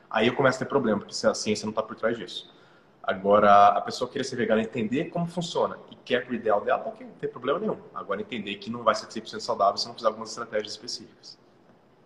aí 0.10 0.28
eu 0.28 0.36
começo 0.36 0.58
a 0.58 0.60
ter 0.60 0.66
problema, 0.66 0.99
porque 0.99 1.14
a 1.26 1.34
ciência 1.34 1.66
não 1.66 1.70
está 1.70 1.82
por 1.82 1.95
trás 1.95 2.18
disso. 2.18 2.53
Agora, 3.01 3.68
a 3.70 3.80
pessoa 3.80 4.10
querer 4.10 4.26
ser 4.26 4.36
vegana, 4.36 4.62
entender 4.62 5.06
como 5.06 5.26
funciona 5.26 5.78
e 5.89 5.95
quer 5.95 6.26
pro 6.26 6.36
ideal 6.36 6.60
dela, 6.60 6.84
ok, 6.88 7.08
não 7.08 7.14
tem 7.14 7.30
problema 7.30 7.58
nenhum. 7.60 7.78
Agora, 7.93 8.20
entender 8.20 8.56
que 8.56 8.70
não 8.70 8.84
vai 8.84 8.95
ser 8.95 9.10
100% 9.10 9.39
saudável 9.39 9.78
se 9.78 9.88
não 9.88 9.93
fizer 9.95 10.08
algumas 10.08 10.30
estratégias 10.32 10.74
específicas. 10.74 11.38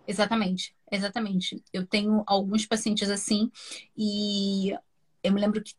Exatamente, 0.05 0.75
exatamente. 0.91 1.63
Eu 1.73 1.85
tenho 1.87 2.23
alguns 2.27 2.65
pacientes 2.67 3.09
assim 3.09 3.51
e 3.97 4.75
eu 5.23 5.33
me 5.33 5.41
lembro 5.41 5.63
que 5.63 5.73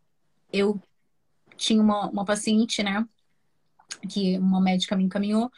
eu 0.53 0.81
tinha 1.57 1.81
uma, 1.81 2.09
uma 2.09 2.25
paciente, 2.25 2.83
né, 2.83 3.07
que 4.09 4.39
uma 4.39 4.61
médica 4.61 4.97
me 4.97 5.05
encaminhou 5.05 5.51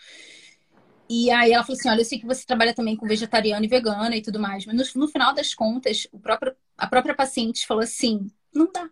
e 1.14 1.30
aí 1.30 1.53
ela 1.53 1.62
falou 1.62 1.78
assim, 1.78 1.91
olha, 1.91 2.01
eu 2.01 2.05
sei 2.07 2.18
que 2.18 2.24
você 2.24 2.47
trabalha 2.47 2.74
também 2.74 2.97
com 2.97 3.07
vegetariano 3.07 3.62
e 3.62 3.68
vegana 3.68 4.16
e 4.16 4.22
tudo 4.22 4.41
mais, 4.41 4.64
mas 4.64 4.95
no, 4.95 5.03
no 5.03 5.09
final 5.09 5.35
das 5.35 5.53
contas, 5.53 6.07
próprio, 6.22 6.57
a 6.78 6.87
própria 6.87 7.14
paciente 7.14 7.66
falou 7.66 7.83
assim, 7.83 8.30
não 8.55 8.70
dá. 8.72 8.89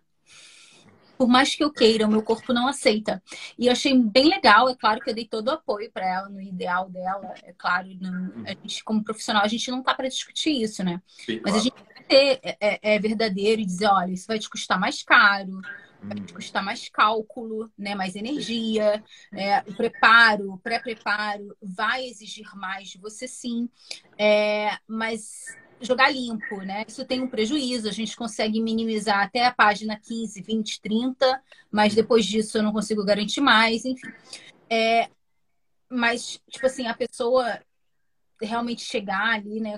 Por 1.17 1.27
mais 1.27 1.55
que 1.55 1.63
eu 1.63 1.71
queira, 1.71 2.05
o 2.05 2.11
meu 2.11 2.21
corpo 2.21 2.53
não 2.53 2.67
aceita. 2.67 3.23
E 3.57 3.65
eu 3.65 3.71
achei 3.71 3.97
bem 3.97 4.29
legal, 4.29 4.69
é 4.69 4.75
claro 4.75 5.01
que 5.01 5.09
eu 5.09 5.15
dei 5.15 5.25
todo 5.25 5.47
o 5.47 5.51
apoio 5.51 5.91
para 5.91 6.05
ela, 6.05 6.29
no 6.29 6.39
ideal 6.39 6.91
dela, 6.91 7.33
é 7.41 7.53
claro, 7.53 7.87
não, 7.99 8.45
a 8.45 8.49
gente, 8.49 8.83
como 8.83 9.03
profissional, 9.03 9.43
a 9.43 9.47
gente 9.47 9.71
não 9.71 9.81
tá 9.81 9.95
para 9.95 10.07
discutir 10.07 10.61
isso, 10.61 10.83
né? 10.83 11.01
Sim, 11.07 11.39
Mas 11.43 11.53
claro. 11.53 11.57
a 11.57 11.59
gente 11.59 11.75
ter, 12.11 12.39
é, 12.43 12.57
é- 12.59 12.95
é 12.95 12.99
verdadeiro 12.99 13.61
e 13.61 13.65
dizer, 13.65 13.87
olha, 13.87 14.11
isso 14.11 14.27
vai 14.27 14.37
te 14.37 14.49
custar 14.49 14.77
mais 14.77 15.01
caro, 15.01 15.61
vai 16.01 16.15
te 16.25 16.33
custar 16.33 16.61
mais 16.61 16.89
cálculo, 16.89 17.71
né? 17.77 17.95
Mais 17.95 18.15
energia, 18.17 19.01
é, 19.33 19.59
o 19.59 19.73
preparo, 19.73 20.51
o 20.53 20.57
pré-preparo 20.57 21.55
vai 21.61 22.05
exigir 22.05 22.53
mais 22.55 22.89
de 22.89 22.97
você 22.97 23.27
sim. 23.27 23.69
É, 24.17 24.77
mas 24.85 25.45
jogar 25.79 26.11
limpo, 26.11 26.57
né? 26.63 26.83
Isso 26.85 27.05
tem 27.05 27.21
um 27.21 27.27
prejuízo, 27.29 27.87
a 27.87 27.93
gente 27.93 28.15
consegue 28.15 28.61
minimizar 28.61 29.21
até 29.23 29.45
a 29.45 29.53
página 29.53 29.97
15, 29.97 30.41
20, 30.41 30.81
30, 30.81 31.41
mas 31.71 31.95
depois 31.95 32.25
disso 32.25 32.57
eu 32.57 32.63
não 32.63 32.73
consigo 32.73 33.05
garantir 33.05 33.39
mais, 33.41 33.85
enfim. 33.85 34.11
É, 34.69 35.09
mas, 35.89 36.39
tipo 36.49 36.65
assim, 36.65 36.87
a 36.87 36.93
pessoa 36.93 37.59
realmente 38.41 38.83
chegar 38.83 39.35
ali, 39.35 39.61
né? 39.61 39.75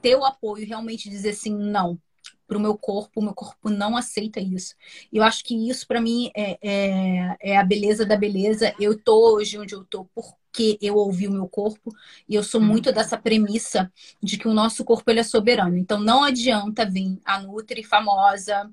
Ter 0.00 0.16
o 0.16 0.24
apoio, 0.24 0.66
realmente 0.66 1.08
dizer 1.08 1.30
assim, 1.30 1.54
não, 1.54 1.98
pro 2.46 2.58
meu 2.58 2.76
corpo, 2.76 3.20
o 3.20 3.22
meu 3.22 3.34
corpo 3.34 3.68
não 3.68 3.96
aceita 3.96 4.40
isso. 4.40 4.74
E 5.12 5.18
eu 5.18 5.22
acho 5.22 5.44
que 5.44 5.54
isso, 5.68 5.86
para 5.86 6.00
mim, 6.00 6.30
é, 6.34 6.58
é, 6.62 7.36
é 7.40 7.56
a 7.56 7.62
beleza 7.62 8.06
da 8.06 8.16
beleza. 8.16 8.74
Eu 8.80 8.98
tô 8.98 9.36
hoje 9.36 9.58
onde 9.58 9.74
eu 9.74 9.84
tô 9.84 10.06
porque 10.14 10.78
eu 10.80 10.96
ouvi 10.96 11.28
o 11.28 11.32
meu 11.32 11.46
corpo 11.46 11.94
e 12.28 12.34
eu 12.34 12.42
sou 12.42 12.60
muito 12.60 12.90
dessa 12.90 13.18
premissa 13.18 13.92
de 14.22 14.38
que 14.38 14.48
o 14.48 14.54
nosso 14.54 14.84
corpo 14.84 15.10
ele 15.10 15.20
é 15.20 15.22
soberano. 15.22 15.76
Então 15.76 16.00
não 16.00 16.24
adianta 16.24 16.88
vir 16.88 17.20
a 17.24 17.40
Nutri 17.40 17.84
famosa, 17.84 18.70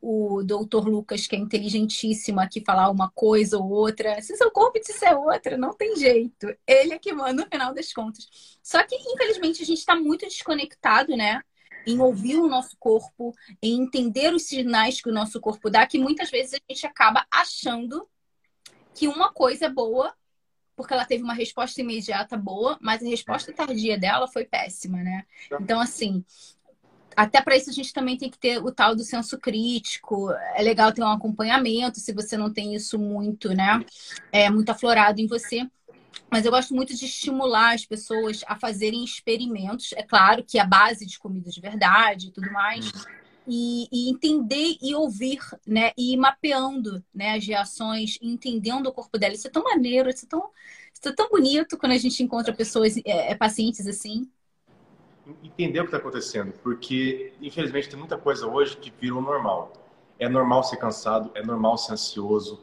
o 0.00 0.42
doutor 0.42 0.88
Lucas, 0.88 1.26
que 1.26 1.36
é 1.36 1.38
inteligentíssimo 1.38 2.40
aqui, 2.40 2.62
falar 2.64 2.90
uma 2.90 3.10
coisa 3.10 3.58
ou 3.58 3.68
outra. 3.68 4.20
Se 4.22 4.36
seu 4.36 4.50
corpo 4.50 4.80
disser 4.80 5.16
outra, 5.18 5.56
não 5.56 5.74
tem 5.74 5.94
jeito. 5.96 6.46
Ele 6.66 6.94
é 6.94 6.98
que 6.98 7.12
manda 7.12 7.44
no 7.44 7.50
final 7.50 7.74
das 7.74 7.92
contas. 7.92 8.26
Só 8.62 8.82
que, 8.82 8.94
infelizmente, 8.94 9.62
a 9.62 9.66
gente 9.66 9.78
está 9.78 9.94
muito 9.94 10.26
desconectado, 10.26 11.16
né? 11.16 11.42
Em 11.86 12.00
ouvir 12.00 12.36
o 12.36 12.48
nosso 12.48 12.76
corpo, 12.78 13.34
em 13.62 13.82
entender 13.82 14.32
os 14.34 14.44
sinais 14.44 15.00
que 15.00 15.10
o 15.10 15.14
nosso 15.14 15.40
corpo 15.40 15.68
dá, 15.68 15.86
que 15.86 15.98
muitas 15.98 16.30
vezes 16.30 16.54
a 16.54 16.72
gente 16.72 16.86
acaba 16.86 17.26
achando 17.30 18.08
que 18.94 19.06
uma 19.06 19.32
coisa 19.32 19.66
é 19.66 19.70
boa 19.70 20.14
porque 20.80 20.94
ela 20.94 21.04
teve 21.04 21.22
uma 21.22 21.34
resposta 21.34 21.78
imediata 21.82 22.38
boa, 22.38 22.78
mas 22.80 23.02
a 23.02 23.06
resposta 23.06 23.52
tardia 23.52 23.98
dela 23.98 24.26
foi 24.26 24.46
péssima, 24.46 25.02
né? 25.02 25.26
Então, 25.60 25.78
assim, 25.78 26.24
até 27.16 27.40
para 27.40 27.56
isso 27.56 27.70
a 27.70 27.72
gente 27.72 27.92
também 27.92 28.16
tem 28.16 28.30
que 28.30 28.38
ter 28.38 28.58
o 28.58 28.72
tal 28.72 28.94
do 28.94 29.02
senso 29.02 29.38
crítico. 29.38 30.30
É 30.54 30.62
legal 30.62 30.92
ter 30.92 31.02
um 31.02 31.10
acompanhamento, 31.10 32.00
se 32.00 32.12
você 32.12 32.36
não 32.36 32.52
tem 32.52 32.74
isso 32.74 32.98
muito, 32.98 33.54
né? 33.54 33.84
É 34.32 34.50
muito 34.50 34.70
aflorado 34.70 35.20
em 35.20 35.26
você. 35.26 35.66
Mas 36.30 36.44
eu 36.44 36.52
gosto 36.52 36.74
muito 36.74 36.94
de 36.96 37.04
estimular 37.04 37.74
as 37.74 37.84
pessoas 37.84 38.42
a 38.46 38.56
fazerem 38.56 39.04
experimentos. 39.04 39.92
É 39.94 40.02
claro 40.02 40.44
que 40.44 40.58
a 40.58 40.64
base 40.64 41.04
de 41.04 41.18
comida 41.18 41.50
de 41.50 41.60
verdade 41.60 42.28
e 42.28 42.30
tudo 42.30 42.50
mais. 42.52 42.90
E, 43.48 43.88
e 43.90 44.10
entender 44.10 44.76
e 44.80 44.94
ouvir, 44.94 45.40
né? 45.66 45.90
E 45.98 46.14
ir 46.14 46.16
mapeando 46.16 47.04
né, 47.12 47.36
as 47.36 47.44
reações, 47.44 48.16
entendendo 48.22 48.86
o 48.86 48.92
corpo 48.92 49.18
dela. 49.18 49.34
Isso 49.34 49.48
é 49.48 49.50
tão 49.50 49.64
maneiro, 49.64 50.08
isso 50.08 50.24
é 50.24 50.28
tão, 50.28 50.50
isso 50.92 51.08
é 51.08 51.12
tão 51.12 51.28
bonito 51.30 51.76
quando 51.76 51.92
a 51.92 51.98
gente 51.98 52.22
encontra 52.22 52.52
pessoas, 52.52 52.96
é, 52.98 53.32
é, 53.32 53.34
pacientes 53.34 53.86
assim. 53.86 54.30
Entender 55.42 55.80
o 55.80 55.82
que 55.82 55.88
está 55.88 55.98
acontecendo, 55.98 56.52
porque 56.62 57.32
infelizmente 57.40 57.88
tem 57.88 57.98
muita 57.98 58.16
coisa 58.16 58.46
hoje 58.46 58.76
que 58.76 58.92
virou 59.00 59.20
normal. 59.20 59.72
É 60.18 60.28
normal 60.28 60.62
ser 60.64 60.76
cansado, 60.76 61.30
é 61.34 61.42
normal 61.42 61.78
ser 61.78 61.92
ansioso. 61.92 62.60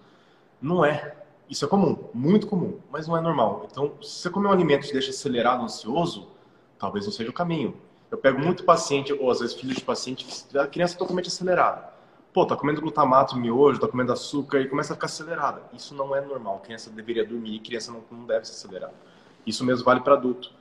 Não 0.61 0.83
é. 0.85 1.15
Isso 1.49 1.63
é 1.63 1.67
comum, 1.67 2.09
muito 2.13 2.45
comum, 2.45 2.79
mas 2.91 3.07
não 3.07 3.17
é 3.17 3.21
normal. 3.21 3.67
Então, 3.71 3.93
se 4.01 4.21
você 4.21 4.29
comer 4.29 4.49
um 4.49 4.51
alimento 4.51 4.81
que 4.81 4.87
te 4.87 4.93
deixa 4.93 5.11
acelerado, 5.11 5.63
ansioso, 5.63 6.27
talvez 6.77 7.05
não 7.05 7.11
seja 7.11 7.29
o 7.29 7.33
caminho. 7.33 7.75
Eu 8.11 8.17
pego 8.17 8.39
muito 8.39 8.63
paciente, 8.63 9.13
ou 9.13 9.29
às 9.31 9.39
vezes 9.39 9.55
filho 9.55 9.73
de 9.73 9.81
paciente, 9.81 10.25
a 10.57 10.67
criança 10.67 10.95
é 10.95 10.97
totalmente 10.97 11.27
acelerada. 11.27 11.93
pô, 12.33 12.45
tá 12.45 12.55
comendo 12.55 12.81
glutamato, 12.81 13.35
miojo, 13.37 13.79
tá 13.79 13.87
comendo 13.87 14.13
açúcar 14.13 14.59
e 14.59 14.67
começa 14.67 14.93
a 14.93 14.95
ficar 14.95 15.07
acelerada. 15.07 15.63
Isso 15.73 15.95
não 15.95 16.15
é 16.15 16.21
normal. 16.21 16.59
Criança 16.59 16.89
deveria 16.89 17.25
dormir, 17.25 17.59
criança 17.59 17.91
não, 17.91 18.03
não 18.11 18.25
deve 18.25 18.45
se 18.45 18.51
acelerar. 18.51 18.91
Isso 19.45 19.65
mesmo 19.65 19.83
vale 19.83 20.01
para 20.01 20.13
adulto. 20.13 20.51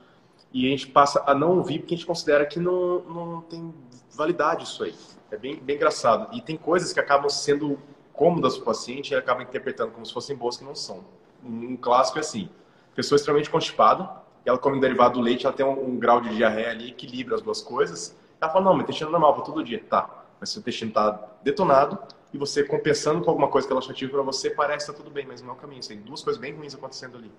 E 0.53 0.65
a 0.67 0.69
gente 0.69 0.87
passa 0.87 1.23
a 1.25 1.33
não 1.33 1.57
ouvir 1.57 1.79
porque 1.79 1.93
a 1.93 1.97
gente 1.97 2.07
considera 2.07 2.45
que 2.45 2.59
não, 2.59 2.99
não 3.03 3.41
tem 3.41 3.73
validade 4.15 4.63
isso 4.63 4.83
aí. 4.83 4.95
É 5.29 5.37
bem, 5.37 5.57
bem 5.57 5.75
engraçado. 5.75 6.33
E 6.35 6.41
tem 6.41 6.57
coisas 6.57 6.93
que 6.93 6.99
acabam 6.99 7.29
sendo 7.29 7.77
cômodas 8.13 8.55
para 8.55 8.63
o 8.63 8.65
paciente 8.65 9.11
e 9.11 9.13
ele 9.13 9.21
acaba 9.21 9.43
interpretando 9.43 9.91
como 9.91 10.05
se 10.05 10.13
fossem 10.13 10.35
boas 10.35 10.57
que 10.57 10.63
não 10.63 10.73
são. 10.73 11.03
Um 11.43 11.77
clássico 11.77 12.17
é 12.17 12.21
assim: 12.21 12.49
pessoa 12.95 13.17
extremamente 13.17 13.49
constipada, 13.49 14.09
ela 14.43 14.57
come 14.57 14.77
um 14.77 14.79
derivado 14.79 15.15
do 15.15 15.21
leite, 15.21 15.45
ela 15.45 15.55
tem 15.55 15.65
um, 15.65 15.89
um, 15.89 15.99
grau 15.99 16.19
de 16.21 16.35
diarreia 16.35 16.71
ali, 16.71 16.89
equilibra 16.89 17.35
as 17.35 17.41
duas 17.41 17.61
coisas. 17.61 18.15
Ela 18.41 18.51
fala: 18.51 18.65
não, 18.65 18.73
meu 18.73 18.83
intestino 18.83 19.09
é 19.09 19.11
normal 19.11 19.35
para 19.35 19.43
todo 19.43 19.63
dia. 19.63 19.83
Tá, 19.89 20.25
mas 20.39 20.49
seu 20.49 20.61
intestino 20.61 20.89
está 20.89 21.11
detonado 21.43 21.99
e 22.33 22.37
você 22.37 22.63
compensando 22.63 23.23
com 23.23 23.29
alguma 23.29 23.47
coisa 23.47 23.67
que 23.67 23.73
ela 23.73 23.81
chativa 23.81 24.11
para 24.11 24.21
você, 24.21 24.49
parece 24.49 24.85
que 24.85 24.91
tá 24.91 24.97
tudo 24.97 25.11
bem, 25.11 25.25
mas 25.25 25.41
não 25.41 25.51
é 25.51 25.53
o 25.53 25.55
caminho. 25.55 25.81
Tem 25.85 25.99
duas 25.99 26.23
coisas 26.23 26.39
bem 26.39 26.53
ruins 26.53 26.73
acontecendo 26.73 27.17
ali. 27.17 27.31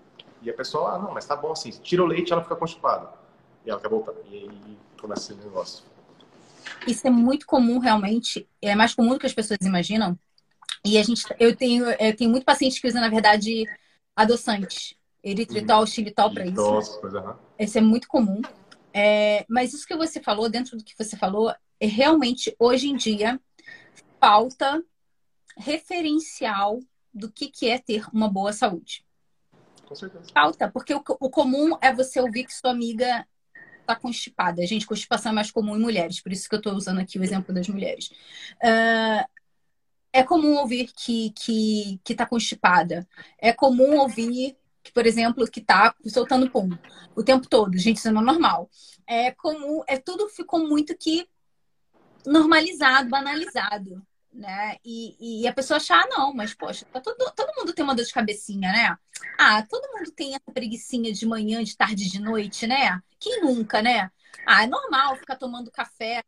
E 0.42 0.50
a 0.50 0.54
pessoa, 0.54 0.94
ah, 0.94 0.98
não, 0.98 1.12
mas 1.12 1.26
tá 1.26 1.36
bom 1.36 1.52
assim. 1.52 1.70
Tira 1.70 2.02
o 2.02 2.06
leite, 2.06 2.32
ela 2.32 2.42
fica 2.42 2.56
constipada. 2.56 3.12
E 3.64 3.70
ela 3.70 3.80
quer 3.80 3.88
voltar. 3.88 4.12
E 4.30 4.36
aí 4.36 4.78
começa 5.00 5.32
esse 5.32 5.42
negócio. 5.42 5.84
Isso 6.86 7.06
é 7.06 7.10
muito 7.10 7.46
comum, 7.46 7.78
realmente. 7.78 8.48
É 8.60 8.74
mais 8.74 8.94
comum 8.94 9.10
do 9.10 9.18
que 9.18 9.26
as 9.26 9.34
pessoas 9.34 9.58
imaginam. 9.62 10.18
E 10.84 10.96
a 10.96 11.02
gente, 11.02 11.24
eu 11.38 11.54
tenho, 11.56 11.90
eu 11.90 12.16
tenho 12.16 12.30
muito 12.30 12.44
paciente 12.44 12.80
que 12.80 12.86
usa, 12.86 13.00
na 13.00 13.08
verdade, 13.08 13.64
adoçantes. 14.14 14.94
Eritritol, 15.22 15.80
uhum. 15.80 15.86
xilitol 15.86 16.32
para 16.32 16.46
isso. 16.46 17.00
Coisa, 17.00 17.36
Esse 17.58 17.78
é 17.78 17.80
muito 17.80 18.06
comum. 18.06 18.40
É, 18.94 19.44
mas 19.48 19.74
isso 19.74 19.86
que 19.86 19.96
você 19.96 20.20
falou, 20.20 20.48
dentro 20.48 20.76
do 20.76 20.84
que 20.84 20.96
você 20.96 21.16
falou, 21.16 21.52
é 21.80 21.86
realmente, 21.86 22.54
hoje 22.58 22.88
em 22.88 22.96
dia, 22.96 23.40
falta 24.20 24.82
referencial 25.56 26.80
do 27.12 27.30
que, 27.30 27.48
que 27.48 27.68
é 27.68 27.78
ter 27.78 28.06
uma 28.12 28.28
boa 28.28 28.52
saúde. 28.52 29.04
Certeza. 29.94 30.24
Falta, 30.32 30.70
porque 30.70 30.94
o, 30.94 31.02
o 31.20 31.30
comum 31.30 31.76
é 31.80 31.92
você 31.92 32.20
ouvir 32.20 32.44
que 32.44 32.54
sua 32.54 32.70
amiga 32.70 33.26
está 33.80 33.96
constipada. 33.96 34.66
Gente, 34.66 34.86
constipação 34.86 35.32
é 35.32 35.34
mais 35.34 35.50
comum 35.50 35.76
em 35.76 35.80
mulheres, 35.80 36.20
por 36.20 36.32
isso 36.32 36.48
que 36.48 36.54
eu 36.54 36.58
estou 36.58 36.74
usando 36.74 37.00
aqui 37.00 37.18
o 37.18 37.24
exemplo 37.24 37.54
das 37.54 37.68
mulheres. 37.68 38.10
Uh, 38.62 39.24
é 40.12 40.22
comum 40.22 40.56
ouvir 40.56 40.90
que 40.92 41.30
que 41.30 42.00
que 42.04 42.12
está 42.12 42.26
constipada. 42.26 43.06
É 43.38 43.52
comum 43.52 43.98
ouvir 43.98 44.56
por 44.92 45.06
exemplo, 45.06 45.46
que 45.50 45.60
está 45.60 45.94
soltando 46.06 46.50
pum 46.50 46.70
o 47.14 47.22
tempo 47.22 47.48
todo. 47.48 47.76
Gente, 47.76 47.98
isso 47.98 48.10
não 48.10 48.22
é 48.22 48.24
normal. 48.24 48.70
É 49.06 49.32
comum, 49.32 49.82
é 49.86 49.98
tudo 49.98 50.28
ficou 50.28 50.66
muito 50.66 50.96
que 50.96 51.28
normalizado, 52.26 53.08
banalizado 53.08 54.02
né? 54.38 54.76
E, 54.84 55.42
e 55.42 55.48
a 55.48 55.52
pessoa 55.52 55.78
achar, 55.78 56.00
ah, 56.00 56.08
não, 56.08 56.32
mas 56.32 56.54
poxa, 56.54 56.86
tá 56.92 57.00
todo, 57.00 57.16
todo 57.34 57.52
mundo 57.56 57.72
tem 57.72 57.84
uma 57.84 57.94
dor 57.94 58.04
de 58.04 58.12
cabecinha, 58.12 58.70
né? 58.70 58.96
Ah, 59.36 59.62
todo 59.68 59.90
mundo 59.92 60.12
tem 60.12 60.30
essa 60.34 60.52
preguiçinha 60.52 61.12
de 61.12 61.26
manhã, 61.26 61.62
de 61.62 61.76
tarde, 61.76 62.08
de 62.08 62.20
noite, 62.20 62.66
né? 62.66 63.00
Quem 63.18 63.42
nunca, 63.42 63.82
né? 63.82 64.10
Ah, 64.46 64.62
é 64.62 64.66
normal 64.66 65.16
ficar 65.16 65.36
tomando 65.36 65.72
café 65.72 66.22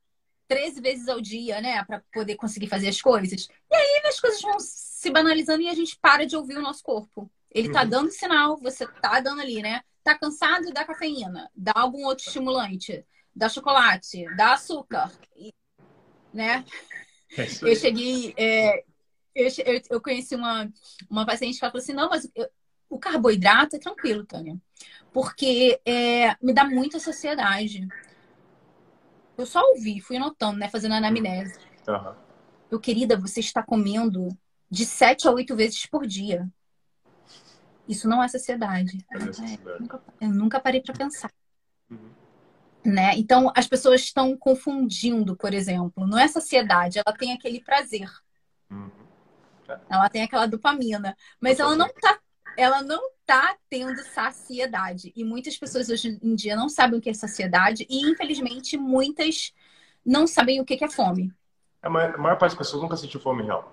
13 0.48 0.80
vezes 0.80 1.08
ao 1.08 1.20
dia, 1.20 1.60
né? 1.60 1.84
Para 1.84 2.02
poder 2.12 2.34
conseguir 2.34 2.66
fazer 2.66 2.88
as 2.88 3.00
coisas. 3.00 3.48
E 3.70 3.74
aí 3.74 4.02
as 4.04 4.18
coisas 4.18 4.42
vão 4.42 4.58
se 4.58 5.08
banalizando 5.10 5.62
e 5.62 5.68
a 5.68 5.74
gente 5.74 5.96
para 6.00 6.26
de 6.26 6.36
ouvir 6.36 6.58
o 6.58 6.62
nosso 6.62 6.82
corpo. 6.82 7.30
Ele 7.48 7.70
tá 7.70 7.82
uhum. 7.82 7.88
dando 7.88 8.10
sinal, 8.10 8.56
você 8.56 8.86
tá 8.86 9.20
dando 9.20 9.40
ali, 9.40 9.62
né? 9.62 9.82
Tá 10.02 10.18
cansado, 10.18 10.72
dá 10.72 10.84
cafeína, 10.84 11.48
dá 11.54 11.72
algum 11.76 12.04
outro 12.04 12.24
estimulante, 12.26 13.04
dá 13.34 13.48
chocolate, 13.48 14.24
dá 14.36 14.54
açúcar, 14.54 15.12
né? 16.34 16.64
É 17.36 17.46
eu 17.62 17.76
cheguei. 17.76 18.34
É, 18.36 18.84
eu, 19.34 19.48
eu, 19.90 20.00
conheci 20.00 20.34
uma, 20.34 20.70
uma 21.08 21.26
paciente 21.26 21.54
que 21.54 21.60
falou 21.60 21.78
assim: 21.78 21.92
não, 21.92 22.08
mas 22.08 22.28
eu, 22.34 22.48
o 22.88 22.98
carboidrato 22.98 23.76
é 23.76 23.78
tranquilo, 23.78 24.24
Tânia, 24.24 24.56
porque 25.12 25.80
é, 25.84 26.34
me 26.42 26.52
dá 26.52 26.64
muita 26.64 26.98
saciedade. 26.98 27.86
Eu 29.38 29.46
só 29.46 29.62
ouvi, 29.70 30.00
fui 30.00 30.16
anotando, 30.16 30.58
né? 30.58 30.68
Fazendo 30.68 30.94
anamnese. 30.94 31.58
Uhum. 31.88 32.14
Eu, 32.70 32.80
querida, 32.80 33.16
você 33.16 33.40
está 33.40 33.62
comendo 33.62 34.28
de 34.70 34.84
sete 34.84 35.26
a 35.26 35.32
oito 35.32 35.56
vezes 35.56 35.86
por 35.86 36.06
dia. 36.06 36.48
Isso 37.88 38.08
não 38.08 38.22
é 38.22 38.28
saciedade. 38.28 39.04
É, 39.10 39.16
é, 39.16 39.58
eu, 39.64 39.80
nunca, 39.80 40.02
eu 40.20 40.28
nunca 40.28 40.60
parei 40.60 40.80
para 40.80 40.94
pensar. 40.94 41.32
Uhum. 41.90 42.19
Né? 42.84 43.12
Então, 43.16 43.52
as 43.54 43.66
pessoas 43.66 44.00
estão 44.00 44.36
confundindo, 44.36 45.36
por 45.36 45.52
exemplo, 45.52 46.06
não 46.06 46.18
é 46.18 46.26
saciedade, 46.26 46.98
ela 46.98 47.16
tem 47.16 47.32
aquele 47.32 47.60
prazer. 47.60 48.08
Uhum. 48.70 48.90
É. 49.68 49.78
Ela 49.90 50.08
tem 50.08 50.22
aquela 50.22 50.46
dopamina, 50.46 51.16
mas 51.38 51.60
ela 51.60 51.76
não 51.76 51.88
tá, 51.88 52.18
ela 52.56 52.82
não 52.82 53.10
tá 53.26 53.56
tendo 53.68 54.02
saciedade. 54.02 55.12
E 55.14 55.22
muitas 55.22 55.56
pessoas 55.56 55.88
hoje 55.88 56.18
em 56.22 56.34
dia 56.34 56.56
não 56.56 56.68
sabem 56.68 56.98
o 56.98 57.02
que 57.02 57.10
é 57.10 57.14
saciedade 57.14 57.86
e, 57.88 58.10
infelizmente, 58.10 58.76
muitas 58.76 59.52
não 60.04 60.26
sabem 60.26 60.60
o 60.60 60.64
que 60.64 60.82
é 60.82 60.90
fome. 60.90 61.32
A 61.82 61.88
maior, 61.88 62.14
a 62.14 62.18
maior 62.18 62.38
parte 62.38 62.52
das 62.52 62.66
pessoas 62.66 62.82
nunca 62.82 62.96
sentiu 62.96 63.20
fome 63.20 63.42
real. 63.42 63.72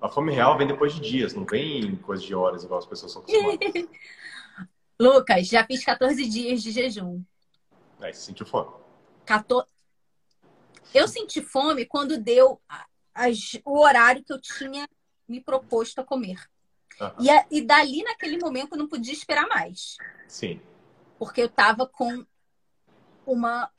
A 0.00 0.08
fome 0.08 0.32
real 0.32 0.56
vem 0.56 0.66
depois 0.66 0.94
de 0.94 1.00
dias, 1.00 1.34
não 1.34 1.44
vem 1.44 1.96
coisa 1.96 2.24
de 2.24 2.34
horas, 2.34 2.64
igual 2.64 2.78
as 2.78 2.86
pessoas 2.86 3.12
são 3.12 3.22
acostumadas. 3.22 3.88
Lucas, 5.00 5.46
já 5.46 5.64
fiz 5.64 5.84
14 5.84 6.28
dias 6.28 6.62
de 6.62 6.72
jejum. 6.72 7.22
Aí 8.00 8.12
você 8.12 8.20
sentiu 8.20 8.46
fome. 8.46 8.70
14... 9.24 9.68
Eu 10.94 11.06
senti 11.06 11.42
fome 11.42 11.84
quando 11.84 12.18
deu 12.18 12.60
as... 13.14 13.58
o 13.64 13.80
horário 13.80 14.24
que 14.24 14.32
eu 14.32 14.40
tinha 14.40 14.88
me 15.28 15.40
proposto 15.40 16.00
a 16.00 16.04
comer. 16.04 16.40
Uhum. 17.00 17.10
E, 17.20 17.30
a... 17.30 17.46
e 17.50 17.60
dali, 17.60 18.02
naquele 18.02 18.38
momento, 18.38 18.72
eu 18.72 18.78
não 18.78 18.88
podia 18.88 19.12
esperar 19.12 19.46
mais. 19.48 19.96
Sim. 20.26 20.60
Porque 21.18 21.42
eu 21.42 21.48
tava 21.48 21.86
com 21.86 22.24
uma, 23.26 23.70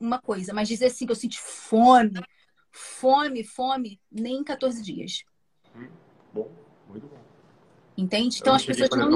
uma 0.00 0.20
coisa. 0.20 0.54
Mas 0.54 0.68
dizer 0.68 0.86
assim 0.86 1.04
que 1.04 1.12
eu 1.12 1.16
senti 1.16 1.38
fome, 1.38 2.22
fome, 2.70 3.44
fome, 3.44 4.00
nem 4.10 4.36
em 4.36 4.44
14 4.44 4.82
dias. 4.82 5.24
Hum, 5.74 5.88
bom, 6.32 6.50
muito 6.88 7.06
bom. 7.06 7.18
Entende? 7.96 8.38
Então 8.40 8.54
as 8.54 8.64
pessoas 8.64 8.90
não. 8.90 9.10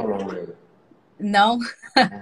Não. 1.20 1.58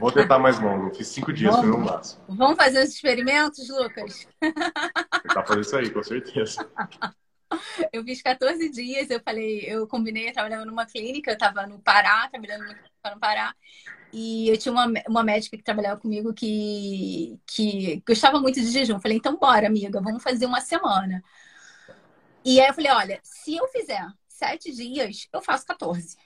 Vou 0.00 0.10
tentar 0.10 0.38
mais 0.38 0.58
longo. 0.58 0.94
Fiz 0.94 1.08
cinco 1.08 1.32
dias, 1.32 1.54
Vamos. 1.54 1.68
foi 1.68 1.78
no 1.78 1.84
máximo. 1.84 2.22
Vamos 2.28 2.56
fazer 2.56 2.82
os 2.82 2.90
experimentos, 2.90 3.68
Lucas? 3.68 4.26
Tentar 4.40 5.44
fazer 5.46 5.60
isso 5.60 5.76
aí, 5.76 5.90
com 5.90 6.02
certeza. 6.02 6.68
Eu 7.92 8.04
fiz 8.04 8.20
14 8.20 8.68
dias, 8.68 9.08
eu 9.08 9.20
falei, 9.24 9.60
eu 9.60 9.86
combinei, 9.86 10.28
eu 10.28 10.32
trabalhava 10.34 10.66
numa 10.66 10.84
clínica, 10.84 11.30
eu 11.30 11.34
estava 11.34 11.66
no 11.66 11.78
Pará, 11.80 12.28
trabalhando 12.28 12.66
no 12.66 13.18
Pará, 13.18 13.54
e 14.12 14.50
eu 14.50 14.58
tinha 14.58 14.70
uma, 14.70 14.86
uma 15.08 15.22
médica 15.22 15.56
que 15.56 15.62
trabalhava 15.62 15.98
comigo 15.98 16.34
que, 16.34 17.38
que 17.46 18.02
gostava 18.06 18.38
muito 18.38 18.60
de 18.60 18.70
jejum. 18.70 18.96
Eu 18.96 19.00
falei, 19.00 19.16
então 19.16 19.38
bora, 19.38 19.66
amiga, 19.66 19.98
vamos 20.00 20.22
fazer 20.22 20.44
uma 20.44 20.60
semana. 20.60 21.22
E 22.44 22.60
aí 22.60 22.68
eu 22.68 22.74
falei, 22.74 22.90
olha, 22.92 23.20
se 23.22 23.56
eu 23.56 23.66
fizer 23.68 24.06
sete 24.28 24.72
dias, 24.72 25.26
eu 25.32 25.40
faço 25.42 25.66
14. 25.66 26.16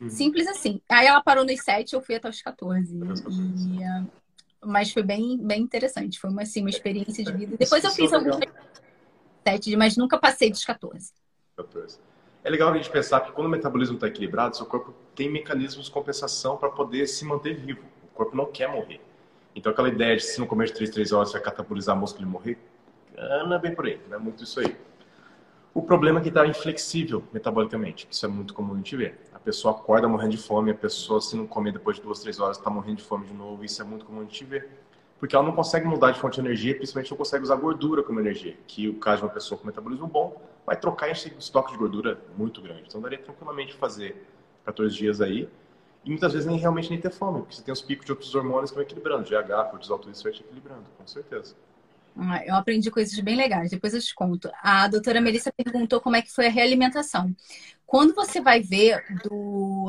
Uhum. 0.00 0.10
Simples 0.10 0.46
assim. 0.46 0.80
Aí 0.88 1.06
ela 1.06 1.22
parou 1.22 1.44
nos 1.44 1.60
7, 1.62 1.94
eu 1.94 2.00
fui 2.00 2.14
até 2.14 2.28
os 2.28 2.42
14. 2.42 2.94
E, 2.94 4.06
mas 4.64 4.92
foi 4.92 5.02
bem, 5.02 5.38
bem 5.38 5.62
interessante. 5.62 6.18
Foi 6.18 6.30
uma, 6.30 6.42
assim, 6.42 6.60
uma 6.60 6.70
experiência 6.70 7.24
de 7.24 7.32
vida. 7.32 7.56
Depois 7.58 7.82
eu 7.84 7.90
fiz 7.90 8.12
alguns 8.12 8.38
7, 9.46 9.76
mas 9.76 9.96
nunca 9.96 10.18
passei 10.18 10.50
dos 10.50 10.64
14. 10.64 11.12
14. 11.56 11.98
É 12.44 12.50
legal 12.50 12.70
a 12.70 12.76
gente 12.76 12.90
pensar 12.90 13.20
que 13.20 13.32
quando 13.32 13.46
o 13.46 13.50
metabolismo 13.50 13.94
está 13.96 14.06
equilibrado, 14.06 14.56
seu 14.56 14.66
corpo 14.66 14.94
tem 15.14 15.30
mecanismos 15.30 15.86
de 15.86 15.90
compensação 15.90 16.56
para 16.56 16.68
poder 16.68 17.06
se 17.06 17.24
manter 17.24 17.54
vivo. 17.54 17.82
O 18.04 18.14
corpo 18.14 18.36
não 18.36 18.46
quer 18.46 18.68
morrer. 18.68 19.00
Então 19.54 19.72
aquela 19.72 19.88
ideia 19.88 20.16
de 20.16 20.22
se 20.22 20.38
não 20.38 20.46
comer 20.46 20.66
de 20.66 20.74
3, 20.74 20.90
3 20.90 21.12
horas 21.12 21.32
vai 21.32 21.40
catabolizar 21.40 21.96
músculo 21.96 22.26
e 22.26 22.30
morrer, 22.30 22.58
não 23.16 23.54
é 23.54 23.58
bem 23.58 23.74
por 23.74 23.86
aí, 23.86 23.98
não 24.08 24.16
é 24.16 24.20
muito 24.20 24.44
isso 24.44 24.60
aí. 24.60 24.76
O 25.76 25.82
problema 25.82 26.20
é 26.20 26.22
que 26.22 26.30
está 26.30 26.46
inflexível 26.46 27.22
metabolicamente. 27.34 28.08
Isso 28.10 28.24
é 28.24 28.28
muito 28.30 28.54
comum 28.54 28.72
a 28.72 28.76
gente 28.78 28.96
ver. 28.96 29.20
A 29.34 29.38
pessoa 29.38 29.74
acorda 29.74 30.08
morrendo 30.08 30.30
de 30.30 30.38
fome, 30.38 30.70
a 30.70 30.74
pessoa, 30.74 31.20
se 31.20 31.36
não 31.36 31.46
comer 31.46 31.70
depois 31.70 31.98
de 31.98 32.02
duas, 32.02 32.18
três 32.18 32.40
horas, 32.40 32.56
está 32.56 32.70
morrendo 32.70 32.96
de 32.96 33.02
fome 33.02 33.26
de 33.26 33.34
novo. 33.34 33.62
Isso 33.62 33.82
é 33.82 33.84
muito 33.84 34.06
comum 34.06 34.20
a 34.20 34.22
gente 34.22 34.42
ver. 34.42 34.70
Porque 35.18 35.36
ela 35.36 35.44
não 35.44 35.52
consegue 35.54 35.86
mudar 35.86 36.12
de 36.12 36.18
fonte 36.18 36.40
de 36.40 36.46
energia, 36.46 36.74
principalmente 36.74 37.10
não 37.10 37.18
consegue 37.18 37.44
usar 37.44 37.56
gordura 37.56 38.02
como 38.02 38.18
energia. 38.18 38.56
Que 38.66 38.88
o 38.88 38.94
caso 38.94 39.18
de 39.18 39.24
uma 39.24 39.34
pessoa 39.34 39.60
com 39.60 39.66
metabolismo 39.66 40.06
bom 40.06 40.40
vai 40.64 40.80
trocar 40.80 41.10
em 41.10 41.12
estoque 41.12 41.72
de 41.72 41.76
gordura 41.76 42.18
muito 42.38 42.62
grande. 42.62 42.84
Então 42.88 42.98
daria 42.98 43.18
tranquilamente 43.18 43.74
fazer 43.74 44.26
14 44.64 44.96
dias 44.96 45.20
aí. 45.20 45.46
E 46.06 46.08
muitas 46.08 46.32
vezes 46.32 46.48
nem 46.48 46.56
realmente 46.56 46.88
nem 46.88 46.98
ter 46.98 47.10
fome, 47.10 47.40
porque 47.40 47.54
você 47.54 47.62
tem 47.62 47.72
os 47.72 47.82
picos 47.82 48.06
de 48.06 48.12
outros 48.12 48.34
hormônios 48.34 48.70
que 48.70 48.76
vão 48.76 48.82
equilibrando. 48.82 49.28
GH, 49.28 49.70
cortisol, 49.70 49.98
tudo 49.98 50.12
isso 50.12 50.22
vai 50.22 50.32
te 50.32 50.40
equilibrando, 50.40 50.84
com 50.96 51.06
certeza. 51.06 51.54
Ah, 52.18 52.44
eu 52.46 52.54
aprendi 52.54 52.90
coisas 52.90 53.18
bem 53.20 53.36
legais, 53.36 53.70
depois 53.70 53.92
eu 53.92 54.00
te 54.00 54.14
conto. 54.14 54.50
A 54.62 54.88
doutora 54.88 55.20
Melissa 55.20 55.52
perguntou 55.52 56.00
como 56.00 56.16
é 56.16 56.22
que 56.22 56.32
foi 56.32 56.46
a 56.46 56.50
realimentação. 56.50 57.34
Quando 57.84 58.14
você 58.14 58.40
vai 58.40 58.60
ver 58.60 59.04
do 59.22 59.86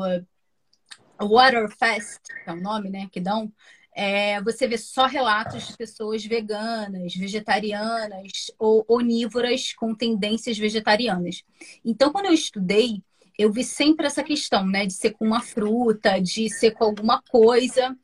Water 1.20 1.68
Fast, 1.76 2.20
que 2.44 2.50
é 2.50 2.52
o 2.52 2.60
nome, 2.60 2.90
né, 2.90 3.08
que 3.10 3.20
dão, 3.20 3.50
é, 3.94 4.40
você 4.42 4.68
vê 4.68 4.76
só 4.78 5.06
relatos 5.06 5.66
de 5.66 5.76
pessoas 5.76 6.24
veganas, 6.24 7.14
vegetarianas 7.14 8.52
ou 8.58 8.84
onívoras 8.86 9.72
com 9.72 9.94
tendências 9.94 10.56
vegetarianas. 10.56 11.42
Então, 11.84 12.12
quando 12.12 12.26
eu 12.26 12.32
estudei, 12.32 13.02
eu 13.36 13.50
vi 13.50 13.64
sempre 13.64 14.06
essa 14.06 14.22
questão, 14.22 14.66
né, 14.66 14.84
de 14.84 14.92
ser 14.92 15.12
com 15.12 15.24
uma 15.24 15.40
fruta, 15.40 16.20
de 16.20 16.48
ser 16.50 16.72
com 16.72 16.84
alguma 16.84 17.22
coisa, 17.22 17.96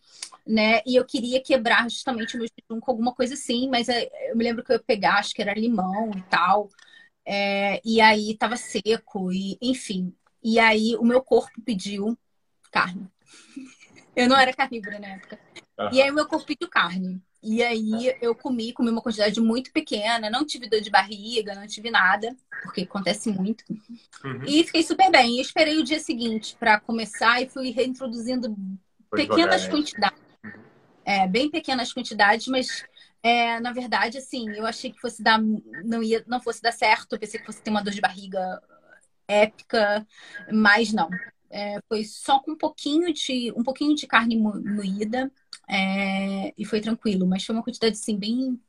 né? 0.46 0.80
E 0.86 0.96
eu 0.96 1.04
queria 1.04 1.42
quebrar 1.42 1.88
justamente 1.88 2.36
o 2.36 2.38
meu 2.38 2.46
jejum 2.48 2.80
com 2.80 2.90
alguma 2.90 3.14
coisa 3.14 3.34
assim, 3.34 3.68
mas 3.68 3.88
é, 3.88 4.08
eu 4.30 4.36
me 4.36 4.44
lembro 4.44 4.62
que 4.62 4.72
eu 4.72 4.76
ia 4.76 4.82
pegar, 4.82 5.18
acho 5.18 5.34
que 5.34 5.42
era 5.42 5.54
limão 5.54 6.10
e 6.16 6.22
tal. 6.22 6.68
É, 7.24 7.80
e 7.84 8.00
aí 8.00 8.36
tava 8.36 8.56
seco, 8.56 9.32
e 9.32 9.58
enfim. 9.60 10.14
E 10.42 10.58
aí 10.58 10.94
o 10.96 11.04
meu 11.04 11.22
corpo 11.22 11.60
pediu 11.64 12.18
carne. 12.70 13.08
Eu 14.16 14.28
não 14.28 14.38
era 14.38 14.52
carnívora 14.52 15.00
na 15.00 15.08
época. 15.08 15.40
Uhum. 15.76 15.88
E 15.92 16.00
aí 16.00 16.08
o 16.08 16.14
meu 16.14 16.24
corpo 16.28 16.46
pediu 16.46 16.68
carne. 16.68 17.20
E 17.42 17.62
aí 17.62 18.16
eu 18.22 18.34
comi, 18.34 18.72
comi 18.72 18.88
uma 18.88 19.02
quantidade 19.02 19.38
muito 19.38 19.70
pequena, 19.70 20.30
não 20.30 20.46
tive 20.46 20.66
dor 20.66 20.80
de 20.80 20.88
barriga, 20.88 21.54
não 21.54 21.66
tive 21.66 21.90
nada, 21.90 22.34
porque 22.62 22.82
acontece 22.82 23.28
muito. 23.28 23.64
Uhum. 24.24 24.44
E 24.46 24.64
fiquei 24.64 24.82
super 24.82 25.10
bem. 25.10 25.36
E 25.36 25.40
esperei 25.42 25.76
o 25.76 25.84
dia 25.84 26.00
seguinte 26.00 26.56
para 26.58 26.80
começar 26.80 27.42
e 27.42 27.48
fui 27.48 27.70
reintroduzindo 27.70 28.56
Foi 29.10 29.26
pequenas 29.26 29.62
devagar, 29.62 29.70
quantidades. 29.70 30.23
É, 31.04 31.26
bem 31.28 31.50
pequenas 31.50 31.92
quantidades, 31.92 32.46
mas 32.46 32.84
é, 33.22 33.58
na 33.60 33.72
verdade, 33.72 34.18
assim, 34.18 34.50
eu 34.50 34.66
achei 34.66 34.90
que 34.92 35.00
fosse 35.00 35.22
dar, 35.22 35.40
não 35.84 36.02
ia, 36.02 36.22
não 36.26 36.40
fosse 36.40 36.60
dar 36.60 36.72
certo, 36.72 37.18
pensei 37.18 37.40
que 37.40 37.46
fosse 37.46 37.62
ter 37.62 37.70
uma 37.70 37.82
dor 37.82 37.92
de 37.92 38.00
barriga 38.00 38.62
épica, 39.26 40.06
mas 40.52 40.92
não. 40.92 41.08
É, 41.50 41.80
foi 41.88 42.04
só 42.04 42.40
com 42.40 42.52
um 42.52 42.56
pouquinho 42.56 43.12
de 43.12 43.52
um 43.56 43.62
pouquinho 43.62 43.94
de 43.94 44.06
carne 44.06 44.36
moída 44.36 45.30
é, 45.68 46.52
e 46.58 46.64
foi 46.64 46.80
tranquilo, 46.80 47.26
mas 47.26 47.44
foi 47.44 47.54
uma 47.54 47.62
quantidade 47.62 47.94
assim 47.94 48.18
bem 48.18 48.60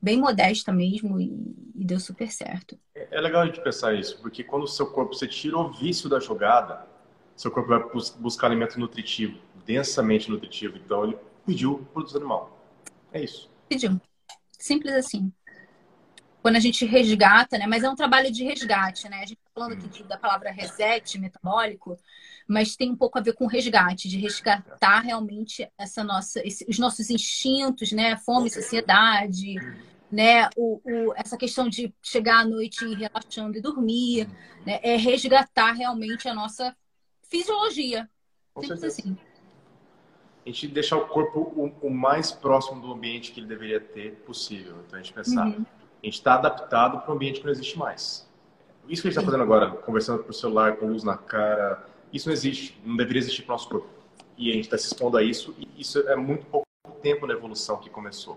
bem 0.00 0.18
modesta 0.18 0.72
mesmo 0.72 1.20
e, 1.20 1.30
e 1.76 1.84
deu 1.84 2.00
super 2.00 2.30
certo. 2.32 2.76
É, 2.94 3.08
é 3.12 3.20
legal 3.20 3.42
a 3.42 3.46
gente 3.46 3.62
pensar 3.62 3.94
isso, 3.94 4.18
porque 4.20 4.42
quando 4.42 4.64
o 4.64 4.68
seu 4.68 4.86
corpo 4.86 5.14
você 5.14 5.28
tira 5.28 5.56
o 5.56 5.70
vício 5.70 6.08
da 6.08 6.18
jogada, 6.18 6.84
seu 7.36 7.50
corpo 7.50 7.68
vai 7.68 7.80
buscar 8.18 8.48
alimento 8.48 8.78
nutritivo, 8.78 9.38
densamente 9.64 10.28
nutritivo. 10.28 10.76
Então 10.76 11.04
ele 11.04 11.16
pediu 11.44 11.86
produto 11.92 12.16
animal. 12.16 12.58
É 13.12 13.22
isso. 13.22 13.50
Pediu. 13.68 14.00
Simples 14.58 14.94
assim 14.94 15.32
quando 16.42 16.56
a 16.56 16.60
gente 16.60 16.84
resgata, 16.84 17.56
né? 17.56 17.66
Mas 17.68 17.84
é 17.84 17.88
um 17.88 17.94
trabalho 17.94 18.30
de 18.30 18.42
resgate, 18.42 19.08
né? 19.08 19.18
A 19.18 19.26
gente 19.26 19.38
está 19.38 19.50
falando 19.54 19.72
aqui 19.74 20.02
da 20.02 20.18
palavra 20.18 20.50
reset 20.50 21.16
metabólico, 21.18 21.96
mas 22.48 22.74
tem 22.74 22.90
um 22.90 22.96
pouco 22.96 23.16
a 23.16 23.22
ver 23.22 23.34
com 23.34 23.46
resgate, 23.46 24.08
de 24.08 24.18
resgatar 24.18 25.00
realmente 25.00 25.70
essa 25.78 26.02
nossa, 26.02 26.44
esse, 26.44 26.66
os 26.68 26.78
nossos 26.80 27.08
instintos, 27.10 27.92
né? 27.92 28.16
Fome, 28.16 28.50
saciedade, 28.50 29.54
né? 30.10 30.50
O, 30.56 30.80
o, 30.84 31.14
essa 31.14 31.36
questão 31.36 31.68
de 31.68 31.94
chegar 32.02 32.40
à 32.40 32.44
noite 32.44 32.92
relaxando 32.92 33.56
e 33.56 33.62
dormir, 33.62 34.28
né? 34.66 34.80
É 34.82 34.96
resgatar 34.96 35.72
realmente 35.72 36.28
a 36.28 36.34
nossa 36.34 36.76
fisiologia. 37.22 38.10
Simples 38.58 38.82
assim. 38.82 39.16
A 40.44 40.48
gente 40.48 40.68
deixar 40.68 40.96
o 40.96 41.06
corpo 41.06 41.40
o, 41.40 41.72
o, 41.86 41.90
mais 41.90 42.32
próximo 42.32 42.80
do 42.80 42.92
ambiente 42.92 43.30
que 43.30 43.40
ele 43.40 43.46
deveria 43.46 43.80
ter 43.80 44.16
possível. 44.26 44.74
Então 44.86 44.98
a 44.98 45.02
gente 45.02 45.12
pensar. 45.12 45.46
Uhum 45.46 45.64
a 46.02 46.06
gente 46.06 46.14
está 46.14 46.34
adaptado 46.34 47.00
para 47.00 47.12
um 47.12 47.14
ambiente 47.14 47.38
que 47.38 47.46
não 47.46 47.52
existe 47.52 47.78
mais. 47.78 48.28
Isso 48.88 49.00
que 49.00 49.08
a 49.08 49.10
gente 49.10 49.20
está 49.20 49.22
fazendo 49.22 49.42
agora, 49.42 49.70
conversando 49.70 50.24
por 50.24 50.34
celular, 50.34 50.76
com 50.76 50.86
luz 50.86 51.04
na 51.04 51.16
cara, 51.16 51.86
isso 52.12 52.28
não 52.28 52.32
existe, 52.32 52.78
não 52.84 52.96
deveria 52.96 53.20
existir 53.20 53.42
para 53.42 53.52
o 53.52 53.54
nosso 53.54 53.68
corpo. 53.68 53.88
E 54.36 54.50
a 54.50 54.54
gente 54.54 54.64
está 54.64 54.76
se 54.76 54.86
expondo 54.86 55.16
a 55.16 55.22
isso, 55.22 55.54
e 55.56 55.80
isso 55.80 56.00
é 56.00 56.16
muito 56.16 56.44
pouco 56.46 56.66
tempo 57.00 57.26
na 57.26 57.34
evolução 57.34 57.76
que 57.76 57.88
começou. 57.88 58.36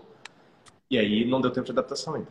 E 0.88 0.96
aí 0.96 1.24
não 1.24 1.40
deu 1.40 1.50
tempo 1.50 1.66
de 1.66 1.72
adaptação 1.72 2.14
ainda. 2.14 2.28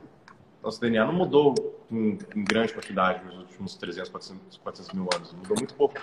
Nosso 0.63 0.79
DNA 0.79 1.05
não 1.05 1.13
mudou 1.13 1.53
em, 1.91 2.17
em 2.35 2.43
grande 2.43 2.73
quantidade 2.73 3.23
nos 3.25 3.37
últimos 3.39 3.75
300, 3.75 4.09
400, 4.09 4.57
400 4.57 4.93
mil 4.93 5.09
anos, 5.13 5.33
mudou 5.33 5.57
muito 5.57 5.73
pouco. 5.75 5.95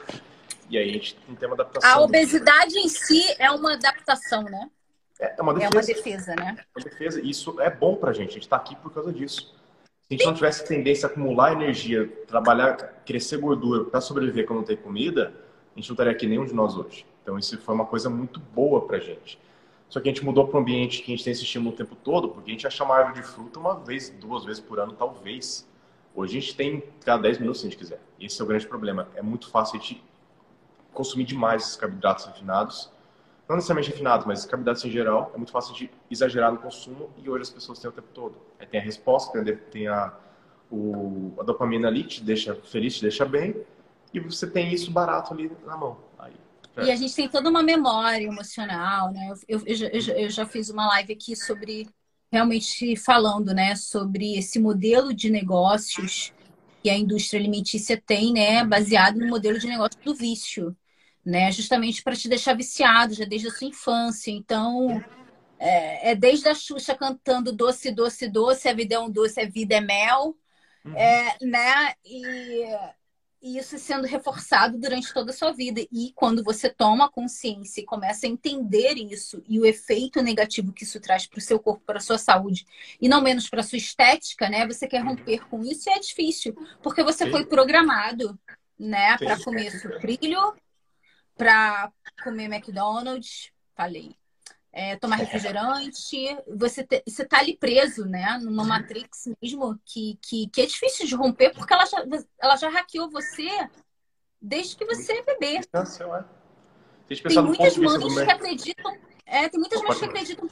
E 0.69 0.79
aí 0.79 0.91
a 0.91 0.93
gente 0.93 1.17
tem 1.39 1.49
uma 1.49 1.55
adaptação. 1.55 1.91
A 1.91 2.01
obesidade 2.01 2.79
em 2.79 2.89
si 2.89 3.23
é 3.39 3.51
uma 3.51 3.75
adaptação, 3.75 4.43
né? 4.45 4.71
É, 5.21 5.35
é 5.39 5.43
uma 5.43 5.55
defesa. 5.55 5.67
É 5.67 5.77
uma 5.77 5.87
defesa, 5.87 6.35
né? 6.37 6.57
É 6.59 6.79
uma 6.79 6.85
defesa. 6.85 7.21
Isso 7.21 7.61
é 7.61 7.71
bom 7.71 7.97
pra 7.97 8.13
gente. 8.13 8.31
A 8.31 8.35
gente 8.35 8.49
tá 8.49 8.57
aqui 8.57 8.75
por 8.77 8.93
causa 8.93 9.13
disso. 9.13 9.55
Se 10.09 10.15
a 10.15 10.15
gente 10.15 10.27
não 10.27 10.35
tivesse 10.35 10.67
tendência 10.67 11.07
a 11.07 11.11
acumular 11.11 11.53
energia, 11.53 12.07
trabalhar, 12.27 12.77
crescer 13.05 13.39
gordura 13.39 13.85
para 13.85 14.01
sobreviver 14.01 14.47
quando 14.47 14.59
não 14.59 14.67
tem 14.67 14.77
comida, 14.77 15.33
a 15.75 15.79
gente 15.79 15.89
não 15.89 15.95
estaria 15.95 16.13
aqui 16.13 16.27
nenhum 16.27 16.45
de 16.45 16.55
nós 16.55 16.77
hoje. 16.77 17.07
Então 17.23 17.39
isso 17.39 17.59
foi 17.59 17.75
uma 17.75 17.87
coisa 17.87 18.11
muito 18.11 18.41
boa 18.41 18.87
pra 18.87 18.99
gente. 18.99 19.39
Só 19.89 20.01
que 20.01 20.09
a 20.09 20.13
gente 20.13 20.25
mudou 20.25 20.49
para 20.49 20.59
um 20.59 20.63
ambiente 20.63 21.03
que 21.03 21.13
a 21.13 21.15
gente 21.15 21.25
tem 21.25 21.33
esse 21.33 21.43
estímulo 21.43 21.75
o 21.75 21.77
tempo 21.77 21.95
todo, 21.95 22.31
porque 22.31 22.51
a 22.51 22.55
gente 22.55 22.67
acha 22.67 22.83
uma 22.83 22.97
árvore 22.97 23.21
de 23.21 23.27
fruta 23.27 23.59
uma 23.59 23.75
vez, 23.75 24.09
duas 24.09 24.45
vezes 24.45 24.61
por 24.61 24.81
ano, 24.81 24.95
talvez. 24.95 25.69
Hoje 26.15 26.39
a 26.39 26.41
gente 26.41 26.57
tem 26.57 26.83
cada 27.05 27.23
10 27.23 27.39
minutos 27.39 27.61
se 27.61 27.67
a 27.67 27.71
gente 27.71 27.79
quiser. 27.79 28.01
Esse 28.21 28.41
é 28.41 28.45
o 28.45 28.47
grande 28.47 28.67
problema. 28.67 29.09
É 29.15 29.23
muito 29.23 29.51
fácil 29.51 29.79
a 29.79 29.81
gente 29.81 30.03
consumir 30.93 31.25
demais 31.25 31.63
esses 31.63 31.77
carboidratos 31.77 32.27
refinados 32.27 32.91
não 33.53 33.57
necessariamente 33.57 33.91
refinados, 33.91 34.27
mas 34.27 34.45
carboidratos 34.45 34.85
em 34.85 34.91
geral, 34.91 35.31
é 35.35 35.37
muito 35.37 35.53
fácil 35.53 35.75
de 35.75 35.91
exagerar 36.11 36.51
no 36.53 36.59
consumo 36.59 37.11
e 37.19 37.29
hoje 37.29 37.43
as 37.43 37.51
pessoas 37.51 37.79
têm 37.79 37.91
o 37.91 37.93
tempo 37.93 38.09
todo. 38.15 38.39
Aí 38.59 38.67
tem 38.67 38.81
a 38.81 38.83
resposta, 38.83 39.45
tem 39.71 39.89
a, 39.89 40.13
o, 40.71 41.35
a 41.39 41.43
dopamina 41.43 41.89
ali, 41.89 42.05
te 42.05 42.23
deixa 42.23 42.55
feliz, 42.55 42.97
te 42.97 43.03
deixa 43.03 43.25
bem, 43.25 43.55
e 44.13 44.21
você 44.21 44.47
tem 44.47 44.73
isso 44.73 44.91
barato 44.91 45.35
ali 45.35 45.51
na 45.67 45.77
mão. 45.77 45.99
Aí, 46.19 46.33
e 46.79 46.91
a 46.91 46.97
gente 46.97 47.15
tem 47.15 47.29
toda 47.29 47.51
uma 47.51 47.63
memória 47.63 48.25
emocional, 48.25 49.13
né? 49.13 49.35
Eu, 49.47 49.61
eu, 49.67 49.77
eu, 49.77 50.17
eu 50.17 50.31
já 50.31 50.47
fiz 50.47 50.71
uma 50.71 50.87
live 50.87 51.13
aqui 51.13 51.37
sobre, 51.37 51.87
realmente 52.33 52.97
falando, 52.97 53.55
né, 53.55 53.77
sobre 53.77 54.39
esse 54.39 54.59
modelo 54.59 55.13
de 55.13 55.31
negócios 55.31 56.33
que 56.83 56.91
a 56.91 56.97
indústria 56.97 57.39
alimentícia 57.39 58.01
tem, 58.05 58.33
né, 58.33 58.65
baseado 58.65 59.19
no 59.19 59.29
modelo 59.29 59.59
de 59.59 59.67
negócio 59.67 60.01
do 60.03 60.15
vício 60.15 60.77
né? 61.25 61.51
Justamente 61.53 62.03
para 62.03 62.17
te 62.17 62.29
deixar 62.29 62.55
viciado 62.55 63.15
já 63.15 63.25
desde 63.25 63.49
a 63.49 63.51
sua 63.51 63.69
infância. 63.69 64.31
Então, 64.31 65.03
é, 65.59 66.11
é, 66.11 66.15
desde 66.15 66.49
a 66.49 66.55
Xuxa 66.55 66.95
cantando 66.95 67.53
doce, 67.53 67.93
doce, 67.93 68.29
doce, 68.29 68.69
a 68.69 68.75
vida 68.75 68.97
é 68.97 68.99
um 68.99 69.11
doce, 69.11 69.41
a 69.41 69.49
vida 69.49 69.77
é 69.77 69.81
mel, 69.81 70.37
uhum. 70.85 70.97
é, 70.97 71.37
né? 71.41 71.95
E, 72.05 72.65
e, 73.43 73.59
isso 73.59 73.77
sendo 73.79 74.07
reforçado 74.07 74.79
durante 74.79 75.13
toda 75.13 75.31
a 75.31 75.35
sua 75.35 75.53
vida. 75.53 75.81
E 75.91 76.13
quando 76.15 76.45
você 76.45 76.71
toma 76.71 77.11
consciência 77.11 77.81
e 77.81 77.85
começa 77.85 78.27
a 78.27 78.29
entender 78.29 78.95
isso 78.95 79.43
e 79.49 79.59
o 79.59 79.67
efeito 79.67 80.23
negativo 80.23 80.73
que 80.73 80.85
isso 80.85 81.01
traz 81.01 81.27
para 81.27 81.39
o 81.39 81.43
seu 81.43 81.59
corpo, 81.59 81.83
para 81.85 81.99
a 81.99 82.01
sua 82.01 82.19
saúde, 82.19 82.65
e 83.01 83.09
não 83.09 83.21
menos 83.21 83.51
para 83.51 83.61
a 83.61 83.65
sua 83.65 83.79
estética, 83.79 84.49
né? 84.49 84.67
Você 84.67 84.87
quer 84.87 85.03
romper 85.03 85.47
com 85.49 85.63
isso 85.65 85.91
e 85.91 85.93
é 85.93 85.99
difícil, 85.99 86.55
porque 86.83 87.03
você 87.03 87.25
Sim. 87.25 87.31
foi 87.31 87.45
programado 87.45 88.39
né, 88.79 89.17
para 89.19 89.39
comer 89.43 89.71
sucrilho, 89.71 90.55
para 91.37 91.93
comer 92.23 92.45
McDonald's, 92.45 93.51
falei. 93.75 94.17
É, 94.73 94.97
tomar 94.97 95.17
refrigerante, 95.17 96.17
você 96.47 96.83
te, 96.83 97.03
você 97.07 97.27
tá 97.27 97.41
ali 97.41 97.57
preso, 97.57 98.07
né? 98.07 98.39
Numa 98.39 98.65
Matrix 98.65 99.29
mesmo 99.43 99.79
que, 99.85 100.19
que, 100.23 100.49
que 100.49 100.63
é 100.63 100.67
difícil 100.67 101.07
de 101.07 101.15
romper 101.15 101.53
porque 101.53 101.75
ela 101.75 101.85
já, 101.85 102.03
ela 102.41 102.57
já 102.57 102.71
hackeou 102.71 103.11
você 103.11 103.49
desde 104.41 104.75
que 104.75 104.87
você 104.87 105.13
é 105.13 105.23
bebê. 105.23 105.61
Tem 107.23 107.43
muitas 107.43 107.77
mães 107.77 108.25
que 108.25 108.31
acreditam, 108.31 108.99
é, 109.27 109.49
tem 109.49 109.61
muitas 109.61 109.83
mães 109.83 109.99
que 109.99 110.05
acreditam 110.07 110.49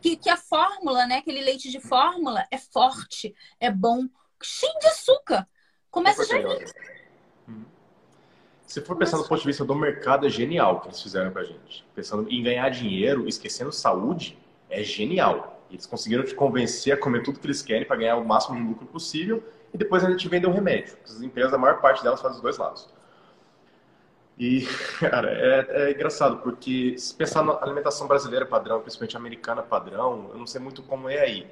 que, 0.00 0.16
que 0.16 0.30
a 0.30 0.36
fórmula, 0.36 1.06
né? 1.06 1.16
Aquele 1.16 1.40
leite 1.40 1.70
de 1.70 1.80
fórmula 1.80 2.46
é 2.50 2.58
forte, 2.58 3.34
é 3.58 3.70
bom, 3.70 4.06
cheio 4.42 4.78
de 4.78 4.86
açúcar. 4.86 5.48
Começa 5.90 6.24
já. 6.24 6.36
Se 8.66 8.80
for 8.80 8.96
pensar 8.96 9.18
do 9.18 9.24
ponto 9.24 9.40
de 9.40 9.46
vista 9.46 9.64
do 9.64 9.74
mercado, 9.74 10.26
é 10.26 10.30
genial 10.30 10.76
o 10.76 10.80
que 10.80 10.88
eles 10.88 11.02
fizeram 11.02 11.30
pra 11.30 11.44
gente. 11.44 11.84
Pensando 11.94 12.30
em 12.30 12.42
ganhar 12.42 12.68
dinheiro, 12.70 13.28
esquecendo 13.28 13.70
saúde, 13.70 14.38
é 14.70 14.82
genial. 14.82 15.62
Eles 15.70 15.86
conseguiram 15.86 16.24
te 16.24 16.34
convencer 16.34 16.92
a 16.92 16.96
comer 16.96 17.22
tudo 17.22 17.38
que 17.38 17.46
eles 17.46 17.62
querem 17.62 17.86
para 17.86 17.96
ganhar 17.96 18.16
o 18.16 18.24
máximo 18.24 18.56
de 18.56 18.62
lucro 18.62 18.86
possível 18.86 19.42
e 19.72 19.78
depois 19.78 20.04
a 20.04 20.10
gente 20.10 20.28
vende 20.28 20.46
um 20.46 20.52
remédio. 20.52 20.96
As 21.04 21.20
empresas, 21.20 21.52
a 21.52 21.58
maior 21.58 21.80
parte 21.80 22.02
delas 22.02 22.20
faz 22.20 22.36
os 22.36 22.40
dois 22.40 22.56
lados. 22.56 22.88
E, 24.38 24.66
cara, 24.98 25.30
é, 25.30 25.66
é, 25.68 25.90
engraçado, 25.92 26.38
porque 26.38 26.96
se 26.98 27.14
pensar 27.14 27.42
na 27.44 27.58
alimentação 27.60 28.06
brasileira 28.06 28.46
padrão, 28.46 28.80
principalmente 28.80 29.16
americana 29.16 29.62
padrão, 29.62 30.30
eu 30.32 30.38
não 30.38 30.46
sei 30.46 30.60
muito 30.60 30.82
como 30.82 31.08
é 31.08 31.20
aí. 31.20 31.46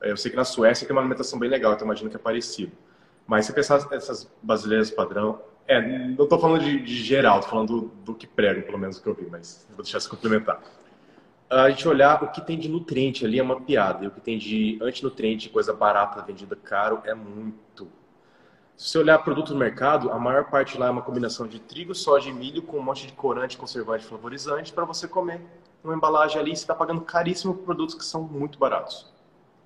Eu 0.00 0.16
sei 0.16 0.30
que 0.30 0.36
na 0.36 0.44
Suécia 0.44 0.86
tem 0.86 0.94
uma 0.94 1.00
alimentação 1.00 1.38
bem 1.38 1.48
legal, 1.48 1.72
então 1.72 1.86
imagino 1.86 2.10
que 2.10 2.16
é 2.16 2.18
parecido. 2.18 2.72
Mas 3.26 3.46
se 3.46 3.52
pensar 3.52 3.86
essas 3.92 4.30
brasileiras 4.42 4.90
padrão, 4.90 5.40
é, 5.68 5.80
não 5.80 6.24
estou 6.24 6.38
falando 6.38 6.62
de, 6.62 6.80
de, 6.80 6.94
geral, 7.02 7.38
estou 7.38 7.50
falando 7.50 7.80
do, 7.80 7.88
do, 8.04 8.14
que 8.14 8.26
prego, 8.26 8.62
pelo 8.62 8.78
menos 8.78 8.98
que 8.98 9.06
eu 9.06 9.14
vi, 9.14 9.26
mas 9.30 9.66
vou 9.70 9.82
deixar 9.82 10.00
se 10.00 10.08
complementar. 10.08 10.60
A 11.48 11.70
gente 11.70 11.86
olhar 11.86 12.22
o 12.22 12.30
que 12.30 12.40
tem 12.40 12.58
de 12.58 12.68
nutriente 12.68 13.24
ali 13.24 13.38
é 13.38 13.42
uma 13.42 13.60
piada, 13.60 14.04
e 14.04 14.08
o 14.08 14.10
que 14.10 14.20
tem 14.20 14.38
de 14.38 14.78
antinutriente, 14.82 15.48
coisa 15.48 15.72
barata 15.72 16.22
vendida 16.22 16.56
caro, 16.56 17.00
é 17.04 17.14
muito. 17.14 17.88
Se 18.76 18.90
você 18.90 18.98
olhar 18.98 19.18
produto 19.18 19.52
no 19.52 19.58
mercado, 19.58 20.10
a 20.10 20.18
maior 20.18 20.50
parte 20.50 20.76
lá 20.76 20.86
é 20.86 20.90
uma 20.90 21.02
combinação 21.02 21.46
de 21.46 21.60
trigo, 21.60 21.94
soja 21.94 22.28
e 22.28 22.32
milho 22.32 22.62
com 22.62 22.78
um 22.78 22.82
monte 22.82 23.06
de 23.06 23.12
corante, 23.12 23.56
conservante, 23.56 24.04
flavorizante 24.04 24.72
para 24.72 24.84
você 24.84 25.08
comer 25.08 25.40
uma 25.82 25.94
embalagem 25.94 26.40
ali, 26.40 26.50
você 26.50 26.62
está 26.62 26.74
pagando 26.74 27.00
caríssimo 27.00 27.54
por 27.54 27.64
produtos 27.64 27.94
que 27.94 28.04
são 28.04 28.22
muito 28.22 28.58
baratos. 28.58 29.06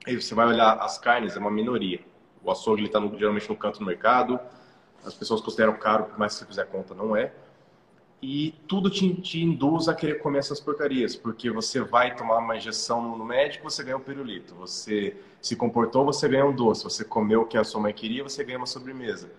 Aí 0.06 0.20
você 0.20 0.34
vai 0.34 0.46
olhar 0.46 0.74
as 0.74 0.98
carnes, 0.98 1.36
é 1.36 1.38
uma 1.38 1.50
minoria. 1.50 2.00
O 2.42 2.50
açougue 2.50 2.84
está 2.84 3.00
geralmente 3.16 3.48
no 3.48 3.56
canto 3.56 3.80
do 3.80 3.84
mercado, 3.84 4.38
as 5.04 5.14
pessoas 5.14 5.40
consideram 5.40 5.74
caro, 5.74 6.04
por 6.04 6.18
mais 6.18 6.32
que 6.32 6.40
você 6.40 6.46
fizer 6.46 6.66
conta, 6.66 6.94
não 6.94 7.16
é. 7.16 7.32
E 8.22 8.52
tudo 8.68 8.90
te, 8.90 9.14
te 9.14 9.42
induz 9.42 9.88
a 9.88 9.94
querer 9.94 10.16
comer 10.16 10.40
essas 10.40 10.60
porcarias, 10.60 11.16
porque 11.16 11.50
você 11.50 11.80
vai 11.80 12.14
tomar 12.14 12.38
uma 12.38 12.56
injeção 12.56 13.16
no 13.16 13.24
médico, 13.24 13.70
você 13.70 13.82
ganha 13.82 13.96
um 13.96 14.00
pirulito. 14.00 14.54
Você 14.56 15.16
se 15.40 15.56
comportou, 15.56 16.04
você 16.04 16.28
ganha 16.28 16.44
um 16.44 16.54
doce. 16.54 16.84
Você 16.84 17.02
comeu 17.02 17.42
o 17.42 17.46
que 17.46 17.56
a 17.56 17.64
sua 17.64 17.80
mãe 17.80 17.94
queria, 17.94 18.22
você 18.22 18.44
ganha 18.44 18.58
uma 18.58 18.66
sobremesa. 18.66 19.30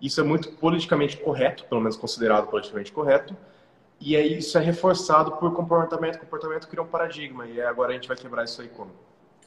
Isso 0.00 0.18
é 0.20 0.24
muito 0.24 0.50
politicamente 0.52 1.18
correto, 1.18 1.64
pelo 1.66 1.80
menos 1.80 1.96
considerado 1.96 2.48
politicamente 2.48 2.90
correto, 2.90 3.36
e 4.00 4.16
aí 4.16 4.38
isso 4.38 4.58
é 4.58 4.60
reforçado 4.60 5.32
por 5.36 5.54
comportamento. 5.54 6.18
Comportamento 6.18 6.66
cria 6.66 6.82
um 6.82 6.88
paradigma, 6.88 7.46
e 7.46 7.60
agora 7.60 7.90
a 7.90 7.94
gente 7.94 8.08
vai 8.08 8.16
quebrar 8.16 8.44
isso 8.44 8.60
aí 8.60 8.68
como? 8.68 8.90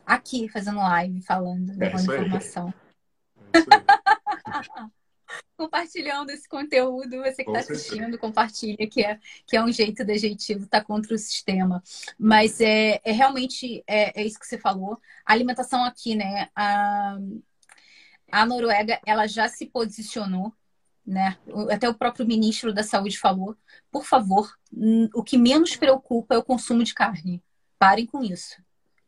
Aqui, 0.05 0.47
fazendo 0.47 0.77
live, 0.77 1.21
falando, 1.21 1.71
é 1.71 1.89
levando 1.89 2.03
informação. 2.03 2.73
É 3.51 3.59
isso 3.59 3.69
aí. 3.69 4.91
compartilhando 5.55 6.29
esse 6.29 6.47
conteúdo. 6.47 7.21
Você 7.23 7.43
que 7.43 7.51
está 7.51 7.59
assistindo, 7.59 8.17
compartilha, 8.17 8.87
que 8.87 9.03
é, 9.03 9.19
que 9.45 9.55
é 9.57 9.63
um 9.63 9.71
jeito 9.71 10.05
da 10.05 10.15
gente 10.17 10.53
lutar 10.53 10.83
contra 10.83 11.13
o 11.13 11.17
sistema. 11.17 11.81
Mas 12.17 12.61
é, 12.61 12.99
é 13.03 13.11
realmente 13.11 13.83
é, 13.87 14.21
é 14.21 14.25
isso 14.25 14.39
que 14.39 14.47
você 14.47 14.57
falou. 14.57 14.99
A 15.25 15.33
alimentação 15.33 15.83
aqui, 15.83 16.15
né? 16.15 16.49
A, 16.55 17.17
a 18.31 18.45
Noruega, 18.45 18.99
ela 19.05 19.27
já 19.27 19.47
se 19.47 19.65
posicionou 19.65 20.53
né? 21.05 21.37
Até 21.69 21.87
o 21.87 21.93
próprio 21.93 22.25
ministro 22.25 22.73
da 22.73 22.81
Saúde 22.81 23.19
falou, 23.19 23.55
por 23.91 24.05
favor, 24.05 24.51
o 25.13 25.23
que 25.23 25.37
menos 25.37 25.75
preocupa 25.75 26.33
é 26.33 26.37
o 26.37 26.43
consumo 26.43 26.83
de 26.83 26.93
carne. 26.93 27.43
Parem 27.77 28.07
com 28.07 28.23
isso. 28.23 28.59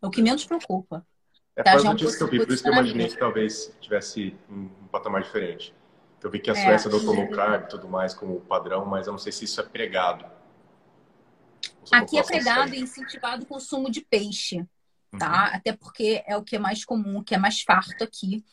É 0.01 0.05
o 0.05 0.11
que 0.11 0.21
menos 0.21 0.45
preocupa. 0.45 1.05
É 1.55 1.63
tá? 1.63 1.77
Já 1.77 1.89
é 1.89 1.91
um 1.91 1.95
que 1.95 2.05
eu 2.05 2.27
vi, 2.29 2.45
por 2.45 2.53
isso 2.53 2.61
que 2.61 2.69
eu 2.69 2.73
imaginei 2.73 3.07
que 3.07 3.17
talvez 3.17 3.75
tivesse 3.81 4.35
um 4.47 4.67
patamar 4.91 5.23
diferente. 5.23 5.73
Eu 6.23 6.31
vi 6.31 6.39
que 6.39 6.49
a 6.49 6.53
é, 6.53 6.55
Suécia 6.55 6.87
adotou 6.89 7.13
low 7.13 7.29
carb 7.29 7.65
e 7.65 7.69
tudo 7.69 7.87
mais 7.87 8.13
como 8.13 8.41
padrão, 8.41 8.85
mas 8.85 9.07
eu 9.07 9.13
não 9.13 9.19
sei 9.19 9.31
se 9.31 9.45
isso 9.45 9.61
é 9.61 9.63
pregado. 9.63 10.25
Aqui 11.91 12.17
é 12.17 12.23
pregado 12.23 12.73
e 12.73 12.79
incentivado 12.79 13.43
o 13.43 13.45
consumo 13.45 13.89
de 13.89 14.01
peixe 14.01 14.65
tá? 15.17 15.49
Uhum. 15.49 15.57
Até 15.57 15.73
porque 15.73 16.23
é 16.25 16.35
o 16.35 16.43
que 16.43 16.55
é 16.55 16.59
mais 16.59 16.83
comum, 16.83 17.19
o 17.19 17.23
que 17.23 17.35
é 17.35 17.37
mais 17.37 17.61
farto 17.61 18.03
aqui. 18.03 18.43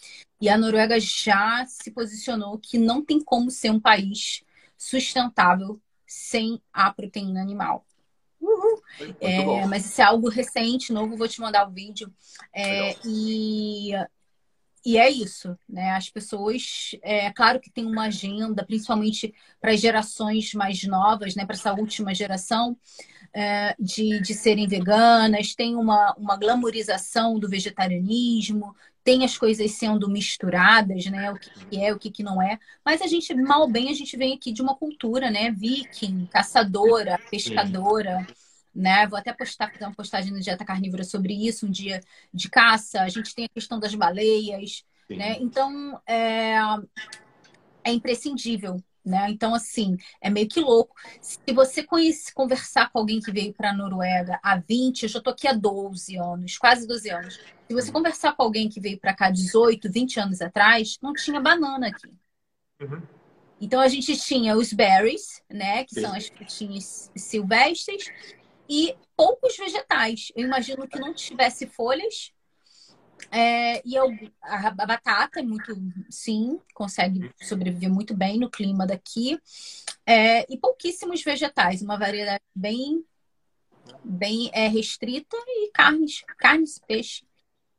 E 0.41 0.49
a 0.49 0.59
Noruega 0.59 0.99
já 1.01 1.65
se 1.67 1.91
posicionou 1.91 2.59
que 2.59 2.79
não 2.79 3.05
tem 3.05 3.21
como 3.21 3.51
ser 3.51 3.71
um 3.71 3.81
país 3.81 4.43
sustentável 4.77 5.81
sem 6.07 6.61
a 6.73 6.93
proteína 6.93 7.41
animal. 7.41 7.85
Uhul. 8.41 8.83
É, 9.21 9.67
mas 9.67 9.87
isso 9.87 10.01
é 10.01 10.05
algo 10.05 10.29
recente, 10.29 10.93
novo, 10.93 11.17
vou 11.17 11.27
te 11.27 11.41
mandar 11.41 11.67
o 11.67 11.73
vídeo. 11.73 12.13
É, 12.53 12.95
e, 13.05 13.93
e 14.85 14.99
é 14.99 15.11
isso, 15.11 15.57
né? 15.69 15.93
As 15.93 16.11
pessoas, 16.11 16.91
é 17.03 17.33
claro 17.33 17.59
que 17.59 17.71
tem 17.71 17.87
uma 17.87 18.05
agenda, 18.05 18.65
principalmente 18.65 19.35
para 19.61 19.73
as 19.73 19.81
gerações 19.81 20.53
mais 20.53 20.83
novas, 20.85 21.35
né? 21.35 21.47
Para 21.47 21.57
essa 21.57 21.73
última 21.73 22.15
geração, 22.15 22.77
é, 23.33 23.75
de, 23.79 24.21
de 24.21 24.35
serem 24.35 24.69
veganas, 24.69 25.55
tem 25.55 25.75
uma, 25.75 26.15
uma 26.19 26.37
glamorização 26.37 27.39
do 27.39 27.49
vegetarianismo, 27.49 28.75
tem 29.03 29.25
as 29.25 29.37
coisas 29.37 29.71
sendo 29.73 30.09
misturadas, 30.09 31.07
né? 31.07 31.33
O 31.33 31.39
que 31.39 31.83
é, 31.83 31.93
o 31.93 31.99
que, 31.99 32.11
que 32.11 32.23
não 32.23 32.41
é. 32.41 32.59
Mas 32.85 33.03
a 33.03 33.07
gente, 33.07 33.35
mal 33.35 33.69
bem, 33.69 33.91
a 33.91 33.95
gente 33.95 34.17
vem 34.17 34.35
aqui 34.35 34.53
de 34.53 34.63
uma 34.63 34.75
cultura, 34.77 35.31
né? 35.31 35.51
Viking, 35.51 36.27
caçadora, 36.27 37.19
pescadora. 37.31 38.27
Né? 38.75 39.07
Vou 39.07 39.19
até 39.19 39.33
postar, 39.33 39.71
fazer 39.73 39.85
uma 39.85 39.95
postagem 39.95 40.33
no 40.33 40.41
Dieta 40.41 40.65
Carnívora 40.65 41.05
sobre 41.05 41.33
isso, 41.33 41.67
um 41.67 41.71
dia 41.71 42.01
de 42.33 42.51
caça. 42.51 43.03
A 43.03 43.09
gente 43.09 43.35
tem 43.35 43.45
a 43.45 43.49
questão 43.49 43.79
das 43.79 43.95
baleias, 43.95 44.85
né? 45.09 45.37
Então, 45.39 46.01
é, 46.07 46.57
é 47.85 47.93
imprescindível 47.93 48.83
né? 49.05 49.31
Então, 49.31 49.55
assim, 49.55 49.99
é 50.21 50.31
meio 50.31 50.49
que 50.49 50.61
louco. 50.61 50.95
Se 51.21 51.39
você 51.53 51.83
conhece, 51.83 52.33
conversar 52.33 52.91
com 52.91 53.01
alguém 53.01 53.21
que 53.21 53.31
veio 53.31 53.53
para 53.53 53.71
a 53.71 53.75
Noruega 53.75 54.41
há 54.43 54.57
20, 54.57 55.03
eu 55.03 55.09
já 55.09 55.19
estou 55.19 55.33
aqui 55.33 55.47
há 55.47 55.53
12 55.53 56.17
anos, 56.17 56.57
quase 56.57 56.87
12 56.87 57.11
anos. 57.11 57.35
Se 57.35 57.75
você 57.75 57.93
conversar 57.93 58.35
com 58.35 58.43
alguém 58.43 58.69
que 58.69 58.81
veio 58.81 58.99
para 58.99 59.15
cá 59.15 59.31
18, 59.31 59.93
20 59.93 60.21
anos 60.21 60.41
atrás, 60.41 60.99
não 61.03 61.13
tinha 61.13 61.39
banana 61.39 61.89
aqui. 61.89 62.09
Uhum. 62.81 63.03
Então, 63.61 63.81
a 63.81 63.89
gente 63.89 64.17
tinha 64.17 64.57
os 64.57 64.73
berries, 64.73 65.43
né? 65.51 65.85
Que 65.85 65.95
Sim. 65.97 66.01
são 66.01 66.15
as 66.15 66.29
frutinhas 66.29 67.11
silvestres, 67.15 68.11
e 68.69 68.97
poucos 69.17 69.57
vegetais. 69.57 70.33
Eu 70.35 70.45
imagino 70.45 70.89
que 70.89 70.99
não 70.99 71.15
tivesse 71.15 71.67
folhas, 71.67 72.33
é, 73.31 73.83
e 73.85 73.97
a, 73.97 74.05
a, 74.43 74.71
batata 74.71 75.41
é 75.41 75.43
muito, 75.43 75.75
sim, 76.11 76.61
consegue 76.75 77.31
sobreviver 77.43 77.91
muito 77.91 78.15
bem 78.15 78.39
no 78.39 78.51
clima 78.51 78.87
daqui. 78.87 79.39
É, 80.07 80.53
e 80.53 80.59
pouquíssimos 80.59 81.23
vegetais, 81.23 81.83
uma 81.83 81.99
variedade 81.99 82.43
bem, 82.55 83.05
bem 84.05 84.51
é, 84.53 84.69
restrita 84.69 85.37
e 85.37 85.71
carnes, 85.73 86.23
carnes, 86.39 86.79
peixe, 86.87 87.25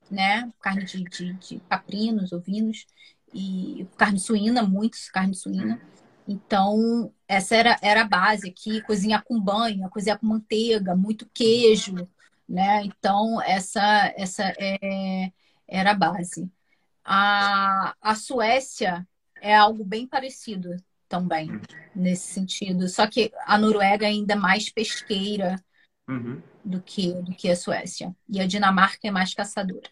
né? 0.09 0.51
Carne 0.59 0.85
de, 0.85 1.03
de, 1.03 1.33
de 1.33 1.59
caprinos, 1.69 2.31
ovinos 2.31 2.85
e 3.33 3.87
carne 3.97 4.19
suína, 4.19 4.63
muitos 4.63 5.09
carne 5.09 5.35
suína. 5.35 5.81
Então, 6.27 7.13
essa 7.27 7.55
era, 7.55 7.77
era 7.81 8.01
a 8.01 8.07
base 8.07 8.49
aqui, 8.49 8.81
cozinhar 8.81 9.23
com 9.23 9.39
banha, 9.39 9.89
cozinhar 9.89 10.19
com 10.19 10.25
manteiga, 10.25 10.95
muito 10.95 11.29
queijo, 11.33 12.07
né? 12.47 12.83
Então, 12.83 13.41
essa, 13.41 14.13
essa 14.17 14.43
é, 14.59 15.31
era 15.67 15.91
a 15.91 15.95
base. 15.95 16.49
A, 17.03 17.95
a 18.01 18.15
Suécia 18.15 19.07
é 19.41 19.55
algo 19.55 19.83
bem 19.83 20.07
parecido 20.07 20.75
também, 21.07 21.49
nesse 21.95 22.33
sentido. 22.33 22.87
Só 22.87 23.05
que 23.07 23.31
a 23.45 23.57
Noruega 23.57 24.05
é 24.05 24.09
ainda 24.09 24.35
mais 24.35 24.69
pesqueira 24.71 25.55
uhum. 26.07 26.41
do, 26.63 26.81
que, 26.81 27.13
do 27.21 27.35
que 27.35 27.49
a 27.49 27.55
Suécia. 27.55 28.15
E 28.27 28.41
a 28.41 28.47
Dinamarca 28.47 29.07
é 29.07 29.11
mais 29.11 29.33
caçadora. 29.33 29.89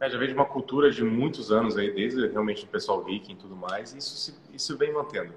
É, 0.00 0.08
já 0.08 0.18
vejo 0.18 0.34
uma 0.34 0.46
cultura 0.46 0.90
de 0.90 1.04
muitos 1.04 1.52
anos 1.52 1.76
aí, 1.76 1.94
desde 1.94 2.26
realmente 2.26 2.64
o 2.64 2.68
pessoal 2.68 3.04
viking 3.04 3.34
e 3.34 3.36
tudo 3.36 3.54
mais, 3.54 3.92
e 3.92 3.98
isso, 3.98 4.34
isso 4.52 4.78
vem 4.78 4.92
mantendo. 4.92 5.34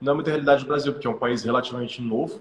Não 0.00 0.12
é 0.12 0.14
muita 0.14 0.30
realidade 0.30 0.64
do 0.64 0.68
Brasil, 0.68 0.92
porque 0.92 1.06
é 1.06 1.10
um 1.10 1.18
país 1.18 1.44
relativamente 1.44 2.02
novo, 2.02 2.40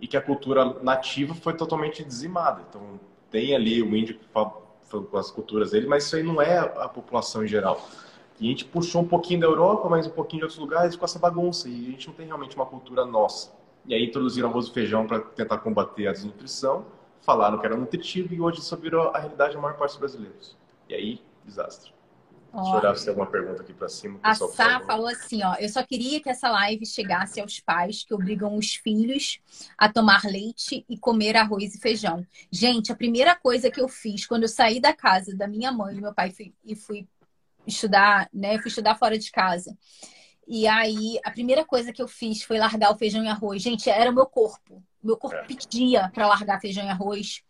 e 0.00 0.06
que 0.06 0.16
a 0.16 0.20
cultura 0.20 0.64
nativa 0.82 1.34
foi 1.34 1.54
totalmente 1.54 2.04
dizimada. 2.04 2.62
Então, 2.68 3.00
tem 3.30 3.54
ali 3.54 3.82
o 3.82 3.96
índio 3.96 4.18
com 4.32 5.18
as 5.18 5.30
culturas 5.30 5.72
dele, 5.72 5.86
mas 5.86 6.04
isso 6.04 6.16
aí 6.16 6.22
não 6.22 6.40
é 6.40 6.58
a 6.58 6.88
população 6.88 7.44
em 7.44 7.48
geral. 7.48 7.86
E 8.40 8.46
a 8.46 8.50
gente 8.50 8.64
puxou 8.64 9.02
um 9.02 9.08
pouquinho 9.08 9.40
da 9.40 9.46
Europa, 9.46 9.88
mas 9.88 10.06
um 10.06 10.10
pouquinho 10.10 10.40
de 10.40 10.44
outros 10.44 10.60
lugares 10.60 10.94
com 10.94 11.04
essa 11.04 11.18
bagunça. 11.18 11.68
E 11.68 11.88
a 11.88 11.90
gente 11.90 12.06
não 12.06 12.14
tem 12.14 12.26
realmente 12.26 12.54
uma 12.54 12.66
cultura 12.66 13.04
nossa. 13.04 13.52
E 13.84 13.94
aí 13.94 14.04
introduziram 14.04 14.48
arroz 14.48 14.66
e 14.68 14.72
feijão 14.72 15.06
para 15.06 15.20
tentar 15.20 15.58
combater 15.58 16.06
a 16.06 16.12
desnutrição, 16.12 16.86
falaram 17.20 17.58
que 17.58 17.66
era 17.66 17.76
nutritivo 17.76 18.32
e 18.32 18.40
hoje 18.40 18.60
isso 18.60 18.76
virou 18.76 19.08
a 19.08 19.18
realidade 19.18 19.54
da 19.54 19.60
maior 19.60 19.76
parte 19.76 19.92
dos 19.92 19.98
brasileiros. 19.98 20.56
E 20.88 20.94
aí, 20.94 21.20
desastre. 21.44 21.97
Deixa 22.52 22.70
eu 22.70 22.78
olhar 22.78 22.96
se 22.96 23.04
tem 23.04 23.10
alguma 23.10 23.30
pergunta 23.30 23.62
aqui 23.62 23.72
para 23.74 23.88
cima. 23.88 24.18
A 24.22 24.34
Sá 24.34 24.80
falou 24.80 25.06
assim, 25.06 25.42
ó, 25.42 25.54
eu 25.56 25.68
só 25.68 25.82
queria 25.82 26.20
que 26.20 26.30
essa 26.30 26.50
live 26.50 26.86
chegasse 26.86 27.40
aos 27.40 27.60
pais 27.60 28.04
que 28.04 28.14
obrigam 28.14 28.56
os 28.56 28.74
filhos 28.74 29.38
a 29.76 29.92
tomar 29.92 30.24
leite 30.24 30.84
e 30.88 30.98
comer 30.98 31.36
arroz 31.36 31.74
e 31.74 31.78
feijão. 31.78 32.26
Gente, 32.50 32.90
a 32.90 32.96
primeira 32.96 33.36
coisa 33.36 33.70
que 33.70 33.80
eu 33.80 33.88
fiz 33.88 34.26
quando 34.26 34.44
eu 34.44 34.48
saí 34.48 34.80
da 34.80 34.94
casa 34.94 35.36
da 35.36 35.46
minha 35.46 35.70
mãe 35.70 35.96
e 35.96 36.00
meu 36.00 36.14
pai 36.14 36.30
fui, 36.30 36.54
e 36.64 36.74
fui 36.74 37.06
estudar, 37.66 38.28
né, 38.32 38.58
fui 38.58 38.68
estudar 38.68 38.96
fora 38.96 39.18
de 39.18 39.30
casa. 39.30 39.76
E 40.46 40.66
aí, 40.66 41.20
a 41.22 41.30
primeira 41.30 41.62
coisa 41.62 41.92
que 41.92 42.00
eu 42.00 42.08
fiz 42.08 42.42
foi 42.42 42.58
largar 42.58 42.90
o 42.90 42.96
feijão 42.96 43.22
e 43.22 43.28
arroz. 43.28 43.60
Gente, 43.60 43.90
era 43.90 44.10
o 44.10 44.14
meu 44.14 44.24
corpo. 44.24 44.82
Meu 45.04 45.14
corpo 45.14 45.36
é. 45.36 45.44
pedia 45.44 46.08
para 46.08 46.26
largar 46.26 46.58
feijão 46.58 46.86
e 46.86 46.88
arroz. 46.88 47.42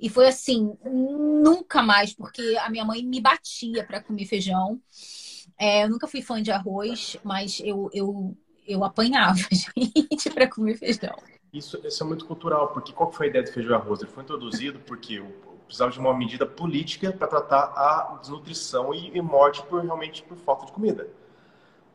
E 0.00 0.08
foi 0.08 0.26
assim, 0.26 0.76
nunca 0.84 1.82
mais, 1.82 2.14
porque 2.14 2.56
a 2.60 2.70
minha 2.70 2.84
mãe 2.84 3.02
me 3.02 3.20
batia 3.20 3.84
para 3.84 4.02
comer 4.02 4.26
feijão. 4.26 4.80
É, 5.58 5.84
eu 5.84 5.88
nunca 5.88 6.06
fui 6.06 6.22
fã 6.22 6.42
de 6.42 6.50
arroz, 6.50 7.16
mas 7.22 7.60
eu, 7.64 7.88
eu, 7.92 8.36
eu 8.66 8.84
apanhava, 8.84 9.38
gente, 9.52 10.30
para 10.30 10.48
comer 10.48 10.76
feijão. 10.76 11.16
Isso, 11.52 11.80
isso 11.86 12.02
é 12.02 12.06
muito 12.06 12.24
cultural, 12.26 12.68
porque 12.68 12.92
qual 12.92 13.12
foi 13.12 13.26
a 13.26 13.30
ideia 13.30 13.44
do 13.44 13.52
feijão 13.52 13.76
arroz? 13.76 14.00
Ele 14.00 14.10
foi 14.10 14.24
introduzido 14.24 14.80
porque 14.80 15.22
precisava 15.64 15.90
de 15.90 15.98
uma 15.98 16.16
medida 16.16 16.46
política 16.46 17.12
para 17.12 17.26
tratar 17.26 17.72
a 17.76 18.18
desnutrição 18.20 18.94
e, 18.94 19.16
e, 19.16 19.22
morte 19.22 19.62
por 19.64 19.82
realmente 19.82 20.22
por 20.22 20.36
falta 20.36 20.66
de 20.66 20.72
comida. 20.72 21.08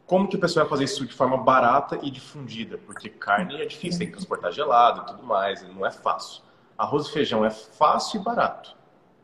Como 0.05 0.27
que 0.27 0.35
o 0.35 0.39
pessoal 0.39 0.65
vai 0.65 0.69
fazer 0.71 0.85
isso 0.85 1.05
de 1.05 1.13
forma 1.13 1.37
barata 1.37 1.99
e 2.01 2.09
difundida? 2.09 2.77
Porque 2.79 3.09
carne 3.09 3.61
é 3.61 3.65
difícil, 3.65 3.99
tem 3.99 4.07
que 4.07 4.13
transportar 4.13 4.51
gelado 4.51 5.01
e 5.01 5.05
tudo 5.05 5.23
mais, 5.23 5.61
não 5.61 5.85
é 5.85 5.91
fácil. 5.91 6.41
Arroz 6.79 7.07
e 7.07 7.11
feijão 7.11 7.43
é 7.43 7.49
fácil 7.49 8.21
e 8.21 8.23
barato. 8.23 8.73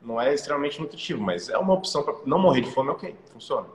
Não 0.01 0.19
é 0.19 0.33
extremamente 0.33 0.77
nutritivo, 0.81 1.21
mas 1.23 1.47
é 1.47 1.57
uma 1.57 1.73
opção 1.73 2.03
para 2.03 2.13
não 2.25 2.37
morrer 2.37 2.59
de 2.59 2.69
fome, 2.69 2.89
ok, 2.89 3.15
funciona. 3.31 3.65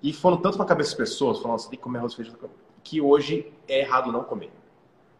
E 0.00 0.12
foram 0.12 0.36
tanto 0.36 0.56
na 0.56 0.64
cabeça 0.64 0.90
das 0.90 0.96
pessoas, 0.96 1.40
falando 1.40 1.56
assim, 1.56 1.70
tem 1.70 1.76
que 1.76 1.82
comer 1.82 1.98
arroz 1.98 2.12
e 2.12 2.16
feijão, 2.16 2.36
que 2.84 3.00
hoje 3.00 3.52
é 3.66 3.80
errado 3.80 4.12
não 4.12 4.22
comer. 4.22 4.52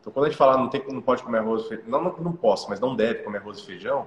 Então, 0.01 0.13
quando 0.13 0.27
a 0.27 0.29
gente 0.29 0.39
fala 0.39 0.57
não, 0.57 0.69
tem, 0.69 0.87
não 0.87 1.03
pode 1.03 1.25
comer 1.25 1.39
arroz 1.39 1.65
e 1.65 1.69
feijão, 1.69 1.87
não, 1.89 2.05
não, 2.05 2.17
não 2.19 2.33
posso, 2.33 2.71
mas 2.71 2.79
não 2.79 2.95
deve 2.95 3.25
comer 3.25 3.39
arroz 3.39 3.59
e 3.59 3.67
feijão, 3.67 4.03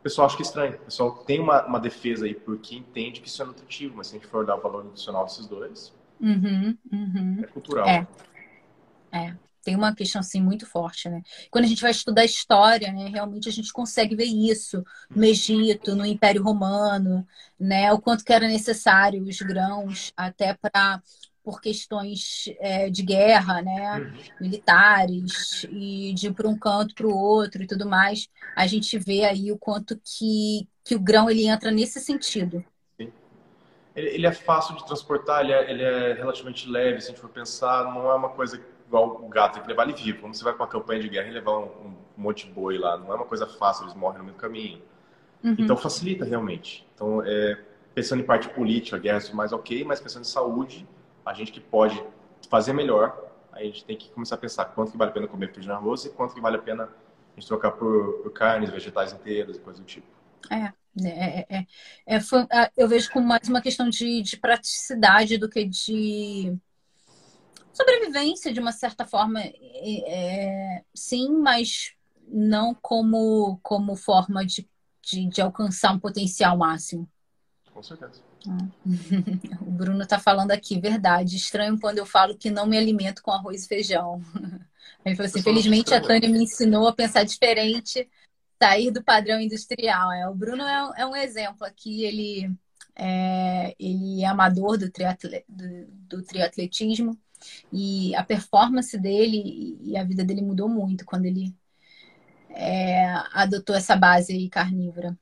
o 0.00 0.02
pessoal 0.02 0.24
acha 0.24 0.36
que 0.36 0.42
é 0.42 0.46
estranho. 0.46 0.76
O 0.76 0.84
pessoal 0.86 1.12
tem 1.12 1.40
uma, 1.40 1.62
uma 1.66 1.78
defesa 1.78 2.24
aí 2.24 2.34
porque 2.34 2.74
entende 2.74 3.20
que 3.20 3.28
isso 3.28 3.42
é 3.42 3.44
nutritivo, 3.44 3.98
mas 3.98 4.06
se 4.06 4.16
a 4.16 4.18
gente 4.18 4.28
for 4.28 4.46
dar 4.46 4.56
o 4.56 4.60
valor 4.62 4.82
nutricional 4.82 5.24
desses 5.26 5.46
dois, 5.46 5.94
uhum, 6.18 6.74
uhum. 6.90 7.40
é 7.44 7.46
cultural. 7.48 7.86
É. 7.86 8.06
é. 9.12 9.36
Tem 9.70 9.76
uma 9.76 9.94
questão 9.94 10.18
assim 10.18 10.42
muito 10.42 10.66
forte, 10.66 11.08
né? 11.08 11.22
Quando 11.48 11.64
a 11.64 11.68
gente 11.68 11.80
vai 11.80 11.92
estudar 11.92 12.24
história, 12.24 12.92
né, 12.92 13.08
realmente 13.08 13.48
a 13.48 13.52
gente 13.52 13.72
consegue 13.72 14.16
ver 14.16 14.24
isso 14.24 14.82
no 15.08 15.24
Egito, 15.24 15.94
no 15.94 16.04
Império 16.04 16.42
Romano, 16.42 17.24
né? 17.56 17.92
O 17.92 18.00
quanto 18.00 18.24
que 18.24 18.32
era 18.32 18.48
necessário 18.48 19.22
os 19.22 19.40
grãos 19.40 20.12
até 20.16 20.54
para 20.54 21.00
por 21.44 21.60
questões 21.60 22.52
é, 22.58 22.90
de 22.90 23.04
guerra, 23.04 23.62
né, 23.62 23.98
uhum. 23.98 24.12
militares 24.40 25.64
e 25.70 26.12
de 26.14 26.26
ir 26.26 26.34
para 26.34 26.48
um 26.48 26.58
canto 26.58 26.92
para 26.92 27.06
o 27.06 27.16
outro 27.16 27.62
e 27.62 27.66
tudo 27.66 27.88
mais, 27.88 28.28
a 28.56 28.66
gente 28.66 28.98
vê 28.98 29.24
aí 29.24 29.52
o 29.52 29.58
quanto 29.58 29.98
que, 30.04 30.68
que 30.84 30.96
o 30.96 31.00
grão 31.00 31.30
ele 31.30 31.46
entra 31.46 31.70
nesse 31.70 32.00
sentido. 32.00 32.62
Ele, 33.94 34.26
é 34.26 34.32
fácil 34.32 34.76
de 34.76 34.84
transportar, 34.84 35.42
ele 35.42 35.52
é, 35.52 35.70
ele 35.70 35.82
é, 35.82 36.12
relativamente 36.12 36.68
leve, 36.68 37.00
se 37.00 37.06
a 37.06 37.10
gente 37.10 37.20
for 37.20 37.30
pensar, 37.30 37.84
não 37.84 38.10
é 38.10 38.14
uma 38.14 38.30
coisa 38.30 38.60
igual 38.90 39.24
o 39.24 39.28
gato, 39.28 39.54
tem 39.54 39.62
que 39.62 39.68
levar 39.68 39.84
ele 39.84 39.92
vivo. 39.92 40.20
Quando 40.20 40.34
você 40.34 40.42
vai 40.42 40.52
para 40.52 40.64
uma 40.64 40.68
campanha 40.68 41.00
de 41.00 41.08
guerra 41.08 41.28
e 41.28 41.30
levar 41.30 41.58
um, 41.58 41.64
um, 41.64 41.96
monte 42.16 42.46
de 42.46 42.52
boi 42.52 42.76
lá, 42.76 42.98
não 42.98 43.12
é 43.12 43.14
uma 43.14 43.24
coisa 43.24 43.46
fácil, 43.46 43.84
eles 43.84 43.94
morrem 43.94 44.18
no 44.18 44.24
meio 44.24 44.36
do 44.36 44.40
caminho. 44.40 44.82
Uhum. 45.44 45.54
Então 45.56 45.76
facilita 45.76 46.24
realmente. 46.24 46.84
Então, 46.92 47.22
é, 47.24 47.56
pensando 47.94 48.20
em 48.20 48.26
parte 48.26 48.48
política, 48.48 48.98
guerra 48.98 49.20
é 49.26 49.32
mais 49.32 49.52
ok, 49.52 49.84
mas 49.84 50.00
pensando 50.00 50.22
em 50.22 50.28
saúde, 50.28 50.86
a 51.24 51.32
gente 51.32 51.52
que 51.52 51.60
pode 51.60 52.02
fazer 52.50 52.72
melhor, 52.72 53.30
a 53.52 53.62
gente 53.62 53.84
tem 53.84 53.96
que 53.96 54.10
começar 54.10 54.34
a 54.34 54.38
pensar 54.38 54.64
quanto 54.64 54.90
que 54.90 54.98
vale 54.98 55.12
a 55.12 55.14
pena 55.14 55.28
comer 55.28 55.52
feijão 55.54 55.76
arroz 55.76 56.04
e 56.04 56.10
quanto 56.10 56.34
que 56.34 56.40
vale 56.40 56.56
a 56.56 56.60
pena 56.60 56.84
a 56.84 57.40
gente 57.40 57.46
trocar 57.46 57.70
por, 57.70 58.14
por 58.24 58.32
carnes, 58.32 58.70
vegetais 58.70 59.12
inteiras 59.12 59.56
e 59.56 59.60
coisas 59.60 59.80
do 59.80 59.86
tipo. 59.86 60.06
É, 60.50 60.72
é, 61.06 61.46
é, 61.48 61.66
é, 62.06 62.20
foi, 62.20 62.44
eu 62.76 62.88
vejo 62.88 63.08
como 63.12 63.24
mais 63.24 63.48
uma 63.48 63.62
questão 63.62 63.88
de, 63.88 64.20
de 64.20 64.36
praticidade 64.36 65.38
do 65.38 65.48
que 65.48 65.64
de 65.64 66.58
sobrevivência, 67.72 68.52
de 68.52 68.60
uma 68.60 68.72
certa 68.72 69.06
forma, 69.06 69.40
é, 69.42 70.82
sim, 70.94 71.30
mas 71.38 71.92
não 72.26 72.74
como, 72.74 73.58
como 73.62 73.96
forma 73.96 74.44
de, 74.44 74.68
de, 75.02 75.28
de 75.28 75.40
alcançar 75.40 75.92
um 75.92 75.98
potencial 75.98 76.56
máximo. 76.56 77.08
Com 77.72 77.82
certeza. 77.82 78.22
O 79.60 79.70
Bruno 79.70 80.02
está 80.02 80.18
falando 80.18 80.50
aqui, 80.50 80.80
verdade. 80.80 81.36
Estranho 81.36 81.78
quando 81.78 81.98
eu 81.98 82.06
falo 82.06 82.36
que 82.36 82.50
não 82.50 82.66
me 82.66 82.78
alimento 82.78 83.22
com 83.22 83.30
arroz 83.30 83.64
e 83.64 83.68
feijão. 83.68 84.22
Ele 85.04 85.14
falou 85.14 85.28
assim: 85.28 85.42
felizmente 85.42 85.94
a 85.94 86.00
Tânia 86.00 86.28
me 86.28 86.42
ensinou 86.42 86.88
a 86.88 86.92
pensar 86.92 87.24
diferente, 87.24 88.08
sair 88.62 88.90
do 88.90 89.02
padrão 89.02 89.40
industrial. 89.40 90.12
É, 90.12 90.28
o 90.28 90.34
Bruno 90.34 90.62
é, 90.62 90.84
um, 90.84 90.94
é 90.94 91.06
um 91.06 91.16
exemplo 91.16 91.66
aqui. 91.66 92.04
Ele 92.04 92.50
é, 92.96 93.74
ele 93.78 94.22
é 94.22 94.26
amador 94.26 94.76
do, 94.76 94.90
triatle, 94.90 95.44
do, 95.48 95.86
do 96.18 96.22
triatletismo 96.22 97.18
e 97.72 98.14
a 98.14 98.22
performance 98.22 98.96
dele 98.98 99.78
e 99.82 99.96
a 99.96 100.04
vida 100.04 100.24
dele 100.24 100.42
mudou 100.42 100.68
muito 100.68 101.04
quando 101.04 101.24
ele 101.24 101.54
é, 102.50 103.14
adotou 103.32 103.74
essa 103.74 103.96
base 103.96 104.48
carnívora. 104.48 105.16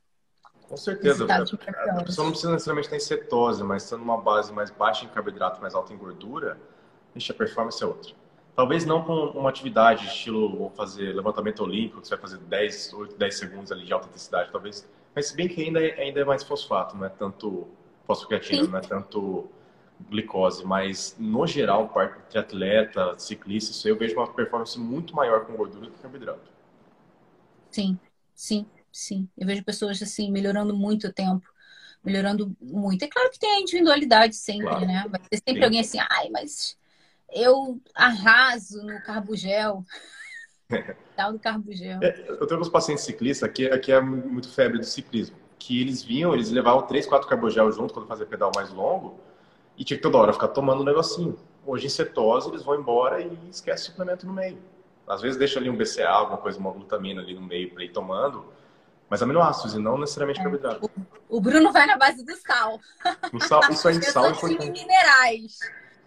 Com 0.67 0.77
certeza. 0.77 1.25
A, 1.25 2.03
pessoa 2.03 2.25
não 2.25 2.31
precisa 2.31 2.51
necessariamente 2.51 2.93
em 2.93 2.99
cetose, 2.99 3.63
mas 3.63 3.83
estando 3.83 4.01
numa 4.01 4.21
base 4.21 4.53
mais 4.53 4.69
baixa 4.69 5.03
em 5.03 5.07
carboidrato, 5.07 5.59
mais 5.59 5.73
alta 5.73 5.93
em 5.93 5.97
gordura, 5.97 6.59
a 7.15 7.33
performance 7.33 7.83
é 7.83 7.87
outra. 7.87 8.13
Talvez 8.55 8.85
não 8.85 9.03
com 9.03 9.13
uma 9.13 9.49
atividade 9.49 10.05
estilo 10.05 10.69
fazer 10.75 11.13
levantamento 11.13 11.63
olímpico, 11.63 12.01
que 12.01 12.07
você 12.07 12.15
vai 12.15 12.21
fazer 12.21 12.37
10, 12.37 12.93
8, 12.93 13.17
10 13.17 13.37
segundos 13.37 13.71
ali 13.71 13.85
de 13.85 13.93
alta 13.93 14.07
intensidade, 14.07 14.51
talvez. 14.51 14.87
Mas 15.15 15.27
se 15.27 15.35
bem 15.35 15.47
que 15.47 15.63
ainda 15.63 15.83
é, 15.83 15.99
ainda 16.01 16.19
é 16.19 16.25
mais 16.25 16.43
fosfato, 16.43 16.95
não 16.95 17.05
é 17.05 17.09
tanto 17.09 17.67
fosfocreatina, 18.05 18.67
não 18.67 18.77
é 18.77 18.81
tanto 18.81 19.49
glicose, 20.09 20.65
mas 20.65 21.15
no 21.19 21.45
geral, 21.45 21.89
parte 21.89 22.31
de 22.31 22.37
atleta, 22.37 23.17
ciclista, 23.17 23.71
isso 23.71 23.87
aí 23.87 23.93
eu 23.93 23.97
vejo 23.97 24.15
uma 24.15 24.27
performance 24.27 24.79
muito 24.79 25.15
maior 25.15 25.45
com 25.45 25.53
gordura 25.53 25.87
do 25.87 25.91
que 25.91 25.99
carboidrato. 25.99 26.49
Sim, 27.71 27.99
sim 28.33 28.65
sim. 28.91 29.27
Eu 29.37 29.47
vejo 29.47 29.63
pessoas 29.63 30.01
assim 30.01 30.31
melhorando 30.31 30.75
muito 30.75 31.07
o 31.07 31.13
tempo, 31.13 31.47
melhorando 32.03 32.55
muito. 32.61 33.03
É 33.03 33.07
claro 33.07 33.29
que 33.29 33.39
tem 33.39 33.49
a 33.51 33.61
individualidade 33.61 34.35
sempre, 34.35 34.67
claro. 34.67 34.85
né? 34.85 35.05
Vai 35.09 35.19
ter 35.21 35.37
sempre 35.37 35.59
sim. 35.59 35.63
alguém 35.63 35.79
assim, 35.79 35.99
ai, 35.99 36.29
mas 36.29 36.77
eu 37.31 37.79
arraso 37.95 38.83
no 38.83 39.01
carbogel. 39.03 39.83
Tal 41.15 41.33
do 41.33 41.39
carbogel. 41.39 41.99
É, 42.01 42.25
eu 42.29 42.45
tenho 42.47 42.59
alguns 42.59 42.69
pacientes 42.69 43.03
ciclistas 43.03 43.51
que 43.51 43.67
aqui 43.67 43.91
é 43.91 43.99
muito 43.99 44.49
febre 44.49 44.79
do 44.79 44.85
ciclismo, 44.85 45.35
que 45.57 45.81
eles 45.81 46.03
vinham, 46.03 46.33
eles 46.33 46.49
levavam 46.49 46.85
três, 46.87 47.05
quatro 47.05 47.27
carbogel 47.27 47.71
junto 47.71 47.93
quando 47.93 48.07
fazia 48.07 48.25
pedal 48.25 48.51
mais 48.55 48.71
longo 48.71 49.19
e 49.79 49.83
tinha 49.83 49.97
que 49.97 50.03
toda 50.03 50.17
hora 50.17 50.33
ficar 50.33 50.49
tomando 50.49 50.81
um 50.81 50.85
negocinho. 50.85 51.39
Hoje 51.65 51.87
em 51.87 51.89
cetose 51.89 52.49
eles 52.49 52.61
vão 52.61 52.79
embora 52.79 53.21
e 53.21 53.49
esquece 53.49 53.83
o 53.83 53.85
suplemento 53.87 54.27
no 54.27 54.33
meio. 54.33 54.59
Às 55.07 55.21
vezes 55.21 55.37
deixa 55.37 55.59
ali 55.59 55.69
um 55.69 55.75
BCA, 55.75 56.07
alguma 56.07 56.37
coisa, 56.37 56.59
uma 56.59 56.71
glutamina 56.71 57.21
ali 57.21 57.33
no 57.33 57.41
meio 57.41 57.73
para 57.73 57.83
ir 57.83 57.89
tomando 57.89 58.45
mas 59.09 59.23
aminoácidos 59.23 59.73
e 59.73 59.79
não 59.79 59.97
necessariamente 59.97 60.39
é. 60.39 60.43
carboidrato. 60.43 60.89
O, 61.27 61.37
o, 61.37 61.41
Bruno 61.41 61.71
vai 61.71 61.87
na 61.87 61.97
base 61.97 62.23
do 62.23 62.35
sal. 62.35 62.79
O 63.33 63.39
sal 63.39 63.61
isso 63.71 63.87
aí, 63.87 64.01
sal 64.03 64.27
é 64.27 64.29
importante. 64.29 64.71
minerais. 64.71 65.59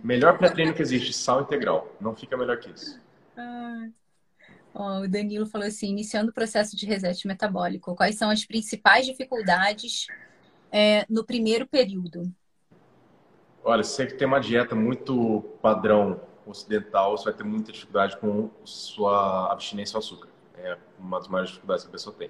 Melhor 0.03 0.39
pré-treino 0.39 0.73
que 0.73 0.83
existe, 0.83 1.13
sal 1.13 1.43
integral. 1.43 1.95
Não 2.01 2.15
fica 2.15 2.37
melhor 2.37 2.59
que 2.59 2.71
isso. 2.71 2.99
Ah. 3.37 3.89
Oh, 4.75 5.01
o 5.01 5.09
Danilo 5.09 5.47
falou 5.47 5.67
assim, 5.67 5.91
iniciando 5.91 6.31
o 6.31 6.35
processo 6.35 6.75
de 6.75 6.87
reset 6.87 7.27
metabólico, 7.27 7.95
quais 7.95 8.17
são 8.17 8.31
as 8.31 8.45
principais 8.45 9.05
dificuldades 9.05 10.07
é, 10.71 11.05
no 11.11 11.25
primeiro 11.25 11.67
período? 11.67 12.33
Olha, 13.65 13.85
se 13.85 13.95
você 13.95 14.07
tem 14.07 14.27
uma 14.27 14.41
dieta 14.41 14.75
muito 14.75 15.45
padrão 15.63 16.21
ocidental, 16.45 17.17
você 17.17 17.25
vai 17.25 17.33
ter 17.33 17.45
muita 17.45 17.71
dificuldade 17.71 18.17
com 18.17 18.51
sua 18.65 19.53
abstinência 19.53 19.97
ao 19.97 20.01
açúcar. 20.01 20.29
É 20.57 20.77
uma 20.99 21.19
das 21.19 21.29
maiores 21.29 21.51
dificuldades 21.51 21.85
que 21.85 21.89
a 21.89 21.93
pessoa 21.93 22.15
tem. 22.19 22.29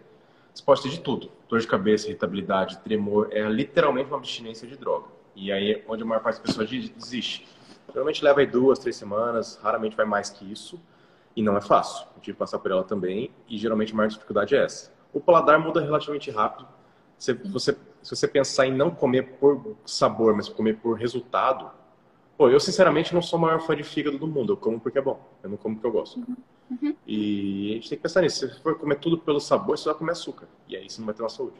Você 0.53 0.63
pode 0.63 0.83
ter 0.83 0.91
de 0.91 1.01
tudo. 1.01 1.31
Dor 1.49 1.59
de 1.59 1.67
cabeça, 1.67 2.07
irritabilidade, 2.09 2.79
tremor. 2.81 3.29
É 3.31 3.49
literalmente 3.49 4.09
uma 4.09 4.19
abstinência 4.19 4.69
de 4.69 4.77
droga. 4.77 5.07
E 5.35 5.51
aí 5.51 5.73
é 5.73 5.85
onde 5.89 6.03
a 6.03 6.07
maior 6.07 6.21
parte 6.21 6.37
das 6.37 6.55
pessoas 6.55 6.69
desiste. 6.69 7.49
Geralmente 7.91 8.23
leva 8.23 8.41
aí 8.41 8.47
duas, 8.47 8.79
três 8.79 8.97
semanas, 8.97 9.59
raramente 9.63 9.97
vai 9.97 10.05
mais 10.05 10.29
que 10.29 10.51
isso. 10.51 10.79
E 11.35 11.43
não 11.43 11.57
é 11.57 11.63
fácil. 11.63 12.07
Eu 12.15 12.21
tive 12.21 12.35
que 12.35 12.39
passar 12.39 12.59
por 12.59 12.71
ela 12.71 12.85
também. 12.85 13.31
E 13.49 13.57
geralmente 13.57 13.95
a 13.95 13.97
maior 13.97 14.09
dificuldade 14.09 14.55
é 14.55 14.63
essa. 14.63 14.93
O 15.15 15.21
paladar 15.21 15.59
muda 15.59 15.81
relativamente 15.81 16.31
rápido. 16.31 16.69
Se 17.17 17.33
você, 17.33 17.75
se 18.03 18.15
você 18.15 18.27
pensar 18.27 18.67
em 18.67 18.75
não 18.75 18.91
comer 18.91 19.35
por 19.39 19.77
sabor, 19.87 20.35
mas 20.35 20.49
comer 20.49 20.77
por 20.79 20.99
resultado, 20.99 21.71
pô, 22.37 22.49
eu 22.49 22.59
sinceramente 22.59 23.15
não 23.15 23.23
sou 23.23 23.39
o 23.39 23.43
maior 23.43 23.61
fã 23.61 23.77
de 23.77 23.83
fígado 23.83 24.19
do 24.19 24.27
mundo. 24.27 24.53
Eu 24.55 24.57
como 24.57 24.81
porque 24.81 24.99
é 24.99 25.03
bom. 25.03 25.21
Eu 25.43 25.51
não 25.51 25.57
como 25.57 25.77
porque 25.77 25.87
eu 25.87 25.93
gosto. 25.93 26.19
Uhum. 26.19 26.37
Uhum. 26.71 26.97
E 27.07 27.71
a 27.71 27.75
gente 27.75 27.89
tem 27.91 27.99
que 27.99 28.03
pensar 28.03 28.23
nisso. 28.23 28.49
Se 28.49 28.61
for 28.61 28.79
comer 28.79 28.97
tudo 28.97 29.19
pelo 29.19 29.41
sabor, 29.41 29.79
você 29.79 29.85
vai 29.89 29.95
comer 29.95 30.13
açúcar. 30.13 30.49
E 30.69 30.77
aí 30.77 30.89
você 30.89 31.01
não 31.01 31.07
vai 31.07 31.15
ter 31.15 31.23
uma 31.23 31.29
saúde. 31.29 31.57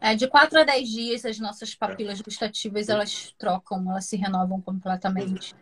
É, 0.00 0.16
de 0.16 0.26
4 0.26 0.60
a 0.60 0.64
10 0.64 0.88
dias, 0.88 1.24
as 1.24 1.38
nossas 1.38 1.74
papilas 1.74 2.18
é. 2.18 2.22
gustativas, 2.22 2.88
elas 2.88 3.32
trocam, 3.38 3.88
elas 3.88 4.04
se 4.06 4.16
renovam 4.16 4.60
completamente. 4.60 5.54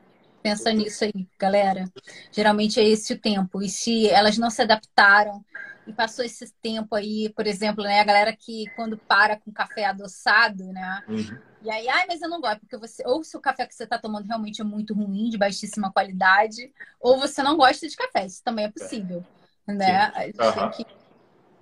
Pensa 0.42 0.72
nisso 0.72 1.04
aí, 1.04 1.26
galera. 1.38 1.84
Geralmente 2.32 2.80
é 2.80 2.84
esse 2.88 3.12
o 3.12 3.18
tempo. 3.18 3.60
E 3.62 3.68
se 3.68 4.08
elas 4.08 4.38
não 4.38 4.48
se 4.48 4.62
adaptaram 4.62 5.44
e 5.90 5.92
passou 5.92 6.24
esse 6.24 6.52
tempo 6.62 6.94
aí, 6.94 7.32
por 7.34 7.46
exemplo, 7.46 7.84
né, 7.84 8.00
a 8.00 8.04
galera 8.04 8.34
que 8.34 8.64
quando 8.76 8.96
para 8.96 9.36
com 9.36 9.52
café 9.52 9.84
adoçado, 9.84 10.64
né? 10.72 11.04
Uhum. 11.08 11.38
E 11.62 11.70
aí, 11.70 11.88
ai, 11.88 12.06
mas 12.06 12.22
eu 12.22 12.28
não 12.28 12.40
gosto, 12.40 12.60
porque 12.60 12.78
você, 12.78 13.02
ou 13.06 13.22
se 13.22 13.36
o 13.36 13.40
café 13.40 13.66
que 13.66 13.74
você 13.74 13.84
está 13.84 13.98
tomando 13.98 14.26
realmente 14.26 14.60
é 14.62 14.64
muito 14.64 14.94
ruim, 14.94 15.28
de 15.28 15.36
baixíssima 15.36 15.92
qualidade, 15.92 16.72
ou 16.98 17.18
você 17.18 17.42
não 17.42 17.56
gosta 17.56 17.86
de 17.86 17.96
café, 17.96 18.24
isso 18.24 18.42
também 18.42 18.64
é 18.64 18.70
possível, 18.70 19.24
é. 19.68 19.72
né? 19.72 20.12
Uhum. 20.16 20.70
Que... 20.70 20.86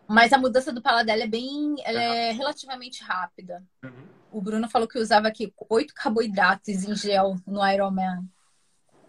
Mas 0.06 0.32
a 0.32 0.38
mudança 0.38 0.72
do 0.72 0.82
paladar 0.82 1.18
é 1.18 1.26
bem, 1.26 1.74
ela 1.84 2.00
é 2.00 2.30
relativamente 2.30 3.02
rápida. 3.02 3.64
Uhum. 3.82 4.06
O 4.30 4.40
Bruno 4.40 4.68
falou 4.68 4.86
que 4.86 4.98
usava 4.98 5.28
aqui 5.28 5.52
oito 5.70 5.94
carboidratos 5.94 6.84
em 6.84 6.94
gel 6.94 7.36
no 7.46 7.66
Ironman. 7.66 8.28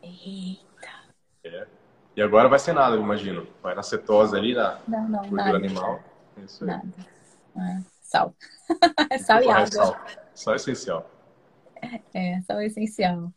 Eita. 0.02 0.90
É. 1.44 1.79
E 2.20 2.22
agora 2.22 2.50
vai 2.50 2.60
ser 2.60 2.74
nada, 2.74 2.98
eu 2.98 3.02
imagino. 3.02 3.48
Vai 3.64 3.74
na 3.74 3.82
cetose 3.82 4.36
ali, 4.36 4.54
na 4.54 4.78
não, 4.86 5.08
não, 5.08 5.20
gordura 5.22 5.44
nada. 5.46 5.58
animal. 5.58 6.04
É 6.36 6.41
isso 6.41 6.66
aí. 6.66 6.70
Nada. 6.70 6.94
É. 7.58 7.84
Sal. 8.02 8.36
sal 9.26 9.41
e 9.41 9.50
água. 9.50 9.68
Sal. 9.68 10.06
sal 10.36 10.56
essencial. 10.56 11.10
É, 12.14 12.41
sal 12.41 12.62
essencial. 12.62 13.34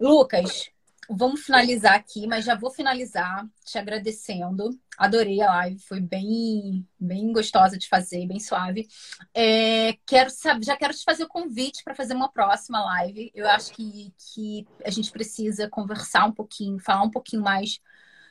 Lucas, 0.00 0.72
vamos 1.08 1.42
finalizar 1.42 1.94
aqui, 1.94 2.26
mas 2.26 2.44
já 2.44 2.56
vou 2.56 2.72
finalizar 2.72 3.46
te 3.64 3.78
agradecendo. 3.78 4.76
Adorei 4.98 5.40
a 5.40 5.48
live, 5.48 5.78
foi 5.78 6.00
bem, 6.00 6.84
bem 6.98 7.32
gostosa 7.32 7.78
de 7.78 7.88
fazer, 7.88 8.26
bem 8.26 8.40
suave. 8.40 8.88
É, 9.32 9.96
quero 10.04 10.30
saber, 10.30 10.64
já 10.64 10.76
quero 10.76 10.92
te 10.92 11.04
fazer 11.04 11.22
o 11.22 11.28
convite 11.28 11.84
para 11.84 11.94
fazer 11.94 12.14
uma 12.14 12.28
próxima 12.28 12.82
live. 12.86 13.30
Eu 13.32 13.48
acho 13.48 13.72
que, 13.72 14.12
que 14.18 14.66
a 14.84 14.90
gente 14.90 15.12
precisa 15.12 15.68
conversar 15.68 16.24
um 16.24 16.32
pouquinho, 16.32 16.80
falar 16.80 17.04
um 17.04 17.10
pouquinho 17.10 17.42
mais 17.42 17.78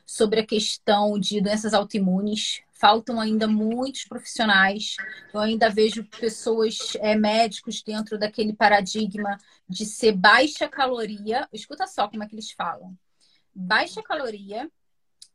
sobre 0.09 0.39
a 0.39 0.45
questão 0.45 1.19
de 1.19 1.39
doenças 1.39 1.71
autoimunes. 1.71 2.63
Faltam 2.73 3.19
ainda 3.19 3.47
muitos 3.47 4.05
profissionais. 4.05 4.95
Eu 5.31 5.39
ainda 5.39 5.69
vejo 5.69 6.03
pessoas, 6.19 6.95
é, 6.95 7.15
médicos, 7.15 7.83
dentro 7.83 8.17
daquele 8.17 8.53
paradigma 8.53 9.37
de 9.67 9.85
ser 9.85 10.13
baixa 10.13 10.67
caloria. 10.67 11.47
Escuta 11.53 11.85
só 11.85 12.07
como 12.07 12.23
é 12.23 12.27
que 12.27 12.33
eles 12.33 12.49
falam: 12.51 12.97
baixa 13.53 14.01
caloria, 14.01 14.67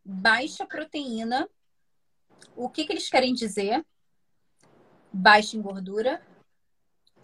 baixa 0.04 0.66
proteína. 0.66 1.48
O 2.56 2.68
que, 2.68 2.84
que 2.84 2.92
eles 2.92 3.08
querem 3.08 3.32
dizer? 3.32 3.84
Baixa 5.12 5.56
em 5.56 5.62
gordura, 5.62 6.20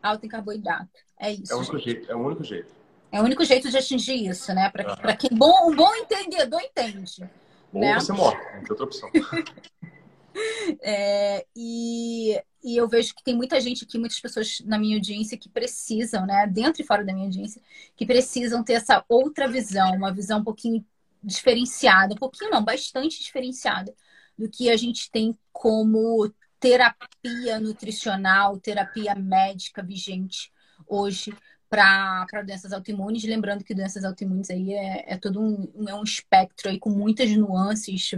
alta 0.01 0.25
em 0.25 0.29
carboidrato. 0.29 1.01
É 1.19 1.33
isso. 1.33 1.53
É 1.53 1.57
o 1.57 1.59
único 1.59 1.79
jeito. 1.81 2.13
É 2.13 2.15
o 2.15 2.25
único 2.25 2.45
jeito. 2.45 2.80
É 3.13 3.21
o 3.21 3.25
único 3.25 3.45
jeito 3.45 3.69
de 3.69 3.77
atingir 3.77 4.29
isso, 4.29 4.55
né? 4.55 4.71
Para 4.71 4.93
uhum. 4.93 5.17
quem 5.17 5.31
bom, 5.37 5.71
um 5.71 5.75
bom 5.75 5.95
entendedor 5.97 6.61
entende. 6.61 7.29
Ou 7.73 7.81
né? 7.81 7.95
você 7.95 8.13
morre, 8.13 8.37
não 8.37 8.63
tem 8.63 8.71
outra 8.71 8.85
opção. 8.85 9.11
é, 10.81 11.45
e, 11.57 12.41
e 12.63 12.77
eu 12.77 12.89
vejo 12.89 13.15
que 13.15 13.25
tem 13.25 13.35
muita 13.35 13.61
gente 13.61 13.85
aqui, 13.85 13.99
muitas 13.99 14.21
pessoas 14.21 14.61
na 14.65 14.79
minha 14.79 14.97
audiência 14.97 15.37
que 15.37 15.49
precisam, 15.49 16.25
né? 16.25 16.47
Dentro 16.47 16.83
e 16.83 16.87
fora 16.87 17.05
da 17.05 17.13
minha 17.13 17.27
audiência, 17.27 17.61
que 17.97 18.07
precisam 18.07 18.63
ter 18.63 18.75
essa 18.75 19.05
outra 19.09 19.49
visão, 19.49 19.93
uma 19.97 20.13
visão 20.13 20.41
um 20.41 20.45
pouquinho 20.45 20.85
diferenciada, 21.23 22.15
um 22.15 22.19
pouquinho 22.19 22.51
não, 22.51 22.65
bastante 22.65 23.21
diferenciada 23.23 23.95
do 24.39 24.49
que 24.49 24.71
a 24.71 24.77
gente 24.77 25.11
tem 25.11 25.37
como 25.53 26.33
terapia 26.59 27.59
nutricional, 27.59 28.59
terapia 28.59 29.15
médica 29.15 29.83
vigente 29.83 30.53
hoje 30.87 31.35
para 31.71 32.43
doenças 32.45 32.73
autoimunes, 32.73 33.23
lembrando 33.23 33.63
que 33.63 33.75
doenças 33.75 34.05
autoimunes 34.05 34.51
aí 34.51 34.75
é, 34.75 35.15
é 35.15 35.17
todo 35.17 35.41
um, 35.41 35.89
é 35.89 35.95
um 35.95 36.03
espectro 36.03 36.69
aí 36.69 36.81
com 36.81 36.91
muitas 36.91 37.31
nuances, 37.31 38.11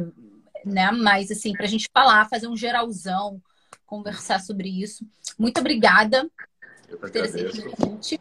né? 0.65 0.91
Mas 0.91 1.31
assim, 1.31 1.53
para 1.53 1.67
a 1.67 1.69
gente 1.69 1.87
falar, 1.93 2.29
fazer 2.31 2.49
um 2.49 2.57
geralzão, 2.57 3.41
conversar 3.85 4.41
sobre 4.41 4.69
isso. 4.69 5.07
Muito 5.39 5.61
obrigada 5.61 6.29
por 6.99 7.11
ter 7.11 7.25
aceito 7.25 7.69
o 7.69 7.77
convite. 7.77 8.19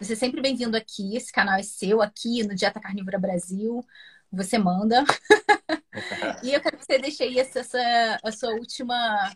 Você 0.00 0.14
é 0.14 0.16
sempre 0.16 0.40
bem-vindo 0.40 0.76
aqui, 0.76 1.14
esse 1.14 1.30
canal 1.30 1.56
é 1.56 1.62
seu, 1.62 2.00
aqui 2.00 2.42
no 2.42 2.54
Dieta 2.54 2.80
Carnívora 2.80 3.18
Brasil. 3.18 3.84
Você 4.32 4.56
manda. 4.56 5.04
e 6.42 6.54
eu 6.54 6.60
quero 6.60 6.78
que 6.78 6.86
você 6.86 6.98
deixe 6.98 7.22
aí 7.22 7.38
essa, 7.38 7.60
essa, 7.60 8.18
a 8.22 8.32
sua 8.32 8.50
última 8.50 9.30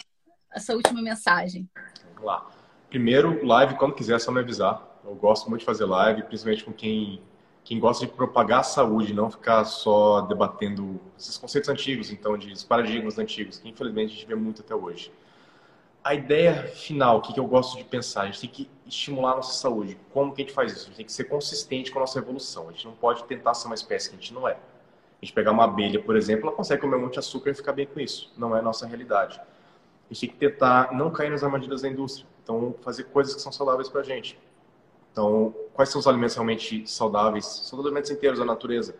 a 0.51 0.60
sua 0.60 0.74
última 0.74 1.02
mensagem. 1.02 1.68
Vamos 2.14 2.24
lá. 2.24 2.51
Primeiro, 2.89 3.44
live, 3.44 3.74
quando 3.76 3.94
quiser, 3.94 4.16
é 4.16 4.18
só 4.18 4.30
me 4.30 4.40
avisar. 4.40 4.91
Eu 5.04 5.14
gosto 5.14 5.48
muito 5.48 5.60
de 5.60 5.66
fazer 5.66 5.84
live, 5.84 6.22
principalmente 6.22 6.64
com 6.64 6.72
quem, 6.72 7.20
quem 7.64 7.78
gosta 7.78 8.06
de 8.06 8.12
propagar 8.12 8.60
a 8.60 8.62
saúde, 8.62 9.12
não 9.12 9.30
ficar 9.30 9.64
só 9.64 10.20
debatendo 10.22 11.00
esses 11.18 11.36
conceitos 11.36 11.68
antigos, 11.68 12.10
então, 12.10 12.36
de 12.38 12.64
paradigmas 12.66 13.18
antigos, 13.18 13.58
que 13.58 13.68
infelizmente 13.68 14.12
a 14.12 14.14
gente 14.14 14.26
vê 14.26 14.34
muito 14.34 14.62
até 14.62 14.74
hoje. 14.74 15.12
A 16.04 16.14
ideia 16.14 16.64
final, 16.64 17.18
o 17.18 17.20
que, 17.20 17.32
que 17.32 17.38
eu 17.38 17.46
gosto 17.46 17.76
de 17.76 17.84
pensar, 17.84 18.22
a 18.22 18.26
gente 18.26 18.40
tem 18.40 18.50
que 18.50 18.70
estimular 18.86 19.32
a 19.32 19.36
nossa 19.36 19.52
saúde. 19.54 19.96
Como 20.12 20.32
que 20.32 20.42
a 20.42 20.44
gente 20.44 20.54
faz 20.54 20.72
isso? 20.72 20.82
A 20.82 20.86
gente 20.88 20.96
tem 20.96 21.06
que 21.06 21.12
ser 21.12 21.24
consistente 21.24 21.92
com 21.92 21.98
a 21.98 22.02
nossa 22.02 22.18
evolução. 22.18 22.68
A 22.68 22.72
gente 22.72 22.86
não 22.86 22.94
pode 22.94 23.24
tentar 23.24 23.54
ser 23.54 23.66
uma 23.66 23.74
espécie 23.74 24.10
que 24.10 24.16
a 24.16 24.18
gente 24.18 24.34
não 24.34 24.48
é. 24.48 24.52
A 24.52 25.24
gente 25.24 25.32
pegar 25.32 25.52
uma 25.52 25.64
abelha, 25.64 26.02
por 26.02 26.16
exemplo, 26.16 26.48
ela 26.48 26.56
consegue 26.56 26.82
comer 26.82 26.96
um 26.96 27.02
monte 27.02 27.12
de 27.12 27.18
açúcar 27.20 27.50
e 27.50 27.54
ficar 27.54 27.72
bem 27.72 27.86
com 27.86 28.00
isso. 28.00 28.32
Não 28.36 28.56
é 28.56 28.58
a 28.58 28.62
nossa 28.62 28.84
realidade. 28.84 29.40
A 29.40 30.12
gente 30.12 30.20
tem 30.20 30.30
que 30.30 30.36
tentar 30.36 30.92
não 30.92 31.12
cair 31.12 31.30
nas 31.30 31.44
armadilhas 31.44 31.82
da 31.82 31.88
indústria. 31.88 32.26
Então, 32.42 32.74
fazer 32.82 33.04
coisas 33.04 33.32
que 33.36 33.40
são 33.40 33.52
saudáveis 33.52 33.88
para 33.88 34.00
a 34.00 34.04
gente. 34.04 34.36
Então, 35.12 35.55
quais 35.74 35.90
são 35.90 36.01
os 36.01 36.06
alimentos 36.06 36.34
realmente 36.34 36.89
saudáveis? 36.90 37.44
São 37.44 37.78
os 37.78 37.84
alimentos 37.84 38.10
inteiros 38.10 38.39
da 38.39 38.44
natureza, 38.44 38.97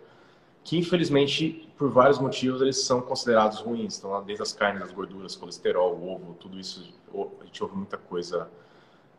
que 0.62 0.78
infelizmente, 0.78 1.72
por 1.76 1.90
vários 1.90 2.18
motivos, 2.18 2.60
eles 2.60 2.84
são 2.84 3.01
considerados 3.01 3.60
ruins. 3.60 3.98
Então, 3.98 4.22
desde 4.22 4.43
as 4.43 4.52
carnes, 4.52 4.82
as 4.82 4.93
gorduras, 4.93 5.34
colesterol, 5.34 6.01
ovo, 6.06 6.34
tudo 6.34 6.60
isso, 6.60 6.93
a 7.40 7.44
gente 7.44 7.62
ouve 7.62 7.74
muita 7.74 7.97
coisa 7.97 8.51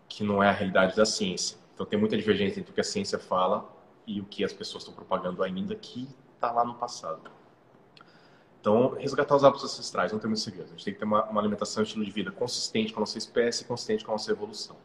que 0.08 0.24
não 0.24 0.42
é 0.42 0.48
a 0.48 0.52
realidade 0.52 0.96
da 0.96 1.06
ciência. 1.06 1.58
Então, 1.74 1.86
tem 1.86 2.00
muita 2.00 2.16
divergência 2.16 2.60
entre 2.60 2.72
o 2.72 2.74
que 2.74 2.82
a 2.82 2.84
ciência 2.84 3.18
fala 3.18 3.68
e 4.06 4.22
o 4.22 4.26
que 4.26 4.44
as 4.44 4.54
pessoas 4.54 4.84
estão 4.84 4.94
propagando 4.94 5.44
ainda, 5.44 5.76
que 5.76 6.08
está 6.36 6.52
lá 6.52 6.64
no 6.64 6.76
passado. 6.76 7.32
Então, 8.62 8.90
resgatar 8.98 9.36
os 9.36 9.44
hábitos 9.44 9.66
ancestrais, 9.66 10.12
não 10.12 10.20
tem 10.20 10.30
muito 10.30 10.42
segredo. 10.42 10.68
A 10.68 10.70
gente 10.70 10.86
tem 10.86 10.94
que 10.94 11.00
ter 11.00 11.06
uma, 11.06 11.26
uma 11.26 11.42
alimentação 11.42 11.82
e 11.82 11.84
um 11.84 11.88
estilo 11.88 12.06
de 12.06 12.12
vida 12.12 12.32
consistente 12.32 12.94
com 12.94 13.00
a 13.00 13.02
nossa 13.02 13.18
espécie, 13.18 13.66
consistente 13.66 14.06
com 14.06 14.12
a 14.12 14.14
nossa 14.14 14.32
evolução. 14.32 14.78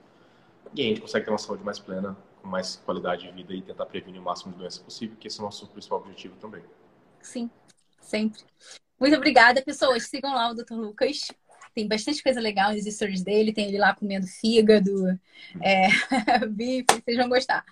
E 0.74 0.82
a 0.82 0.84
gente 0.84 1.00
consegue 1.00 1.24
ter 1.24 1.30
uma 1.30 1.38
saúde 1.38 1.64
mais 1.64 1.78
plena, 1.78 2.16
com 2.40 2.48
mais 2.48 2.76
qualidade 2.76 3.22
de 3.22 3.32
vida 3.32 3.54
e 3.54 3.62
tentar 3.62 3.86
prevenir 3.86 4.20
o 4.20 4.24
máximo 4.24 4.52
de 4.52 4.58
doenças 4.58 4.80
possível, 4.80 5.16
que 5.18 5.28
esse 5.28 5.38
é 5.38 5.42
o 5.42 5.44
nosso 5.44 5.66
principal 5.68 5.98
objetivo 5.98 6.36
também. 6.36 6.62
Sim, 7.20 7.50
sempre. 8.00 8.42
Muito 8.98 9.16
obrigada, 9.16 9.62
pessoas. 9.62 10.04
Sigam 10.04 10.34
lá 10.34 10.50
o 10.50 10.54
Dr. 10.54 10.74
Lucas. 10.74 11.28
Tem 11.74 11.86
bastante 11.86 12.22
coisa 12.22 12.40
legal 12.40 12.72
nos 12.72 12.84
stories 12.84 13.22
dele. 13.22 13.52
Tem 13.52 13.68
ele 13.68 13.78
lá 13.78 13.94
comendo 13.94 14.26
fígado, 14.26 15.18
é, 15.62 15.88
bife. 16.48 16.86
Vocês 17.04 17.16
vão 17.16 17.28
gostar. 17.28 17.64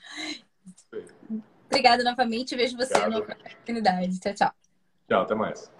Obrigada 1.67 2.05
novamente. 2.05 2.55
Vejo 2.55 2.77
você 2.77 2.97
Obrigado. 2.97 3.11
na 3.11 3.19
oportunidade. 3.19 4.21
Tchau, 4.21 4.35
tchau. 4.35 4.53
Tchau, 5.09 5.23
até 5.23 5.35
mais. 5.35 5.76